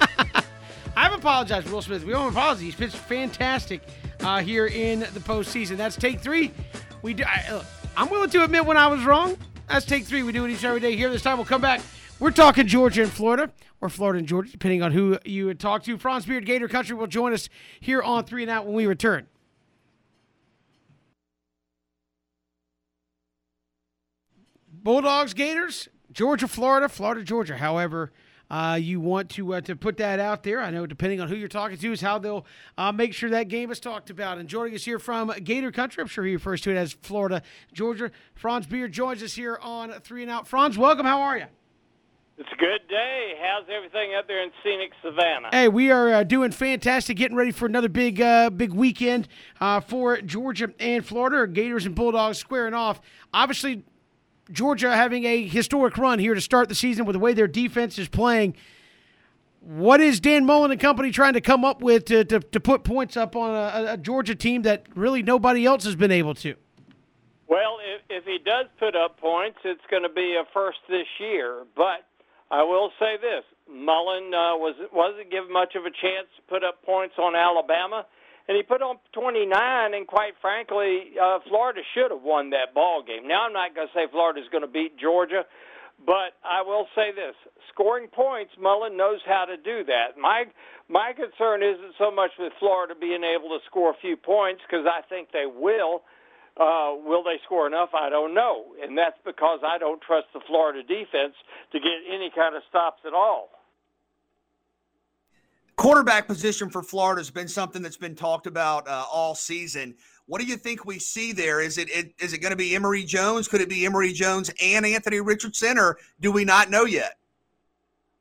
I've 0.96 1.12
apologized, 1.12 1.68
Will 1.70 1.82
Smith. 1.82 2.04
We 2.04 2.14
owe 2.14 2.22
him 2.22 2.26
an 2.28 2.32
apology. 2.34 2.64
He's 2.66 2.74
pitched 2.74 2.96
fantastic 2.96 3.82
uh, 4.20 4.40
here 4.40 4.66
in 4.66 5.00
the 5.00 5.20
postseason. 5.20 5.76
That's 5.76 5.96
take 5.96 6.20
three. 6.20 6.52
We 7.02 7.14
do. 7.14 7.24
I, 7.24 7.52
look, 7.52 7.64
I'm 7.96 8.08
willing 8.10 8.30
to 8.30 8.44
admit 8.44 8.64
when 8.66 8.76
I 8.76 8.86
was 8.86 9.04
wrong. 9.04 9.36
That's 9.68 9.86
take 9.86 10.04
three. 10.04 10.22
We 10.22 10.32
do 10.32 10.44
it 10.44 10.50
each 10.50 10.58
and 10.58 10.66
every 10.66 10.80
day 10.80 10.96
here. 10.96 11.10
This 11.10 11.22
time 11.22 11.38
we'll 11.38 11.46
come 11.46 11.60
back. 11.60 11.80
We're 12.20 12.30
talking 12.30 12.66
Georgia 12.66 13.02
and 13.02 13.10
Florida, 13.10 13.50
or 13.80 13.88
Florida 13.88 14.18
and 14.18 14.28
Georgia, 14.28 14.50
depending 14.50 14.82
on 14.82 14.92
who 14.92 15.18
you 15.24 15.46
would 15.46 15.58
talk 15.58 15.82
to. 15.84 15.98
Franz 15.98 16.26
Beard 16.26 16.46
Gator 16.46 16.68
Country 16.68 16.96
will 16.96 17.06
join 17.06 17.32
us 17.32 17.48
here 17.80 18.02
on 18.02 18.24
Three 18.24 18.42
and 18.42 18.50
Out 18.50 18.66
when 18.66 18.74
we 18.74 18.86
return. 18.86 19.26
Bulldogs, 24.70 25.34
Gators, 25.34 25.88
Georgia, 26.12 26.46
Florida, 26.46 26.88
Florida, 26.88 27.24
Georgia. 27.24 27.56
However, 27.56 28.12
uh, 28.54 28.76
you 28.76 29.00
want 29.00 29.30
to 29.30 29.54
uh, 29.54 29.60
to 29.60 29.74
put 29.74 29.96
that 29.96 30.20
out 30.20 30.44
there. 30.44 30.62
I 30.62 30.70
know 30.70 30.86
depending 30.86 31.20
on 31.20 31.26
who 31.26 31.34
you're 31.34 31.48
talking 31.48 31.76
to 31.76 31.92
is 31.92 32.00
how 32.00 32.20
they'll 32.20 32.46
uh, 32.78 32.92
make 32.92 33.12
sure 33.12 33.28
that 33.30 33.48
game 33.48 33.72
is 33.72 33.80
talked 33.80 34.10
about. 34.10 34.38
And 34.38 34.48
joining 34.48 34.76
us 34.76 34.84
here 34.84 35.00
from 35.00 35.32
Gator 35.42 35.72
Country, 35.72 36.00
I'm 36.00 36.06
sure 36.06 36.24
he 36.24 36.34
refers 36.34 36.60
to 36.60 36.70
it 36.70 36.76
as 36.76 36.92
Florida, 36.92 37.42
Georgia. 37.72 38.12
Franz 38.36 38.66
Beard 38.66 38.92
joins 38.92 39.24
us 39.24 39.34
here 39.34 39.58
on 39.60 39.90
Three 40.02 40.22
and 40.22 40.30
Out. 40.30 40.46
Franz, 40.46 40.78
welcome. 40.78 41.04
How 41.04 41.20
are 41.22 41.36
you? 41.36 41.46
It's 42.38 42.48
a 42.52 42.56
good 42.56 42.86
day. 42.88 43.34
How's 43.42 43.66
everything 43.68 44.14
up 44.16 44.28
there 44.28 44.40
in 44.40 44.52
scenic 44.62 44.92
Savannah? 45.02 45.48
Hey, 45.50 45.66
we 45.66 45.90
are 45.90 46.12
uh, 46.12 46.22
doing 46.22 46.52
fantastic, 46.52 47.16
getting 47.16 47.36
ready 47.36 47.50
for 47.50 47.66
another 47.66 47.88
big 47.88 48.20
uh, 48.20 48.50
big 48.50 48.72
weekend 48.72 49.26
uh, 49.60 49.80
for 49.80 50.20
Georgia 50.20 50.72
and 50.78 51.04
Florida. 51.04 51.52
Gators 51.52 51.86
and 51.86 51.96
Bulldogs 51.96 52.38
squaring 52.38 52.74
off. 52.74 53.00
Obviously, 53.32 53.82
Georgia 54.50 54.94
having 54.94 55.24
a 55.24 55.46
historic 55.46 55.96
run 55.96 56.18
here 56.18 56.34
to 56.34 56.40
start 56.40 56.68
the 56.68 56.74
season 56.74 57.06
with 57.06 57.14
the 57.14 57.20
way 57.20 57.32
their 57.32 57.48
defense 57.48 57.98
is 57.98 58.08
playing. 58.08 58.54
What 59.60 60.00
is 60.00 60.20
Dan 60.20 60.44
Mullen 60.44 60.70
and 60.70 60.80
company 60.80 61.10
trying 61.10 61.32
to 61.32 61.40
come 61.40 61.64
up 61.64 61.80
with 61.80 62.04
to, 62.06 62.24
to, 62.26 62.40
to 62.40 62.60
put 62.60 62.84
points 62.84 63.16
up 63.16 63.34
on 63.34 63.54
a, 63.54 63.92
a 63.92 63.96
Georgia 63.96 64.34
team 64.34 64.62
that 64.62 64.84
really 64.94 65.22
nobody 65.22 65.64
else 65.64 65.84
has 65.84 65.96
been 65.96 66.12
able 66.12 66.34
to? 66.36 66.54
Well, 67.48 67.78
if, 67.82 68.02
if 68.10 68.24
he 68.24 68.38
does 68.44 68.66
put 68.78 68.94
up 68.94 69.18
points, 69.18 69.58
it's 69.64 69.84
going 69.90 70.02
to 70.02 70.08
be 70.10 70.36
a 70.38 70.44
first 70.52 70.78
this 70.88 71.06
year. 71.18 71.64
But 71.74 72.04
I 72.50 72.62
will 72.62 72.90
say 72.98 73.16
this: 73.16 73.44
Mullen 73.70 74.34
uh, 74.34 74.56
was 74.56 74.74
wasn't 74.92 75.30
given 75.30 75.50
much 75.52 75.74
of 75.74 75.84
a 75.84 75.90
chance 75.90 76.28
to 76.36 76.42
put 76.48 76.62
up 76.62 76.82
points 76.84 77.14
on 77.18 77.34
Alabama, 77.34 78.04
and 78.48 78.56
he 78.56 78.62
put 78.62 78.82
on 78.82 78.96
29. 79.12 79.50
And 79.94 80.06
quite 80.06 80.34
frankly, 80.40 81.16
uh, 81.20 81.38
Florida 81.48 81.80
should 81.94 82.10
have 82.10 82.22
won 82.22 82.50
that 82.50 82.74
ball 82.74 83.02
game. 83.02 83.26
Now, 83.26 83.46
I'm 83.46 83.52
not 83.52 83.74
going 83.74 83.88
to 83.88 83.94
say 83.94 84.06
Florida's 84.10 84.48
going 84.52 84.62
to 84.66 84.70
beat 84.70 84.98
Georgia, 84.98 85.44
but 86.04 86.36
I 86.44 86.62
will 86.62 86.86
say 86.94 87.12
this: 87.14 87.34
scoring 87.72 88.08
points, 88.08 88.52
Mullen 88.60 88.96
knows 88.96 89.20
how 89.26 89.44
to 89.46 89.56
do 89.56 89.84
that. 89.84 90.20
My 90.20 90.44
my 90.88 91.12
concern 91.16 91.62
isn't 91.62 91.94
so 91.98 92.10
much 92.10 92.32
with 92.38 92.52
Florida 92.58 92.94
being 92.98 93.24
able 93.24 93.48
to 93.56 93.60
score 93.66 93.90
a 93.90 93.98
few 94.00 94.16
points 94.16 94.60
because 94.68 94.86
I 94.86 95.00
think 95.08 95.32
they 95.32 95.46
will. 95.46 96.02
Uh, 96.54 96.94
will 97.02 97.24
they 97.24 97.42
score 97.44 97.66
enough? 97.66 97.90
I 97.98 98.10
don't 98.10 98.32
know, 98.32 98.78
and 98.80 98.96
that's 98.96 99.18
because 99.24 99.58
I 99.66 99.78
don't 99.78 100.00
trust 100.00 100.30
the 100.32 100.40
Florida 100.46 100.86
defense 100.86 101.34
to 101.72 101.80
get 101.80 102.06
any 102.06 102.30
kind 102.30 102.54
of 102.54 102.62
stops 102.68 103.02
at 103.04 103.12
all. 103.12 103.50
Quarterback 105.76 106.28
position 106.28 106.70
for 106.70 106.82
Florida 106.82 107.20
has 107.20 107.30
been 107.30 107.48
something 107.48 107.82
that's 107.82 107.96
been 107.96 108.14
talked 108.14 108.46
about 108.46 108.86
uh, 108.86 109.04
all 109.12 109.34
season. 109.34 109.94
What 110.26 110.40
do 110.40 110.46
you 110.46 110.56
think 110.56 110.84
we 110.84 110.98
see 110.98 111.32
there? 111.32 111.60
Is 111.60 111.78
it, 111.78 111.90
it 111.90 112.14
is 112.18 112.32
it 112.32 112.38
going 112.38 112.52
to 112.52 112.56
be 112.56 112.74
Emory 112.74 113.04
Jones? 113.04 113.48
Could 113.48 113.60
it 113.60 113.68
be 113.68 113.84
Emory 113.84 114.12
Jones 114.12 114.50
and 114.62 114.86
Anthony 114.86 115.20
Richardson, 115.20 115.78
or 115.78 115.98
do 116.20 116.32
we 116.32 116.44
not 116.44 116.70
know 116.70 116.84
yet? 116.84 117.18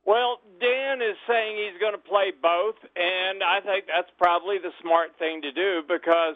Well, 0.06 0.42
Dan 0.60 1.02
is 1.02 1.16
saying 1.28 1.56
he's 1.58 1.80
going 1.80 1.94
to 1.94 1.98
play 1.98 2.32
both, 2.42 2.76
and 2.96 3.42
I 3.44 3.62
think 3.62 3.86
that's 3.88 4.12
probably 4.18 4.58
the 4.58 4.72
smart 4.82 5.18
thing 5.18 5.42
to 5.44 5.52
do 5.52 5.82
because 5.88 6.36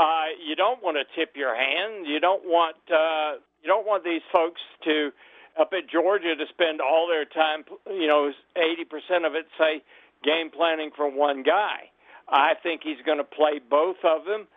uh, 0.00 0.32
you 0.46 0.56
don't 0.56 0.82
want 0.82 0.96
to 0.96 1.04
tip 1.18 1.36
your 1.36 1.54
hand. 1.54 2.06
You 2.06 2.20
don't 2.20 2.44
want 2.44 2.76
uh, 2.90 3.40
you 3.60 3.68
don't 3.68 3.86
want 3.86 4.04
these 4.04 4.22
folks 4.32 4.60
to 4.84 5.10
up 5.60 5.72
at 5.72 5.88
Georgia 5.88 6.34
to 6.34 6.46
spend 6.48 6.80
all 6.80 7.06
their 7.06 7.24
time, 7.24 7.64
you 7.90 8.06
know, 8.06 8.32
eighty 8.56 8.84
percent 8.84 9.24
of 9.24 9.34
it, 9.34 9.46
say, 9.58 9.82
game 10.24 10.50
planning 10.50 10.90
for 10.96 11.08
one 11.08 11.42
guy. 11.42 11.92
I 12.28 12.54
think 12.62 12.80
he's 12.82 13.00
going 13.04 13.18
to 13.18 13.24
play 13.24 13.60
both 13.60 14.00
of 14.02 14.24
them. 14.24 14.48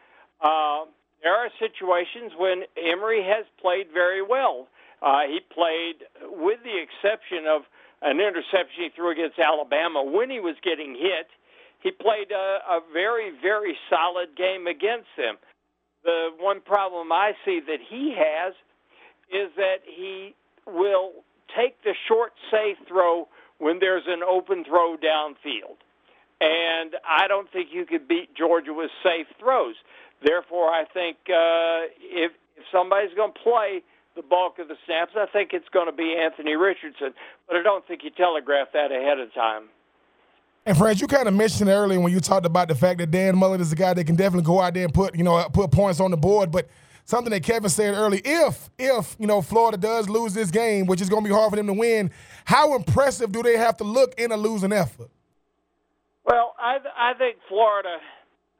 Uh, 0.41 0.85
there 1.21 1.35
are 1.35 1.49
situations 1.59 2.31
when 2.37 2.63
Emory 2.77 3.23
has 3.23 3.45
played 3.59 3.87
very 3.93 4.21
well. 4.21 4.67
Uh, 5.01 5.27
he 5.27 5.39
played, 5.53 6.07
with 6.31 6.59
the 6.63 6.77
exception 6.79 7.45
of 7.47 7.61
an 8.01 8.19
interception 8.19 8.87
he 8.87 8.89
threw 8.95 9.11
against 9.11 9.37
Alabama 9.39 10.03
when 10.03 10.29
he 10.29 10.39
was 10.39 10.55
getting 10.63 10.93
hit. 10.93 11.27
He 11.81 11.91
played 11.91 12.31
a, 12.31 12.59
a 12.69 12.79
very, 12.93 13.31
very 13.41 13.75
solid 13.89 14.35
game 14.37 14.67
against 14.67 15.09
them. 15.17 15.37
The 16.03 16.29
one 16.39 16.61
problem 16.61 17.11
I 17.11 17.33
see 17.45 17.59
that 17.67 17.79
he 17.89 18.15
has 18.17 18.53
is 19.29 19.51
that 19.57 19.81
he 19.85 20.33
will 20.65 21.23
take 21.55 21.81
the 21.83 21.93
short, 22.07 22.33
safe 22.51 22.77
throw 22.87 23.27
when 23.59 23.79
there's 23.79 24.03
an 24.07 24.21
open 24.23 24.63
throw 24.63 24.97
downfield. 24.97 25.77
And 26.39 26.95
I 27.07 27.27
don't 27.27 27.51
think 27.51 27.69
you 27.71 27.85
could 27.85 28.07
beat 28.07 28.35
Georgia 28.35 28.73
with 28.73 28.91
safe 29.03 29.27
throws. 29.39 29.75
Therefore, 30.23 30.69
I 30.69 30.85
think 30.85 31.17
uh, 31.29 31.89
if, 31.99 32.31
if 32.55 32.63
somebody's 32.71 33.13
going 33.15 33.33
to 33.33 33.39
play 33.39 33.81
the 34.15 34.21
bulk 34.21 34.59
of 34.59 34.67
the 34.67 34.75
snaps, 34.85 35.13
I 35.15 35.25
think 35.31 35.51
it's 35.53 35.69
going 35.69 35.87
to 35.87 35.91
be 35.91 36.15
Anthony 36.15 36.55
Richardson. 36.55 37.13
But 37.47 37.57
I 37.57 37.63
don't 37.63 37.87
think 37.87 38.03
you 38.03 38.11
telegraph 38.11 38.69
that 38.73 38.91
ahead 38.91 39.19
of 39.19 39.33
time. 39.33 39.63
And 40.65 40.77
Fred, 40.77 40.99
you 40.99 41.07
kind 41.07 41.27
of 41.27 41.33
mentioned 41.33 41.69
earlier 41.69 41.99
when 41.99 42.11
you 42.11 42.19
talked 42.19 42.45
about 42.45 42.67
the 42.67 42.75
fact 42.75 42.99
that 42.99 43.09
Dan 43.09 43.37
Mullen 43.37 43.61
is 43.61 43.71
a 43.71 43.75
guy 43.75 43.93
that 43.93 44.03
can 44.03 44.15
definitely 44.17 44.45
go 44.45 44.59
out 44.59 44.73
there 44.73 44.83
and 44.83 44.93
put, 44.93 45.15
you 45.15 45.23
know, 45.23 45.47
put 45.53 45.71
points 45.71 45.99
on 45.99 46.11
the 46.11 46.17
board. 46.17 46.51
But 46.51 46.67
something 47.05 47.31
that 47.31 47.41
Kevin 47.43 47.69
said 47.69 47.95
earlier, 47.95 48.21
if 48.23 48.69
if 48.77 49.15
you 49.17 49.27
know 49.27 49.41
Florida 49.41 49.77
does 49.77 50.09
lose 50.09 50.33
this 50.33 50.51
game, 50.51 50.85
which 50.85 50.99
is 50.99 51.09
going 51.09 51.23
to 51.23 51.29
be 51.29 51.33
hard 51.33 51.51
for 51.51 51.55
them 51.55 51.67
to 51.67 51.73
win, 51.73 52.11
how 52.47 52.75
impressive 52.75 53.33
do 53.33 53.43
they 53.43 53.57
have 53.57 53.75
to 53.75 53.83
look 53.83 54.17
in 54.17 54.31
a 54.31 54.37
losing 54.37 54.71
effort? 54.71 55.09
Well, 56.23 56.55
I 56.57 56.77
I 56.97 57.13
think 57.13 57.35
Florida, 57.49 57.97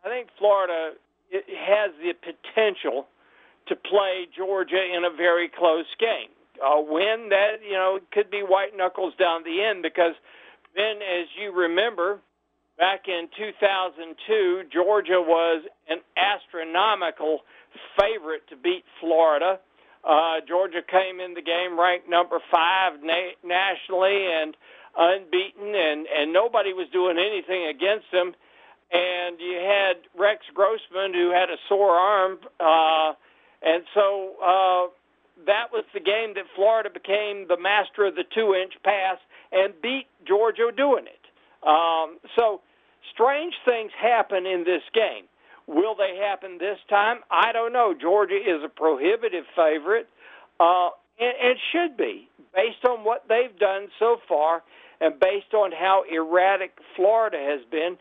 I 0.04 0.10
think 0.10 0.28
Florida 0.38 0.92
has 1.32 1.92
the 2.04 2.12
potential 2.20 3.08
to 3.68 3.78
play 3.78 4.28
Georgia 4.36 4.84
in 4.94 5.06
a 5.06 5.16
very 5.16 5.48
close 5.48 5.88
game. 6.02 6.36
A 6.62 6.82
win 6.82 7.30
that 7.30 7.64
you 7.64 7.74
know 7.80 8.00
could 8.12 8.30
be 8.30 8.42
white 8.42 8.76
knuckles 8.76 9.14
down 9.18 9.44
the 9.44 9.64
end 9.64 9.84
because 9.84 10.16
then, 10.76 10.98
as 10.98 11.28
you 11.40 11.54
remember, 11.54 12.20
back 12.78 13.08
in 13.08 13.30
2002, 13.38 14.64
Georgia 14.70 15.22
was 15.22 15.64
an 15.88 16.00
astronomical 16.18 17.40
favorite 17.96 18.50
to 18.50 18.58
beat 18.58 18.84
Florida. 19.00 19.60
Uh, 20.04 20.40
Georgia 20.48 20.82
came 20.82 21.20
in 21.20 21.34
the 21.34 21.42
game 21.42 21.80
ranked 21.80 22.10
number 22.10 22.40
five 22.52 22.94
na- 23.04 23.36
nationally 23.44 24.28
and 24.32 24.56
unbeaten, 24.98 25.76
and, 25.76 26.08
and 26.08 26.34
nobody 26.34 26.74
was 26.74 26.88
doing 26.92 27.18
anything 27.18 27.68
against 27.68 28.06
them. 28.12 28.34
And 28.92 29.40
you 29.40 29.58
had 29.58 29.98
Rex 30.18 30.46
Grossman, 30.54 31.14
who 31.14 31.32
had 31.32 31.50
a 31.50 31.58
sore 31.68 31.92
arm, 31.92 32.40
uh, 32.60 33.14
and 33.62 33.84
so 33.94 34.36
uh, 34.42 34.88
that 35.46 35.72
was 35.74 35.84
the 35.94 36.00
game 36.00 36.34
that 36.36 36.46
Florida 36.56 36.90
became 36.90 37.48
the 37.48 37.60
master 37.60 38.06
of 38.06 38.16
the 38.16 38.24
two-inch 38.34 38.74
pass 38.84 39.18
and 39.52 39.74
beat 39.82 40.08
Georgia 40.26 40.72
doing 40.76 41.06
it. 41.06 41.68
Um, 41.68 42.18
so 42.38 42.62
strange 43.14 43.54
things 43.66 43.92
happen 44.00 44.46
in 44.46 44.64
this 44.64 44.84
game. 44.94 45.26
Will 45.68 45.96
they 45.96 46.18
happen 46.18 46.58
this 46.58 46.80
time? 46.90 47.18
I 47.30 47.52
don't 47.52 47.74
know. 47.74 47.94
Georgia 48.00 48.38
is 48.38 48.64
a 48.64 48.70
prohibitive 48.70 49.46
favorite, 49.56 50.08
uh, 50.60 50.90
and, 51.20 51.34
and 51.44 51.58
should 51.72 51.98
be 51.98 52.30
based 52.56 52.86
on 52.90 53.04
what 53.04 53.26
they've 53.28 53.58
done 53.60 53.88
so 54.00 54.18
far, 54.28 54.64
and 55.02 55.20
based 55.20 55.54
on 55.54 55.72
how 55.72 56.04
erratic 56.12 56.72
Florida 56.96 57.38
has 57.38 57.62
been. 57.70 57.98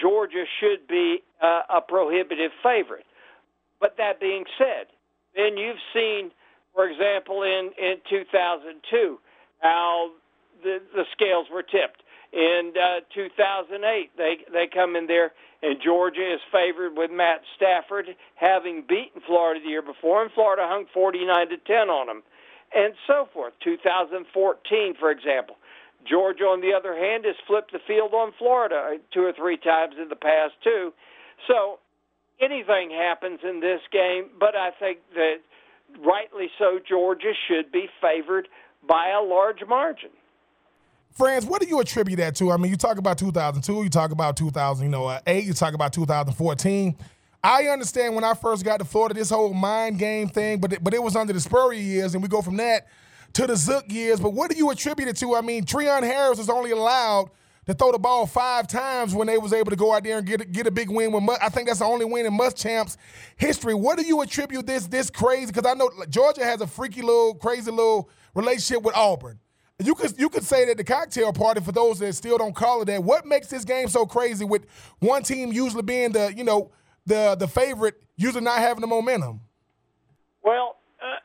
Georgia 0.00 0.44
should 0.60 0.86
be 0.88 1.22
uh, 1.42 1.62
a 1.68 1.80
prohibitive 1.80 2.52
favorite. 2.62 3.04
But 3.80 3.96
that 3.98 4.20
being 4.20 4.44
said, 4.56 4.86
then 5.34 5.56
you've 5.56 5.82
seen, 5.94 6.30
for 6.74 6.88
example, 6.88 7.42
in 7.42 7.70
in 7.78 7.96
2002, 8.08 9.18
how 9.60 10.10
the 10.62 10.78
the 10.94 11.04
scales 11.12 11.46
were 11.52 11.62
tipped. 11.62 12.02
In 12.32 12.72
uh, 12.76 13.00
2008. 13.14 14.10
They 14.16 14.38
they 14.52 14.66
come 14.72 14.96
in 14.96 15.06
there, 15.06 15.32
and 15.62 15.76
Georgia 15.82 16.34
is 16.34 16.40
favored 16.52 16.96
with 16.96 17.10
Matt 17.10 17.42
Stafford 17.56 18.06
having 18.36 18.84
beaten 18.88 19.20
Florida 19.26 19.60
the 19.62 19.70
year 19.70 19.82
before, 19.82 20.22
and 20.22 20.30
Florida 20.32 20.62
hung 20.66 20.86
49 20.92 21.48
to 21.50 21.56
10 21.56 21.76
on 21.90 22.06
them, 22.06 22.22
and 22.74 22.94
so 23.06 23.28
forth. 23.32 23.52
2014, 23.62 24.94
for 24.98 25.10
example. 25.10 25.56
Georgia, 26.08 26.44
on 26.44 26.62
the 26.62 26.72
other 26.72 26.96
hand, 26.96 27.26
has 27.26 27.36
flipped 27.46 27.72
the 27.72 27.78
field 27.86 28.14
on 28.14 28.32
Florida 28.38 28.96
two 29.12 29.20
or 29.20 29.32
three 29.32 29.58
times 29.58 29.96
in 30.00 30.08
the 30.08 30.16
past, 30.16 30.54
too. 30.64 30.94
So 31.46 31.78
anything 32.40 32.90
happens 32.90 33.40
in 33.44 33.60
this 33.60 33.80
game, 33.92 34.30
but 34.38 34.56
I 34.56 34.70
think 34.78 34.98
that 35.14 35.44
rightly 35.98 36.48
so, 36.58 36.78
Georgia 36.86 37.32
should 37.48 37.70
be 37.70 37.88
favored 38.00 38.48
by 38.86 39.10
a 39.10 39.22
large 39.22 39.60
margin. 39.68 40.10
Franz, 41.12 41.44
what 41.44 41.60
do 41.60 41.68
you 41.68 41.80
attribute 41.80 42.18
that 42.18 42.36
to? 42.36 42.52
I 42.52 42.56
mean, 42.56 42.70
you 42.70 42.76
talk 42.76 42.98
about 42.98 43.18
2002, 43.18 43.82
you 43.82 43.90
talk 43.90 44.10
about 44.10 44.36
2008, 44.36 44.84
you 44.84 44.90
know, 44.90 45.06
uh, 45.06 45.20
eight, 45.26 45.44
you 45.44 45.52
talk 45.52 45.74
about 45.74 45.92
2014. 45.92 46.96
I 47.42 47.64
understand 47.64 48.14
when 48.14 48.24
I 48.24 48.34
first 48.34 48.64
got 48.64 48.78
to 48.78 48.84
Florida, 48.84 49.14
this 49.14 49.30
whole 49.30 49.54
mind 49.54 49.98
game 49.98 50.28
thing, 50.28 50.60
but 50.60 50.74
it, 50.74 50.84
but 50.84 50.94
it 50.94 51.02
was 51.02 51.16
under 51.16 51.32
the 51.32 51.40
Spurrier 51.40 51.80
years, 51.80 52.14
and 52.14 52.22
we 52.22 52.28
go 52.28 52.42
from 52.42 52.56
that 52.58 52.86
to 53.32 53.46
the 53.46 53.56
Zook 53.56 53.90
years. 53.90 54.20
But 54.20 54.34
what 54.34 54.50
do 54.50 54.56
you 54.56 54.70
attribute 54.70 55.08
it 55.08 55.16
to? 55.16 55.34
I 55.34 55.40
mean, 55.40 55.64
Treon 55.64 56.02
Harris 56.02 56.38
was 56.38 56.50
only 56.50 56.70
allowed 56.70 57.30
to 57.66 57.74
throw 57.74 57.92
the 57.92 57.98
ball 57.98 58.26
five 58.26 58.66
times 58.66 59.14
when 59.14 59.26
they 59.26 59.38
was 59.38 59.52
able 59.52 59.70
to 59.70 59.76
go 59.76 59.94
out 59.94 60.04
there 60.04 60.18
and 60.18 60.26
get 60.26 60.52
get 60.52 60.66
a 60.66 60.70
big 60.70 60.90
win 60.90 61.12
with. 61.12 61.38
I 61.40 61.48
think 61.48 61.68
that's 61.68 61.78
the 61.78 61.86
only 61.86 62.04
win 62.04 62.26
in 62.26 62.36
Muschamp's 62.36 62.98
history. 63.36 63.74
What 63.74 63.98
do 63.98 64.04
you 64.04 64.20
attribute 64.20 64.66
this 64.66 64.86
this 64.86 65.08
crazy? 65.08 65.46
Because 65.46 65.66
I 65.66 65.74
know 65.74 65.90
Georgia 66.08 66.44
has 66.44 66.60
a 66.60 66.66
freaky 66.66 67.00
little 67.00 67.34
crazy 67.34 67.70
little 67.70 68.10
relationship 68.34 68.82
with 68.82 68.94
Auburn. 68.94 69.38
You 69.80 69.94
could 69.94 70.18
you 70.18 70.28
could 70.28 70.44
say 70.44 70.66
that 70.66 70.76
the 70.76 70.84
cocktail 70.84 71.32
party 71.32 71.60
for 71.60 71.72
those 71.72 71.98
that 72.00 72.12
still 72.14 72.38
don't 72.38 72.54
call 72.54 72.82
it 72.82 72.86
that. 72.86 73.02
What 73.02 73.24
makes 73.24 73.48
this 73.48 73.64
game 73.64 73.88
so 73.88 74.04
crazy 74.04 74.44
with 74.44 74.66
one 74.98 75.22
team 75.22 75.52
usually 75.52 75.82
being 75.82 76.12
the 76.12 76.34
you 76.36 76.44
know 76.44 76.70
the 77.06 77.34
the 77.38 77.48
favorite, 77.48 78.02
usually 78.16 78.44
not 78.44 78.58
having 78.58 78.82
the 78.82 78.86
momentum? 78.86 79.40
Well, 80.44 80.76
uh, 81.00 81.16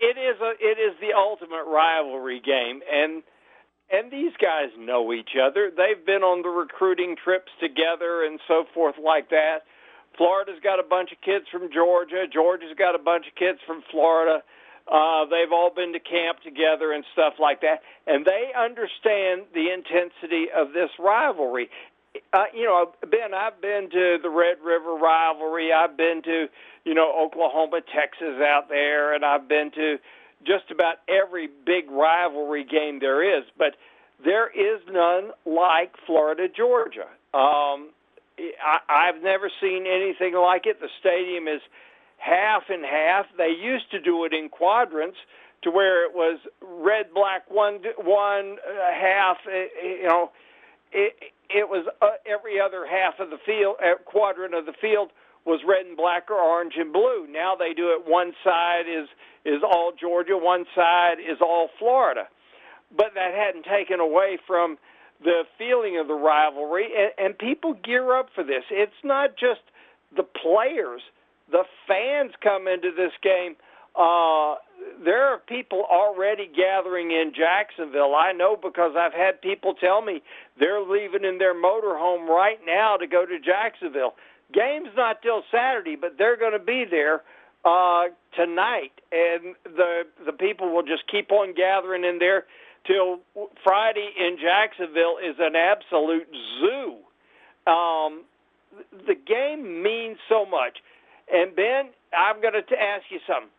it 0.00 0.18
is 0.18 0.40
a 0.40 0.52
it 0.60 0.78
is 0.78 0.98
the 1.00 1.16
ultimate 1.16 1.64
rivalry 1.64 2.40
game, 2.40 2.80
and 2.90 3.22
and 3.90 4.10
these 4.10 4.32
guys 4.40 4.70
know 4.78 5.12
each 5.12 5.36
other. 5.40 5.70
They've 5.70 6.04
been 6.04 6.22
on 6.22 6.42
the 6.42 6.48
recruiting 6.48 7.16
trips 7.22 7.50
together 7.60 8.24
and 8.24 8.40
so 8.46 8.64
forth 8.74 8.96
like 9.02 9.30
that. 9.30 9.62
Florida's 10.16 10.60
got 10.62 10.80
a 10.80 10.82
bunch 10.82 11.12
of 11.12 11.20
kids 11.20 11.46
from 11.50 11.70
Georgia. 11.72 12.26
Georgia's 12.32 12.74
got 12.76 12.94
a 12.94 12.98
bunch 12.98 13.26
of 13.26 13.34
kids 13.34 13.58
from 13.66 13.82
Florida. 13.90 14.42
Uh, 14.90 15.24
they've 15.26 15.52
all 15.52 15.70
been 15.70 15.92
to 15.92 16.00
camp 16.00 16.42
together 16.42 16.92
and 16.92 17.04
stuff 17.12 17.34
like 17.38 17.60
that, 17.60 17.82
and 18.06 18.24
they 18.26 18.50
understand 18.58 19.46
the 19.54 19.70
intensity 19.72 20.46
of 20.54 20.72
this 20.72 20.90
rivalry. 20.98 21.70
Uh, 22.32 22.44
you 22.52 22.64
know, 22.64 22.92
Ben, 23.08 23.32
I've 23.32 23.60
been 23.60 23.88
to 23.90 24.18
the 24.20 24.28
Red 24.28 24.56
River 24.64 24.96
rivalry. 24.96 25.72
I've 25.72 25.96
been 25.96 26.22
to, 26.24 26.46
you 26.84 26.94
know, 26.94 27.14
Oklahoma, 27.24 27.82
Texas 27.94 28.42
out 28.42 28.68
there, 28.68 29.14
and 29.14 29.24
I've 29.24 29.48
been 29.48 29.70
to 29.76 29.98
just 30.44 30.72
about 30.72 30.96
every 31.08 31.48
big 31.64 31.88
rivalry 31.88 32.64
game 32.64 32.98
there 32.98 33.38
is, 33.38 33.44
but 33.56 33.76
there 34.24 34.48
is 34.48 34.80
none 34.90 35.30
like 35.46 35.94
Florida 36.04 36.48
Georgia. 36.48 37.06
Um, 37.32 37.90
I, 38.38 38.78
I've 38.88 39.22
never 39.22 39.50
seen 39.60 39.86
anything 39.86 40.34
like 40.34 40.66
it. 40.66 40.80
The 40.80 40.88
stadium 40.98 41.46
is 41.46 41.60
half 42.20 42.64
and 42.68 42.84
half. 42.84 43.26
They 43.36 43.50
used 43.60 43.90
to 43.90 44.00
do 44.00 44.24
it 44.24 44.32
in 44.32 44.48
quadrants 44.48 45.18
to 45.62 45.70
where 45.70 46.06
it 46.06 46.14
was 46.14 46.38
red 46.60 47.12
black 47.14 47.50
one 47.50 47.80
one 47.98 48.58
uh, 48.60 48.92
half. 48.92 49.38
Uh, 49.46 49.50
you 49.82 50.06
know, 50.06 50.30
it 50.92 51.14
it 51.48 51.68
was 51.68 51.86
uh, 52.00 52.06
every 52.26 52.60
other 52.60 52.86
half 52.86 53.18
of 53.18 53.30
the 53.30 53.38
field 53.44 53.76
uh, 53.82 53.96
quadrant 54.04 54.54
of 54.54 54.66
the 54.66 54.74
field 54.80 55.10
was 55.44 55.60
red 55.66 55.86
and 55.86 55.96
black 55.96 56.30
or 56.30 56.36
orange 56.36 56.74
and 56.76 56.92
blue. 56.92 57.26
Now 57.28 57.56
they 57.56 57.72
do 57.72 57.96
it 57.98 58.08
one 58.08 58.32
side 58.44 58.84
is 58.88 59.08
is 59.44 59.62
all 59.62 59.92
Georgia, 59.98 60.36
one 60.36 60.66
side 60.74 61.18
is 61.18 61.38
all 61.40 61.70
Florida. 61.78 62.28
But 62.94 63.14
that 63.14 63.32
hadn't 63.34 63.64
taken 63.64 64.00
away 64.00 64.38
from 64.46 64.76
the 65.22 65.42
feeling 65.58 65.98
of 65.98 66.08
the 66.08 66.14
rivalry, 66.14 66.88
and, 66.96 67.26
and 67.26 67.38
people 67.38 67.74
gear 67.74 68.18
up 68.18 68.28
for 68.34 68.42
this. 68.42 68.64
It's 68.70 68.92
not 69.04 69.36
just 69.36 69.60
the 70.16 70.24
players, 70.24 71.02
the 71.50 71.64
fans 71.86 72.32
come 72.42 72.68
into 72.68 72.90
this 72.96 73.12
game. 73.22 73.56
Uh, 73.96 74.54
there 75.04 75.24
are 75.26 75.38
people 75.38 75.84
already 75.90 76.46
gathering 76.46 77.10
in 77.10 77.32
Jacksonville. 77.34 78.14
I 78.14 78.32
know 78.32 78.56
because 78.56 78.92
I've 78.96 79.12
had 79.12 79.42
people 79.42 79.74
tell 79.74 80.00
me 80.00 80.22
they're 80.58 80.82
leaving 80.82 81.24
in 81.24 81.38
their 81.38 81.54
motorhome 81.54 82.28
right 82.28 82.58
now 82.64 82.96
to 82.96 83.06
go 83.06 83.26
to 83.26 83.38
Jacksonville. 83.40 84.14
Game's 84.52 84.94
not 84.96 85.22
till 85.22 85.42
Saturday, 85.50 85.96
but 85.96 86.16
they're 86.18 86.36
going 86.36 86.52
to 86.52 86.64
be 86.64 86.84
there 86.88 87.22
uh, 87.64 88.04
tonight, 88.34 88.92
and 89.12 89.54
the 89.64 90.02
the 90.24 90.32
people 90.32 90.72
will 90.72 90.82
just 90.82 91.04
keep 91.10 91.30
on 91.30 91.54
gathering 91.54 92.04
in 92.04 92.18
there 92.18 92.46
till 92.86 93.20
Friday 93.62 94.08
in 94.18 94.38
Jacksonville 94.40 95.18
is 95.18 95.36
an 95.38 95.54
absolute 95.54 96.28
zoo. 96.60 96.96
Um, 97.70 98.24
the 99.06 99.14
game 99.14 99.82
means 99.82 100.18
so 100.28 100.46
much, 100.46 100.78
and 101.32 101.54
Ben, 101.54 101.90
I'm 102.16 102.40
going 102.40 102.54
to 102.54 102.76
ask 102.76 103.04
you 103.10 103.18
something. 103.26 103.50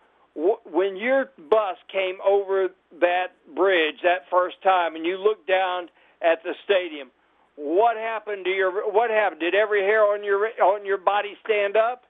When 0.66 0.96
your 0.96 1.32
bus 1.50 1.78
came 1.92 2.18
over 2.26 2.70
that 3.02 3.28
bridge 3.54 3.96
that 4.04 4.30
first 4.30 4.62
time, 4.64 4.96
and 4.96 5.06
you 5.06 5.18
looked 5.18 5.48
down 5.48 5.90
at 6.22 6.42
the 6.44 6.54
stadium, 6.64 7.12
what 7.56 7.98
happened 7.98 8.46
to 8.46 8.52
your 8.52 8.92
what 8.92 9.10
happened? 9.10 9.42
Did 9.42 9.56
every 9.56 9.82
hair 9.82 10.04
on 10.04 10.24
your 10.24 10.48
on 10.64 10.86
your 10.86 10.98
body 10.98 11.36
stand 11.44 11.76
up? 11.76 12.04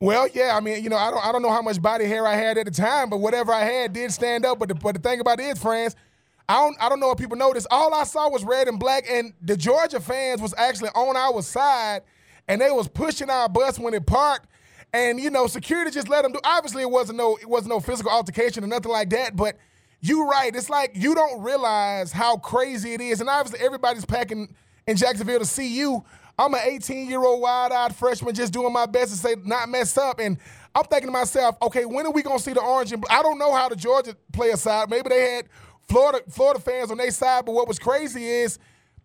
Well, 0.00 0.26
yeah, 0.34 0.56
I 0.56 0.60
mean, 0.60 0.82
you 0.82 0.90
know, 0.90 0.96
I 0.96 1.12
don't, 1.12 1.24
I 1.24 1.30
don't 1.30 1.42
know 1.42 1.52
how 1.52 1.62
much 1.62 1.80
body 1.80 2.06
hair 2.06 2.26
I 2.26 2.34
had 2.34 2.58
at 2.58 2.64
the 2.64 2.72
time, 2.72 3.08
but 3.08 3.18
whatever 3.18 3.52
I 3.52 3.62
had 3.64 3.92
did 3.92 4.10
stand 4.10 4.44
up. 4.44 4.58
But 4.58 4.68
the, 4.68 4.74
but 4.74 4.96
the 4.96 5.00
thing 5.00 5.20
about 5.20 5.38
it 5.38 5.44
is, 5.44 5.62
friends, 5.62 5.94
I 6.48 6.54
don't, 6.56 6.76
I 6.80 6.88
don't 6.88 6.98
know 6.98 7.12
if 7.12 7.18
people 7.18 7.36
noticed. 7.36 7.68
All 7.70 7.94
I 7.94 8.02
saw 8.02 8.28
was 8.28 8.42
red 8.42 8.66
and 8.66 8.80
black, 8.80 9.04
and 9.08 9.32
the 9.40 9.56
Georgia 9.56 10.00
fans 10.00 10.42
was 10.42 10.54
actually 10.58 10.88
on 10.90 11.16
our 11.16 11.40
side, 11.40 12.02
and 12.48 12.60
they 12.60 12.70
was 12.70 12.88
pushing 12.88 13.30
our 13.30 13.48
bus 13.48 13.78
when 13.78 13.94
it 13.94 14.06
parked, 14.06 14.46
and 14.92 15.20
you 15.20 15.30
know, 15.30 15.46
security 15.46 15.90
just 15.90 16.08
let 16.08 16.22
them 16.22 16.32
do. 16.32 16.40
Obviously, 16.44 16.82
it 16.82 16.90
wasn't 16.90 17.18
no, 17.18 17.36
it 17.36 17.48
wasn't 17.48 17.70
no 17.70 17.80
physical 17.80 18.10
altercation 18.10 18.64
or 18.64 18.68
nothing 18.68 18.92
like 18.92 19.10
that, 19.10 19.36
but. 19.36 19.56
You 20.04 20.28
right. 20.28 20.52
It's 20.52 20.68
like 20.68 20.90
you 20.96 21.14
don't 21.14 21.42
realize 21.42 22.10
how 22.10 22.36
crazy 22.36 22.92
it 22.92 23.00
is, 23.00 23.20
and 23.20 23.30
obviously 23.30 23.64
everybody's 23.64 24.04
packing 24.04 24.52
in 24.88 24.96
Jacksonville 24.96 25.38
to 25.38 25.46
see 25.46 25.76
you. 25.76 26.04
I'm 26.38 26.54
an 26.54 26.60
18 26.64 27.08
year 27.08 27.24
old 27.24 27.40
wide 27.40 27.72
eyed 27.72 27.94
freshman 27.94 28.34
just 28.34 28.52
doing 28.52 28.72
my 28.72 28.86
best 28.86 29.12
to 29.12 29.18
say 29.18 29.36
not 29.44 29.68
mess 29.68 29.96
up. 29.96 30.18
And 30.18 30.38
I'm 30.74 30.84
thinking 30.84 31.08
to 31.08 31.12
myself, 31.12 31.56
okay, 31.62 31.84
when 31.84 32.06
are 32.06 32.10
we 32.10 32.22
gonna 32.22 32.38
see 32.38 32.52
the 32.52 32.60
orange 32.62 32.92
and 32.92 33.04
I 33.10 33.22
don't 33.22 33.38
know 33.38 33.54
how 33.54 33.68
the 33.68 33.76
Georgia 33.76 34.16
player 34.32 34.56
side. 34.56 34.90
Maybe 34.90 35.08
they 35.08 35.34
had 35.36 35.48
Florida 35.88 36.20
Florida 36.28 36.60
fans 36.60 36.90
on 36.90 36.96
their 36.96 37.10
side, 37.10 37.44
but 37.44 37.52
what 37.52 37.68
was 37.68 37.78
crazy 37.78 38.26
is, 38.26 38.58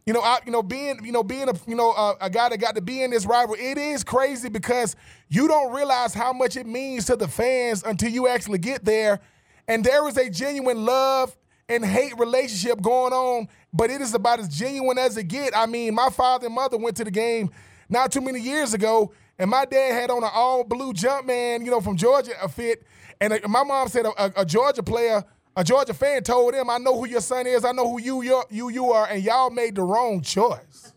you 0.07 0.13
know, 0.13 0.21
I, 0.21 0.39
you 0.45 0.53
know, 0.53 0.63
being 0.63 1.01
you 1.03 1.11
know 1.11 1.21
being 1.21 1.49
a 1.49 1.53
you 1.67 1.75
know 1.75 1.91
a, 1.91 2.15
a 2.21 2.29
guy 2.29 2.47
that 2.47 2.57
got 2.59 2.75
to 2.75 2.81
be 2.81 3.03
in 3.03 3.11
this 3.11 3.25
rival, 3.25 3.55
it 3.59 3.77
is 3.77 4.05
crazy 4.05 4.47
because 4.47 4.95
you 5.27 5.49
don't 5.49 5.73
realize 5.73 6.13
how 6.13 6.31
much 6.31 6.55
it 6.55 6.65
means 6.65 7.05
to 7.05 7.17
the 7.17 7.27
fans 7.27 7.83
until 7.83 8.09
you 8.09 8.29
actually 8.29 8.57
get 8.57 8.85
there, 8.85 9.19
and 9.67 9.83
there 9.83 10.07
is 10.07 10.17
a 10.17 10.29
genuine 10.29 10.85
love 10.85 11.35
and 11.67 11.85
hate 11.85 12.17
relationship 12.17 12.81
going 12.81 13.11
on, 13.11 13.49
but 13.73 13.89
it 13.89 13.99
is 13.99 14.13
about 14.13 14.39
as 14.39 14.47
genuine 14.47 14.97
as 14.97 15.17
it 15.17 15.25
get. 15.25 15.55
I 15.55 15.65
mean, 15.65 15.93
my 15.93 16.09
father 16.09 16.45
and 16.45 16.55
mother 16.55 16.77
went 16.77 16.95
to 16.97 17.03
the 17.03 17.11
game 17.11 17.49
not 17.89 18.09
too 18.09 18.21
many 18.21 18.39
years 18.39 18.73
ago, 18.73 19.11
and 19.37 19.49
my 19.49 19.65
dad 19.65 19.91
had 19.91 20.09
on 20.09 20.23
an 20.23 20.29
all 20.33 20.63
blue 20.63 20.93
jump 20.93 21.27
man, 21.27 21.65
you 21.65 21.71
know, 21.71 21.81
from 21.81 21.97
Georgia 21.97 22.31
a 22.41 22.47
fit, 22.47 22.85
and 23.19 23.33
uh, 23.33 23.39
my 23.49 23.63
mom 23.63 23.89
said 23.89 24.05
a, 24.05 24.41
a, 24.41 24.45
Georgia 24.45 24.83
player, 24.83 25.23
a 25.57 25.63
Georgia 25.63 25.93
fan 25.93 26.23
told 26.23 26.53
him, 26.53 26.69
"I 26.69 26.77
know 26.77 26.95
who 26.95 27.07
your 27.07 27.19
son 27.19 27.47
is. 27.47 27.65
I 27.65 27.73
know 27.73 27.89
who 27.89 27.99
you 27.99 28.21
you 28.49 28.69
you 28.69 28.91
are, 28.91 29.07
and 29.07 29.21
y'all 29.21 29.49
made 29.49 29.75
the 29.75 29.83
wrong 29.83 30.21
choice." 30.21 30.93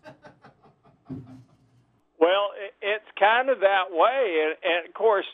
Well, 2.18 2.50
it's 2.82 3.10
kind 3.18 3.48
of 3.48 3.60
that 3.60 3.90
way, 3.90 4.44
and, 4.44 4.56
and 4.62 4.86
of 4.86 4.94
course 4.94 5.26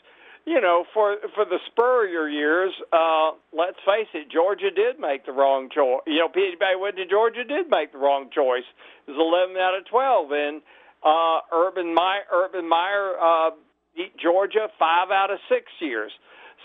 you 0.47 0.61
know, 0.61 0.85
for 0.93 1.17
for 1.35 1.43
the 1.43 1.59
Spurrier 1.67 2.29
years, 2.29 2.71
uh, 2.93 3.31
let's 3.51 3.75
face 3.85 4.07
it, 4.13 4.31
Georgia 4.31 4.71
did 4.71 4.97
make 4.97 5.25
the 5.25 5.33
wrong 5.33 5.69
choice. 5.69 5.99
You 6.07 6.19
know, 6.19 6.29
Peter 6.29 6.55
went 6.79 6.95
to 6.95 7.05
Georgia 7.05 7.43
did 7.43 7.69
make 7.69 7.91
the 7.91 7.97
wrong 7.97 8.29
choice. 8.33 8.63
It 9.05 9.11
was 9.11 9.19
11 9.19 9.57
out 9.57 9.77
of 9.77 9.85
12, 9.91 10.31
and 10.31 10.61
uh, 11.03 11.39
Urban 11.51 11.93
Meyer, 11.93 12.23
Urban 12.31 12.67
Meyer 12.67 13.19
uh, 13.19 13.49
beat 13.93 14.15
Georgia 14.15 14.69
five 14.79 15.11
out 15.11 15.31
of 15.31 15.39
six 15.49 15.65
years. 15.81 16.13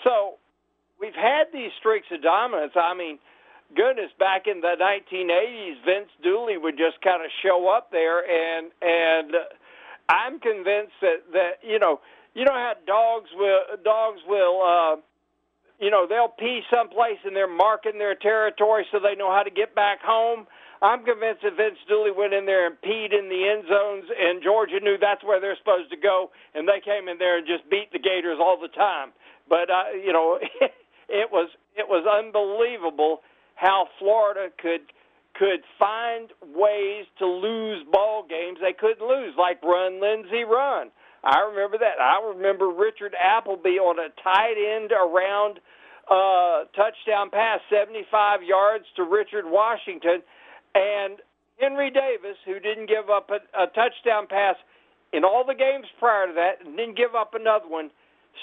So 0.04 0.38
we've 1.02 1.18
had 1.18 1.50
these 1.52 1.74
streaks 1.80 2.06
of 2.12 2.22
dominance. 2.22 2.72
I 2.76 2.94
mean, 2.94 3.18
goodness, 3.74 4.14
back 4.18 4.46
in 4.46 4.60
the 4.62 4.78
1980s, 4.78 5.84
Vince 5.84 6.14
Dooley 6.22 6.56
would 6.56 6.78
just 6.78 7.02
kind 7.02 7.24
of 7.24 7.30
show 7.42 7.68
up 7.68 7.90
there, 7.90 8.22
and 8.22 8.70
and 8.80 9.34
I'm 10.08 10.38
convinced 10.38 10.94
that 11.02 11.26
that 11.32 11.52
you 11.66 11.78
know 11.78 12.00
you 12.34 12.44
know 12.44 12.54
how 12.54 12.74
dogs 12.86 13.30
will 13.34 13.82
dogs 13.84 14.20
will 14.26 14.62
uh, 14.62 14.96
you 15.82 15.90
know 15.90 16.06
they'll 16.06 16.32
pee 16.38 16.62
someplace 16.72 17.18
and 17.24 17.34
they're 17.34 17.50
marking 17.50 17.98
their 17.98 18.14
territory 18.14 18.86
so 18.92 18.98
they 19.02 19.16
know 19.16 19.34
how 19.34 19.42
to 19.42 19.50
get 19.50 19.74
back 19.74 20.00
home. 20.00 20.46
I'm 20.82 21.04
convinced 21.04 21.46
that 21.46 21.54
Vince 21.56 21.78
Dooley 21.88 22.10
went 22.10 22.34
in 22.34 22.44
there 22.44 22.66
and 22.66 22.74
peed 22.82 23.14
in 23.14 23.30
the 23.30 23.46
end 23.46 23.70
zones, 23.70 24.02
and 24.10 24.42
Georgia 24.42 24.80
knew 24.82 24.98
that's 24.98 25.22
where 25.22 25.40
they're 25.40 25.56
supposed 25.56 25.90
to 25.90 25.96
go, 25.96 26.32
and 26.54 26.66
they 26.66 26.82
came 26.82 27.06
in 27.06 27.18
there 27.18 27.38
and 27.38 27.46
just 27.46 27.70
beat 27.70 27.92
the 27.92 28.02
Gators 28.02 28.38
all 28.42 28.58
the 28.60 28.66
time. 28.66 29.14
But 29.48 29.70
uh, 29.70 29.94
you 29.94 30.12
know, 30.12 30.40
it 31.12 31.28
was 31.30 31.50
it 31.76 31.86
was 31.86 32.08
unbelievable 32.08 33.20
how 33.54 33.86
Florida 34.00 34.48
could 34.58 34.88
could 35.36 35.60
find 35.78 36.32
ways 36.56 37.04
to 37.18 37.26
lose 37.26 37.84
ball 37.90 38.24
games 38.28 38.58
they 38.60 38.72
couldn't 38.72 39.06
lose, 39.06 39.34
like 39.38 39.62
run 39.62 40.00
Lindsey 40.00 40.44
run. 40.44 40.90
I 41.24 41.40
remember 41.40 41.78
that. 41.78 42.00
I 42.00 42.20
remember 42.34 42.68
Richard 42.68 43.14
Appleby 43.14 43.78
on 43.78 44.00
a 44.00 44.10
tight 44.24 44.58
end 44.58 44.90
around 44.90 45.60
uh, 46.10 46.66
touchdown 46.74 47.30
pass, 47.30 47.60
75 47.70 48.42
yards 48.42 48.84
to 48.96 49.04
Richard 49.04 49.46
Washington, 49.46 50.20
and 50.74 51.20
Henry 51.60 51.90
Davis, 51.90 52.36
who 52.44 52.58
didn't 52.58 52.88
give 52.88 53.08
up 53.08 53.30
a, 53.30 53.40
a 53.56 53.66
touchdown 53.68 54.26
pass 54.28 54.56
in 55.12 55.24
all 55.24 55.44
the 55.46 55.54
games 55.54 55.86
prior 56.00 56.26
to 56.26 56.32
that, 56.34 56.66
and 56.66 56.76
didn't 56.76 56.96
give 56.96 57.14
up 57.14 57.34
another 57.34 57.68
one, 57.68 57.90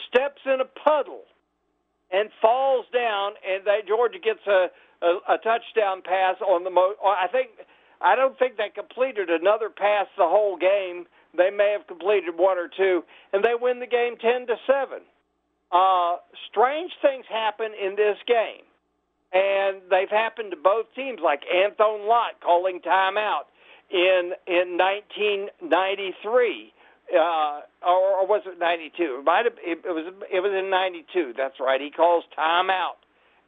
steps 0.08 0.42
in 0.46 0.62
a 0.62 0.70
puddle 0.80 1.26
and 2.12 2.30
falls 2.42 2.86
down, 2.94 3.34
and 3.46 3.66
they, 3.66 3.82
Georgia 3.88 4.20
gets 4.20 4.46
a, 4.48 4.68
a, 5.02 5.36
a 5.36 5.38
touchdown 5.38 6.02
pass 6.04 6.36
on 6.42 6.64
the. 6.64 6.70
Mo- 6.70 6.96
I 7.04 7.28
think 7.32 7.50
I 8.02 8.16
don't 8.16 8.38
think 8.40 8.58
they 8.58 8.70
completed 8.74 9.30
another 9.30 9.70
pass 9.70 10.08
the 10.18 10.28
whole 10.28 10.58
game. 10.58 11.06
They 11.38 11.52
may 11.52 11.76
have 11.78 11.88
completed 11.88 12.34
one 12.38 12.58
or 12.58 12.68
two, 12.68 13.04
and 13.34 13.44
they 13.44 13.54
win 13.60 13.80
the 13.80 13.88
game 13.88 14.18
ten 14.18 14.48
to 14.48 14.56
seven. 14.66 15.02
Uh, 15.72 16.18
strange 16.50 16.92
things 17.02 17.26
happen 17.30 17.72
in 17.78 17.96
this 17.96 18.18
game, 18.26 18.66
and 19.32 19.82
they've 19.92 20.10
happened 20.10 20.52
to 20.52 20.58
both 20.58 20.88
teams. 20.96 21.20
Like 21.24 21.44
Anthony 21.46 22.06
Lott 22.08 22.42
calling 22.42 22.82
timeout 22.82 23.46
in 23.92 24.34
in 24.48 24.78
1993 24.78 26.74
uh, 27.14 27.62
or, 27.86 28.22
or 28.22 28.28
was 28.28 28.42
it 28.46 28.60
'92? 28.60 29.20
It 29.20 29.26
might 29.26 29.46
have. 29.46 29.58
It, 29.64 29.80
it 29.86 29.94
was. 29.94 30.14
It 30.32 30.40
was 30.42 30.54
in 30.54 30.70
'92. 30.70 31.34
That's 31.38 31.60
right. 31.60 31.82
He 31.82 31.92
calls 31.92 32.24
timeout, 32.38 33.02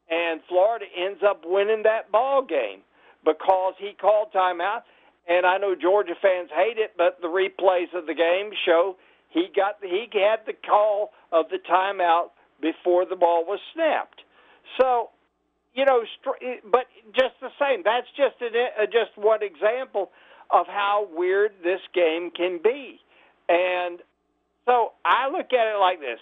and 0.09 0.41
Florida 0.47 0.85
ends 0.95 1.21
up 1.27 1.41
winning 1.45 1.83
that 1.83 2.11
ball 2.11 2.43
game 2.43 2.81
because 3.25 3.73
he 3.79 3.93
called 3.99 4.33
timeout. 4.33 4.81
And 5.27 5.45
I 5.45 5.57
know 5.57 5.75
Georgia 5.75 6.15
fans 6.19 6.49
hate 6.49 6.77
it, 6.77 6.93
but 6.97 7.21
the 7.21 7.27
replays 7.27 7.93
of 7.93 8.07
the 8.07 8.15
game 8.15 8.51
show 8.65 8.97
he 9.29 9.47
got 9.55 9.77
he 9.81 10.07
had 10.11 10.45
the 10.45 10.53
call 10.53 11.11
of 11.31 11.45
the 11.49 11.59
timeout 11.69 12.31
before 12.61 13.05
the 13.05 13.15
ball 13.15 13.45
was 13.45 13.59
snapped. 13.73 14.21
So, 14.79 15.09
you 15.73 15.85
know, 15.85 16.03
but 16.69 16.85
just 17.13 17.35
the 17.41 17.49
same, 17.59 17.81
that's 17.83 18.07
just 18.15 18.41
an, 18.41 18.53
uh, 18.55 18.85
just 18.85 19.17
one 19.17 19.41
example 19.41 20.11
of 20.51 20.67
how 20.67 21.07
weird 21.11 21.51
this 21.63 21.79
game 21.93 22.29
can 22.35 22.59
be. 22.63 22.99
And 23.51 23.99
so 24.63 24.95
I 25.03 25.27
look 25.27 25.51
at 25.51 25.67
it 25.67 25.79
like 25.79 25.99
this 25.99 26.19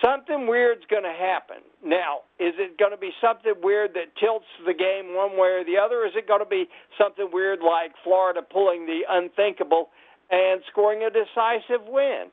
something 0.00 0.46
weird's 0.46 0.84
going 0.88 1.02
to 1.02 1.12
happen. 1.12 1.62
Now, 1.84 2.24
is 2.40 2.54
it 2.56 2.78
going 2.78 2.92
to 2.92 2.96
be 2.96 3.10
something 3.20 3.54
weird 3.62 3.92
that 3.94 4.16
tilts 4.18 4.48
the 4.66 4.74
game 4.74 5.14
one 5.14 5.32
way 5.38 5.60
or 5.60 5.64
the 5.64 5.76
other? 5.76 6.06
Is 6.06 6.12
it 6.16 6.26
going 6.26 6.40
to 6.40 6.48
be 6.48 6.66
something 6.98 7.28
weird 7.32 7.60
like 7.60 7.92
Florida 8.02 8.40
pulling 8.42 8.86
the 8.86 9.02
unthinkable 9.08 9.90
and 10.30 10.62
scoring 10.70 11.02
a 11.04 11.10
decisive 11.10 11.86
win? 11.86 12.32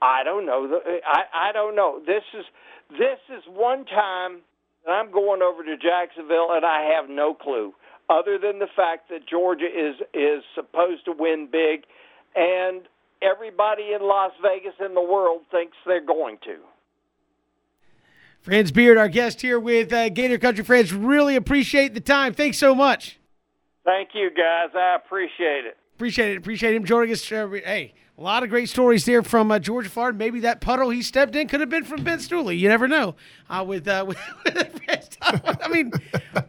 I 0.00 0.22
don't 0.24 0.46
know. 0.46 0.80
I, 1.06 1.50
I 1.50 1.52
don't 1.52 1.76
know. 1.76 2.00
This 2.06 2.24
is 2.38 2.46
this 2.90 3.20
is 3.28 3.44
one 3.46 3.84
time 3.84 4.40
that 4.84 4.92
I'm 4.92 5.12
going 5.12 5.42
over 5.42 5.62
to 5.62 5.76
Jacksonville 5.76 6.48
and 6.52 6.64
I 6.64 6.96
have 6.96 7.10
no 7.10 7.34
clue, 7.34 7.74
other 8.08 8.38
than 8.38 8.58
the 8.58 8.68
fact 8.74 9.10
that 9.10 9.28
Georgia 9.28 9.66
is 9.66 9.96
is 10.14 10.42
supposed 10.54 11.04
to 11.04 11.12
win 11.12 11.48
big, 11.52 11.84
and 12.34 12.82
everybody 13.22 13.92
in 13.94 14.02
Las 14.02 14.32
Vegas 14.42 14.74
in 14.84 14.94
the 14.94 15.02
world 15.02 15.42
thinks 15.50 15.76
they're 15.86 16.04
going 16.04 16.38
to. 16.44 16.56
Franz 18.40 18.70
Beard, 18.70 18.96
our 18.96 19.08
guest 19.08 19.42
here 19.42 19.60
with 19.60 19.92
uh, 19.92 20.08
Gator 20.08 20.38
Country 20.38 20.64
Friends, 20.64 20.94
really 20.94 21.36
appreciate 21.36 21.92
the 21.92 22.00
time. 22.00 22.32
Thanks 22.32 22.56
so 22.58 22.74
much. 22.74 23.18
Thank 23.84 24.10
you, 24.14 24.30
guys. 24.30 24.70
I 24.74 24.96
appreciate 24.96 25.66
it. 25.66 25.76
Appreciate 26.00 26.30
it. 26.32 26.38
Appreciate 26.38 26.74
him 26.74 26.86
joining 26.86 27.12
us. 27.12 27.28
Hey, 27.28 27.92
a 28.16 28.22
lot 28.22 28.42
of 28.42 28.48
great 28.48 28.70
stories 28.70 29.04
there 29.04 29.22
from 29.22 29.50
uh, 29.50 29.58
Georgia 29.58 29.90
Florida. 29.90 30.16
Maybe 30.16 30.40
that 30.40 30.62
puddle 30.62 30.88
he 30.88 31.02
stepped 31.02 31.36
in 31.36 31.46
could 31.46 31.60
have 31.60 31.68
been 31.68 31.84
from 31.84 32.02
Ben 32.02 32.18
Dooley. 32.20 32.56
You 32.56 32.70
never 32.70 32.88
know. 32.88 33.16
Uh, 33.50 33.66
with, 33.68 33.86
uh, 33.86 34.06
with 34.08 34.18
I 35.22 35.68
mean, 35.68 35.92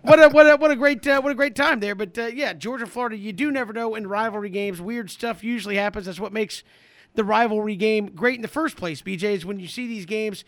what 0.04 0.24
a 0.24 0.30
what 0.30 0.50
a 0.50 0.56
what 0.56 0.72
a 0.72 0.78
great 0.78 1.06
uh, 1.06 1.20
what 1.20 1.34
a 1.34 1.36
great 1.36 1.54
time 1.54 1.82
there. 1.82 1.96
But 1.96 2.18
uh, 2.18 2.28
yeah, 2.28 2.54
Georgia 2.54 2.86
Florida. 2.86 3.18
You 3.18 3.34
do 3.34 3.52
never 3.52 3.74
know 3.74 3.94
in 3.96 4.08
rivalry 4.08 4.50
games. 4.50 4.80
Weird 4.80 5.12
stuff 5.12 5.44
usually 5.44 5.76
happens. 5.76 6.06
That's 6.06 6.18
what 6.18 6.32
makes 6.32 6.64
the 7.16 7.26
rivalry 7.26 7.76
game 7.76 8.06
great 8.16 8.36
in 8.36 8.42
the 8.44 8.48
first 8.48 8.78
place. 8.78 9.02
BJ 9.02 9.34
is 9.34 9.46
when 9.46 9.60
you 9.60 9.68
see 9.68 9.86
these 9.86 10.06
games, 10.06 10.46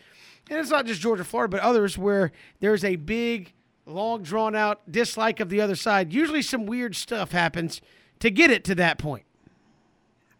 and 0.48 0.58
it's 0.58 0.70
not 0.70 0.86
just 0.86 1.02
Georgia 1.02 1.24
Florida, 1.24 1.50
but 1.50 1.60
others 1.60 1.98
where 1.98 2.32
there's 2.60 2.84
a 2.84 2.96
big, 2.96 3.52
long 3.84 4.22
drawn 4.22 4.56
out 4.56 4.90
dislike 4.90 5.40
of 5.40 5.50
the 5.50 5.60
other 5.60 5.76
side. 5.76 6.10
Usually, 6.10 6.40
some 6.40 6.64
weird 6.64 6.96
stuff 6.96 7.32
happens 7.32 7.82
to 8.24 8.30
get 8.30 8.50
it 8.50 8.64
to 8.64 8.74
that 8.74 8.96
point. 8.96 9.24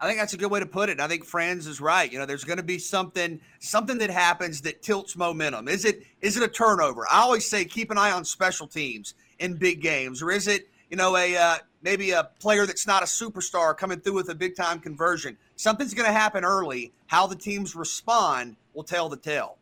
I 0.00 0.06
think 0.06 0.18
that's 0.18 0.32
a 0.32 0.38
good 0.38 0.50
way 0.50 0.58
to 0.58 0.66
put 0.66 0.88
it. 0.88 1.00
I 1.00 1.06
think 1.06 1.22
Franz 1.22 1.66
is 1.66 1.82
right. 1.82 2.10
You 2.10 2.18
know, 2.18 2.24
there's 2.24 2.44
going 2.44 2.56
to 2.56 2.62
be 2.62 2.78
something 2.78 3.40
something 3.60 3.98
that 3.98 4.08
happens 4.08 4.62
that 4.62 4.82
tilts 4.82 5.16
momentum. 5.16 5.68
Is 5.68 5.84
it 5.84 6.02
is 6.22 6.38
it 6.38 6.42
a 6.42 6.48
turnover? 6.48 7.06
I 7.10 7.20
always 7.20 7.46
say 7.46 7.66
keep 7.66 7.90
an 7.90 7.98
eye 7.98 8.10
on 8.10 8.24
special 8.24 8.66
teams 8.66 9.14
in 9.38 9.56
big 9.56 9.82
games, 9.82 10.22
or 10.22 10.30
is 10.30 10.48
it 10.48 10.66
you 10.88 10.96
know 10.96 11.14
a 11.14 11.36
uh, 11.36 11.56
maybe 11.82 12.12
a 12.12 12.30
player 12.40 12.64
that's 12.64 12.86
not 12.86 13.02
a 13.02 13.06
superstar 13.06 13.76
coming 13.76 14.00
through 14.00 14.14
with 14.14 14.30
a 14.30 14.34
big 14.34 14.56
time 14.56 14.80
conversion? 14.80 15.36
Something's 15.56 15.92
going 15.92 16.06
to 16.06 16.12
happen 16.12 16.42
early. 16.42 16.90
How 17.06 17.26
the 17.26 17.36
teams 17.36 17.76
respond 17.76 18.56
will 18.72 18.84
tell 18.84 19.10
the 19.10 19.18
tale. 19.18 19.58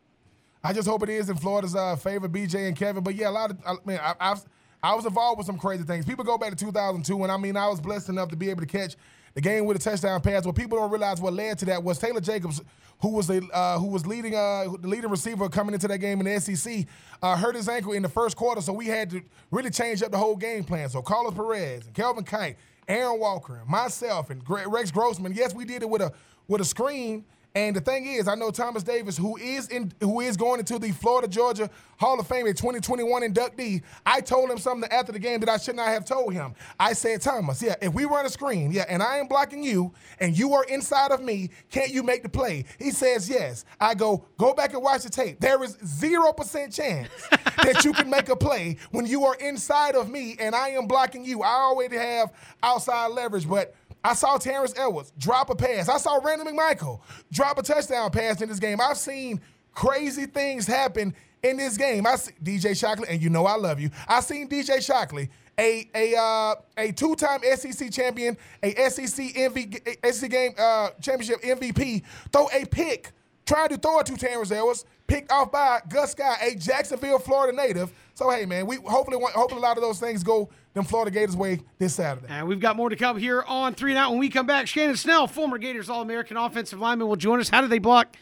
I 0.62 0.72
just 0.72 0.86
hope 0.86 1.02
it 1.02 1.08
is 1.08 1.28
in 1.28 1.36
Florida's 1.36 1.74
uh, 1.74 1.96
favor, 1.96 2.28
BJ 2.28 2.68
and 2.68 2.76
Kevin. 2.76 3.02
But 3.02 3.16
yeah, 3.16 3.30
a 3.30 3.32
lot 3.32 3.50
of 3.50 3.58
I 3.66 3.74
mean, 3.84 3.98
I, 4.00 4.14
I've 4.20 4.44
I 4.82 4.94
was 4.94 5.06
involved 5.06 5.38
with 5.38 5.46
some 5.46 5.58
crazy 5.58 5.84
things. 5.84 6.04
People 6.04 6.24
go 6.24 6.36
back 6.36 6.50
to 6.50 6.56
2002, 6.56 7.22
and 7.22 7.30
I 7.30 7.36
mean, 7.36 7.56
I 7.56 7.68
was 7.68 7.80
blessed 7.80 8.08
enough 8.08 8.30
to 8.30 8.36
be 8.36 8.50
able 8.50 8.62
to 8.62 8.66
catch 8.66 8.96
the 9.34 9.40
game 9.40 9.64
with 9.64 9.76
a 9.76 9.80
touchdown 9.80 10.20
pass. 10.20 10.44
What 10.44 10.56
people 10.56 10.76
don't 10.76 10.90
realize 10.90 11.20
what 11.20 11.34
led 11.34 11.58
to 11.60 11.66
that 11.66 11.84
was 11.84 11.98
Taylor 11.98 12.20
Jacobs, 12.20 12.60
who 13.00 13.10
was 13.10 13.28
the 13.28 13.48
uh, 13.52 13.78
who 13.78 13.86
was 13.86 14.06
leading 14.06 14.34
uh, 14.34 14.64
the 14.80 14.88
leading 14.88 15.08
receiver 15.08 15.48
coming 15.48 15.72
into 15.72 15.86
that 15.86 15.98
game 15.98 16.20
in 16.20 16.26
the 16.26 16.40
SEC, 16.40 16.86
uh, 17.22 17.36
hurt 17.36 17.54
his 17.54 17.68
ankle 17.68 17.92
in 17.92 18.02
the 18.02 18.08
first 18.08 18.36
quarter, 18.36 18.60
so 18.60 18.72
we 18.72 18.86
had 18.86 19.08
to 19.10 19.22
really 19.52 19.70
change 19.70 20.02
up 20.02 20.10
the 20.10 20.18
whole 20.18 20.36
game 20.36 20.64
plan. 20.64 20.88
So 20.88 21.00
Carlos 21.00 21.34
Perez 21.34 21.86
and 21.86 21.94
Kelvin 21.94 22.24
Kight, 22.24 22.56
Aaron 22.88 23.20
Walker, 23.20 23.58
and 23.58 23.68
myself 23.68 24.30
and 24.30 24.42
Rex 24.48 24.90
Grossman. 24.90 25.32
Yes, 25.32 25.54
we 25.54 25.64
did 25.64 25.82
it 25.82 25.88
with 25.88 26.02
a 26.02 26.12
with 26.48 26.60
a 26.60 26.64
screen 26.64 27.24
and 27.54 27.76
the 27.76 27.80
thing 27.80 28.06
is, 28.06 28.28
I 28.28 28.34
know 28.34 28.50
Thomas 28.50 28.82
Davis, 28.82 29.16
who 29.16 29.36
is 29.36 29.68
in, 29.68 29.92
who 30.00 30.20
is 30.20 30.36
going 30.36 30.58
into 30.60 30.78
the 30.78 30.90
Florida 30.92 31.28
Georgia 31.28 31.68
Hall 31.98 32.18
of 32.18 32.26
Fame 32.26 32.46
in 32.46 32.54
2021 32.54 33.22
inductee. 33.22 33.82
I 34.06 34.20
told 34.20 34.50
him 34.50 34.58
something 34.58 34.90
after 34.90 35.12
the 35.12 35.18
game 35.18 35.40
that 35.40 35.48
I 35.48 35.58
should 35.58 35.76
not 35.76 35.88
have 35.88 36.04
told 36.04 36.32
him. 36.32 36.54
I 36.80 36.94
said, 36.94 37.20
Thomas, 37.20 37.62
yeah, 37.62 37.74
if 37.82 37.92
we 37.92 38.06
run 38.06 38.24
a 38.24 38.30
screen, 38.30 38.72
yeah, 38.72 38.86
and 38.88 39.02
I 39.02 39.18
am 39.18 39.28
blocking 39.28 39.62
you, 39.62 39.92
and 40.18 40.36
you 40.36 40.54
are 40.54 40.64
inside 40.64 41.12
of 41.12 41.22
me, 41.22 41.50
can't 41.70 41.92
you 41.92 42.02
make 42.02 42.22
the 42.22 42.28
play? 42.28 42.64
He 42.78 42.90
says 42.90 43.28
yes. 43.28 43.64
I 43.80 43.94
go, 43.94 44.24
go 44.38 44.54
back 44.54 44.72
and 44.72 44.82
watch 44.82 45.02
the 45.02 45.10
tape. 45.10 45.38
There 45.38 45.62
is 45.62 45.76
zero 45.84 46.32
percent 46.32 46.72
chance 46.72 47.08
that 47.62 47.84
you 47.84 47.92
can 47.92 48.08
make 48.08 48.30
a 48.30 48.36
play 48.36 48.78
when 48.90 49.04
you 49.06 49.24
are 49.24 49.34
inside 49.36 49.94
of 49.94 50.10
me 50.10 50.36
and 50.40 50.54
I 50.54 50.70
am 50.70 50.86
blocking 50.86 51.24
you. 51.24 51.42
I 51.42 51.52
already 51.52 51.96
have 51.96 52.32
outside 52.62 53.08
leverage, 53.08 53.48
but 53.48 53.74
I 54.04 54.14
saw 54.14 54.36
Terrence 54.38 54.74
Edwards 54.76 55.12
drop 55.18 55.50
a 55.50 55.54
pass. 55.54 55.88
I 55.88 55.98
saw 55.98 56.16
Randy 56.16 56.44
McMichael 56.44 57.00
drop 57.30 57.58
a 57.58 57.62
touchdown 57.62 58.10
pass 58.10 58.40
in 58.40 58.48
this 58.48 58.58
game. 58.58 58.80
I've 58.80 58.98
seen 58.98 59.40
crazy 59.72 60.26
things 60.26 60.66
happen 60.66 61.14
in 61.42 61.56
this 61.56 61.76
game. 61.76 62.06
I 62.06 62.16
see 62.16 62.32
DJ 62.42 62.78
Shockley, 62.78 63.08
and 63.08 63.22
you 63.22 63.30
know 63.30 63.46
I 63.46 63.56
love 63.56 63.80
you. 63.80 63.90
I 64.08 64.20
seen 64.20 64.48
DJ 64.48 64.84
Shockley, 64.84 65.30
a 65.58 65.88
a 65.94 66.16
uh, 66.16 66.54
a 66.76 66.92
two-time 66.92 67.40
SEC 67.54 67.90
champion, 67.90 68.36
a 68.62 68.74
SEC 68.90 69.26
MV, 69.34 70.12
SEC 70.12 70.30
game 70.30 70.52
uh, 70.58 70.90
championship 71.00 71.42
MVP, 71.42 72.02
throw 72.32 72.48
a 72.52 72.64
pick, 72.66 73.12
trying 73.46 73.68
to 73.68 73.76
throw 73.76 74.00
it 74.00 74.06
to 74.06 74.16
Terrence 74.16 74.50
Edwards, 74.50 74.84
picked 75.06 75.30
off 75.30 75.50
by 75.52 75.80
Gus 75.88 76.12
Scott, 76.12 76.38
a 76.42 76.54
Jacksonville, 76.54 77.18
Florida 77.18 77.56
native. 77.56 77.92
So 78.14 78.30
hey, 78.30 78.46
man, 78.46 78.66
we 78.66 78.76
hopefully 78.76 79.16
want, 79.16 79.34
hopefully 79.34 79.60
a 79.60 79.62
lot 79.62 79.76
of 79.76 79.82
those 79.82 80.00
things 80.00 80.22
go 80.22 80.48
them 80.74 80.84
Florida 80.84 81.10
Gators 81.10 81.36
way 81.36 81.60
this 81.78 81.94
Saturday. 81.94 82.26
And 82.28 82.48
we've 82.48 82.60
got 82.60 82.76
more 82.76 82.88
to 82.88 82.96
come 82.96 83.18
here 83.18 83.42
on 83.46 83.74
Three 83.74 83.92
and 83.92 83.98
Out. 83.98 84.10
When 84.10 84.20
we 84.20 84.28
come 84.28 84.46
back, 84.46 84.66
Shannon 84.66 84.96
Snell, 84.96 85.26
former 85.26 85.58
Gators 85.58 85.90
All 85.90 86.02
American 86.02 86.36
offensive 86.36 86.80
lineman, 86.80 87.08
will 87.08 87.16
join 87.16 87.40
us. 87.40 87.48
How 87.48 87.60
do 87.60 87.68
they 87.68 87.78
block 87.78 88.16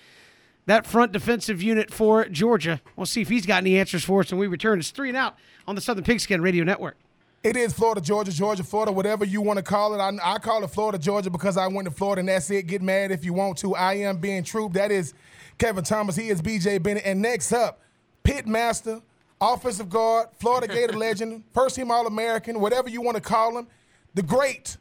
that 0.66 0.86
front 0.86 1.12
defensive 1.12 1.62
unit 1.62 1.92
for 1.92 2.24
Georgia? 2.26 2.80
We'll 2.96 3.06
see 3.06 3.20
if 3.20 3.28
he's 3.28 3.46
got 3.46 3.58
any 3.58 3.78
answers 3.78 4.04
for 4.04 4.20
us 4.20 4.30
when 4.32 4.40
we 4.40 4.46
return. 4.46 4.78
It's 4.78 4.90
Three 4.90 5.08
and 5.08 5.16
Out 5.16 5.36
on 5.66 5.74
the 5.74 5.80
Southern 5.80 6.04
Pigskin 6.04 6.42
Radio 6.42 6.64
Network. 6.64 6.96
It 7.42 7.56
is 7.56 7.72
Florida, 7.72 8.02
Georgia, 8.02 8.32
Georgia, 8.32 8.62
Florida, 8.62 8.92
whatever 8.92 9.24
you 9.24 9.40
want 9.40 9.56
to 9.56 9.62
call 9.62 9.94
it. 9.94 9.98
I, 9.98 10.12
I 10.22 10.38
call 10.38 10.62
it 10.62 10.68
Florida, 10.68 10.98
Georgia 10.98 11.30
because 11.30 11.56
I 11.56 11.68
went 11.68 11.88
to 11.88 11.94
Florida 11.94 12.20
and 12.20 12.28
that's 12.28 12.50
it. 12.50 12.66
Get 12.66 12.82
mad 12.82 13.10
if 13.10 13.24
you 13.24 13.32
want 13.32 13.56
to. 13.58 13.74
I 13.74 13.94
am 13.94 14.18
being 14.18 14.44
true. 14.44 14.68
That 14.74 14.90
is 14.90 15.14
Kevin 15.56 15.82
Thomas. 15.82 16.16
He 16.16 16.28
is 16.28 16.42
BJ 16.42 16.82
Bennett. 16.82 17.04
And 17.06 17.22
next 17.22 17.52
up, 17.52 17.80
Pitmaster 18.24 19.00
offensive 19.40 19.88
guard, 19.88 20.28
Florida 20.38 20.72
Gator 20.72 20.96
legend, 20.96 21.44
first 21.52 21.76
team 21.76 21.90
All 21.90 22.06
American, 22.06 22.60
whatever 22.60 22.88
you 22.88 23.00
want 23.00 23.16
to 23.16 23.22
call 23.22 23.56
him, 23.56 23.66
the 24.14 24.22
great 24.22 24.76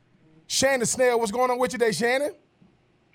Shannon 0.48 0.86
Snell. 0.86 1.20
What's 1.20 1.32
going 1.32 1.50
on 1.50 1.60
with 1.60 1.74
you 1.74 1.80
today, 1.80 1.92
Shannon? 1.92 2.34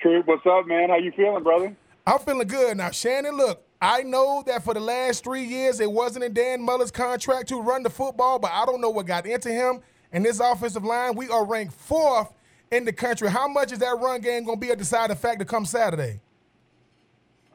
True. 0.00 0.22
What's 0.24 0.44
up, 0.46 0.66
man? 0.66 0.88
How 0.88 0.96
you 0.96 1.12
feeling, 1.12 1.42
brother? 1.42 1.76
I'm 2.06 2.18
feeling 2.18 2.46
good. 2.46 2.76
Now, 2.76 2.90
Shannon, 2.90 3.36
look, 3.36 3.62
I 3.80 4.02
know 4.02 4.42
that 4.46 4.64
for 4.64 4.74
the 4.74 4.80
last 4.80 5.24
three 5.24 5.44
years 5.44 5.80
it 5.80 5.90
wasn't 5.90 6.24
in 6.24 6.32
Dan 6.32 6.62
Mullen's 6.62 6.90
contract 6.90 7.48
to 7.48 7.60
run 7.60 7.82
the 7.82 7.90
football, 7.90 8.38
but 8.38 8.50
I 8.52 8.64
don't 8.64 8.80
know 8.80 8.90
what 8.90 9.06
got 9.06 9.26
into 9.26 9.50
him 9.50 9.80
and 10.12 10.24
this 10.24 10.40
offensive 10.40 10.84
line. 10.84 11.16
We 11.16 11.28
are 11.28 11.44
ranked 11.44 11.74
fourth 11.74 12.32
in 12.70 12.84
the 12.84 12.92
country. 12.92 13.28
How 13.28 13.48
much 13.48 13.72
is 13.72 13.78
that 13.80 13.98
run 13.98 14.20
game 14.20 14.44
going 14.44 14.58
to 14.58 14.66
be 14.66 14.72
a 14.72 14.76
deciding 14.76 15.16
factor 15.16 15.44
come 15.44 15.66
Saturday? 15.66 16.20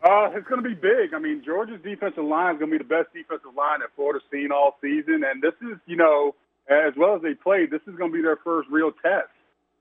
Uh, 0.01 0.31
it's 0.31 0.47
going 0.47 0.63
to 0.63 0.67
be 0.67 0.75
big. 0.75 1.13
I 1.13 1.19
mean, 1.19 1.43
Georgia's 1.43 1.81
defensive 1.83 2.23
line 2.23 2.55
is 2.55 2.59
going 2.59 2.71
to 2.71 2.79
be 2.79 2.83
the 2.83 2.87
best 2.87 3.11
defensive 3.13 3.51
line 3.55 3.81
that 3.81 3.91
Florida's 3.95 4.23
seen 4.31 4.49
all 4.51 4.77
season, 4.79 5.23
and 5.27 5.41
this 5.41 5.55
is, 5.61 5.75
you 5.87 5.97
know, 5.97 6.35
as 6.69 6.93
well 6.95 7.15
as 7.15 7.21
they 7.21 7.33
played, 7.33 7.71
this 7.71 7.81
is 7.87 7.95
going 7.95 8.11
to 8.11 8.15
be 8.15 8.21
their 8.21 8.37
first 8.37 8.69
real 8.71 8.91
test. 8.91 9.27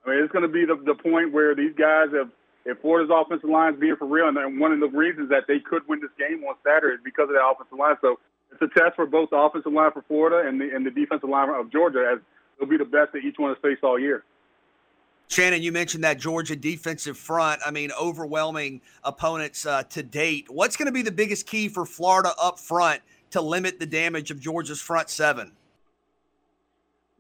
I 0.05 0.11
mean, 0.11 0.19
it's 0.25 0.33
going 0.33 0.43
to 0.43 0.51
be 0.51 0.65
the, 0.65 0.75
the 0.75 0.95
point 0.95 1.33
where 1.33 1.55
these 1.55 1.75
guys 1.79 2.11
have, 2.19 2.31
if 2.65 2.81
Florida's 2.81 3.15
offensive 3.15 3.49
line 3.49 3.75
is 3.75 3.81
being 3.81 3.95
for 3.97 4.07
real, 4.07 4.27
and 4.27 4.59
one 4.59 4.73
of 4.73 4.81
the 4.81 4.91
reasons 4.91 5.29
that 5.31 5.45
they 5.47 5.61
could 5.61 5.87
win 5.87 6.01
this 6.01 6.11
game 6.19 6.43
on 6.43 6.57
Saturday 6.67 6.99
is 6.99 7.01
because 7.05 7.31
of 7.31 7.37
the 7.39 7.45
offensive 7.45 7.79
line. 7.79 7.95
So 8.01 8.19
it's 8.51 8.63
a 8.63 8.69
test 8.75 8.97
for 8.97 9.07
both 9.07 9.31
the 9.31 9.37
offensive 9.37 9.73
line 9.73 9.93
for 9.93 10.03
Florida 10.09 10.49
and 10.49 10.61
the 10.61 10.75
and 10.75 10.85
the 10.85 10.91
defensive 10.91 11.29
line 11.29 11.49
of 11.51 11.71
Georgia, 11.71 12.03
as 12.13 12.19
they'll 12.59 12.69
be 12.69 12.77
the 12.77 12.89
best 12.89 13.13
that 13.13 13.23
each 13.23 13.39
one 13.39 13.55
has 13.55 13.59
faced 13.63 13.85
all 13.85 13.99
year. 13.99 14.25
Shannon, 15.29 15.63
you 15.63 15.73
mentioned 15.73 16.05
that 16.05 16.19
Georgia 16.19 16.57
defensive 16.57 17.19
front. 17.19 17.61
I 17.65 17.71
mean, 17.71 17.91
overwhelming 18.01 18.81
opponents 19.05 19.67
uh, 19.67 19.83
to 19.85 20.03
date. 20.03 20.47
What's 20.49 20.77
going 20.77 20.87
to 20.87 20.93
be 20.93 21.03
the 21.03 21.13
biggest 21.13 21.47
key 21.47 21.69
for 21.69 21.85
Florida 21.85 22.33
up 22.43 22.59
front 22.59 23.03
to 23.31 23.43
limit 23.43 23.79
the 23.79 23.87
damage 23.87 24.31
of 24.31 24.41
Georgia's 24.41 24.81
front 24.81 25.11
seven? 25.11 25.53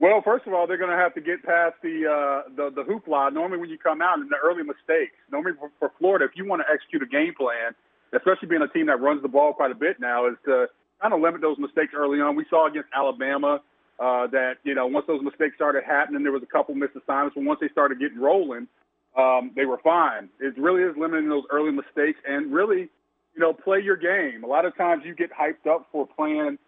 Well, 0.00 0.22
first 0.22 0.46
of 0.46 0.54
all, 0.54 0.66
they're 0.66 0.78
going 0.78 0.90
to 0.90 0.96
have 0.96 1.12
to 1.14 1.20
get 1.20 1.42
past 1.42 1.74
the 1.82 2.06
uh, 2.06 2.48
the 2.56 2.70
the 2.70 2.82
hoopla. 2.82 3.32
Normally, 3.32 3.58
when 3.58 3.68
you 3.68 3.78
come 3.78 4.00
out 4.00 4.18
in 4.18 4.28
the 4.28 4.36
early 4.42 4.62
mistakes, 4.62 5.12
normally 5.30 5.52
for, 5.58 5.70
for 5.78 5.92
Florida, 5.98 6.24
if 6.24 6.30
you 6.34 6.46
want 6.46 6.62
to 6.66 6.72
execute 6.72 7.02
a 7.02 7.06
game 7.06 7.34
plan, 7.36 7.74
especially 8.14 8.48
being 8.48 8.62
a 8.62 8.68
team 8.68 8.86
that 8.86 9.00
runs 9.00 9.20
the 9.22 9.28
ball 9.28 9.52
quite 9.52 9.70
a 9.70 9.74
bit 9.74 10.00
now, 10.00 10.28
is 10.28 10.36
to 10.46 10.66
kind 11.02 11.12
of 11.12 11.20
limit 11.20 11.40
those 11.40 11.58
mistakes 11.58 11.92
early 11.94 12.20
on. 12.20 12.36
We 12.36 12.46
saw 12.48 12.68
against 12.68 12.88
Alabama 12.94 13.60
uh, 13.98 14.26
that 14.28 14.54
you 14.64 14.74
know 14.74 14.86
once 14.86 15.06
those 15.06 15.22
mistakes 15.22 15.56
started 15.56 15.84
happening, 15.84 16.22
there 16.22 16.32
was 16.32 16.42
a 16.42 16.46
couple 16.46 16.74
missed 16.74 16.96
assignments, 16.96 17.34
but 17.34 17.44
once 17.44 17.60
they 17.60 17.68
started 17.68 17.98
getting 17.98 18.18
rolling, 18.18 18.68
um, 19.16 19.50
they 19.56 19.64
were 19.64 19.78
fine. 19.78 20.28
It 20.40 20.56
really 20.56 20.82
is 20.82 20.96
limiting 20.96 21.28
those 21.28 21.44
early 21.50 21.72
mistakes 21.72 22.20
and 22.26 22.52
really, 22.52 22.88
you 23.34 23.40
know, 23.40 23.52
play 23.52 23.80
your 23.80 23.96
game. 23.96 24.44
A 24.44 24.46
lot 24.46 24.64
of 24.64 24.76
times 24.76 25.02
you 25.04 25.14
get 25.14 25.30
hyped 25.32 25.68
up 25.68 25.88
for 25.90 26.06
playing, 26.06 26.58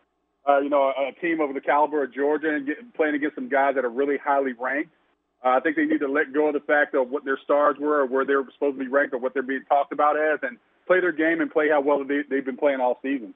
uh, 0.49 0.59
you 0.59 0.69
know, 0.69 0.93
a, 0.97 1.09
a 1.09 1.13
team 1.21 1.41
of 1.41 1.55
the 1.55 1.61
caliber 1.61 2.03
of 2.03 2.13
Georgia 2.13 2.55
and 2.55 2.67
get, 2.67 2.95
playing 2.95 3.15
against 3.15 3.37
some 3.37 3.49
guys 3.49 3.77
that 3.77 3.85
are 3.85 3.91
really 3.91 4.19
highly 4.19 4.53
ranked. 4.53 4.93
Uh, 5.45 5.51
I 5.51 5.61
think 5.61 5.77
they 5.77 5.85
need 5.85 6.01
to 6.01 6.09
let 6.09 6.35
go 6.35 6.49
of 6.49 6.55
the 6.55 6.61
fact 6.61 6.95
of 6.95 7.09
what 7.09 7.25
their 7.25 7.39
stars 7.43 7.77
were 7.79 8.01
or 8.01 8.07
where 8.07 8.25
they 8.25 8.35
were 8.35 8.45
supposed 8.53 8.77
to 8.77 8.85
be 8.85 8.91
ranked 8.91 9.15
or 9.15 9.19
what 9.19 9.33
they're 9.33 9.43
being 9.43 9.65
talked 9.69 9.93
about 9.93 10.19
as, 10.19 10.41
and 10.43 10.59
play 10.87 11.01
their 11.01 11.13
game 11.13 11.41
and 11.41 11.51
play 11.51 11.69
how 11.71 11.81
well 11.81 12.05
they, 12.05 12.23
they've 12.29 12.45
been 12.45 12.57
playing 12.57 12.81
all 12.81 12.99
season. 13.01 13.33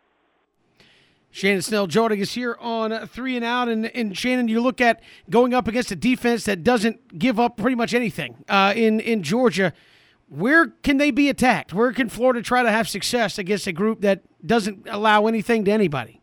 Shannon 1.34 1.62
Snell 1.62 1.88
joining 1.88 2.22
us 2.22 2.32
here 2.32 2.56
on 2.60 3.08
Three 3.08 3.34
and 3.34 3.44
Out. 3.44 3.68
And, 3.68 3.86
and 3.86 4.16
Shannon, 4.16 4.46
you 4.46 4.60
look 4.60 4.80
at 4.80 5.02
going 5.28 5.52
up 5.52 5.66
against 5.66 5.90
a 5.90 5.96
defense 5.96 6.44
that 6.44 6.62
doesn't 6.62 7.18
give 7.18 7.40
up 7.40 7.56
pretty 7.56 7.74
much 7.74 7.92
anything 7.92 8.44
uh, 8.48 8.72
in, 8.76 9.00
in 9.00 9.24
Georgia. 9.24 9.72
Where 10.28 10.68
can 10.68 10.98
they 10.98 11.10
be 11.10 11.28
attacked? 11.28 11.74
Where 11.74 11.92
can 11.92 12.08
Florida 12.08 12.40
try 12.40 12.62
to 12.62 12.70
have 12.70 12.88
success 12.88 13.36
against 13.36 13.66
a 13.66 13.72
group 13.72 14.00
that 14.02 14.22
doesn't 14.46 14.86
allow 14.88 15.26
anything 15.26 15.64
to 15.64 15.72
anybody? 15.72 16.20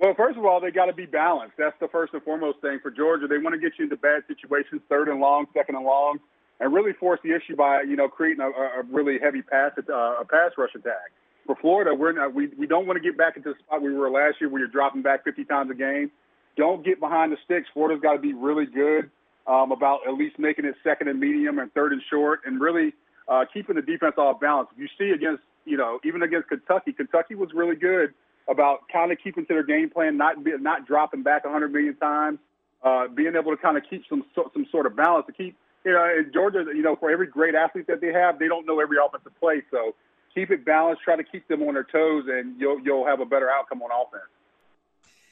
Well, 0.00 0.14
first 0.16 0.36
of 0.36 0.44
all, 0.44 0.60
they 0.60 0.72
got 0.72 0.86
to 0.86 0.92
be 0.92 1.06
balanced. 1.06 1.54
That's 1.56 1.78
the 1.78 1.86
first 1.86 2.12
and 2.12 2.24
foremost 2.24 2.60
thing 2.60 2.80
for 2.82 2.90
Georgia. 2.90 3.28
They 3.28 3.38
want 3.38 3.54
to 3.54 3.60
get 3.60 3.78
you 3.78 3.84
into 3.84 3.96
bad 3.96 4.24
situations, 4.26 4.82
third 4.88 5.08
and 5.08 5.20
long, 5.20 5.46
second 5.54 5.76
and 5.76 5.84
long, 5.84 6.18
and 6.58 6.74
really 6.74 6.92
force 6.94 7.20
the 7.22 7.32
issue 7.32 7.54
by 7.54 7.82
you 7.82 7.94
know 7.94 8.08
creating 8.08 8.42
a, 8.42 8.48
a 8.48 8.82
really 8.90 9.20
heavy 9.22 9.42
pass 9.42 9.70
uh, 9.78 9.92
a 9.92 10.24
pass 10.24 10.50
rush 10.58 10.74
attack 10.74 11.12
for 11.46 11.56
Florida, 11.56 11.94
we're 11.94 12.12
not, 12.12 12.34
we, 12.34 12.48
we 12.58 12.66
don't 12.66 12.86
want 12.86 12.96
to 12.96 13.02
get 13.02 13.16
back 13.16 13.36
into 13.36 13.50
the 13.50 13.58
spot 13.64 13.82
we 13.82 13.92
were 13.92 14.10
last 14.10 14.36
year 14.40 14.48
where 14.48 14.60
you're 14.60 14.68
dropping 14.68 15.02
back 15.02 15.24
50 15.24 15.44
times 15.44 15.70
a 15.70 15.74
game. 15.74 16.10
Don't 16.56 16.84
get 16.84 17.00
behind 17.00 17.32
the 17.32 17.36
sticks. 17.44 17.68
Florida's 17.72 18.00
got 18.00 18.14
to 18.14 18.18
be 18.18 18.32
really 18.32 18.66
good 18.66 19.10
um, 19.46 19.72
about 19.72 20.00
at 20.06 20.14
least 20.14 20.38
making 20.38 20.64
it 20.64 20.74
second 20.82 21.08
and 21.08 21.20
medium 21.20 21.58
and 21.58 21.72
third 21.74 21.92
and 21.92 22.00
short 22.10 22.40
and 22.46 22.60
really 22.60 22.94
uh, 23.28 23.44
keeping 23.52 23.76
the 23.76 23.82
defense 23.82 24.14
off 24.16 24.40
balance. 24.40 24.68
You 24.76 24.88
see 24.98 25.10
against, 25.10 25.42
you 25.64 25.76
know, 25.76 25.98
even 26.04 26.22
against 26.22 26.48
Kentucky, 26.48 26.92
Kentucky 26.92 27.34
was 27.34 27.50
really 27.54 27.76
good 27.76 28.14
about 28.48 28.80
kind 28.92 29.10
of 29.10 29.18
keeping 29.22 29.46
to 29.46 29.54
their 29.54 29.64
game 29.64 29.90
plan, 29.90 30.16
not 30.16 30.44
be, 30.44 30.52
not 30.60 30.86
dropping 30.86 31.22
back 31.22 31.44
100 31.44 31.72
million 31.72 31.96
times, 31.96 32.38
uh, 32.82 33.08
being 33.08 33.34
able 33.36 33.50
to 33.50 33.56
kind 33.56 33.76
of 33.76 33.82
keep 33.88 34.04
some 34.08 34.24
some 34.34 34.66
sort 34.70 34.86
of 34.86 34.94
balance 34.94 35.26
to 35.26 35.32
keep. 35.32 35.56
You 35.84 35.92
know, 35.92 36.04
in 36.04 36.30
Georgia, 36.32 36.64
you 36.74 36.82
know, 36.82 36.96
for 36.96 37.10
every 37.10 37.26
great 37.26 37.54
athlete 37.54 37.86
that 37.88 38.00
they 38.00 38.12
have, 38.12 38.38
they 38.38 38.48
don't 38.48 38.66
know 38.66 38.80
every 38.80 38.96
offensive 39.04 39.32
play. 39.38 39.62
So 39.70 39.94
keep 40.34 40.50
it 40.50 40.64
balanced, 40.64 41.02
try 41.02 41.16
to 41.16 41.24
keep 41.24 41.46
them 41.48 41.62
on 41.62 41.74
their 41.74 41.84
toes, 41.84 42.24
and 42.28 42.60
you'll 42.60 42.80
you'll 42.80 43.06
have 43.06 43.20
a 43.20 43.26
better 43.26 43.50
outcome 43.50 43.82
on 43.82 43.90
offense. 43.90 44.30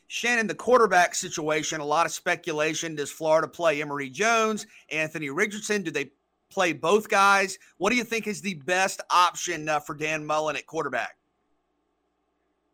Shannon, 0.08 0.46
the 0.46 0.54
quarterback 0.54 1.14
situation, 1.14 1.80
a 1.80 1.84
lot 1.84 2.04
of 2.04 2.12
speculation. 2.12 2.94
Does 2.94 3.10
Florida 3.10 3.48
play 3.48 3.80
Emory 3.80 4.10
Jones, 4.10 4.66
Anthony 4.90 5.30
Richardson? 5.30 5.82
Do 5.82 5.90
they 5.90 6.10
play 6.50 6.74
both 6.74 7.08
guys? 7.08 7.58
What 7.78 7.90
do 7.90 7.96
you 7.96 8.04
think 8.04 8.26
is 8.26 8.42
the 8.42 8.54
best 8.54 9.00
option 9.10 9.68
uh, 9.68 9.80
for 9.80 9.94
Dan 9.94 10.26
Mullen 10.26 10.56
at 10.56 10.66
quarterback? 10.66 11.16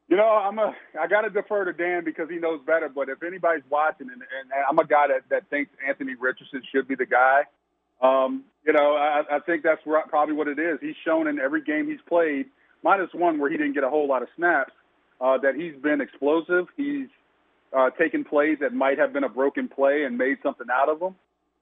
You 0.09 0.17
know, 0.17 0.27
I'm 0.27 0.59
a 0.59 0.75
I 0.99 1.07
got 1.07 1.21
to 1.21 1.31
defer 1.31 1.65
to 1.65 1.73
Dan 1.73 2.03
because 2.03 2.29
he 2.31 2.37
knows 2.37 2.61
better. 2.67 2.89
But 2.89 3.09
if 3.09 3.23
anybody's 3.23 3.63
watching, 3.71 4.09
and, 4.11 4.23
and 4.23 4.51
I'm 4.69 4.79
a 4.79 4.87
guy 4.87 5.07
that, 5.09 5.23
that 5.31 5.49
thinks 5.51 5.71
Anthony 5.87 6.15
Richardson 6.19 6.63
should 6.73 6.89
be 6.89 6.95
the 6.95 7.07
guy. 7.07 7.43
Um, 8.01 8.45
you 8.65 8.73
know, 8.73 8.95
I, 8.95 9.23
I 9.37 9.39
think 9.41 9.63
that's 9.63 9.81
probably 10.09 10.35
what 10.35 10.49
it 10.49 10.59
is. 10.59 10.79
He's 10.81 10.97
shown 11.05 11.27
in 11.27 11.39
every 11.39 11.63
game 11.63 11.89
he's 11.89 12.01
played, 12.07 12.47
minus 12.83 13.11
one 13.13 13.39
where 13.39 13.51
he 13.51 13.57
didn't 13.57 13.75
get 13.75 13.85
a 13.85 13.91
whole 13.91 14.07
lot 14.07 14.23
of 14.23 14.29
snaps, 14.37 14.73
uh, 15.21 15.39
that 15.39 15.55
he's 15.55 15.75
been 15.83 16.01
explosive. 16.01 16.67
He's 16.77 17.09
uh, 17.77 17.91
taken 17.91 18.25
plays 18.25 18.59
that 18.61 18.73
might 18.73 18.99
have 18.99 19.13
been 19.13 19.25
a 19.25 19.29
broken 19.29 19.69
play 19.69 20.05
and 20.05 20.17
made 20.17 20.39
something 20.43 20.67
out 20.73 20.89
of 20.89 21.01
them. 21.01 21.17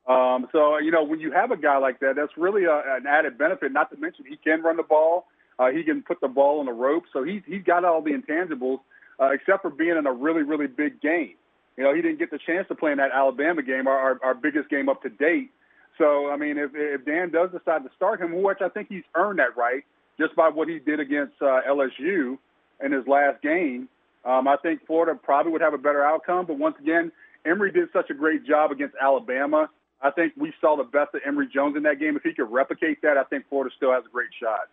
Um, 0.07 0.47
so, 0.53 0.79
you 0.79 0.91
know, 0.91 1.03
when 1.03 1.21
you 1.21 1.33
have 1.33 1.51
a 1.51 1.57
guy 1.57 1.79
like 1.79 2.01
that, 2.01 2.15
that's 2.17 2.33
really 2.37 2.65
a, 2.65 2.83
an 2.97 3.07
added 3.09 3.39
benefit. 3.39 3.73
Not 3.73 3.91
to 3.91 3.97
mention 3.97 4.25
he 4.29 4.37
can 4.37 4.63
run 4.63 4.77
the 4.77 4.85
ball. 4.85 5.27
Uh, 5.59 5.71
he 5.71 5.83
can 5.83 6.03
put 6.03 6.21
the 6.21 6.29
ball 6.29 6.61
on 6.61 6.67
the 6.67 6.73
rope. 6.73 7.05
So 7.13 7.25
he's, 7.25 7.43
he's 7.47 7.63
got 7.65 7.85
all 7.85 8.03
the 8.03 8.13
intangibles, 8.13 8.81
uh, 9.19 9.31
except 9.31 9.63
for 9.63 9.71
being 9.71 9.97
in 9.97 10.07
a 10.07 10.13
really, 10.13 10.43
really 10.43 10.67
big 10.67 11.01
game. 11.01 11.35
You 11.77 11.85
know, 11.85 11.95
he 11.95 12.03
didn't 12.03 12.19
get 12.19 12.31
the 12.31 12.39
chance 12.39 12.69
to 12.69 12.75
play 12.75 12.93
in 12.93 12.99
that 12.99 13.11
Alabama 13.13 13.63
game, 13.63 13.87
our, 13.87 13.99
our, 13.99 14.21
our 14.23 14.35
biggest 14.35 14.69
game 14.69 14.89
up 14.89 15.03
to 15.03 15.09
date. 15.09 15.51
So, 15.99 16.31
I 16.31 16.37
mean, 16.37 16.59
if, 16.59 16.71
if 16.75 17.05
Dan 17.05 17.31
does 17.31 17.51
decide 17.51 17.85
to 17.85 17.91
start 17.97 18.21
him, 18.21 18.43
which 18.43 18.59
I 18.61 18.69
think 18.69 18.89
he's 18.89 19.05
earned 19.15 19.39
that 19.39 19.57
right 19.57 19.85
just 20.19 20.35
by 20.37 20.49
what 20.49 20.69
he 20.69 20.79
did 20.79 21.01
against 21.01 21.35
uh, 21.41 21.61
LSU 21.69 22.39
in 22.85 22.93
his 22.93 23.07
last 23.07 23.43
game, 23.43 23.89
um, 24.25 24.49
I 24.49 24.57
think 24.57 24.87
Florida 24.87 25.19
probably 25.21 25.53
would 25.53 25.61
have 25.61 25.75
a 25.75 25.79
better 25.79 26.05
outcome. 26.05 26.47
But 26.47 26.59
once 26.59 26.77
again, 26.81 27.13
Emory 27.47 27.71
did 27.71 27.89
such 27.93 28.11
a 28.11 28.15
great 28.15 28.45
job 28.45 28.73
against 28.73 28.95
Alabama. 29.01 29.71
I 30.03 30.11
think 30.11 30.35
we 30.37 30.53
saw 30.61 30.77
the 30.77 30.85
best 30.85 31.15
of 31.15 31.23
Emory 31.25 31.49
Jones 31.53 31.77
in 31.77 31.83
that 31.85 31.99
game. 31.99 32.17
If 32.17 32.23
he 32.23 32.35
could 32.35 32.51
replicate 32.51 33.01
that, 33.03 33.17
I 33.17 33.25
think 33.25 33.49
Florida 33.49 33.75
still 33.77 33.93
has 33.93 34.05
a 34.05 34.11
great 34.11 34.29
shot. 34.39 34.69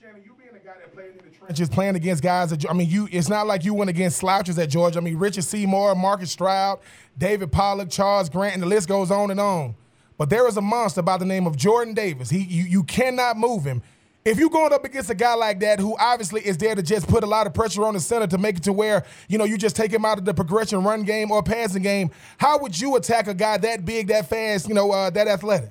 Shannon, 0.00 0.22
you 0.24 0.32
being 0.38 0.50
a 0.50 0.64
guy 0.64 0.72
that 0.78 0.94
played 0.94 1.10
in 1.10 1.16
the 1.16 1.36
trenches, 1.36 1.58
just 1.58 1.72
playing 1.72 1.94
against 1.94 2.22
guys 2.22 2.48
that 2.50 2.70
I 2.70 2.72
mean, 2.72 2.88
you 2.88 3.06
it's 3.12 3.28
not 3.28 3.46
like 3.46 3.66
you 3.66 3.74
went 3.74 3.90
against 3.90 4.16
slouches 4.16 4.58
at 4.58 4.70
Georgia. 4.70 4.98
I 4.98 5.02
mean, 5.02 5.18
Richard 5.18 5.44
Seymour, 5.44 5.94
Marcus 5.94 6.30
Stroud, 6.30 6.80
David 7.18 7.52
Pollack, 7.52 7.90
Charles 7.90 8.30
Grant, 8.30 8.54
and 8.54 8.62
the 8.62 8.66
list 8.66 8.88
goes 8.88 9.10
on 9.10 9.30
and 9.30 9.38
on. 9.38 9.74
But 10.20 10.28
there 10.28 10.46
is 10.46 10.58
a 10.58 10.60
monster 10.60 11.00
by 11.00 11.16
the 11.16 11.24
name 11.24 11.46
of 11.46 11.56
Jordan 11.56 11.94
Davis. 11.94 12.28
He 12.28 12.40
you, 12.40 12.64
you 12.64 12.82
cannot 12.82 13.38
move 13.38 13.64
him. 13.64 13.80
If 14.22 14.38
you're 14.38 14.50
going 14.50 14.70
up 14.70 14.84
against 14.84 15.08
a 15.08 15.14
guy 15.14 15.32
like 15.32 15.60
that 15.60 15.78
who 15.80 15.96
obviously 15.98 16.42
is 16.42 16.58
there 16.58 16.74
to 16.74 16.82
just 16.82 17.08
put 17.08 17.24
a 17.24 17.26
lot 17.26 17.46
of 17.46 17.54
pressure 17.54 17.86
on 17.86 17.94
the 17.94 18.00
center 18.00 18.26
to 18.26 18.36
make 18.36 18.58
it 18.58 18.64
to 18.64 18.72
where, 18.74 19.06
you 19.28 19.38
know, 19.38 19.44
you 19.44 19.56
just 19.56 19.76
take 19.76 19.90
him 19.90 20.04
out 20.04 20.18
of 20.18 20.26
the 20.26 20.34
progression 20.34 20.84
run 20.84 21.04
game 21.04 21.30
or 21.30 21.42
passing 21.42 21.82
game, 21.82 22.10
how 22.36 22.58
would 22.58 22.78
you 22.78 22.96
attack 22.96 23.28
a 23.28 23.32
guy 23.32 23.56
that 23.56 23.86
big, 23.86 24.08
that 24.08 24.28
fast, 24.28 24.68
you 24.68 24.74
know, 24.74 24.90
uh, 24.92 25.08
that 25.08 25.26
athletic? 25.26 25.70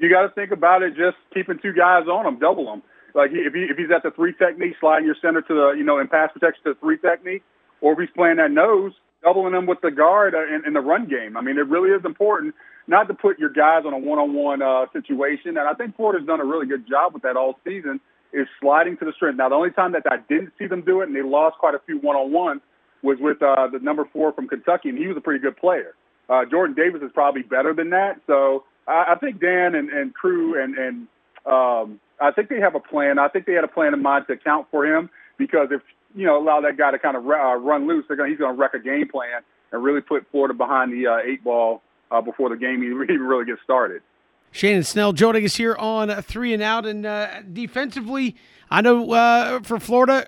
You 0.00 0.10
got 0.10 0.22
to 0.22 0.30
think 0.30 0.50
about 0.50 0.82
it 0.82 0.96
just 0.96 1.16
keeping 1.32 1.60
two 1.62 1.72
guys 1.72 2.08
on 2.08 2.26
him, 2.26 2.40
double 2.40 2.72
him. 2.72 2.82
Like 3.14 3.30
if, 3.32 3.54
he, 3.54 3.60
if 3.70 3.76
he's 3.76 3.92
at 3.94 4.02
the 4.02 4.10
three 4.10 4.34
technique, 4.36 4.74
sliding 4.80 5.06
your 5.06 5.16
center 5.22 5.42
to 5.42 5.54
the, 5.54 5.74
you 5.78 5.84
know, 5.84 6.00
in 6.00 6.08
pass 6.08 6.30
protection 6.32 6.64
to 6.64 6.74
the 6.74 6.80
three 6.80 6.98
technique, 6.98 7.44
or 7.82 7.92
if 7.92 8.00
he's 8.00 8.16
playing 8.16 8.38
that 8.38 8.50
nose, 8.50 8.94
doubling 9.22 9.54
him 9.54 9.66
with 9.66 9.80
the 9.80 9.92
guard 9.92 10.34
in, 10.34 10.62
in 10.66 10.72
the 10.72 10.80
run 10.80 11.08
game. 11.08 11.36
I 11.36 11.40
mean, 11.40 11.56
it 11.56 11.68
really 11.68 11.90
is 11.90 12.04
important 12.04 12.56
not 12.88 13.06
to 13.08 13.14
put 13.14 13.38
your 13.38 13.50
guys 13.50 13.84
on 13.86 13.92
a 13.92 13.98
one-on-one 13.98 14.62
uh, 14.62 14.86
situation. 14.92 15.56
And 15.56 15.60
I 15.60 15.74
think 15.74 15.94
Florida's 15.94 16.26
done 16.26 16.40
a 16.40 16.44
really 16.44 16.66
good 16.66 16.88
job 16.88 17.14
with 17.14 17.22
that 17.22 17.36
all 17.36 17.58
season. 17.64 18.00
Is 18.30 18.46
sliding 18.60 18.98
to 18.98 19.06
the 19.06 19.12
strength. 19.16 19.38
Now, 19.38 19.48
the 19.48 19.54
only 19.54 19.70
time 19.70 19.92
that 19.92 20.02
I 20.04 20.18
didn't 20.28 20.52
see 20.58 20.66
them 20.66 20.82
do 20.82 21.00
it, 21.00 21.08
and 21.08 21.16
they 21.16 21.22
lost 21.22 21.56
quite 21.56 21.74
a 21.74 21.78
few 21.86 21.98
one-on-ones, 21.98 22.60
was 23.02 23.16
with 23.20 23.42
uh, 23.42 23.68
the 23.72 23.78
number 23.78 24.06
four 24.12 24.32
from 24.32 24.48
Kentucky, 24.48 24.90
and 24.90 24.98
he 24.98 25.06
was 25.06 25.16
a 25.16 25.20
pretty 25.20 25.40
good 25.40 25.56
player. 25.56 25.94
Uh, 26.28 26.44
Jordan 26.44 26.76
Davis 26.76 27.00
is 27.00 27.10
probably 27.14 27.42
better 27.42 27.72
than 27.72 27.88
that. 27.90 28.20
So 28.26 28.64
I, 28.86 29.12
I 29.12 29.14
think 29.14 29.40
Dan 29.40 29.74
and, 29.74 29.88
and 29.88 30.12
crew 30.12 30.62
and 30.62 30.76
and 30.76 31.06
um, 31.46 32.00
I 32.20 32.32
think 32.32 32.48
they 32.48 32.60
have 32.60 32.74
a 32.74 32.80
plan. 32.80 33.18
I 33.18 33.28
think 33.28 33.46
they 33.46 33.54
had 33.54 33.64
a 33.64 33.68
plan 33.68 33.94
in 33.94 34.02
mind 34.02 34.26
to 34.26 34.34
account 34.34 34.66
for 34.70 34.84
him 34.84 35.08
because 35.38 35.68
if 35.70 35.80
you 36.14 36.26
know 36.26 36.36
allow 36.38 36.60
that 36.60 36.76
guy 36.76 36.90
to 36.90 36.98
kind 36.98 37.16
of 37.16 37.24
uh, 37.24 37.56
run 37.56 37.86
loose, 37.86 38.04
they're 38.08 38.16
gonna, 38.16 38.28
he's 38.28 38.38
going 38.38 38.54
to 38.54 38.60
wreck 38.60 38.74
a 38.74 38.78
game 38.78 39.08
plan 39.08 39.40
and 39.72 39.82
really 39.82 40.00
put 40.00 40.26
Florida 40.30 40.54
behind 40.54 40.92
the 40.92 41.06
uh, 41.06 41.18
eight 41.18 41.42
ball 41.42 41.82
uh, 42.10 42.20
before 42.20 42.48
the 42.48 42.56
game 42.56 42.82
even 42.84 42.98
really 43.20 43.44
gets 43.44 43.62
started. 43.62 44.02
Shannon 44.50 44.82
Snell 44.82 45.12
joining 45.12 45.44
us 45.44 45.56
here 45.56 45.76
on 45.76 46.10
three 46.22 46.54
and 46.54 46.62
out, 46.62 46.86
and 46.86 47.04
uh, 47.04 47.42
defensively, 47.52 48.34
I 48.70 48.80
know 48.80 49.12
uh, 49.12 49.60
for 49.60 49.78
Florida. 49.78 50.26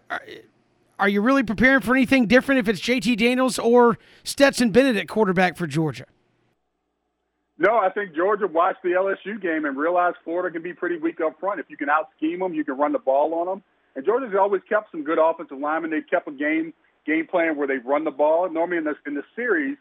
Are, 0.99 1.09
you 1.09 1.23
really 1.23 1.43
preparing 1.43 1.81
for 1.81 1.95
anything 1.97 2.27
different 2.27 2.59
if 2.59 2.69
it's 2.69 2.81
JT 2.81 3.17
Daniels 3.17 3.59
or 3.59 3.99
Stetson 4.23 4.71
Bennett 4.71 4.97
at 4.97 5.09
quarterback 5.09 5.57
for 5.57 5.67
Georgia? 5.67 6.05
No, 7.57 7.79
I 7.79 7.91
think 7.91 8.15
Georgia 8.15 8.47
watched 8.47 8.83
the 8.83 8.91
LSU 8.91 9.41
game 9.41 9.65
and 9.65 9.77
realized 9.77 10.17
Florida 10.25 10.53
can 10.53 10.63
be 10.63 10.73
pretty 10.75 10.99
weak 10.99 11.21
up 11.21 11.39
front. 11.41 11.61
If 11.61 11.67
you 11.69 11.77
can 11.77 11.89
out 11.89 12.09
scheme 12.17 12.41
them, 12.41 12.55
you 12.55 12.65
can 12.65 12.77
run 12.77 12.93
the 12.93 12.99
ball 12.99 13.35
on 13.35 13.47
them. 13.47 13.63
And 13.97 14.05
Georgia's 14.05 14.35
always 14.39 14.63
kept 14.69 14.91
some 14.91 15.05
good 15.05 15.19
offensive 15.19 15.59
linemen. 15.59 15.91
They've 15.91 16.09
kept 16.09 16.29
a 16.29 16.33
game 16.33 16.73
game 17.07 17.27
plan 17.27 17.57
where 17.57 17.67
they've 17.67 17.85
run 17.85 18.05
the 18.05 18.11
ball. 18.11 18.49
Normally 18.51 18.79
in 18.79 18.85
the 18.85 18.95
in 19.07 19.15
the 19.15 19.25
series, 19.35 19.77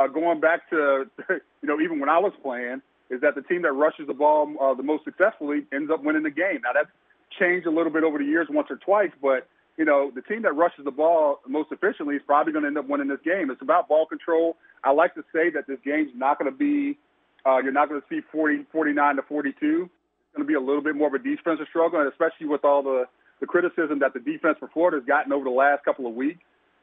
uh, 0.00 0.06
going 0.06 0.40
back 0.40 0.68
to 0.70 1.04
you 1.28 1.68
know 1.68 1.80
even 1.80 2.00
when 2.00 2.08
I 2.08 2.18
was 2.18 2.32
playing, 2.42 2.82
is 3.10 3.20
that 3.20 3.34
the 3.34 3.42
team 3.42 3.62
that 3.62 3.72
rushes 3.72 4.06
the 4.06 4.14
ball 4.14 4.52
uh, 4.60 4.74
the 4.74 4.82
most 4.82 5.04
successfully 5.04 5.66
ends 5.72 5.90
up 5.92 6.02
winning 6.02 6.22
the 6.22 6.30
game. 6.30 6.60
Now 6.64 6.72
that's 6.74 6.90
changed 7.38 7.66
a 7.66 7.70
little 7.70 7.92
bit 7.92 8.02
over 8.02 8.18
the 8.18 8.24
years, 8.24 8.48
once 8.50 8.68
or 8.70 8.76
twice, 8.76 9.12
but 9.22 9.46
you 9.76 9.84
know 9.84 10.10
the 10.14 10.22
team 10.22 10.42
that 10.42 10.56
rushes 10.56 10.84
the 10.84 10.90
ball 10.90 11.40
most 11.46 11.70
efficiently 11.70 12.16
is 12.16 12.22
probably 12.26 12.52
going 12.52 12.64
to 12.64 12.68
end 12.68 12.78
up 12.78 12.88
winning 12.88 13.08
this 13.08 13.20
game. 13.24 13.50
It's 13.50 13.62
about 13.62 13.88
ball 13.88 14.06
control. 14.06 14.56
I 14.82 14.92
like 14.92 15.14
to 15.14 15.22
say 15.32 15.50
that 15.50 15.66
this 15.68 15.78
game's 15.84 16.10
not 16.14 16.38
going 16.38 16.50
to 16.50 16.56
be 16.56 16.98
uh, 17.46 17.58
you're 17.62 17.72
not 17.72 17.88
going 17.88 18.00
to 18.00 18.06
see 18.08 18.20
40, 18.32 18.66
49 18.72 19.16
to 19.16 19.22
42. 19.22 19.56
It's 19.56 20.36
going 20.36 20.46
to 20.46 20.48
be 20.48 20.54
a 20.54 20.60
little 20.60 20.82
bit 20.82 20.94
more 20.94 21.08
of 21.08 21.14
a 21.14 21.18
defensive 21.18 21.66
struggle, 21.68 22.00
and 22.00 22.08
especially 22.10 22.46
with 22.46 22.64
all 22.64 22.82
the, 22.82 23.04
the 23.40 23.46
criticism 23.46 23.98
that 24.00 24.12
the 24.12 24.20
defense 24.20 24.56
for 24.58 24.68
Florida 24.68 24.98
has 24.98 25.06
gotten 25.06 25.32
over 25.32 25.44
the 25.44 25.50
last 25.50 25.84
couple 25.84 26.06
of 26.06 26.14
weeks. 26.14 26.40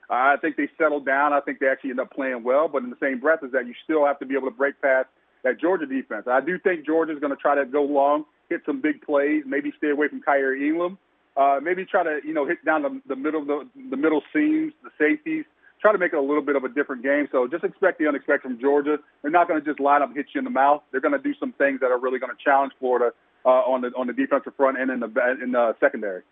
I 0.10 0.38
think 0.38 0.56
they 0.56 0.70
settled 0.78 1.06
down. 1.06 1.34
I 1.34 1.42
think 1.42 1.60
they 1.60 1.68
actually 1.68 1.92
end 1.92 2.00
up 2.00 2.12
playing 2.12 2.44
well, 2.44 2.68
but 2.68 2.84
in 2.84 2.90
the 2.90 2.98
same 3.02 3.20
breath 3.20 3.44
is 3.44 3.52
that 3.52 3.68
you 3.68 3.74
still 3.84 4.06
have 4.06 4.20
to 4.20 4.26
be 4.26 4.36
able 4.36 4.50
to 4.50 4.56
break 4.56 4.82
past 4.82 5.08
that 5.44 5.60
Georgia 5.60 5.86
defense. 5.86 6.28
I 6.28 6.42
do 6.42 6.58
think 6.58 6.86
Georgia's 6.86 7.20
going 7.20 7.36
to 7.36 7.42
try 7.42 7.56
to 7.56 7.66
go 7.66 7.84
long, 7.84 8.26
hit 8.50 8.62
some 8.66 8.82
big 8.82 9.02
plays, 9.02 9.44
maybe 9.46 9.72
stay 9.78 9.90
away 9.90 10.08
from 10.08 10.22
Kaiir 10.22 10.56
Elam, 10.56 10.98
uh, 11.36 11.60
maybe 11.62 11.86
try 11.86 12.04
to 12.04 12.20
you 12.24 12.34
know 12.34 12.46
hit 12.46 12.64
down 12.66 12.82
the, 12.84 13.02
the 13.08 13.16
middle 13.16 13.46
the, 13.46 13.68
the 13.90 13.98
middle 13.98 14.22
seams, 14.34 14.74
the 14.84 14.90
safeties, 14.98 15.46
try 15.82 15.92
to 15.92 15.98
make 15.98 16.14
it 16.14 16.18
a 16.18 16.22
little 16.22 16.42
bit 16.42 16.56
of 16.56 16.64
a 16.64 16.70
different 16.70 17.04
game. 17.04 17.28
So 17.32 17.48
just 17.48 17.64
expect 17.64 18.00
the 18.00 18.08
unexpected 18.08 18.44
from 18.44 18.60
Georgia. 18.60 18.98
They're 19.22 19.32
not 19.32 19.48
going 19.48 19.62
to 19.62 19.66
just 19.66 19.80
line 19.80 20.02
up 20.02 20.10
and 20.10 20.18
hit 20.18 20.28
you 20.34 20.40
in 20.40 20.46
the 20.46 20.52
mouth. 20.52 20.82
They're 20.92 21.02
going 21.02 21.14
to 21.14 21.20
do 21.20 21.34
some 21.40 21.54
things 21.54 21.82
that 21.82 21.92
are 21.92 22.00
really 22.00 22.20
going 22.20 22.32
to 22.36 22.44
challenge 22.44 22.74
Florida 22.80 23.12
uh, 23.46 23.50
on 23.50 23.82
the 23.82 23.90
on 23.96 24.08
the 24.08 24.14
defensive 24.14 24.56
front 24.56 24.80
and 24.80 24.90
in 24.90 25.00
the 25.00 25.10
in 25.42 25.52
the 25.52 25.76
secondary. 25.80 26.24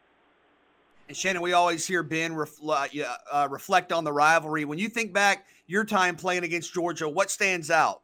And 1.07 1.15
Shannon, 1.15 1.41
we 1.41 1.53
always 1.53 1.85
hear 1.85 2.01
Ben 2.03 2.33
refl- 2.33 2.69
uh, 2.69 3.15
uh, 3.31 3.47
reflect 3.49 3.91
on 3.91 4.03
the 4.03 4.11
rivalry. 4.11 4.65
When 4.65 4.79
you 4.79 4.89
think 4.89 5.13
back 5.13 5.45
your 5.67 5.85
time 5.85 6.15
playing 6.15 6.43
against 6.43 6.73
Georgia, 6.73 7.07
what 7.07 7.29
stands 7.29 7.69
out? 7.69 8.01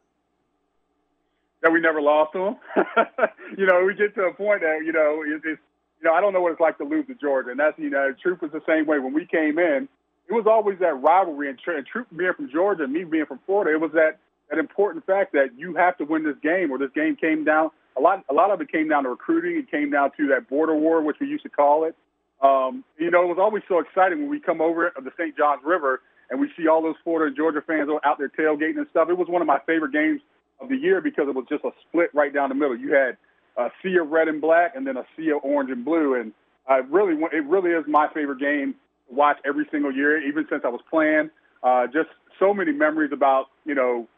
That 1.62 1.72
we 1.72 1.80
never 1.80 2.00
lost 2.00 2.32
to 2.32 2.38
them. 2.38 2.56
you 3.58 3.66
know, 3.66 3.84
we 3.84 3.94
get 3.94 4.14
to 4.14 4.22
a 4.22 4.34
point 4.34 4.62
that 4.62 4.80
you 4.84 4.92
know 4.92 5.22
it's, 5.26 5.44
it's 5.44 5.60
you 6.00 6.08
know 6.08 6.12
I 6.12 6.20
don't 6.20 6.32
know 6.32 6.40
what 6.40 6.52
it's 6.52 6.60
like 6.60 6.78
to 6.78 6.84
lose 6.84 7.06
to 7.06 7.14
Georgia, 7.14 7.50
and 7.50 7.58
that's 7.58 7.78
you 7.78 7.90
know 7.90 8.12
truth 8.20 8.42
was 8.42 8.50
the 8.52 8.62
same 8.66 8.86
way 8.86 8.98
when 8.98 9.12
we 9.12 9.26
came 9.26 9.58
in 9.58 9.88
it 10.28 10.32
was 10.32 10.46
always 10.46 10.78
that 10.78 10.94
rivalry 10.94 11.50
and, 11.50 11.58
and 11.66 11.86
Troupe 11.86 12.08
being 12.16 12.32
from 12.34 12.50
Georgia 12.50 12.84
and 12.84 12.92
me 12.92 13.04
being 13.04 13.26
from 13.26 13.40
Florida. 13.44 13.72
It 13.72 13.80
was 13.80 13.92
that 13.92 14.18
that 14.50 14.58
important 14.58 15.04
fact 15.06 15.32
that 15.32 15.50
you 15.56 15.74
have 15.76 15.96
to 15.98 16.04
win 16.04 16.24
this 16.24 16.36
game, 16.42 16.70
or 16.70 16.78
this 16.78 16.90
game 16.94 17.16
came 17.16 17.44
down. 17.44 17.70
A 17.96 18.00
lot, 18.00 18.22
a 18.30 18.34
lot 18.34 18.50
of 18.50 18.60
it 18.60 18.70
came 18.70 18.88
down 18.88 19.04
to 19.04 19.10
recruiting. 19.10 19.56
It 19.56 19.70
came 19.70 19.90
down 19.90 20.10
to 20.16 20.28
that 20.28 20.48
border 20.48 20.74
war, 20.74 21.02
which 21.02 21.16
we 21.20 21.26
used 21.26 21.42
to 21.44 21.48
call 21.48 21.84
it. 21.84 21.96
Um, 22.42 22.84
you 22.98 23.10
know, 23.10 23.22
it 23.22 23.28
was 23.28 23.38
always 23.40 23.62
so 23.68 23.78
exciting 23.78 24.18
when 24.20 24.28
we 24.30 24.40
come 24.40 24.60
over 24.60 24.92
the 24.96 25.12
St. 25.16 25.36
Johns 25.36 25.62
River 25.64 26.00
and 26.30 26.40
we 26.40 26.48
see 26.56 26.66
all 26.66 26.82
those 26.82 26.96
Florida 27.04 27.28
and 27.28 27.36
Georgia 27.36 27.62
fans 27.64 27.88
out 28.04 28.18
there 28.18 28.28
tailgating 28.30 28.78
and 28.78 28.86
stuff. 28.90 29.08
It 29.10 29.18
was 29.18 29.28
one 29.28 29.42
of 29.42 29.46
my 29.46 29.58
favorite 29.66 29.92
games 29.92 30.20
of 30.60 30.68
the 30.68 30.76
year 30.76 31.00
because 31.00 31.28
it 31.28 31.34
was 31.34 31.44
just 31.48 31.64
a 31.64 31.70
split 31.88 32.10
right 32.14 32.32
down 32.32 32.48
the 32.48 32.54
middle. 32.54 32.76
You 32.76 32.94
had 32.94 33.16
a 33.56 33.68
sea 33.82 33.96
of 34.00 34.08
red 34.08 34.28
and 34.28 34.40
black, 34.40 34.74
and 34.74 34.86
then 34.86 34.96
a 34.96 35.04
sea 35.16 35.30
of 35.30 35.44
orange 35.44 35.70
and 35.70 35.84
blue, 35.84 36.14
and 36.14 36.32
I 36.68 36.76
really, 36.88 37.14
it 37.32 37.44
really 37.44 37.70
is 37.70 37.84
my 37.86 38.08
favorite 38.14 38.40
game 38.40 38.74
to 39.08 39.14
watch 39.14 39.36
every 39.44 39.66
single 39.70 39.92
year, 39.92 40.26
even 40.26 40.46
since 40.48 40.62
I 40.64 40.68
was 40.68 40.80
playing. 40.88 41.30
Uh, 41.62 41.86
just 41.86 42.08
so 42.38 42.54
many 42.54 42.72
memories 42.72 43.10
about, 43.12 43.46
you 43.64 43.74
know, 43.74 44.08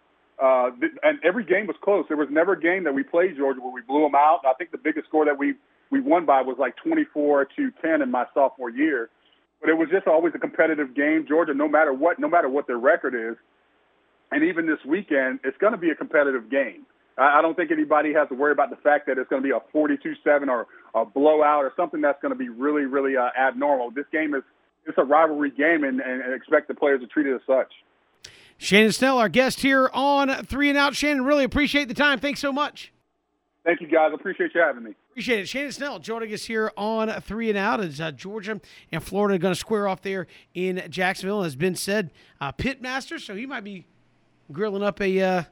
uh, 0.43 0.71
th- 0.79 0.93
and 1.03 1.19
every 1.25 1.45
game 1.45 1.67
was 1.67 1.77
close. 1.83 2.05
There 2.09 2.17
was 2.17 2.29
never 2.31 2.53
a 2.53 2.61
game 2.61 2.85
that 2.85 2.95
we 2.95 3.03
played 3.03 3.37
Georgia 3.37 3.61
where 3.61 3.73
we 3.73 3.83
blew 3.83 4.03
them 4.03 4.15
out. 4.15 4.41
I 4.47 4.55
think 4.55 4.71
the 4.71 4.79
biggest 4.79 5.09
score 5.09 5.25
that 5.25 5.39
we 5.39 5.55
we 5.95 6.01
won 6.01 6.27
by 6.27 6.43
was 6.43 6.57
like 6.59 6.75
24 6.83 7.45
to 7.57 7.71
10 7.81 8.03
in 8.03 8.11
my 8.11 8.27
sophomore 8.35 8.69
year. 8.69 9.11
But 9.61 9.71
it 9.71 9.75
was 9.75 9.89
just 9.93 10.09
always 10.09 10.35
a 10.35 10.41
competitive 10.41 10.93
game. 10.93 11.25
Georgia, 11.29 11.55
no 11.55 11.69
matter 11.69 11.93
what, 11.93 12.19
no 12.19 12.29
matter 12.29 12.49
what 12.49 12.67
their 12.67 12.79
record 12.79 13.15
is, 13.15 13.37
and 14.33 14.43
even 14.43 14.67
this 14.67 14.85
weekend, 14.85 15.39
it's 15.45 15.57
going 15.59 15.71
to 15.71 15.79
be 15.79 15.91
a 15.91 15.95
competitive 15.95 16.51
game. 16.51 16.85
I 17.17 17.41
don't 17.43 17.55
think 17.55 17.71
anybody 17.71 18.13
has 18.13 18.29
to 18.31 18.35
worry 18.35 18.51
about 18.51 18.71
the 18.71 18.77
fact 18.77 19.07
that 19.07 19.19
it's 19.19 19.31
going 19.31 19.41
to 19.41 19.47
be 19.47 19.55
a 19.55 19.61
42-7 19.73 20.49
or 20.49 20.67
a 21.01 21.05
blowout 21.05 21.63
or 21.63 21.73
something 21.77 22.01
that's 22.01 22.21
going 22.21 22.33
to 22.33 22.39
be 22.39 22.49
really, 22.49 22.87
really 22.87 23.17
uh, 23.17 23.29
abnormal. 23.41 23.93
This 23.93 24.07
game 24.11 24.35
is 24.35 24.43
it's 24.85 24.99
a 24.99 25.05
rivalry 25.05 25.53
game 25.53 25.85
and, 25.85 26.01
and, 26.01 26.35
expect 26.35 26.67
the 26.67 26.75
players 26.75 27.01
to 27.03 27.07
treat 27.07 27.27
it 27.27 27.35
as 27.37 27.41
such. 27.47 27.73
Shannon 28.59 28.91
Snell, 28.91 29.19
our 29.19 29.29
guest 29.29 29.61
here 29.61 29.89
on 29.95 30.29
Three 30.45 30.69
and 30.69 30.77
Out. 30.77 30.97
Shannon, 30.97 31.25
really 31.25 31.45
appreciate 31.45 31.87
the 31.87 31.95
time. 31.95 32.19
Thanks 32.19 32.41
so 32.41 32.53
much. 32.53 32.93
Thank 33.65 33.81
you, 33.81 33.87
guys. 33.87 34.11
Appreciate 34.13 34.51
you 34.55 34.61
having 34.61 34.83
me. 34.83 34.95
Appreciate 35.15 35.39
it. 35.39 35.49
Shannon 35.49 35.71
Snell 35.71 36.01
joining 36.01 36.35
us 36.35 36.45
here 36.45 36.73
on 36.77 37.09
Three 37.21 37.49
and 37.49 37.57
Out 37.57 37.81
as 37.81 38.01
uh, 38.01 38.11
Georgia 38.11 38.61
and 38.91 39.01
Florida 39.01 39.39
going 39.39 39.55
to 39.55 39.61
square 39.61 39.87
off 39.87 40.03
there 40.03 40.27
in 40.55 40.83
Jacksonville. 40.91 41.45
As 41.45 41.55
Ben 41.55 41.77
said, 41.77 42.11
uh, 42.41 42.51
pitmaster, 42.51 43.21
so 43.21 43.37
he 43.37 43.47
might 43.47 43.63
be 43.63 43.87
grilling 44.51 44.83
up 44.83 45.01
a 45.01 45.21
uh, 45.23 45.43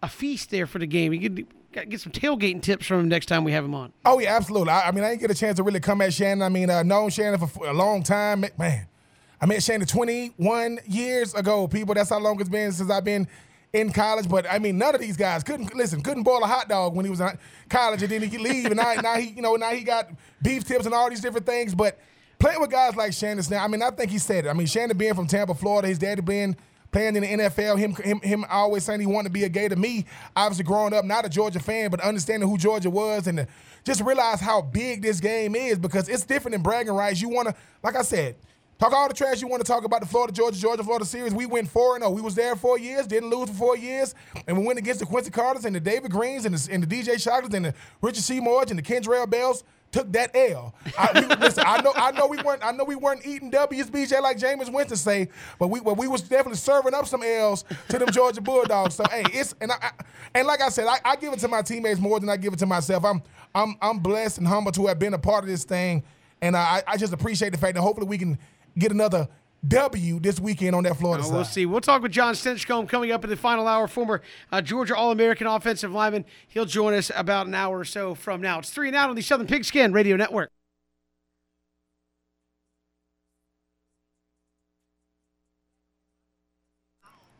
a 0.00 0.08
feast 0.08 0.50
there 0.50 0.68
for 0.68 0.78
the 0.78 0.86
game. 0.86 1.10
He 1.10 1.18
could 1.18 1.44
get 1.72 2.00
some 2.00 2.12
tailgating 2.12 2.62
tips 2.62 2.86
from 2.86 3.00
him 3.00 3.08
next 3.08 3.26
time 3.26 3.42
we 3.42 3.50
have 3.50 3.64
him 3.64 3.74
on. 3.74 3.92
Oh 4.04 4.20
yeah, 4.20 4.36
absolutely. 4.36 4.70
I, 4.70 4.86
I 4.86 4.92
mean, 4.92 5.02
I 5.02 5.08
didn't 5.08 5.22
get 5.22 5.30
a 5.32 5.34
chance 5.34 5.56
to 5.56 5.64
really 5.64 5.80
come 5.80 6.00
at 6.00 6.14
Shannon. 6.14 6.42
I 6.42 6.48
mean, 6.48 6.70
I've 6.70 6.86
known 6.86 7.10
Shannon 7.10 7.44
for 7.44 7.66
a 7.66 7.74
long 7.74 8.04
time. 8.04 8.44
Man, 8.56 8.86
I 9.40 9.46
met 9.46 9.60
Shannon 9.60 9.88
21 9.88 10.78
years 10.86 11.34
ago. 11.34 11.66
People, 11.66 11.96
that's 11.96 12.10
how 12.10 12.20
long 12.20 12.38
it's 12.38 12.48
been 12.48 12.70
since 12.70 12.88
I've 12.88 13.02
been 13.02 13.26
in 13.74 13.92
college. 13.92 14.28
But 14.28 14.46
I 14.50 14.58
mean, 14.58 14.78
none 14.78 14.94
of 14.94 15.00
these 15.00 15.18
guys 15.18 15.42
couldn't 15.42 15.74
listen. 15.74 16.00
Couldn't 16.00 16.22
boil 16.22 16.42
a 16.42 16.46
hot 16.46 16.68
dog 16.68 16.94
when 16.94 17.04
he 17.04 17.10
was 17.10 17.20
in 17.20 17.38
college, 17.68 18.02
and 18.02 18.10
then 18.10 18.22
he 18.22 18.38
leave, 18.38 18.66
and 18.66 18.76
now, 18.76 18.94
now 19.02 19.16
he, 19.16 19.30
you 19.30 19.42
know, 19.42 19.56
now 19.56 19.70
he 19.70 19.82
got 19.82 20.10
beef 20.40 20.64
tips 20.64 20.86
and 20.86 20.94
all 20.94 21.10
these 21.10 21.20
different 21.20 21.44
things. 21.44 21.74
But 21.74 21.98
playing 22.38 22.60
with 22.60 22.70
guys 22.70 22.96
like 22.96 23.12
Shannon 23.12 23.44
now, 23.50 23.64
I 23.64 23.68
mean, 23.68 23.82
I 23.82 23.90
think 23.90 24.10
he 24.10 24.18
said 24.18 24.46
it. 24.46 24.48
I 24.48 24.54
mean, 24.54 24.66
Shannon 24.66 24.96
being 24.96 25.14
from 25.14 25.26
Tampa, 25.26 25.54
Florida, 25.54 25.88
his 25.88 25.98
daddy 25.98 26.22
being 26.22 26.56
playing 26.92 27.16
in 27.16 27.22
the 27.24 27.44
NFL, 27.44 27.76
him, 27.76 27.92
him, 27.96 28.20
him 28.20 28.46
always 28.48 28.84
saying 28.84 29.00
he 29.00 29.06
wanted 29.06 29.28
to 29.28 29.32
be 29.32 29.42
a 29.42 29.48
Gator. 29.48 29.74
Me, 29.74 30.06
obviously 30.36 30.62
growing 30.62 30.94
up, 30.94 31.04
not 31.04 31.26
a 31.26 31.28
Georgia 31.28 31.58
fan, 31.58 31.90
but 31.90 32.00
understanding 32.00 32.48
who 32.48 32.56
Georgia 32.56 32.88
was 32.88 33.26
and 33.26 33.48
just 33.82 34.00
realize 34.00 34.40
how 34.40 34.62
big 34.62 35.02
this 35.02 35.18
game 35.18 35.56
is 35.56 35.76
because 35.76 36.08
it's 36.08 36.24
different 36.24 36.52
than 36.52 36.62
bragging 36.62 36.92
rights. 36.92 37.20
You 37.20 37.30
want 37.30 37.48
to, 37.48 37.54
like 37.82 37.96
I 37.96 38.02
said, 38.02 38.36
talk 38.78 38.92
all 38.92 39.08
the 39.08 39.14
trash 39.14 39.40
you 39.40 39.48
want 39.48 39.64
to 39.64 39.70
talk 39.70 39.84
about 39.84 40.00
the 40.00 40.06
Florida, 40.06 40.32
Georgia, 40.32 40.58
Georgia, 40.58 40.84
Florida 40.84 41.04
series. 41.04 41.34
We 41.34 41.46
went 41.46 41.68
4 41.68 41.98
0. 41.98 42.10
We 42.10 42.20
was 42.20 42.34
there 42.34 42.56
four 42.56 42.78
years, 42.78 43.06
didn't 43.06 43.30
lose 43.30 43.50
for 43.50 43.56
four 43.56 43.76
years, 43.76 44.14
and 44.46 44.58
we 44.58 44.64
went 44.64 44.78
against 44.78 45.00
the 45.00 45.06
Quincy 45.06 45.30
Carters 45.30 45.64
and 45.64 45.74
the 45.74 45.80
David 45.80 46.10
Greens 46.10 46.44
and 46.44 46.54
the, 46.54 46.72
and 46.72 46.82
the 46.82 46.86
DJ 46.86 47.14
Shocklers 47.14 47.54
and 47.54 47.66
the 47.66 47.74
Richard 48.02 48.22
Seymours 48.22 48.70
and 48.70 48.78
the 48.78 48.82
Kendrell 48.82 49.28
Bells 49.28 49.64
took 49.94 50.10
that 50.12 50.34
L. 50.34 50.74
I, 50.98 51.20
we, 51.20 51.34
listen, 51.40 51.62
I 51.64 51.80
know, 51.80 51.92
I 51.94 52.10
know 52.10 52.26
we 52.26 52.42
weren't, 52.42 52.64
I 52.66 52.72
know 52.72 52.82
we 52.82 52.96
weren't 52.96 53.24
eating 53.24 53.48
W's, 53.48 53.88
BJ, 53.88 54.20
like 54.20 54.38
Jameis 54.38 54.72
Winston 54.72 54.96
say, 54.96 55.28
but 55.58 55.68
we, 55.68 55.80
but 55.80 55.96
we 55.96 56.08
was 56.08 56.22
definitely 56.22 56.56
serving 56.56 56.94
up 56.94 57.06
some 57.06 57.22
L's 57.22 57.64
to 57.88 57.98
them 57.98 58.10
Georgia 58.10 58.40
Bulldogs. 58.40 58.96
So 58.96 59.04
hey, 59.08 59.22
it's 59.32 59.54
and 59.60 59.70
I, 59.70 59.92
and 60.34 60.48
like 60.48 60.60
I 60.60 60.68
said, 60.68 60.88
I, 60.88 60.98
I, 61.04 61.16
give 61.16 61.32
it 61.32 61.38
to 61.40 61.48
my 61.48 61.62
teammates 61.62 62.00
more 62.00 62.18
than 62.18 62.28
I 62.28 62.36
give 62.36 62.52
it 62.52 62.58
to 62.58 62.66
myself. 62.66 63.04
I'm, 63.04 63.22
I'm, 63.54 63.76
I'm 63.80 64.00
blessed 64.00 64.38
and 64.38 64.48
humbled 64.48 64.74
to 64.74 64.88
have 64.88 64.98
been 64.98 65.14
a 65.14 65.18
part 65.18 65.44
of 65.44 65.48
this 65.48 65.62
thing, 65.62 66.02
and 66.42 66.56
I, 66.56 66.82
I 66.88 66.96
just 66.96 67.12
appreciate 67.12 67.52
the 67.52 67.58
fact 67.58 67.76
that 67.76 67.80
hopefully 67.82 68.08
we 68.08 68.18
can 68.18 68.36
get 68.78 68.92
another 68.92 69.28
W 69.66 70.20
this 70.20 70.38
weekend 70.38 70.74
on 70.74 70.84
that 70.84 70.96
Florida 70.96 71.22
uh, 71.22 71.26
side. 71.26 71.34
We'll 71.34 71.44
see. 71.44 71.66
We'll 71.66 71.80
talk 71.80 72.02
with 72.02 72.12
John 72.12 72.34
Stinchcomb 72.34 72.88
coming 72.88 73.12
up 73.12 73.24
in 73.24 73.30
the 73.30 73.36
final 73.36 73.66
hour. 73.66 73.88
Former 73.88 74.20
uh, 74.52 74.60
Georgia 74.60 74.94
All 74.94 75.10
American 75.10 75.46
offensive 75.46 75.92
lineman. 75.92 76.24
He'll 76.48 76.66
join 76.66 76.94
us 76.94 77.10
about 77.14 77.46
an 77.46 77.54
hour 77.54 77.78
or 77.78 77.84
so 77.84 78.14
from 78.14 78.40
now. 78.40 78.58
It's 78.58 78.70
three 78.70 78.88
and 78.88 78.96
out 78.96 79.10
on 79.10 79.16
the 79.16 79.22
Southern 79.22 79.46
Pigskin 79.46 79.92
Radio 79.92 80.16
Network. 80.16 80.50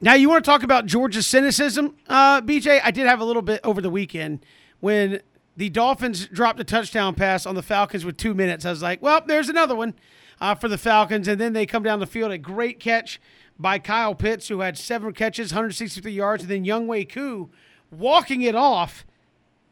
Now, 0.00 0.14
you 0.14 0.28
want 0.28 0.44
to 0.44 0.50
talk 0.50 0.62
about 0.62 0.84
Georgia's 0.84 1.26
cynicism, 1.26 1.96
uh, 2.08 2.42
BJ? 2.42 2.80
I 2.84 2.90
did 2.90 3.06
have 3.06 3.20
a 3.20 3.24
little 3.24 3.40
bit 3.40 3.60
over 3.64 3.80
the 3.80 3.88
weekend 3.88 4.44
when 4.80 5.20
the 5.56 5.70
Dolphins 5.70 6.26
dropped 6.26 6.60
a 6.60 6.64
touchdown 6.64 7.14
pass 7.14 7.46
on 7.46 7.54
the 7.54 7.62
Falcons 7.62 8.04
with 8.04 8.18
two 8.18 8.34
minutes. 8.34 8.66
I 8.66 8.70
was 8.70 8.82
like, 8.82 9.00
well, 9.00 9.22
there's 9.24 9.48
another 9.48 9.74
one 9.74 9.94
uh, 10.40 10.54
for 10.54 10.68
the 10.68 10.78
Falcons. 10.78 11.28
And 11.28 11.40
then 11.40 11.52
they 11.52 11.66
come 11.66 11.82
down 11.82 12.00
the 12.00 12.06
field. 12.06 12.32
A 12.32 12.38
great 12.38 12.80
catch 12.80 13.20
by 13.58 13.78
Kyle 13.78 14.14
Pitts, 14.14 14.48
who 14.48 14.60
had 14.60 14.76
seven 14.78 15.12
catches, 15.12 15.52
163 15.52 16.12
yards. 16.12 16.42
And 16.44 16.50
then 16.50 16.64
Younghoe 16.64 17.08
Koo 17.08 17.50
walking 17.90 18.42
it 18.42 18.54
off. 18.54 19.04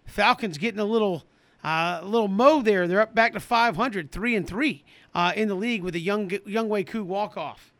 Falcons 0.06 0.59
getting 0.59 0.80
a 0.80 0.84
little 0.84 1.24
Uh, 1.64 2.01
a 2.02 2.05
little 2.05 2.26
Mo 2.26 2.60
there. 2.60 2.89
They're 2.89 3.02
up 3.02 3.14
back 3.14 3.34
to 3.34 3.40
500, 3.40 4.10
three 4.10 4.34
and 4.34 4.44
three 4.44 4.84
uh, 5.14 5.32
in 5.36 5.47
the 5.47 5.55
league 5.55 5.84
with 5.84 5.94
a 5.94 6.01
young 6.01 6.28
Younghoe 6.28 6.84
Koo 6.86 7.05
walk 7.05 7.36
off. 7.36 7.72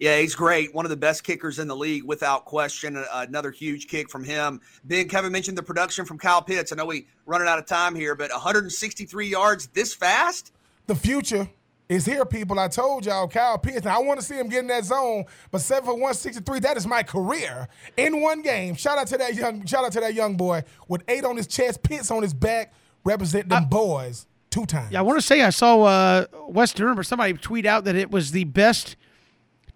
Yeah, 0.00 0.18
he's 0.18 0.34
great. 0.34 0.74
One 0.74 0.84
of 0.84 0.90
the 0.90 0.96
best 0.96 1.22
kickers 1.22 1.58
in 1.60 1.68
the 1.68 1.76
league, 1.76 2.04
without 2.04 2.44
question. 2.44 3.02
Another 3.14 3.50
huge 3.52 3.86
kick 3.86 4.10
from 4.10 4.24
him. 4.24 4.60
Ben, 4.84 5.08
Kevin 5.08 5.30
mentioned 5.32 5.56
the 5.56 5.62
production 5.62 6.04
from 6.04 6.18
Kyle 6.18 6.42
Pitts. 6.42 6.72
I 6.72 6.76
know 6.76 6.84
we 6.84 7.06
running 7.26 7.46
out 7.48 7.58
of 7.60 7.64
time 7.66 7.94
here, 7.94 8.14
but 8.16 8.30
163 8.30 9.26
yards 9.28 9.68
this 9.68 9.94
fast. 9.94 10.52
The 10.88 10.96
future 10.96 11.48
is 11.88 12.04
here, 12.04 12.24
people. 12.24 12.58
I 12.58 12.68
told 12.68 13.06
y'all, 13.06 13.28
Kyle 13.28 13.58
Pitts. 13.58 13.86
I 13.86 13.98
want 13.98 14.20
to 14.20 14.26
see 14.26 14.34
him 14.34 14.48
get 14.48 14.60
in 14.60 14.66
that 14.68 14.84
zone, 14.84 15.24
but 15.50 15.60
seven 15.60 15.84
for 15.84 15.92
163, 15.92 16.60
that 16.60 16.76
is 16.76 16.86
my 16.86 17.02
career 17.02 17.68
in 17.96 18.20
one 18.20 18.42
game. 18.42 18.74
Shout 18.74 18.98
out 18.98 19.06
to 19.08 19.18
that 19.18 19.34
young, 19.34 19.64
shout 19.66 19.84
out 19.84 19.92
to 19.92 20.00
that 20.00 20.14
young 20.14 20.36
boy 20.36 20.64
with 20.88 21.02
eight 21.08 21.24
on 21.24 21.36
his 21.36 21.46
chest, 21.46 21.82
Pitts 21.82 22.10
on 22.10 22.22
his 22.22 22.34
back, 22.34 22.72
represent 23.04 23.48
them 23.48 23.64
uh, 23.64 23.66
boys 23.66 24.26
two 24.50 24.66
times. 24.66 24.92
Yeah, 24.92 25.00
I 25.00 25.02
want 25.02 25.18
to 25.18 25.26
say 25.26 25.42
I 25.42 25.50
saw 25.50 25.82
uh, 25.82 26.26
West 26.48 26.76
Durham 26.76 26.98
or 26.98 27.02
somebody 27.02 27.32
tweet 27.34 27.66
out 27.66 27.84
that 27.84 27.94
it 27.94 28.10
was 28.10 28.32
the 28.32 28.44
best 28.44 28.96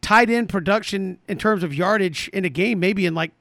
tight 0.00 0.30
end 0.30 0.48
production 0.48 1.18
in 1.28 1.38
terms 1.38 1.62
of 1.62 1.74
yardage 1.74 2.28
in 2.28 2.44
a 2.44 2.48
game, 2.48 2.80
maybe 2.80 3.06
in 3.06 3.14
like 3.14 3.32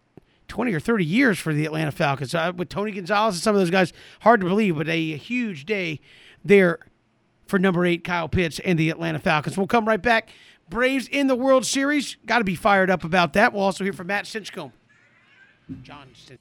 20 0.48 0.74
or 0.74 0.80
30 0.80 1.06
years 1.06 1.40
for 1.40 1.54
the 1.54 1.66
Atlanta 1.66 1.92
Falcons. 1.92 2.36
Uh, 2.36 2.52
with 2.56 2.70
Tony 2.70 2.92
Gonzalez 2.92 3.36
and 3.36 3.44
some 3.44 3.56
of 3.56 3.62
those 3.62 3.70
guys, 3.70 3.94
hard 4.22 4.42
to 4.42 4.48
believe, 4.48 4.76
but 4.76 4.90
a 4.90 5.16
huge 5.16 5.66
day 5.66 6.02
there 6.44 6.80
for 7.50 7.60
number 7.60 7.86
eight, 7.86 8.04
Kyle 8.04 8.30
Pitts, 8.30 8.60
and 8.60 8.78
the 8.78 8.90
Atlanta 8.90 9.20
Falcons. 9.20 9.58
We'll 9.58 9.68
come 9.68 9.86
right 9.86 10.02
back. 10.02 10.30
Braves 10.70 11.08
in 11.08 11.28
the 11.28 11.36
World 11.36 11.66
Series. 11.66 12.16
Got 12.26 12.38
to 12.38 12.44
be 12.44 12.56
fired 12.56 12.90
up 12.90 13.04
about 13.04 13.34
that. 13.34 13.54
We'll 13.54 13.64
also 13.64 13.84
hear 13.84 13.94
from 13.94 14.08
Matt 14.08 14.26
Stinchcomb. 14.26 14.72
John 15.82 16.08
Stinchcomb. 16.14 16.38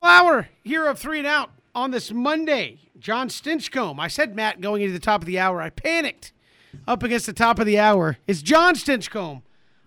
Flower 0.00 0.48
here 0.64 0.86
of 0.86 0.98
three 0.98 1.18
and 1.18 1.26
out 1.26 1.50
on 1.74 1.92
this 1.92 2.10
Monday. 2.10 2.80
John 2.98 3.28
Stinchcomb. 3.28 4.00
I 4.00 4.08
said 4.08 4.34
Matt 4.34 4.60
going 4.60 4.82
into 4.82 4.92
the 4.92 4.98
top 5.00 5.22
of 5.22 5.26
the 5.26 5.38
hour. 5.38 5.62
I 5.62 5.70
panicked. 5.70 6.32
Up 6.88 7.02
against 7.02 7.26
the 7.26 7.32
top 7.32 7.58
of 7.58 7.66
the 7.66 7.78
hour 7.78 8.16
is 8.26 8.42
John 8.42 8.74
Stinchcomb, 8.74 9.42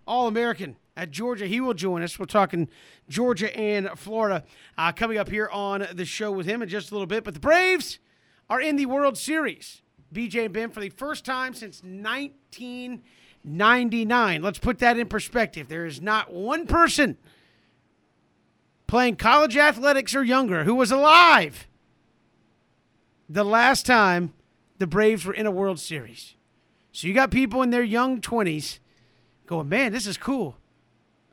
All 0.05 0.27
American 0.27 0.75
at 0.95 1.11
Georgia. 1.11 1.47
He 1.47 1.59
will 1.59 1.73
join 1.73 2.03
us. 2.03 2.19
We're 2.19 2.25
talking 2.25 2.69
Georgia 3.09 3.55
and 3.57 3.89
Florida 3.95 4.43
uh, 4.77 4.91
coming 4.91 5.17
up 5.17 5.29
here 5.29 5.49
on 5.51 5.87
the 5.93 6.05
show 6.05 6.31
with 6.31 6.45
him 6.45 6.61
in 6.61 6.69
just 6.69 6.91
a 6.91 6.93
little 6.93 7.07
bit. 7.07 7.23
But 7.23 7.33
the 7.33 7.39
Braves 7.39 7.99
are 8.49 8.61
in 8.61 8.75
the 8.75 8.85
World 8.85 9.17
Series. 9.17 9.81
BJ 10.13 10.45
and 10.45 10.53
Ben 10.53 10.69
for 10.69 10.79
the 10.79 10.89
first 10.89 11.25
time 11.25 11.53
since 11.53 11.81
1999. 11.83 14.41
Let's 14.41 14.59
put 14.59 14.79
that 14.79 14.97
in 14.97 15.07
perspective. 15.07 15.67
There 15.67 15.85
is 15.85 16.01
not 16.01 16.31
one 16.31 16.67
person 16.67 17.17
playing 18.87 19.17
college 19.17 19.57
athletics 19.57 20.15
or 20.15 20.23
younger 20.23 20.63
who 20.63 20.75
was 20.75 20.91
alive 20.91 21.67
the 23.27 23.43
last 23.43 23.85
time 23.85 24.33
the 24.77 24.87
Braves 24.87 25.25
were 25.25 25.33
in 25.33 25.45
a 25.45 25.51
World 25.51 25.79
Series. 25.79 26.35
So 26.91 27.07
you 27.07 27.13
got 27.13 27.31
people 27.31 27.61
in 27.61 27.71
their 27.71 27.83
young 27.83 28.21
20s 28.21 28.79
going, 29.47 29.69
man, 29.69 29.91
this 29.91 30.07
is 30.07 30.17
cool. 30.17 30.57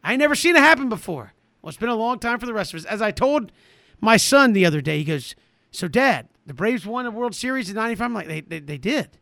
I 0.02 0.12
ain't 0.12 0.20
never 0.20 0.34
seen 0.34 0.56
it 0.56 0.60
happen 0.60 0.88
before. 0.88 1.34
Well, 1.60 1.68
it's 1.68 1.78
been 1.78 1.88
a 1.88 1.94
long 1.94 2.18
time 2.18 2.40
for 2.40 2.46
the 2.46 2.54
rest 2.54 2.74
of 2.74 2.80
us. 2.80 2.86
As 2.86 3.00
I 3.00 3.12
told 3.12 3.52
my 4.00 4.16
son 4.16 4.52
the 4.52 4.66
other 4.66 4.80
day, 4.80 4.98
he 4.98 5.04
goes, 5.04 5.36
So, 5.70 5.86
Dad, 5.86 6.28
the 6.46 6.54
Braves 6.54 6.86
won 6.86 7.06
a 7.06 7.10
World 7.10 7.34
Series 7.34 7.68
in 7.68 7.76
95. 7.76 8.04
I'm 8.04 8.14
like, 8.14 8.28
they, 8.28 8.40
they, 8.40 8.60
they 8.60 8.78
did. 8.78 9.18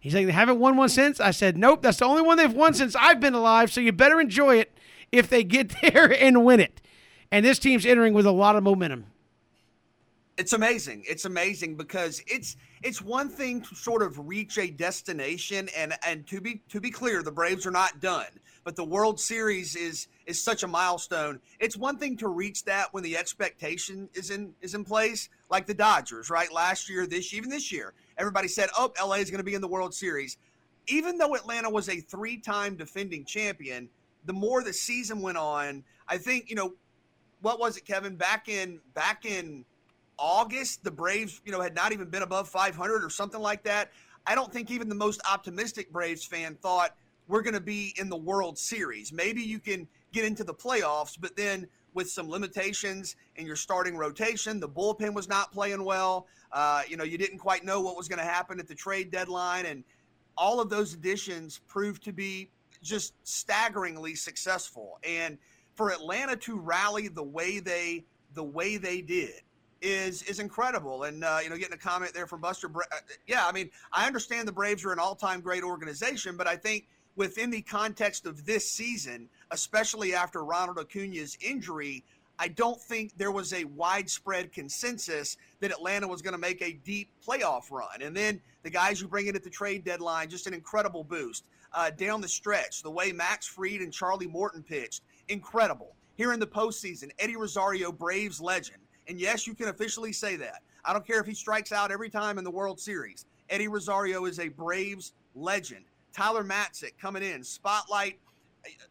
He's 0.00 0.14
like, 0.14 0.26
they 0.26 0.32
haven't 0.32 0.58
won 0.58 0.76
one 0.76 0.88
since. 0.88 1.20
I 1.20 1.30
said, 1.30 1.56
nope, 1.56 1.82
that's 1.82 1.98
the 1.98 2.06
only 2.06 2.22
one 2.22 2.36
they've 2.36 2.52
won 2.52 2.74
since 2.74 2.96
I've 2.96 3.20
been 3.20 3.34
alive. 3.34 3.70
So 3.70 3.80
you 3.80 3.92
better 3.92 4.20
enjoy 4.20 4.56
it 4.56 4.76
if 5.12 5.28
they 5.28 5.44
get 5.44 5.72
there 5.82 6.12
and 6.12 6.44
win 6.44 6.60
it. 6.60 6.80
And 7.30 7.44
this 7.46 7.58
team's 7.58 7.86
entering 7.86 8.14
with 8.14 8.26
a 8.26 8.32
lot 8.32 8.56
of 8.56 8.62
momentum. 8.62 9.06
It's 10.38 10.54
amazing. 10.54 11.04
It's 11.06 11.24
amazing 11.26 11.76
because 11.76 12.22
it's 12.26 12.56
it's 12.82 13.02
one 13.02 13.28
thing 13.28 13.60
to 13.60 13.74
sort 13.76 14.02
of 14.02 14.18
reach 14.26 14.56
a 14.58 14.70
destination 14.70 15.68
and 15.76 15.92
and 16.06 16.26
to 16.28 16.40
be 16.40 16.62
to 16.70 16.80
be 16.80 16.90
clear, 16.90 17.22
the 17.22 17.30
Braves 17.30 17.66
are 17.66 17.70
not 17.70 18.00
done 18.00 18.40
but 18.64 18.76
the 18.76 18.84
World 18.84 19.20
Series 19.20 19.76
is 19.76 20.08
is 20.26 20.42
such 20.42 20.62
a 20.62 20.68
milestone. 20.68 21.40
It's 21.58 21.76
one 21.76 21.98
thing 21.98 22.16
to 22.18 22.28
reach 22.28 22.64
that 22.64 22.92
when 22.92 23.02
the 23.02 23.16
expectation 23.16 24.08
is 24.14 24.30
in 24.30 24.54
is 24.60 24.74
in 24.74 24.84
place, 24.84 25.28
like 25.52 25.66
the 25.66 25.74
Dodgers, 25.74 26.30
right? 26.30 26.50
Last 26.50 26.88
year, 26.88 27.06
this 27.06 27.32
even 27.32 27.50
this 27.50 27.70
year, 27.70 27.92
everybody 28.18 28.48
said, 28.48 28.70
"Oh, 28.76 28.92
LA 29.00 29.16
is 29.16 29.30
going 29.30 29.38
to 29.38 29.44
be 29.44 29.54
in 29.54 29.60
the 29.60 29.68
World 29.68 29.94
Series." 29.94 30.38
Even 30.88 31.18
though 31.18 31.36
Atlanta 31.36 31.70
was 31.70 31.88
a 31.88 32.00
three-time 32.00 32.74
defending 32.74 33.24
champion, 33.24 33.88
the 34.24 34.32
more 34.32 34.64
the 34.64 34.72
season 34.72 35.20
went 35.20 35.38
on, 35.38 35.84
I 36.08 36.18
think 36.18 36.48
you 36.48 36.56
know 36.56 36.74
what 37.42 37.60
was 37.60 37.76
it, 37.76 37.84
Kevin? 37.84 38.16
Back 38.16 38.48
in 38.48 38.80
back 38.94 39.26
in 39.26 39.64
August, 40.18 40.82
the 40.82 40.90
Braves, 40.90 41.40
you 41.44 41.52
know, 41.52 41.60
had 41.60 41.74
not 41.74 41.92
even 41.92 42.08
been 42.08 42.22
above 42.22 42.48
500 42.48 43.04
or 43.04 43.10
something 43.10 43.40
like 43.40 43.62
that. 43.64 43.92
I 44.26 44.34
don't 44.34 44.52
think 44.52 44.70
even 44.70 44.88
the 44.88 44.94
most 44.94 45.20
optimistic 45.30 45.92
Braves 45.92 46.24
fan 46.24 46.56
thought 46.62 46.96
we're 47.28 47.42
going 47.42 47.54
to 47.54 47.60
be 47.60 47.94
in 47.98 48.08
the 48.08 48.16
World 48.16 48.58
Series. 48.58 49.12
Maybe 49.12 49.42
you 49.42 49.58
can 49.58 49.86
get 50.12 50.24
into 50.24 50.44
the 50.44 50.54
playoffs, 50.54 51.18
but 51.20 51.36
then 51.36 51.66
with 51.94 52.10
some 52.10 52.28
limitations 52.28 53.16
in 53.36 53.46
your 53.46 53.56
starting 53.56 53.96
rotation, 53.96 54.60
the 54.60 54.68
bullpen 54.68 55.14
was 55.14 55.28
not 55.28 55.52
playing 55.52 55.84
well. 55.84 56.26
Uh, 56.52 56.82
you 56.88 56.96
know, 56.96 57.04
you 57.04 57.18
didn't 57.18 57.38
quite 57.38 57.64
know 57.64 57.80
what 57.80 57.96
was 57.96 58.08
going 58.08 58.18
to 58.18 58.24
happen 58.24 58.58
at 58.58 58.68
the 58.68 58.74
trade 58.74 59.10
deadline, 59.10 59.66
and 59.66 59.84
all 60.36 60.60
of 60.60 60.70
those 60.70 60.94
additions 60.94 61.60
proved 61.68 62.02
to 62.04 62.12
be 62.12 62.48
just 62.82 63.14
staggeringly 63.22 64.14
successful. 64.14 64.98
And 65.04 65.38
for 65.74 65.90
Atlanta 65.90 66.36
to 66.36 66.58
rally 66.58 67.08
the 67.08 67.22
way 67.22 67.60
they 67.60 68.04
the 68.34 68.42
way 68.42 68.76
they 68.76 69.00
did 69.00 69.42
is 69.80 70.22
is 70.22 70.38
incredible. 70.38 71.04
And 71.04 71.24
uh, 71.24 71.38
you 71.42 71.50
know, 71.50 71.56
getting 71.56 71.74
a 71.74 71.78
comment 71.78 72.14
there 72.14 72.26
from 72.26 72.40
Buster. 72.40 72.68
Bra- 72.68 72.84
uh, 72.92 72.98
yeah, 73.26 73.46
I 73.46 73.52
mean, 73.52 73.70
I 73.92 74.06
understand 74.06 74.48
the 74.48 74.52
Braves 74.52 74.84
are 74.84 74.92
an 74.92 74.98
all 74.98 75.14
time 75.14 75.40
great 75.40 75.62
organization, 75.62 76.36
but 76.36 76.46
I 76.46 76.56
think 76.56 76.86
within 77.16 77.50
the 77.50 77.62
context 77.62 78.26
of 78.26 78.46
this 78.46 78.70
season, 78.70 79.28
especially 79.52 80.14
after 80.14 80.44
Ronald 80.44 80.78
Acuna's 80.78 81.36
injury, 81.40 82.02
I 82.38 82.48
don't 82.48 82.80
think 82.80 83.16
there 83.16 83.30
was 83.30 83.52
a 83.52 83.64
widespread 83.64 84.52
consensus 84.52 85.36
that 85.60 85.70
Atlanta 85.70 86.08
was 86.08 86.22
going 86.22 86.32
to 86.32 86.38
make 86.38 86.62
a 86.62 86.72
deep 86.72 87.10
playoff 87.24 87.70
run. 87.70 88.02
And 88.02 88.16
then 88.16 88.40
the 88.62 88.70
guys 88.70 89.00
you 89.00 89.06
bring 89.06 89.26
in 89.26 89.36
at 89.36 89.44
the 89.44 89.50
trade 89.50 89.84
deadline, 89.84 90.28
just 90.28 90.46
an 90.46 90.54
incredible 90.54 91.04
boost. 91.04 91.44
Uh, 91.74 91.90
down 91.90 92.20
the 92.20 92.28
stretch, 92.28 92.82
the 92.82 92.90
way 92.90 93.12
Max 93.12 93.46
Fried 93.46 93.80
and 93.80 93.92
Charlie 93.92 94.26
Morton 94.26 94.62
pitched, 94.62 95.02
incredible. 95.28 95.94
Here 96.16 96.32
in 96.32 96.40
the 96.40 96.46
postseason, 96.46 97.10
Eddie 97.18 97.36
Rosario, 97.36 97.90
Braves 97.92 98.40
legend. 98.40 98.78
And 99.08 99.18
yes, 99.20 99.46
you 99.46 99.54
can 99.54 99.68
officially 99.68 100.12
say 100.12 100.36
that. 100.36 100.62
I 100.84 100.92
don't 100.92 101.06
care 101.06 101.20
if 101.20 101.26
he 101.26 101.34
strikes 101.34 101.72
out 101.72 101.90
every 101.90 102.10
time 102.10 102.38
in 102.38 102.44
the 102.44 102.50
World 102.50 102.80
Series. 102.80 103.24
Eddie 103.48 103.68
Rosario 103.68 104.24
is 104.26 104.38
a 104.38 104.48
Braves 104.48 105.12
legend. 105.34 105.84
Tyler 106.12 106.44
Matzek 106.44 106.98
coming 107.00 107.22
in, 107.22 107.42
spotlight 107.42 108.18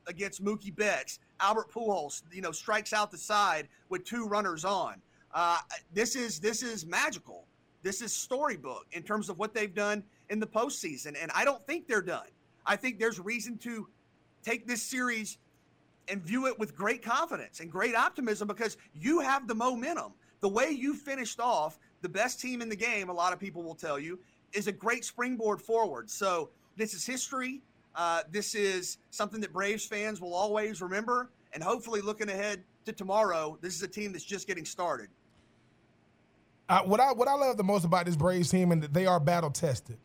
against 0.07 0.43
Mookie 0.43 0.76
Betts. 0.76 1.19
Albert 1.39 1.72
Pujols, 1.72 2.23
you 2.31 2.41
know, 2.41 2.52
strikes 2.52 2.93
out 2.93 3.11
the 3.11 3.18
side 3.18 3.68
with 3.89 4.03
two 4.03 4.26
runners 4.26 4.65
on. 4.65 5.02
Uh, 5.34 5.57
this 5.93 6.15
is 6.15 6.39
this 6.39 6.64
is 6.64 6.85
magical. 6.85 7.45
This 7.84 8.02
is 8.02 8.14
storybook 8.14 8.85
in 8.91 9.02
terms 9.02 9.30
of 9.30 9.39
what 9.39 9.53
they've 9.53 9.73
done 9.73 10.03
in 10.30 10.39
the 10.39 10.48
postseason, 10.48 11.15
and 11.19 11.31
I 11.34 11.45
don't 11.45 11.65
think 11.65 11.88
they're 11.88 12.02
done. 12.02 12.27
I 12.65 12.76
think 12.76 12.99
there's 12.99 13.19
reason 13.19 13.57
to 13.60 13.88
take 14.43 14.68
this 14.68 14.84
series 14.84 15.38
and 16.07 16.22
view 16.22 16.48
it 16.48 16.57
with 16.60 16.76
great 16.76 17.03
confidence 17.03 17.60
and 17.60 17.72
great 17.72 17.95
optimism 17.95 18.48
because 18.48 18.77
you 18.93 19.19
have 19.19 19.48
the 19.48 19.56
momentum. 19.56 20.14
The 20.41 20.49
way 20.49 20.72
you 20.72 20.95
finished 20.95 21.39
off 21.39 21.80
the 22.02 22.10
best 22.10 22.39
team 22.39 22.61
in 22.61 22.69
the 22.69 22.76
game, 22.76 23.10
a 23.10 23.14
lot 23.14 23.34
of 23.34 23.39
people 23.39 23.64
will 23.64 23.76
tell 23.76 23.99
you, 23.99 24.19
is 24.53 24.68
a 24.68 24.72
great 24.72 25.06
springboard 25.06 25.61
forward. 25.61 26.10
So 26.10 26.49
this 26.76 26.93
is 26.93 27.06
history. 27.06 27.61
Uh, 27.96 28.22
this 28.32 28.56
is 28.56 28.98
something 29.10 29.42
that 29.42 29.52
Braves 29.52 29.86
fans 29.86 30.22
will 30.22 30.34
always 30.34 30.82
remember. 30.82 31.30
And 31.54 31.62
hopefully, 31.62 32.02
looking 32.02 32.30
ahead 32.30 32.64
to 32.86 32.94
tomorrow, 32.94 33.58
this 33.62 33.76
is 33.76 33.82
a 33.84 33.88
team 33.88 34.14
that's 34.14 34.24
just 34.24 34.48
getting 34.48 34.66
started. 34.66 35.10
Uh, 36.70 36.82
what 36.84 37.02
I 37.02 37.12
what 37.12 37.28
I 37.28 37.34
love 37.34 37.58
the 37.58 37.64
most 37.64 37.84
about 37.84 38.06
this 38.06 38.16
Braves 38.16 38.50
team 38.50 38.72
and 38.72 38.82
that 38.82 38.94
they 38.94 39.06
are 39.06 39.20
battle 39.20 39.50
tested. 39.50 39.98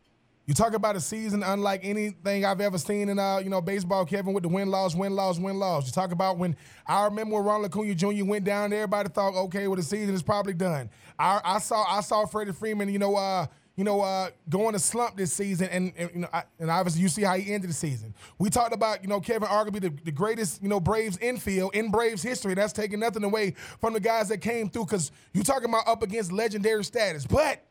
You 0.45 0.53
talk 0.53 0.73
about 0.73 0.95
a 0.95 1.01
season 1.01 1.43
unlike 1.43 1.81
anything 1.83 2.45
I've 2.45 2.61
ever 2.61 2.77
seen 2.77 3.09
in 3.09 3.19
uh, 3.19 3.39
you 3.39 3.49
know 3.49 3.61
baseball, 3.61 4.05
Kevin, 4.05 4.33
with 4.33 4.43
the 4.43 4.49
win 4.49 4.69
loss, 4.69 4.95
win 4.95 5.13
loss, 5.13 5.39
win 5.39 5.57
loss. 5.59 5.85
You 5.85 5.91
talk 5.91 6.11
about 6.11 6.37
when 6.37 6.55
I 6.85 7.05
remember 7.05 7.35
when 7.35 7.45
Ronald 7.45 7.71
Acuna 7.71 7.95
Jr. 7.95 8.25
went 8.25 8.43
down 8.43 8.73
everybody 8.73 9.09
thought, 9.09 9.33
okay, 9.35 9.67
well 9.67 9.77
the 9.77 9.83
season 9.83 10.13
is 10.13 10.23
probably 10.23 10.53
done. 10.53 10.89
I, 11.19 11.41
I 11.43 11.59
saw 11.59 11.85
I 11.87 12.01
saw 12.01 12.25
Freddie 12.25 12.53
Freeman, 12.53 12.89
you 12.89 12.99
know, 12.99 13.15
uh, 13.15 13.47
you 13.77 13.83
know, 13.83 14.01
uh, 14.01 14.31
going 14.49 14.73
to 14.73 14.79
slump 14.79 15.15
this 15.15 15.31
season, 15.31 15.69
and, 15.69 15.93
and 15.95 16.09
you 16.13 16.19
know, 16.21 16.29
I, 16.33 16.43
and 16.59 16.71
obviously 16.71 17.03
you 17.03 17.09
see 17.09 17.21
how 17.21 17.35
he 17.35 17.53
ended 17.53 17.69
the 17.69 17.75
season. 17.75 18.13
We 18.39 18.49
talked 18.49 18.73
about, 18.73 19.03
you 19.03 19.07
know, 19.07 19.21
Kevin 19.21 19.47
arguably 19.47 19.81
the, 19.81 19.93
the 20.03 20.11
greatest, 20.11 20.63
you 20.63 20.67
know, 20.67 20.79
Braves 20.79 21.17
infield 21.19 21.75
in 21.75 21.91
Braves 21.91 22.23
history. 22.23 22.55
That's 22.55 22.73
taking 22.73 22.99
nothing 22.99 23.23
away 23.23 23.51
from 23.79 23.93
the 23.93 23.99
guys 23.99 24.29
that 24.29 24.39
came 24.39 24.69
through 24.69 24.85
because 24.85 25.11
you're 25.31 25.43
talking 25.43 25.69
about 25.69 25.87
up 25.87 26.01
against 26.01 26.31
legendary 26.31 26.83
status. 26.83 27.27
But 27.27 27.63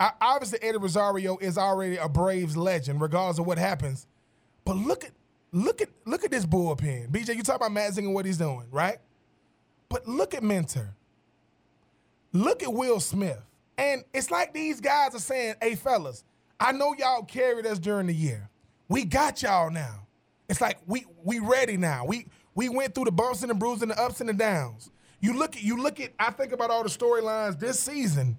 I, 0.00 0.10
obviously 0.20 0.58
Eddie 0.60 0.78
Rosario 0.78 1.38
is 1.38 1.56
already 1.56 1.96
a 1.96 2.08
Braves 2.08 2.56
legend, 2.56 3.00
regardless 3.00 3.38
of 3.38 3.46
what 3.46 3.58
happens. 3.58 4.08
But 4.64 4.76
look 4.76 5.04
at 5.04 5.12
look 5.52 5.80
at 5.80 5.88
look 6.04 6.24
at 6.24 6.32
this 6.32 6.44
bullpen. 6.44 7.10
BJ, 7.10 7.36
you 7.36 7.44
talk 7.44 7.56
about 7.56 7.72
Matt 7.72 7.96
and 7.96 8.12
what 8.12 8.26
he's 8.26 8.38
doing, 8.38 8.66
right? 8.72 8.98
But 9.88 10.08
look 10.08 10.34
at 10.34 10.42
Minter. 10.42 10.94
look 12.32 12.62
at 12.64 12.72
Will 12.72 12.98
Smith. 12.98 13.40
And 13.78 14.04
it's 14.14 14.30
like 14.30 14.54
these 14.54 14.80
guys 14.80 15.14
are 15.14 15.20
saying, 15.20 15.56
hey, 15.60 15.74
fellas, 15.74 16.24
I 16.58 16.72
know 16.72 16.94
y'all 16.98 17.24
carried 17.24 17.66
us 17.66 17.78
during 17.78 18.06
the 18.06 18.14
year. 18.14 18.48
We 18.88 19.04
got 19.04 19.42
y'all 19.42 19.70
now. 19.70 20.06
It's 20.48 20.60
like 20.60 20.78
we 20.86 21.04
we 21.24 21.40
ready 21.40 21.76
now. 21.76 22.04
We 22.06 22.26
we 22.54 22.68
went 22.68 22.94
through 22.94 23.06
the 23.06 23.12
bumps 23.12 23.42
and 23.42 23.50
the 23.50 23.54
bruises 23.54 23.82
and 23.82 23.90
the 23.90 24.00
ups 24.00 24.20
and 24.20 24.28
the 24.28 24.32
downs. 24.34 24.90
You 25.20 25.36
look 25.36 25.56
at 25.56 25.62
you 25.62 25.82
look 25.82 26.00
at 26.00 26.12
I 26.18 26.30
think 26.30 26.52
about 26.52 26.70
all 26.70 26.82
the 26.82 26.88
storylines 26.88 27.58
this 27.58 27.80
season, 27.80 28.38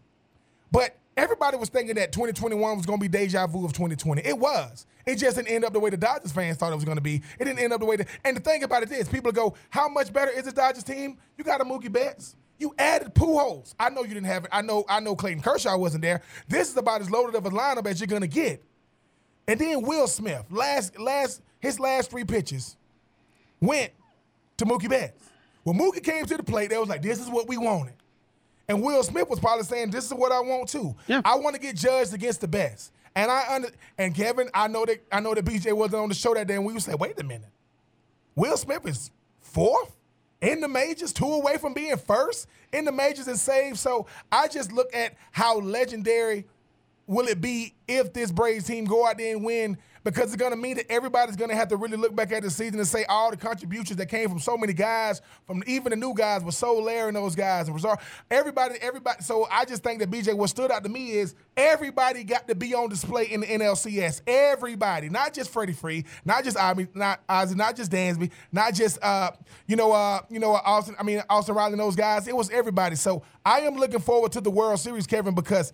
but 0.71 0.97
everybody 1.17 1.57
was 1.57 1.69
thinking 1.69 1.95
that 1.95 2.11
2021 2.11 2.77
was 2.77 2.85
going 2.85 2.99
to 2.99 3.01
be 3.01 3.09
deja 3.09 3.45
vu 3.47 3.65
of 3.65 3.73
2020. 3.73 4.21
It 4.25 4.37
was. 4.37 4.85
It 5.05 5.15
just 5.15 5.37
didn't 5.37 5.49
end 5.49 5.65
up 5.65 5.73
the 5.73 5.79
way 5.79 5.89
the 5.89 5.97
Dodgers 5.97 6.31
fans 6.31 6.57
thought 6.57 6.71
it 6.71 6.75
was 6.75 6.85
going 6.85 6.97
to 6.97 7.01
be. 7.01 7.21
It 7.39 7.45
didn't 7.45 7.59
end 7.59 7.73
up 7.73 7.79
the 7.79 7.85
way 7.85 7.95
that. 7.97 8.07
And 8.23 8.37
the 8.37 8.41
thing 8.41 8.63
about 8.63 8.83
it 8.83 8.91
is, 8.91 9.07
people 9.07 9.31
go, 9.31 9.55
"How 9.69 9.87
much 9.89 10.11
better 10.13 10.31
is 10.31 10.43
the 10.43 10.51
Dodgers 10.51 10.83
team?" 10.83 11.17
You 11.37 11.43
got 11.43 11.61
a 11.61 11.65
Mookie 11.65 11.91
Betts. 11.91 12.35
You 12.59 12.73
added 12.77 13.13
Pujols. 13.13 13.73
I 13.79 13.89
know 13.89 14.01
you 14.01 14.13
didn't 14.13 14.25
have 14.25 14.45
it. 14.45 14.49
I 14.51 14.61
know. 14.61 14.83
I 14.89 14.99
know 14.99 15.15
Clayton 15.15 15.43
Kershaw 15.43 15.77
wasn't 15.77 16.01
there. 16.01 16.21
This 16.47 16.69
is 16.69 16.77
about 16.77 17.01
as 17.01 17.11
loaded 17.11 17.35
of 17.35 17.45
a 17.45 17.49
lineup 17.49 17.85
as 17.85 17.99
you're 17.99 18.07
going 18.07 18.21
to 18.21 18.27
get. 18.27 18.63
And 19.47 19.59
then 19.59 19.81
Will 19.81 20.07
Smith, 20.07 20.45
last 20.49 20.99
last 20.99 21.41
his 21.59 21.79
last 21.79 22.09
three 22.09 22.23
pitches 22.23 22.75
went 23.61 23.91
to 24.57 24.65
Mookie 24.65 24.89
Betts. 24.89 25.23
When 25.63 25.77
Mookie 25.77 26.03
came 26.03 26.25
to 26.25 26.37
the 26.37 26.43
plate, 26.43 26.69
they 26.69 26.77
was 26.77 26.89
like, 26.89 27.01
"This 27.01 27.19
is 27.19 27.29
what 27.29 27.47
we 27.47 27.57
wanted." 27.57 27.93
And 28.67 28.81
Will 28.81 29.03
Smith 29.03 29.29
was 29.29 29.39
probably 29.39 29.63
saying, 29.63 29.91
"This 29.91 30.05
is 30.05 30.13
what 30.13 30.31
I 30.31 30.39
want 30.39 30.69
too. 30.69 30.95
Yeah. 31.07 31.21
I 31.23 31.35
want 31.35 31.55
to 31.55 31.61
get 31.61 31.75
judged 31.75 32.13
against 32.13 32.41
the 32.41 32.47
best." 32.47 32.91
And 33.15 33.31
I 33.31 33.55
under 33.55 33.69
and 33.97 34.13
Kevin, 34.13 34.49
I 34.53 34.67
know 34.67 34.85
that 34.85 35.03
I 35.11 35.19
know 35.19 35.33
that 35.33 35.45
BJ 35.45 35.73
wasn't 35.73 36.01
on 36.01 36.09
the 36.09 36.15
show 36.15 36.33
that 36.33 36.47
day, 36.47 36.55
and 36.55 36.65
we 36.65 36.73
would 36.73 36.83
say, 36.83 36.95
"Wait 36.95 37.19
a 37.19 37.23
minute, 37.23 37.49
Will 38.35 38.57
Smith 38.57 38.85
is 38.85 39.11
fourth 39.39 39.96
in 40.41 40.61
the 40.61 40.67
majors, 40.67 41.13
two 41.13 41.25
away 41.25 41.57
from 41.57 41.73
being 41.73 41.97
first 41.97 42.47
in 42.71 42.85
the 42.85 42.91
majors 42.91 43.27
and 43.27 43.39
saves." 43.39 43.79
So 43.79 44.07
I 44.31 44.47
just 44.47 44.71
look 44.71 44.93
at 44.95 45.15
how 45.31 45.59
legendary 45.59 46.45
will 47.07 47.27
it 47.27 47.41
be 47.41 47.73
if 47.87 48.13
this 48.13 48.31
Braves 48.31 48.65
team 48.65 48.85
go 48.85 49.05
out 49.05 49.17
there 49.17 49.35
and 49.35 49.45
win? 49.45 49.77
Because 50.07 50.31
it's 50.31 50.37
going 50.37 50.51
to 50.51 50.57
mean 50.57 50.77
that 50.77 50.89
everybody's 50.89 51.35
going 51.35 51.49
to 51.49 51.55
have 51.55 51.67
to 51.67 51.75
really 51.75 51.97
look 51.97 52.15
back 52.15 52.31
at 52.31 52.41
the 52.41 52.49
season 52.49 52.79
and 52.79 52.87
say 52.87 53.03
all 53.09 53.29
the 53.29 53.35
contributions 53.35 53.97
that 53.97 54.05
came 54.05 54.29
from 54.29 54.39
so 54.39 54.55
many 54.55 54.71
guys, 54.71 55.21
from 55.45 55.61
even 55.67 55.89
the 55.89 55.97
new 55.97 56.13
guys, 56.13 56.45
with 56.45 56.55
Soler 56.55 57.09
and 57.09 57.17
those 57.17 57.35
guys 57.35 57.67
and 57.67 57.75
Rosario. 57.75 57.97
Everybody, 58.31 58.75
everybody. 58.79 59.21
So 59.21 59.45
I 59.51 59.65
just 59.65 59.83
think 59.83 59.99
that 59.99 60.09
BJ, 60.09 60.33
what 60.33 60.49
stood 60.49 60.71
out 60.71 60.83
to 60.83 60.89
me 60.89 61.11
is 61.11 61.35
everybody 61.57 62.23
got 62.23 62.47
to 62.47 62.55
be 62.55 62.73
on 62.73 62.87
display 62.87 63.25
in 63.25 63.41
the 63.41 63.47
NLCS. 63.47 64.21
Everybody, 64.25 65.09
not 65.09 65.33
just 65.33 65.51
Freddie 65.51 65.73
Free, 65.73 66.05
not 66.23 66.45
just 66.45 66.57
mean, 66.77 66.87
not 66.93 67.27
Ozzy, 67.27 67.57
not 67.57 67.75
just 67.75 67.91
Dansby, 67.91 68.31
not 68.53 68.73
just 68.73 69.03
uh, 69.03 69.31
you 69.65 69.75
know, 69.75 69.91
uh, 69.91 70.21
you 70.29 70.39
know, 70.39 70.53
Austin. 70.53 70.95
I 70.97 71.03
mean, 71.03 71.21
Austin 71.29 71.53
Riley 71.53 71.73
and 71.73 71.81
those 71.81 71.97
guys. 71.97 72.29
It 72.29 72.35
was 72.35 72.49
everybody. 72.49 72.95
So 72.95 73.23
I 73.45 73.59
am 73.61 73.75
looking 73.75 73.99
forward 73.99 74.31
to 74.31 74.41
the 74.41 74.51
World 74.51 74.79
Series, 74.79 75.05
Kevin, 75.05 75.35
because 75.35 75.73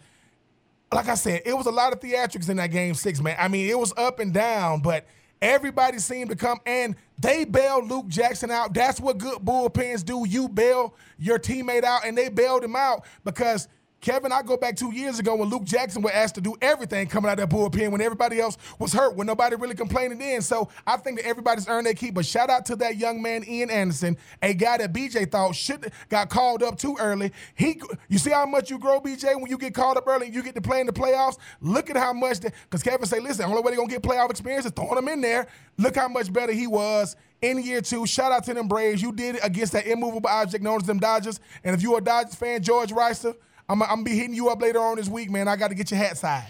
like 0.95 1.07
I 1.07 1.15
said, 1.15 1.41
it 1.45 1.53
was 1.53 1.65
a 1.65 1.71
lot 1.71 1.93
of 1.93 1.99
theatrics 1.99 2.49
in 2.49 2.57
that 2.57 2.71
game 2.71 2.93
six, 2.93 3.21
man. 3.21 3.35
I 3.39 3.47
mean, 3.47 3.69
it 3.69 3.77
was 3.77 3.93
up 3.97 4.19
and 4.19 4.33
down, 4.33 4.81
but 4.81 5.05
everybody 5.41 5.99
seemed 5.99 6.29
to 6.29 6.35
come 6.35 6.59
and 6.65 6.95
they 7.19 7.45
bailed 7.45 7.89
Luke 7.89 8.07
Jackson 8.07 8.49
out. 8.51 8.73
That's 8.73 8.99
what 8.99 9.17
good 9.17 9.39
bullpens 9.39 10.03
do. 10.03 10.25
You 10.27 10.49
bail 10.49 10.95
your 11.17 11.39
teammate 11.39 11.83
out, 11.83 12.05
and 12.05 12.17
they 12.17 12.29
bailed 12.29 12.63
him 12.63 12.75
out 12.75 13.05
because 13.23 13.67
Kevin, 14.03 14.33
I 14.33 14.41
go 14.41 14.57
back 14.57 14.75
two 14.75 14.93
years 14.93 15.17
ago 15.17 15.33
when 15.33 15.49
Luke 15.49 15.63
Jackson 15.63 16.01
was 16.01 16.11
asked 16.11 16.35
to 16.35 16.41
do 16.41 16.57
everything 16.61 17.07
coming 17.07 17.31
out 17.31 17.39
of 17.39 17.49
that 17.49 17.55
bullpen 17.55 17.89
when 17.89 18.01
everybody 18.01 18.37
else 18.37 18.57
was 18.77 18.91
hurt, 18.91 19.15
when 19.15 19.25
nobody 19.25 19.55
really 19.55 19.75
complaining 19.75 20.17
then. 20.17 20.41
So 20.41 20.67
I 20.85 20.97
think 20.97 21.19
that 21.19 21.25
everybody's 21.25 21.69
earned 21.69 21.85
their 21.85 21.93
keep. 21.93 22.13
But 22.13 22.25
shout 22.25 22.49
out 22.49 22.65
to 22.65 22.75
that 22.75 22.97
young 22.97 23.21
man, 23.21 23.45
Ian 23.47 23.69
Anderson, 23.69 24.17
a 24.41 24.53
guy 24.53 24.75
that 24.75 24.91
BJ 24.91 25.31
thought 25.31 25.55
should 25.55 25.89
got 26.09 26.29
called 26.29 26.63
up 26.63 26.77
too 26.77 26.97
early. 26.99 27.31
He, 27.55 27.81
you 28.09 28.17
see 28.17 28.31
how 28.31 28.45
much 28.45 28.69
you 28.69 28.77
grow, 28.77 28.99
BJ, 28.99 29.39
when 29.39 29.49
you 29.49 29.57
get 29.57 29.73
called 29.73 29.95
up 29.95 30.05
early 30.05 30.25
and 30.25 30.35
you 30.35 30.43
get 30.43 30.55
to 30.55 30.61
play 30.61 30.81
in 30.81 30.85
the 30.85 30.91
playoffs. 30.91 31.37
Look 31.61 31.89
at 31.89 31.95
how 31.95 32.11
much 32.11 32.41
that 32.41 32.53
because 32.63 32.83
Kevin 32.83 33.05
say, 33.05 33.21
listen, 33.21 33.45
only 33.45 33.61
way 33.61 33.71
they're 33.71 33.77
gonna 33.77 33.87
get 33.87 34.03
playoff 34.03 34.29
experience 34.29 34.65
is 34.65 34.73
throwing 34.73 34.97
him 34.97 35.07
in 35.07 35.21
there. 35.21 35.47
Look 35.77 35.95
how 35.95 36.09
much 36.09 36.31
better 36.33 36.51
he 36.51 36.67
was 36.67 37.15
in 37.41 37.63
year 37.63 37.79
two. 37.79 38.05
Shout 38.05 38.33
out 38.33 38.43
to 38.43 38.53
them 38.53 38.67
Braves. 38.67 39.01
You 39.01 39.13
did 39.13 39.35
it 39.35 39.45
against 39.45 39.71
that 39.71 39.87
immovable 39.87 40.29
object 40.29 40.61
known 40.61 40.81
as 40.81 40.87
them 40.87 40.99
Dodgers. 40.99 41.39
And 41.63 41.73
if 41.73 41.81
you're 41.81 41.99
a 41.99 42.01
Dodgers 42.01 42.35
fan, 42.35 42.61
George 42.61 42.91
Reister. 42.91 43.33
I'm, 43.69 43.79
gonna 43.79 44.03
be 44.03 44.15
hitting 44.15 44.33
you 44.33 44.49
up 44.49 44.61
later 44.61 44.79
on 44.79 44.97
this 44.97 45.09
week, 45.09 45.31
man. 45.31 45.47
I 45.47 45.55
got 45.55 45.69
to 45.69 45.75
get 45.75 45.91
your 45.91 45.99
hat 45.99 46.17
size. 46.17 46.49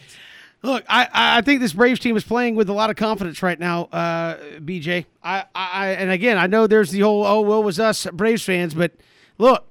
Look, 0.64 0.86
I, 0.88 1.10
I 1.12 1.42
think 1.42 1.60
this 1.60 1.74
Braves 1.74 2.00
team 2.00 2.16
is 2.16 2.24
playing 2.24 2.56
with 2.56 2.70
a 2.70 2.74
lot 2.74 2.90
of 2.90 2.96
confidence 2.96 3.44
right 3.44 3.60
now, 3.60 3.84
uh, 3.92 4.38
BJ. 4.60 5.06
I, 5.22 5.44
I 5.54 5.90
and 5.90 6.10
again, 6.10 6.38
I 6.38 6.48
know 6.48 6.68
there's 6.68 6.92
the 6.92 7.02
whole 7.02 7.26
oh 7.26 7.42
well 7.42 7.62
was 7.62 7.80
us 7.80 8.08
Braves 8.14 8.44
fans, 8.44 8.74
but 8.74 8.94
look, 9.38 9.68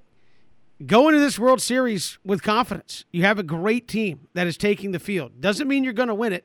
go 0.84 1.08
into 1.08 1.18
this 1.18 1.38
World 1.38 1.62
Series 1.62 2.18
with 2.24 2.42
confidence. 2.42 3.06
You 3.10 3.22
have 3.22 3.38
a 3.38 3.42
great 3.42 3.88
team 3.88 4.28
that 4.34 4.46
is 4.46 4.58
taking 4.58 4.92
the 4.92 4.98
field. 4.98 5.40
Doesn't 5.40 5.66
mean 5.66 5.82
you're 5.82 5.94
going 5.94 6.08
to 6.08 6.14
win 6.14 6.34
it, 6.34 6.44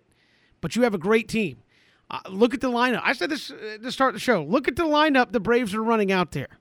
but 0.61 0.78
you 0.78 0.84
have 0.84 0.94
a 0.94 0.99
great 0.99 1.28
team. 1.28 1.57
Uh, 2.10 2.19
look 2.30 2.53
at 2.53 2.61
the 2.61 2.69
lineup. 2.69 3.02
I 3.03 3.11
said 3.11 3.30
this 3.30 3.52
uh, 3.52 3.80
to 3.84 3.91
start 3.91 4.14
the 4.14 4.19
show. 4.19 4.44
Look 4.44 4.69
at 4.69 4.78
the 4.78 4.86
lineup 4.86 5.34
the 5.34 5.41
Braves 5.41 5.76
are 5.76 5.84
running 5.84 6.10
out 6.10 6.32
there. 6.32 6.57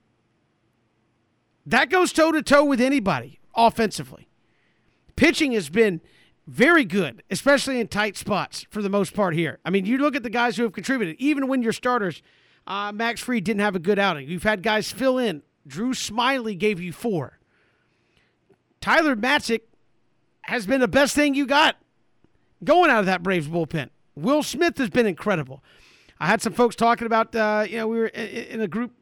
That 1.66 1.88
goes 1.88 2.12
toe 2.12 2.32
to 2.32 2.42
toe 2.42 2.64
with 2.64 2.80
anybody 2.80 3.38
offensively. 3.56 4.28
Pitching 5.16 5.52
has 5.52 5.68
been 5.68 6.00
very 6.46 6.84
good, 6.84 7.22
especially 7.30 7.80
in 7.80 7.88
tight 7.88 8.16
spots 8.16 8.66
for 8.70 8.82
the 8.82 8.88
most 8.88 9.14
part 9.14 9.34
here. 9.34 9.58
I 9.64 9.70
mean, 9.70 9.86
you 9.86 9.98
look 9.98 10.14
at 10.14 10.22
the 10.22 10.30
guys 10.30 10.56
who 10.56 10.62
have 10.62 10.72
contributed, 10.72 11.16
even 11.18 11.48
when 11.48 11.62
your 11.62 11.72
starters, 11.72 12.22
uh, 12.66 12.92
Max 12.92 13.20
Fried 13.20 13.44
didn't 13.44 13.60
have 13.60 13.74
a 13.74 13.80
good 13.80 13.98
outing. 13.98 14.28
You've 14.28 14.42
had 14.42 14.62
guys 14.62 14.92
fill 14.92 15.18
in. 15.18 15.42
Drew 15.66 15.92
Smyly 15.92 16.56
gave 16.56 16.80
you 16.80 16.92
four. 16.92 17.38
Tyler 18.80 19.16
Matzek 19.16 19.62
has 20.42 20.66
been 20.66 20.80
the 20.80 20.88
best 20.88 21.14
thing 21.14 21.34
you 21.34 21.46
got 21.46 21.76
going 22.62 22.90
out 22.90 23.00
of 23.00 23.06
that 23.06 23.22
Braves 23.22 23.48
bullpen. 23.48 23.90
Will 24.14 24.42
Smith 24.42 24.78
has 24.78 24.90
been 24.90 25.06
incredible. 25.06 25.62
I 26.20 26.26
had 26.26 26.40
some 26.40 26.52
folks 26.52 26.76
talking 26.76 27.06
about, 27.06 27.34
uh, 27.34 27.66
you 27.68 27.78
know, 27.78 27.88
we 27.88 27.98
were 27.98 28.06
in 28.06 28.60
a 28.60 28.68
group 28.68 28.92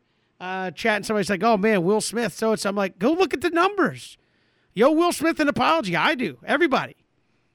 uh, 0.40 0.70
chat 0.72 0.96
and 0.96 1.06
somebody's 1.06 1.30
like, 1.30 1.42
oh 1.42 1.56
man, 1.56 1.84
Will 1.84 2.00
Smith. 2.00 2.32
So 2.32 2.52
it's, 2.52 2.66
I'm 2.66 2.74
like, 2.74 2.98
go 2.98 3.12
look 3.12 3.34
at 3.34 3.40
the 3.40 3.50
numbers. 3.50 4.16
Yo, 4.74 4.90
Will 4.90 5.12
Smith 5.12 5.38
an 5.38 5.48
apology. 5.48 5.94
I 5.94 6.16
do. 6.16 6.38
Everybody. 6.44 6.96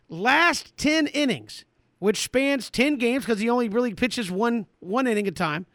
Last 0.08 0.76
10 0.78 1.08
innings, 1.08 1.66
which 2.00 2.22
spans 2.22 2.70
10 2.70 2.98
games 2.98 3.26
because 3.26 3.40
he 3.40 3.50
only 3.50 3.68
really 3.68 3.94
pitches 3.94 4.32
one 4.32 4.66
one 4.80 5.06
inning 5.06 5.28
at 5.28 5.34
a 5.34 5.36
time. 5.36 5.66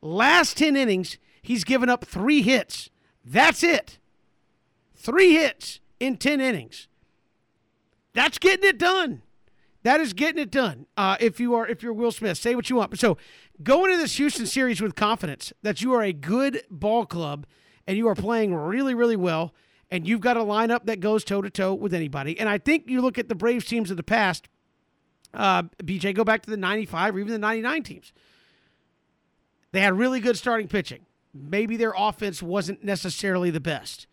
Last 0.00 0.56
10 0.56 0.76
innings, 0.76 1.18
he's 1.42 1.64
given 1.64 1.88
up 1.88 2.04
three 2.04 2.42
hits. 2.42 2.88
That's 3.24 3.62
it. 3.64 3.98
Three 4.94 5.32
hits 5.32 5.80
in 5.98 6.16
10 6.16 6.40
innings. 6.40 6.86
That's 8.14 8.38
getting 8.38 8.68
it 8.68 8.78
done. 8.78 9.22
That 9.82 10.00
is 10.00 10.12
getting 10.12 10.42
it 10.42 10.50
done. 10.50 10.86
Uh, 10.96 11.16
if 11.20 11.40
you 11.40 11.54
are 11.54 11.66
if 11.66 11.82
you're 11.82 11.92
Will 11.92 12.12
Smith, 12.12 12.38
say 12.38 12.54
what 12.54 12.70
you 12.70 12.76
want. 12.76 12.98
So 12.98 13.16
go 13.62 13.84
into 13.86 13.96
this 13.96 14.16
Houston 14.16 14.46
series 14.46 14.80
with 14.80 14.94
confidence 14.94 15.52
that 15.62 15.80
you 15.80 15.92
are 15.94 16.02
a 16.02 16.12
good 16.12 16.62
ball 16.70 17.06
club 17.06 17.46
and 17.86 17.96
you 17.96 18.06
are 18.08 18.14
playing 18.14 18.54
really, 18.54 18.94
really 18.94 19.16
well 19.16 19.54
and 19.90 20.06
you've 20.06 20.20
got 20.20 20.36
a 20.36 20.40
lineup 20.40 20.84
that 20.86 21.00
goes 21.00 21.24
toe 21.24 21.42
to 21.42 21.50
toe 21.50 21.74
with 21.74 21.92
anybody. 21.92 22.38
And 22.38 22.48
I 22.48 22.58
think 22.58 22.88
you 22.88 23.00
look 23.00 23.18
at 23.18 23.28
the 23.28 23.34
Braves 23.34 23.64
teams 23.64 23.90
of 23.90 23.96
the 23.96 24.02
past, 24.02 24.48
uh, 25.34 25.64
BJ, 25.82 26.14
go 26.14 26.24
back 26.24 26.42
to 26.42 26.50
the 26.50 26.56
95 26.56 27.16
or 27.16 27.18
even 27.18 27.32
the 27.32 27.38
99 27.38 27.82
teams. 27.82 28.12
They 29.72 29.80
had 29.80 29.96
really 29.96 30.20
good 30.20 30.36
starting 30.36 30.68
pitching. 30.68 31.06
Maybe 31.32 31.76
their 31.76 31.94
offense 31.96 32.42
wasn't 32.42 32.84
necessarily 32.84 33.50
the 33.50 33.60
best. 33.60 34.06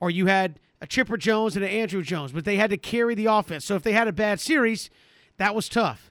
Or 0.00 0.10
you 0.10 0.26
had 0.26 0.60
a 0.80 0.86
Chipper 0.86 1.16
Jones 1.16 1.56
and 1.56 1.64
an 1.64 1.70
Andruw 1.70 2.02
Jones, 2.02 2.32
but 2.32 2.44
they 2.44 2.56
had 2.56 2.70
to 2.70 2.76
carry 2.76 3.14
the 3.14 3.26
offense. 3.26 3.64
So 3.64 3.76
if 3.76 3.82
they 3.82 3.92
had 3.92 4.08
a 4.08 4.12
bad 4.12 4.40
series, 4.40 4.90
that 5.38 5.54
was 5.54 5.68
tough. 5.68 6.10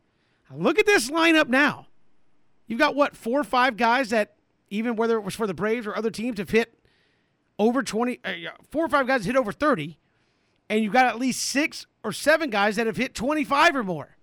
Look 0.53 0.79
at 0.79 0.85
this 0.85 1.09
lineup 1.09 1.49
now. 1.49 1.87
You've 2.67 2.79
got 2.79 2.95
what, 2.95 3.15
four 3.15 3.39
or 3.39 3.43
five 3.43 3.77
guys 3.77 4.09
that, 4.09 4.35
even 4.69 4.95
whether 4.95 5.17
it 5.17 5.21
was 5.23 5.35
for 5.35 5.47
the 5.47 5.53
Braves 5.53 5.85
or 5.85 5.95
other 5.95 6.09
teams, 6.09 6.39
have 6.39 6.49
hit 6.49 6.79
over 7.57 7.83
20, 7.83 8.19
uh, 8.23 8.31
four 8.71 8.85
or 8.85 8.89
five 8.89 9.07
guys 9.07 9.25
hit 9.25 9.35
over 9.35 9.51
30, 9.51 9.97
and 10.69 10.83
you've 10.83 10.93
got 10.93 11.05
at 11.05 11.19
least 11.19 11.43
six 11.43 11.85
or 12.03 12.11
seven 12.11 12.49
guys 12.49 12.75
that 12.75 12.87
have 12.87 12.97
hit 12.97 13.13
25 13.15 13.75
or 13.75 13.83
more. 13.83 14.17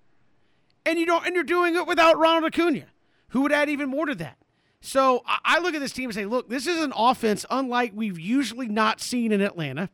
And 0.84 0.98
you 0.98 1.06
don't, 1.06 1.24
and 1.24 1.34
you're 1.34 1.44
doing 1.44 1.76
it 1.76 1.86
without 1.86 2.18
Ronald 2.18 2.52
Acuna, 2.52 2.86
who 3.28 3.42
would 3.42 3.52
add 3.52 3.68
even 3.68 3.88
more 3.88 4.06
to 4.06 4.14
that. 4.16 4.36
So 4.80 5.22
I, 5.24 5.60
look 5.60 5.76
at 5.76 5.80
this 5.80 5.92
team 5.92 6.06
and 6.06 6.14
say, 6.14 6.26
look, 6.26 6.48
this 6.48 6.66
is 6.66 6.82
an 6.82 6.92
offense 6.96 7.46
unlike 7.48 7.92
we've 7.94 8.18
usually 8.18 8.66
not 8.66 9.00
seen 9.00 9.30
in 9.30 9.40
Atlanta. 9.40 9.90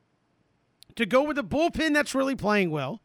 To 0.96 1.04
go 1.04 1.22
with 1.22 1.38
a 1.38 1.42
bullpen 1.42 1.92
that's 1.92 2.14
really 2.14 2.34
playing 2.34 2.70
well, 2.70 3.02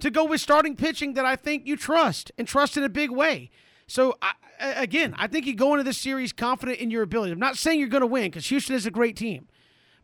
to 0.00 0.10
go 0.10 0.26
with 0.26 0.42
starting 0.42 0.76
pitching 0.76 1.14
that 1.14 1.24
I 1.24 1.34
think 1.34 1.66
you 1.66 1.76
trust 1.76 2.30
and 2.36 2.46
trust 2.46 2.76
in 2.76 2.84
a 2.84 2.90
big 2.90 3.10
way. 3.10 3.50
So 3.86 4.16
I, 4.20 4.32
again, 4.60 5.14
I 5.16 5.26
think 5.26 5.46
you 5.46 5.54
go 5.54 5.72
into 5.72 5.82
this 5.82 5.98
series 5.98 6.32
confident 6.32 6.78
in 6.78 6.90
your 6.90 7.02
ability. 7.02 7.32
I'm 7.32 7.38
not 7.38 7.56
saying 7.56 7.80
you're 7.80 7.88
going 7.88 8.02
to 8.02 8.06
win 8.06 8.24
because 8.24 8.46
Houston 8.46 8.76
is 8.76 8.84
a 8.84 8.90
great 8.90 9.16
team, 9.16 9.48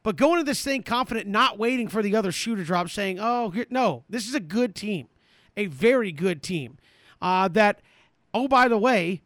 but 0.02 0.16
going 0.16 0.38
to 0.38 0.44
this 0.44 0.62
thing 0.62 0.82
confident, 0.82 1.26
not 1.26 1.58
waiting 1.58 1.88
for 1.88 2.02
the 2.02 2.16
other 2.16 2.32
shoe 2.32 2.56
to 2.56 2.64
drop, 2.64 2.88
saying, 2.88 3.18
"Oh, 3.20 3.52
no, 3.70 4.04
this 4.08 4.26
is 4.26 4.34
a 4.34 4.40
good 4.40 4.74
team, 4.74 5.08
a 5.56 5.66
very 5.66 6.12
good 6.12 6.42
team." 6.42 6.78
Uh, 7.20 7.48
that, 7.48 7.80
oh, 8.32 8.48
by 8.48 8.66
the 8.68 8.78
way, 8.78 9.22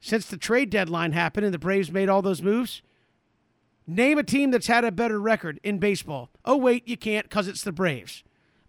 since 0.00 0.26
the 0.26 0.36
trade 0.36 0.70
deadline 0.70 1.12
happened 1.12 1.44
and 1.44 1.54
the 1.54 1.58
Braves 1.58 1.90
made 1.90 2.08
all 2.08 2.22
those 2.22 2.42
moves, 2.42 2.82
name 3.86 4.18
a 4.18 4.22
team 4.22 4.50
that's 4.50 4.68
had 4.68 4.84
a 4.84 4.92
better 4.92 5.20
record 5.20 5.58
in 5.62 5.78
baseball 5.78 6.30
Oh, 6.44 6.56
wait, 6.56 6.88
you 6.88 6.96
can't 6.96 7.28
because 7.28 7.48
it's 7.48 7.62
the 7.62 7.72
Braves. 7.72 8.22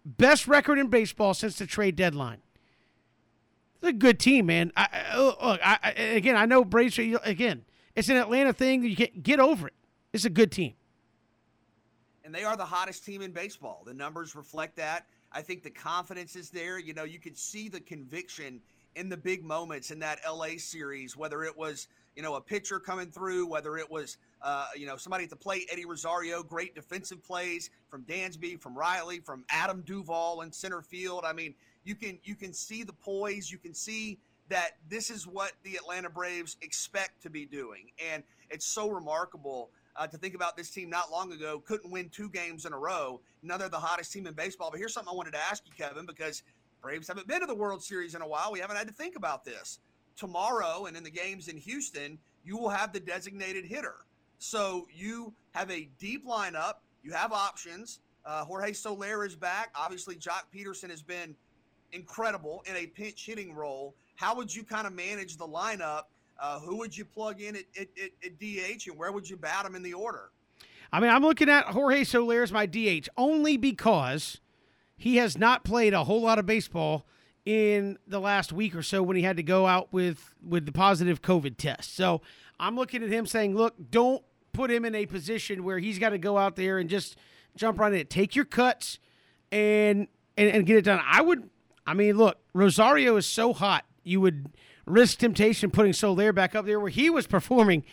Best 0.04 0.46
record 0.48 0.78
in 0.78 0.88
baseball 0.88 1.34
since 1.34 1.56
the 1.56 1.66
trade 1.66 1.96
deadline. 1.96 2.38
It's 3.80 3.88
a 3.88 3.92
good 3.92 4.18
team, 4.18 4.46
man. 4.46 4.72
I, 4.76 4.88
I, 4.92 5.18
look, 5.18 5.38
I, 5.42 5.92
again, 5.92 6.36
I 6.36 6.46
know 6.46 6.64
Braves. 6.64 6.98
Again, 6.98 7.64
it's 7.96 8.08
an 8.08 8.16
Atlanta 8.16 8.52
thing. 8.52 8.82
You 8.84 8.96
can't 8.96 9.22
get 9.22 9.40
over 9.40 9.68
it. 9.68 9.74
It's 10.12 10.24
a 10.24 10.30
good 10.30 10.52
team. 10.52 10.74
And 12.24 12.34
they 12.34 12.44
are 12.44 12.56
the 12.56 12.64
hottest 12.64 13.04
team 13.04 13.22
in 13.22 13.32
baseball. 13.32 13.82
The 13.84 13.94
numbers 13.94 14.34
reflect 14.36 14.76
that. 14.76 15.06
I 15.32 15.42
think 15.42 15.62
the 15.62 15.70
confidence 15.70 16.36
is 16.36 16.50
there. 16.50 16.78
You 16.78 16.94
know, 16.94 17.04
you 17.04 17.18
could 17.18 17.36
see 17.36 17.68
the 17.68 17.80
conviction 17.80 18.60
in 18.94 19.08
the 19.08 19.16
big 19.16 19.44
moments 19.44 19.90
in 19.90 19.98
that 20.00 20.20
LA 20.28 20.58
series, 20.58 21.16
whether 21.16 21.42
it 21.44 21.56
was, 21.56 21.88
you 22.14 22.22
know, 22.22 22.34
a 22.34 22.40
pitcher 22.40 22.78
coming 22.78 23.10
through, 23.10 23.46
whether 23.46 23.76
it 23.76 23.90
was, 23.90 24.18
uh, 24.42 24.66
you 24.76 24.86
know, 24.86 24.96
somebody 24.96 25.24
at 25.24 25.30
the 25.30 25.36
plate, 25.36 25.66
Eddie 25.72 25.86
Rosario, 25.86 26.42
great 26.42 26.74
defensive 26.74 27.24
plays 27.24 27.70
from 27.88 28.02
Dansby, 28.04 28.60
from 28.60 28.76
Riley, 28.76 29.18
from 29.20 29.44
Adam 29.50 29.82
Duvall 29.86 30.42
in 30.42 30.52
center 30.52 30.82
field. 30.82 31.24
I 31.24 31.32
mean, 31.32 31.54
you 31.84 31.94
can 31.94 32.18
you 32.22 32.34
can 32.34 32.52
see 32.52 32.82
the 32.82 32.92
poise, 32.92 33.50
you 33.50 33.58
can 33.58 33.74
see 33.74 34.18
that 34.48 34.72
this 34.88 35.08
is 35.08 35.26
what 35.26 35.52
the 35.62 35.76
Atlanta 35.76 36.10
Braves 36.10 36.56
expect 36.60 37.22
to 37.22 37.30
be 37.30 37.46
doing, 37.46 37.90
and 38.12 38.22
it's 38.50 38.66
so 38.66 38.90
remarkable 38.90 39.70
uh, 39.96 40.06
to 40.06 40.16
think 40.16 40.34
about 40.34 40.56
this 40.56 40.70
team 40.70 40.88
not 40.88 41.10
long 41.10 41.32
ago 41.32 41.62
couldn't 41.64 41.90
win 41.90 42.08
two 42.08 42.28
games 42.30 42.64
in 42.64 42.72
a 42.72 42.78
row. 42.78 43.20
Now 43.42 43.56
they're 43.56 43.68
the 43.68 43.76
hottest 43.76 44.12
team 44.12 44.26
in 44.26 44.34
baseball. 44.34 44.70
But 44.70 44.78
here's 44.78 44.94
something 44.94 45.12
I 45.12 45.16
wanted 45.16 45.32
to 45.32 45.40
ask 45.50 45.62
you, 45.66 45.72
Kevin, 45.76 46.06
because 46.06 46.42
Braves 46.80 47.08
haven't 47.08 47.28
been 47.28 47.40
to 47.40 47.46
the 47.46 47.54
World 47.54 47.82
Series 47.82 48.14
in 48.14 48.22
a 48.22 48.26
while. 48.26 48.50
We 48.52 48.60
haven't 48.60 48.76
had 48.76 48.88
to 48.88 48.94
think 48.94 49.16
about 49.16 49.44
this. 49.44 49.80
Tomorrow 50.16 50.86
and 50.86 50.96
in 50.96 51.04
the 51.04 51.10
games 51.10 51.48
in 51.48 51.56
Houston, 51.56 52.18
you 52.44 52.56
will 52.56 52.68
have 52.68 52.92
the 52.92 53.00
designated 53.00 53.64
hitter. 53.64 53.96
So 54.38 54.88
you 54.92 55.32
have 55.52 55.70
a 55.70 55.88
deep 55.98 56.26
lineup. 56.26 56.74
You 57.02 57.12
have 57.12 57.32
options. 57.32 58.00
Uh, 58.24 58.44
Jorge 58.44 58.72
Soler 58.72 59.24
is 59.24 59.36
back. 59.36 59.70
Obviously, 59.74 60.16
Joc 60.16 60.42
Pederson 60.54 60.90
has 60.90 61.02
been 61.02 61.34
incredible 61.92 62.64
in 62.66 62.76
a 62.76 62.86
pinch 62.86 63.26
hitting 63.26 63.54
role. 63.54 63.94
How 64.16 64.34
would 64.36 64.54
you 64.54 64.64
kind 64.64 64.86
of 64.86 64.92
manage 64.92 65.36
the 65.36 65.46
lineup 65.46 66.02
uh, 66.42 66.58
who 66.58 66.76
would 66.76 66.96
you 66.96 67.04
plug 67.04 67.40
in 67.40 67.54
at, 67.54 67.62
at, 67.80 67.88
at, 68.24 68.38
DH, 68.38 68.88
and 68.88 68.98
where 68.98 69.12
would 69.12 69.30
you 69.30 69.36
bat 69.36 69.64
him 69.64 69.76
in 69.76 69.82
the 69.82 69.94
order? 69.94 70.30
I 70.92 70.98
mean, 71.00 71.08
I'm 71.08 71.22
looking 71.22 71.48
at 71.48 71.66
Jorge 71.66 72.04
Soler 72.04 72.42
as 72.42 72.52
my 72.52 72.66
DH 72.66 73.08
only 73.16 73.56
because 73.56 74.40
he 74.96 75.16
has 75.16 75.38
not 75.38 75.64
played 75.64 75.94
a 75.94 76.04
whole 76.04 76.20
lot 76.20 76.40
of 76.40 76.44
baseball 76.44 77.06
in 77.46 77.96
the 78.06 78.20
last 78.20 78.52
week 78.52 78.74
or 78.74 78.82
so 78.82 79.02
when 79.02 79.16
he 79.16 79.22
had 79.22 79.36
to 79.36 79.42
go 79.42 79.66
out 79.66 79.92
with 79.92 80.34
with 80.46 80.66
the 80.66 80.72
positive 80.72 81.22
COVID 81.22 81.56
test. 81.56 81.94
So 81.96 82.20
I'm 82.60 82.76
looking 82.76 83.02
at 83.02 83.08
him 83.08 83.24
saying, 83.24 83.56
look, 83.56 83.74
don't 83.90 84.22
put 84.52 84.70
him 84.70 84.84
in 84.84 84.94
a 84.94 85.06
position 85.06 85.64
where 85.64 85.78
he's 85.78 85.98
got 85.98 86.10
to 86.10 86.18
go 86.18 86.36
out 86.36 86.56
there 86.56 86.78
and 86.78 86.90
just 86.90 87.16
jump 87.56 87.78
right 87.78 87.92
in. 87.92 88.06
Take 88.06 88.36
your 88.36 88.44
cuts 88.44 88.98
and, 89.50 90.08
and 90.36 90.50
and 90.50 90.66
get 90.66 90.76
it 90.76 90.84
done. 90.84 91.00
I 91.04 91.22
would. 91.22 91.48
I 91.86 91.94
mean, 91.94 92.16
look, 92.16 92.38
Rosario 92.52 93.16
is 93.16 93.26
so 93.26 93.52
hot. 93.52 93.84
You 94.04 94.20
would 94.20 94.50
risk 94.86 95.18
temptation 95.18 95.70
putting 95.70 95.92
Soler 95.92 96.32
back 96.32 96.54
up 96.54 96.66
there 96.66 96.80
where 96.80 96.90
he 96.90 97.10
was 97.10 97.26
performing 97.26 97.84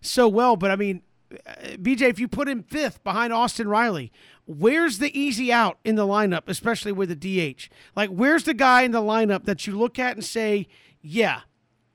so 0.00 0.28
well. 0.28 0.56
But 0.56 0.70
I 0.70 0.76
mean, 0.76 1.02
uh, 1.46 1.52
BJ, 1.76 2.02
if 2.02 2.18
you 2.18 2.28
put 2.28 2.48
him 2.48 2.62
fifth 2.62 3.02
behind 3.04 3.32
Austin 3.32 3.68
Riley, 3.68 4.12
where's 4.46 4.98
the 4.98 5.18
easy 5.18 5.52
out 5.52 5.78
in 5.84 5.94
the 5.94 6.06
lineup, 6.06 6.42
especially 6.46 6.92
with 6.92 7.08
the 7.08 7.54
DH? 7.54 7.68
Like, 7.94 8.10
where's 8.10 8.44
the 8.44 8.54
guy 8.54 8.82
in 8.82 8.92
the 8.92 9.02
lineup 9.02 9.44
that 9.44 9.66
you 9.66 9.76
look 9.78 9.98
at 9.98 10.16
and 10.16 10.24
say, 10.24 10.66
yeah, 11.00 11.42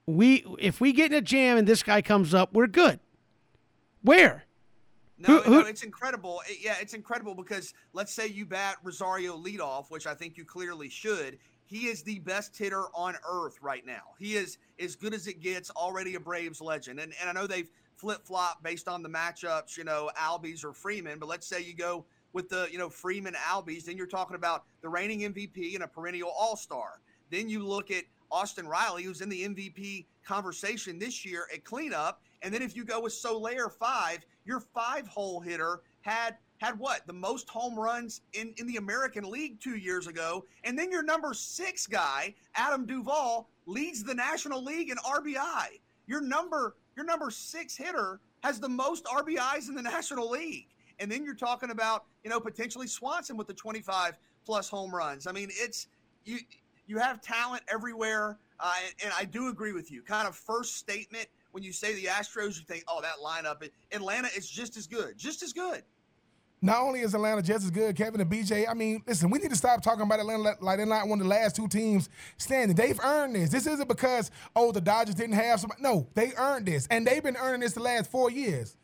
we 0.06 0.46
if 0.60 0.80
we 0.80 0.94
get 0.94 1.12
in 1.12 1.18
a 1.18 1.22
jam 1.22 1.58
and 1.58 1.68
this 1.68 1.84
guy 1.84 2.02
comes 2.02 2.34
up, 2.34 2.54
we're 2.54 2.68
good. 2.68 3.00
Where? 4.02 4.46
No, 5.18 5.40
who, 5.40 5.42
who, 5.42 5.62
no, 5.62 5.68
it's 5.68 5.84
incredible. 5.84 6.42
Yeah, 6.60 6.76
it's 6.82 6.94
incredible 6.94 7.36
because 7.36 7.74
let's 7.94 8.14
say 8.14 8.28
you 8.28 8.46
bat 8.46 8.76
Rosario 8.84 9.38
leadoff, 9.38 9.90
which 9.90 10.08
I 10.08 10.14
think 10.14 10.38
you 10.38 10.44
clearly 10.44 10.90
should, 10.90 11.40
he 11.66 11.88
is 11.88 12.04
the 12.04 12.20
best 12.20 12.58
hitter 12.58 12.86
on 12.94 13.16
earth 13.28 13.58
right 13.62 13.86
now. 13.86 14.14
He 14.20 14.36
is 14.36 14.58
as 14.80 14.96
good 14.96 15.14
as 15.14 15.28
it 15.28 15.42
gets, 15.42 15.70
already 15.72 16.16
a 16.16 16.20
Braves 16.20 16.62
legend. 16.62 17.00
And, 17.00 17.14
and 17.20 17.30
I 17.30 17.34
know 17.34 17.48
they've 17.48 17.70
flip 17.96 18.26
flop 18.26 18.62
based 18.62 18.88
on 18.88 19.02
the 19.02 19.10
matchups, 19.10 19.78
you 19.78 19.84
know, 19.84 20.12
Albies 20.20 20.64
or 20.64 20.74
Freeman, 20.74 21.18
but 21.18 21.30
let's 21.30 21.48
say 21.48 21.62
you 21.62 21.74
go 21.74 22.06
with 22.34 22.50
the, 22.50 22.68
you 22.72 22.78
know, 22.78 22.90
Freeman 22.90 23.34
Albies, 23.34 23.86
then 23.86 23.98
you're 23.98 24.08
talking 24.08 24.36
about 24.36 24.66
the 24.82 24.90
reigning 24.90 25.22
MVP 25.22 25.76
and 25.76 25.84
a 25.84 25.88
perennial 25.88 26.30
all 26.38 26.58
star. 26.58 27.00
Then 27.32 27.48
you 27.50 27.66
look 27.66 27.92
at 27.92 28.04
Austin 28.32 28.68
Riley, 28.68 29.04
who's 29.04 29.22
in 29.22 29.30
the 29.30 29.48
MVP 29.48 30.06
conversation 30.26 31.00
this 31.00 31.26
year 31.26 31.48
at 31.54 31.64
cleanup. 31.64 32.22
And 32.42 32.54
then 32.54 32.62
if 32.62 32.76
you 32.76 32.84
go 32.84 33.00
with 33.00 33.14
Soler 33.14 33.70
five, 33.70 34.20
your 34.44 34.60
five 34.60 35.08
hole 35.08 35.40
hitter 35.40 35.82
had 36.02 36.36
had 36.58 36.80
what 36.80 37.06
the 37.08 37.14
most 37.14 37.50
home 37.50 37.78
runs 37.78 38.22
in, 38.34 38.54
in 38.58 38.68
the 38.68 38.78
American 38.78 39.30
League 39.30 39.60
two 39.60 39.76
years 39.76 40.08
ago, 40.08 40.46
and 40.64 40.78
then 40.78 40.92
your 40.92 41.04
number 41.04 41.34
six 41.34 41.86
guy, 41.88 42.34
Adam 42.56 42.86
Duvall, 42.86 43.50
leads 43.66 44.04
the 44.04 44.14
National 44.14 44.64
League 44.64 44.90
in 44.90 44.98
RBI. 44.98 45.80
Your 46.08 46.22
number 46.22 46.76
your 46.96 47.06
number 47.06 47.30
six 47.30 47.76
hitter 47.76 48.22
has 48.42 48.60
the 48.60 48.70
most 48.70 49.06
RBIs 49.06 49.68
in 49.68 49.76
the 49.76 49.82
National 49.96 50.30
League, 50.30 50.68
and 51.00 51.12
then 51.12 51.26
you're 51.26 51.36
talking 51.36 51.72
about 51.72 52.06
you 52.24 52.30
know 52.30 52.40
potentially 52.40 52.88
Swanson 52.88 53.38
with 53.38 53.48
the 53.48 53.54
25 53.54 54.18
plus 54.46 54.70
home 54.70 54.94
runs. 54.94 55.28
I 55.28 55.32
mean, 55.32 55.50
it's 55.52 55.88
you 56.24 56.40
you 56.88 57.00
have 57.00 57.22
talent 57.22 57.64
everywhere, 57.72 58.38
uh, 58.60 58.74
and, 58.86 58.96
and 59.06 59.14
I 59.18 59.26
do 59.26 59.50
agree 59.50 59.74
with 59.74 59.92
you. 59.92 60.02
Kind 60.04 60.28
of 60.28 60.36
first 60.36 60.78
statement 60.78 61.28
when 61.52 61.64
you 61.64 61.72
say 61.72 61.96
the 61.96 62.04
Astros, 62.04 62.58
you 62.58 62.66
think, 62.66 62.84
oh, 62.90 63.02
that 63.02 63.16
lineup. 63.24 63.64
In 63.64 63.70
Atlanta 63.94 64.28
is 64.36 64.46
just 64.48 64.76
as 64.76 64.88
good, 64.88 65.18
just 65.18 65.42
as 65.42 65.54
good. 65.54 65.84
Not 66.62 66.82
only 66.82 67.02
is 67.02 67.14
Atlanta 67.14 67.42
just 67.42 67.64
as 67.66 67.72
good, 67.72 67.96
Kevin 67.96 68.22
and 68.22 68.30
BJ. 68.30 68.68
I 68.68 68.74
mean, 68.74 69.04
listen, 69.06 69.30
we 69.30 69.40
need 69.40 69.52
to 69.52 69.56
stop 69.56 69.82
talking 69.82 70.02
about 70.02 70.20
Atlanta 70.20 70.56
like 70.62 70.78
they're 70.78 70.86
not 70.86 71.08
one 71.08 71.20
of 71.20 71.26
the 71.26 71.30
last 71.30 71.56
two 71.56 71.68
teams 71.68 72.10
standing. 72.38 72.76
They've 72.76 73.00
earned 73.02 73.36
this. 73.36 73.50
This 73.50 73.68
isn't 73.68 73.88
because 73.88 74.32
oh 74.56 74.72
the 74.72 74.82
Dodgers 74.82 75.16
didn't 75.16 75.36
have 75.36 75.60
some. 75.60 75.72
No, 75.80 76.08
they 76.16 76.32
earned 76.38 76.66
this, 76.66 76.88
and 76.90 77.06
they've 77.06 77.22
been 77.22 77.38
earning 77.38 77.62
this 77.62 77.74
the 77.74 77.82
last 77.82 78.10
four 78.10 78.32
years. 78.32 78.78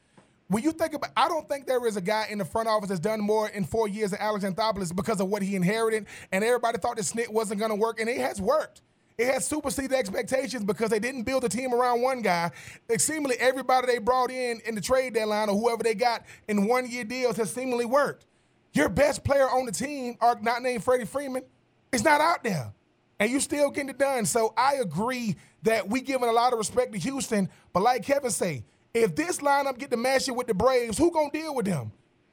When 0.48 0.64
you 0.64 0.74
think 0.74 0.94
about, 0.94 1.12
I 1.16 1.30
don't 1.30 1.48
think 1.48 1.66
there 1.66 1.88
is 1.88 1.96
a 1.96 2.02
guy 2.02 2.28
in 2.30 2.38
the 2.38 2.44
front 2.44 2.68
office 2.68 2.90
that's 2.90 3.00
done 3.00 3.22
more 3.22 3.48
in 3.48 3.64
four 3.64 3.88
years 3.88 4.12
than 4.12 4.20
Alex 4.20 4.44
Anthopoulos 4.44 4.94
because 4.94 5.22
of 5.22 5.30
what 5.30 5.42
he 5.42 5.56
inherited, 5.56 6.08
and 6.34 6.44
everybody 6.44 6.78
thought 6.78 6.98
the 6.98 7.04
snit 7.04 7.30
wasn't 7.30 7.60
going 7.60 7.72
to 7.72 7.76
work, 7.76 8.02
and 8.02 8.10
it 8.10 8.18
has 8.18 8.42
worked. 8.42 8.82
It 9.22 9.32
has 9.32 9.46
superseded 9.46 9.94
expectations 9.94 10.64
because 10.64 10.90
they 10.90 10.98
didn't 10.98 11.26
build 11.26 11.44
a 11.44 11.50
team 11.50 11.76
around 11.76 12.02
one 12.02 12.24
guy. 12.24 12.50
It 12.90 13.02
seemingly 13.02 13.36
everybody 13.40 13.86
they 13.86 14.00
brought 14.00 14.32
in 14.32 14.60
in 14.66 14.74
the 14.74 14.82
trade 14.82 15.14
deadline 15.14 15.48
or 15.48 15.56
whoever 15.56 15.84
they 15.84 15.94
got 15.94 16.26
in 16.48 16.66
one 16.66 16.90
year 16.90 17.04
deals 17.04 17.38
has 17.38 17.54
seemingly 17.54 17.86
worked. 17.86 18.26
Your 18.74 18.90
best 18.90 19.24
player 19.24 19.48
on 19.48 19.68
the 19.68 19.72
team, 19.72 20.18
are 20.22 20.40
not 20.42 20.64
named 20.64 20.84
Freddie 20.84 21.06
Freeman, 21.06 21.44
is 21.92 22.04
not 22.04 22.20
out 22.20 22.44
there. 22.44 22.74
And 23.20 23.30
you 23.30 23.40
still 23.40 23.70
getting 23.70 23.92
it 23.92 24.00
done. 24.00 24.26
So 24.26 24.56
I 24.58 24.78
agree 24.78 25.36
that 25.62 25.88
we 25.88 26.02
giving 26.02 26.28
a 26.28 26.32
lot 26.32 26.52
of 26.52 26.58
respect 26.58 26.92
to 26.94 26.98
Houston. 26.98 27.48
But 27.74 27.84
like 27.84 28.02
Kevin 28.02 28.32
say, 28.32 28.64
if 28.92 29.16
this 29.16 29.38
lineup 29.38 29.78
get 29.78 29.92
to 29.92 29.98
match 29.98 30.30
it 30.30 30.32
with 30.32 30.48
the 30.48 30.56
Braves, 30.56 30.98
who 30.98 31.12
gonna 31.12 31.30
deal 31.30 31.54
with 31.54 31.68
them? 31.68 31.92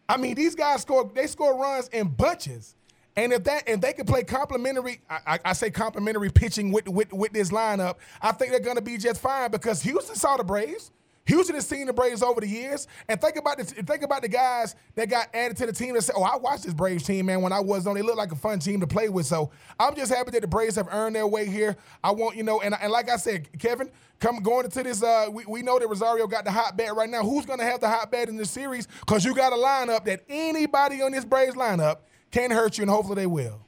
I 0.08 0.16
mean, 0.16 0.36
these 0.36 0.54
guys 0.54 0.80
score 0.80 1.10
they 1.14 1.26
score 1.26 1.60
runs 1.60 1.88
in 1.88 2.08
bunches. 2.08 2.76
And 3.18 3.32
if 3.32 3.42
that 3.44 3.68
and 3.68 3.82
they 3.82 3.92
can 3.94 4.06
play 4.06 4.22
complementary, 4.22 5.00
I, 5.10 5.40
I, 5.44 5.52
say 5.52 5.70
complementary 5.70 6.30
pitching 6.30 6.70
with, 6.70 6.86
with 6.88 7.12
with 7.12 7.32
this 7.32 7.50
lineup, 7.50 7.96
I 8.22 8.30
think 8.30 8.52
they're 8.52 8.60
gonna 8.60 8.80
be 8.80 8.96
just 8.96 9.20
fine 9.20 9.50
because 9.50 9.82
Houston 9.82 10.14
saw 10.14 10.36
the 10.36 10.44
Braves. 10.44 10.92
Houston 11.24 11.56
has 11.56 11.66
seen 11.66 11.88
the 11.88 11.92
Braves 11.92 12.22
over 12.22 12.40
the 12.40 12.46
years, 12.46 12.86
and 13.08 13.20
think 13.20 13.34
about 13.34 13.58
the 13.58 13.64
think 13.64 14.02
about 14.04 14.22
the 14.22 14.28
guys 14.28 14.76
that 14.94 15.10
got 15.10 15.34
added 15.34 15.56
to 15.56 15.66
the 15.66 15.72
team 15.72 15.94
that 15.94 16.02
said, 16.02 16.14
"Oh, 16.16 16.22
I 16.22 16.36
watched 16.36 16.62
this 16.62 16.74
Braves 16.74 17.02
team, 17.02 17.26
man. 17.26 17.42
When 17.42 17.52
I 17.52 17.58
was 17.58 17.88
on, 17.88 17.96
they 17.96 18.02
looked 18.02 18.18
like 18.18 18.30
a 18.30 18.36
fun 18.36 18.60
team 18.60 18.78
to 18.80 18.86
play 18.86 19.08
with." 19.08 19.26
So 19.26 19.50
I'm 19.80 19.96
just 19.96 20.14
happy 20.14 20.30
that 20.30 20.42
the 20.42 20.46
Braves 20.46 20.76
have 20.76 20.86
earned 20.88 21.16
their 21.16 21.26
way 21.26 21.46
here. 21.46 21.76
I 22.04 22.12
want 22.12 22.36
you 22.36 22.44
know, 22.44 22.60
and 22.60 22.72
and 22.80 22.92
like 22.92 23.10
I 23.10 23.16
said, 23.16 23.48
Kevin, 23.58 23.90
come 24.20 24.44
going 24.44 24.66
into 24.66 24.84
this, 24.84 25.02
uh, 25.02 25.26
we, 25.28 25.44
we 25.44 25.62
know 25.62 25.80
that 25.80 25.88
Rosario 25.88 26.28
got 26.28 26.44
the 26.44 26.52
hot 26.52 26.76
bat 26.76 26.94
right 26.94 27.10
now. 27.10 27.24
Who's 27.24 27.46
gonna 27.46 27.64
have 27.64 27.80
the 27.80 27.88
hot 27.88 28.12
bat 28.12 28.28
in 28.28 28.36
this 28.36 28.52
series? 28.52 28.86
Because 29.00 29.24
you 29.24 29.34
got 29.34 29.52
a 29.52 29.56
lineup 29.56 30.04
that 30.04 30.22
anybody 30.28 31.02
on 31.02 31.10
this 31.10 31.24
Braves 31.24 31.56
lineup 31.56 31.96
can 32.30 32.50
hurt 32.50 32.78
you, 32.78 32.82
and 32.82 32.90
hopefully 32.90 33.16
they 33.16 33.26
will. 33.26 33.60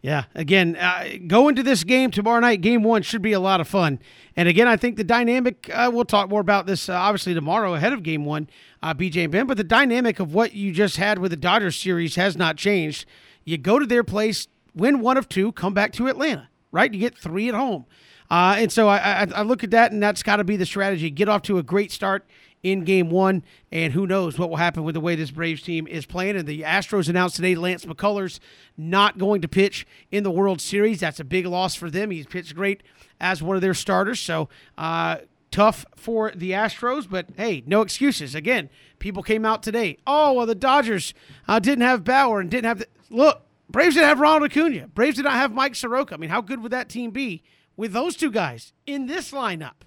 Yeah, 0.00 0.24
again, 0.34 0.76
uh, 0.76 1.08
go 1.26 1.48
into 1.48 1.64
this 1.64 1.82
game 1.82 2.12
tomorrow 2.12 2.38
night. 2.38 2.60
Game 2.60 2.84
one 2.84 3.02
should 3.02 3.22
be 3.22 3.32
a 3.32 3.40
lot 3.40 3.60
of 3.60 3.66
fun. 3.66 3.98
And 4.36 4.48
again, 4.48 4.68
I 4.68 4.76
think 4.76 4.96
the 4.96 5.02
dynamic, 5.02 5.68
uh, 5.74 5.90
we'll 5.92 6.04
talk 6.04 6.28
more 6.28 6.40
about 6.40 6.66
this 6.66 6.88
uh, 6.88 6.94
obviously 6.94 7.34
tomorrow 7.34 7.74
ahead 7.74 7.92
of 7.92 8.04
game 8.04 8.24
one, 8.24 8.48
uh, 8.80 8.94
BJ 8.94 9.24
and 9.24 9.32
Ben, 9.32 9.46
but 9.48 9.56
the 9.56 9.64
dynamic 9.64 10.20
of 10.20 10.32
what 10.32 10.54
you 10.54 10.72
just 10.72 10.98
had 10.98 11.18
with 11.18 11.32
the 11.32 11.36
Dodgers 11.36 11.74
series 11.74 12.14
has 12.14 12.36
not 12.36 12.56
changed. 12.56 13.06
You 13.44 13.58
go 13.58 13.80
to 13.80 13.86
their 13.86 14.04
place, 14.04 14.46
win 14.72 15.00
one 15.00 15.16
of 15.16 15.28
two, 15.28 15.50
come 15.50 15.74
back 15.74 15.92
to 15.94 16.06
Atlanta, 16.06 16.48
right? 16.70 16.92
You 16.92 17.00
get 17.00 17.18
three 17.18 17.48
at 17.48 17.54
home. 17.56 17.84
Uh, 18.30 18.56
and 18.58 18.70
so 18.70 18.86
I, 18.88 18.98
I, 18.98 19.26
I 19.34 19.42
look 19.42 19.64
at 19.64 19.72
that, 19.72 19.90
and 19.90 20.00
that's 20.00 20.22
got 20.22 20.36
to 20.36 20.44
be 20.44 20.56
the 20.56 20.66
strategy. 20.66 21.10
Get 21.10 21.28
off 21.28 21.42
to 21.42 21.58
a 21.58 21.62
great 21.62 21.90
start 21.90 22.24
in 22.62 22.84
game 22.84 23.10
one. 23.10 23.42
And 23.70 23.92
who 23.92 24.06
knows 24.06 24.38
what 24.38 24.50
will 24.50 24.56
happen 24.56 24.84
with 24.84 24.94
the 24.94 25.00
way 25.00 25.14
this 25.14 25.30
Braves 25.30 25.62
team 25.62 25.86
is 25.86 26.06
playing. 26.06 26.36
And 26.36 26.46
the 26.46 26.62
Astros 26.62 27.08
announced 27.08 27.36
today 27.36 27.54
Lance 27.54 27.84
McCullers 27.84 28.40
not 28.76 29.18
going 29.18 29.42
to 29.42 29.48
pitch 29.48 29.86
in 30.10 30.24
the 30.24 30.30
World 30.30 30.60
Series. 30.60 31.00
That's 31.00 31.20
a 31.20 31.24
big 31.24 31.46
loss 31.46 31.74
for 31.74 31.90
them. 31.90 32.10
He's 32.10 32.26
pitched 32.26 32.54
great 32.54 32.82
as 33.20 33.42
one 33.42 33.56
of 33.56 33.62
their 33.62 33.74
starters. 33.74 34.20
So, 34.20 34.48
uh, 34.76 35.18
tough 35.50 35.86
for 35.96 36.32
the 36.34 36.52
Astros, 36.52 37.08
but 37.08 37.26
hey, 37.36 37.62
no 37.66 37.80
excuses. 37.80 38.34
Again, 38.34 38.68
people 38.98 39.22
came 39.22 39.44
out 39.44 39.62
today. 39.62 39.98
Oh, 40.06 40.34
well, 40.34 40.46
the 40.46 40.54
Dodgers 40.54 41.14
uh, 41.46 41.58
didn't 41.58 41.84
have 41.84 42.04
Bauer 42.04 42.40
and 42.40 42.50
didn't 42.50 42.66
have 42.66 42.78
the. 42.80 42.86
Look, 43.10 43.42
Braves 43.70 43.94
didn't 43.94 44.08
have 44.08 44.20
Ronald 44.20 44.50
Acuna. 44.50 44.88
Braves 44.88 45.16
did 45.16 45.24
not 45.24 45.34
have 45.34 45.52
Mike 45.52 45.74
Soroka. 45.74 46.14
I 46.14 46.18
mean, 46.18 46.30
how 46.30 46.40
good 46.40 46.62
would 46.62 46.72
that 46.72 46.88
team 46.88 47.10
be 47.10 47.42
with 47.76 47.92
those 47.92 48.16
two 48.16 48.30
guys 48.30 48.72
in 48.86 49.06
this 49.06 49.32
lineup? 49.32 49.84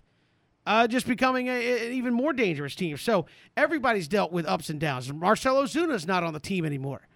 Uh, 0.66 0.88
just 0.88 1.08
becoming 1.08 1.48
a, 1.48 1.88
an 1.88 1.94
even 1.94 2.14
more 2.14 2.34
dangerous 2.34 2.76
team. 2.76 2.96
So 2.98 3.26
everybody's 3.58 4.08
dealt 4.08 4.32
with 4.32 4.46
ups 4.46 4.70
and 4.70 4.80
downs. 4.80 5.12
Marcell 5.12 5.56
Ozuna's 5.56 6.06
not 6.06 6.24
on 6.24 6.34
the 6.34 6.40
team 6.40 6.66
anymore 6.66 7.08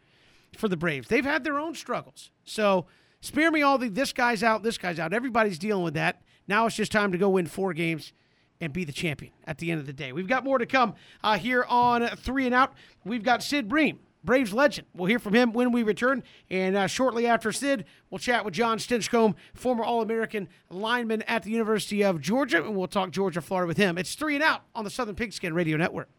for 0.58 0.68
the 0.68 0.78
Braves. 0.78 1.08
They've 1.08 1.26
had 1.26 1.44
their 1.44 1.60
own 1.60 1.76
struggles. 1.76 2.32
So 2.44 2.88
spare 3.22 3.52
me 3.52 3.62
all 3.62 3.78
the 3.78 3.90
this 3.90 4.14
guy's 4.14 4.42
out, 4.42 4.64
this 4.64 4.78
guy's 4.78 5.00
out. 5.00 5.14
Everybody's 5.14 5.60
dealing 5.60 5.84
with 5.84 5.94
that. 5.94 6.22
Now 6.48 6.66
it's 6.66 6.76
just 6.76 6.92
time 6.92 7.12
to 7.12 7.18
go 7.18 7.30
win 7.30 7.46
four 7.46 7.74
games 7.74 8.14
and 8.62 8.72
be 8.72 8.84
the 8.84 8.92
champion 8.92 9.34
at 9.46 9.58
the 9.58 9.72
end 9.72 9.80
of 9.80 9.86
the 9.86 9.94
day. 9.94 10.12
We've 10.12 10.28
got 10.28 10.44
more 10.44 10.58
to 10.58 10.66
come 10.66 10.96
uh, 11.24 11.38
here 11.38 11.66
on 11.68 12.08
Three 12.18 12.46
and 12.46 12.56
Out. 12.56 12.74
We've 13.04 13.24
got 13.24 13.44
Sid 13.44 13.68
Bream, 13.68 14.00
Braves 14.26 14.54
legend. 14.54 14.88
We'll 14.94 15.08
hear 15.08 15.20
from 15.20 15.34
him 15.34 15.54
when 15.54 15.72
we 15.72 15.84
return. 15.84 16.24
And 16.50 16.76
uh, 16.76 16.88
shortly 16.88 17.28
after 17.28 17.52
Sid, 17.52 17.86
we'll 18.10 18.20
chat 18.20 18.44
with 18.44 18.54
John 18.54 18.78
Stinchcomb, 18.78 19.36
former 19.54 19.84
All 19.84 20.02
American 20.02 20.50
lineman 20.70 21.22
at 21.24 21.44
the 21.44 21.52
University 21.52 22.04
of 22.04 22.20
Georgia, 22.20 22.64
and 22.64 22.76
we'll 22.76 22.88
talk 22.88 23.12
Georgia, 23.12 23.42
Florida 23.42 23.68
with 23.68 23.78
him. 23.78 23.98
It's 23.98 24.16
Three 24.16 24.36
and 24.36 24.44
Out 24.44 24.64
on 24.74 24.84
the 24.84 24.90
Southern 24.90 25.16
Pigskin 25.16 25.54
Radio 25.54 25.78
Network. 25.78 26.10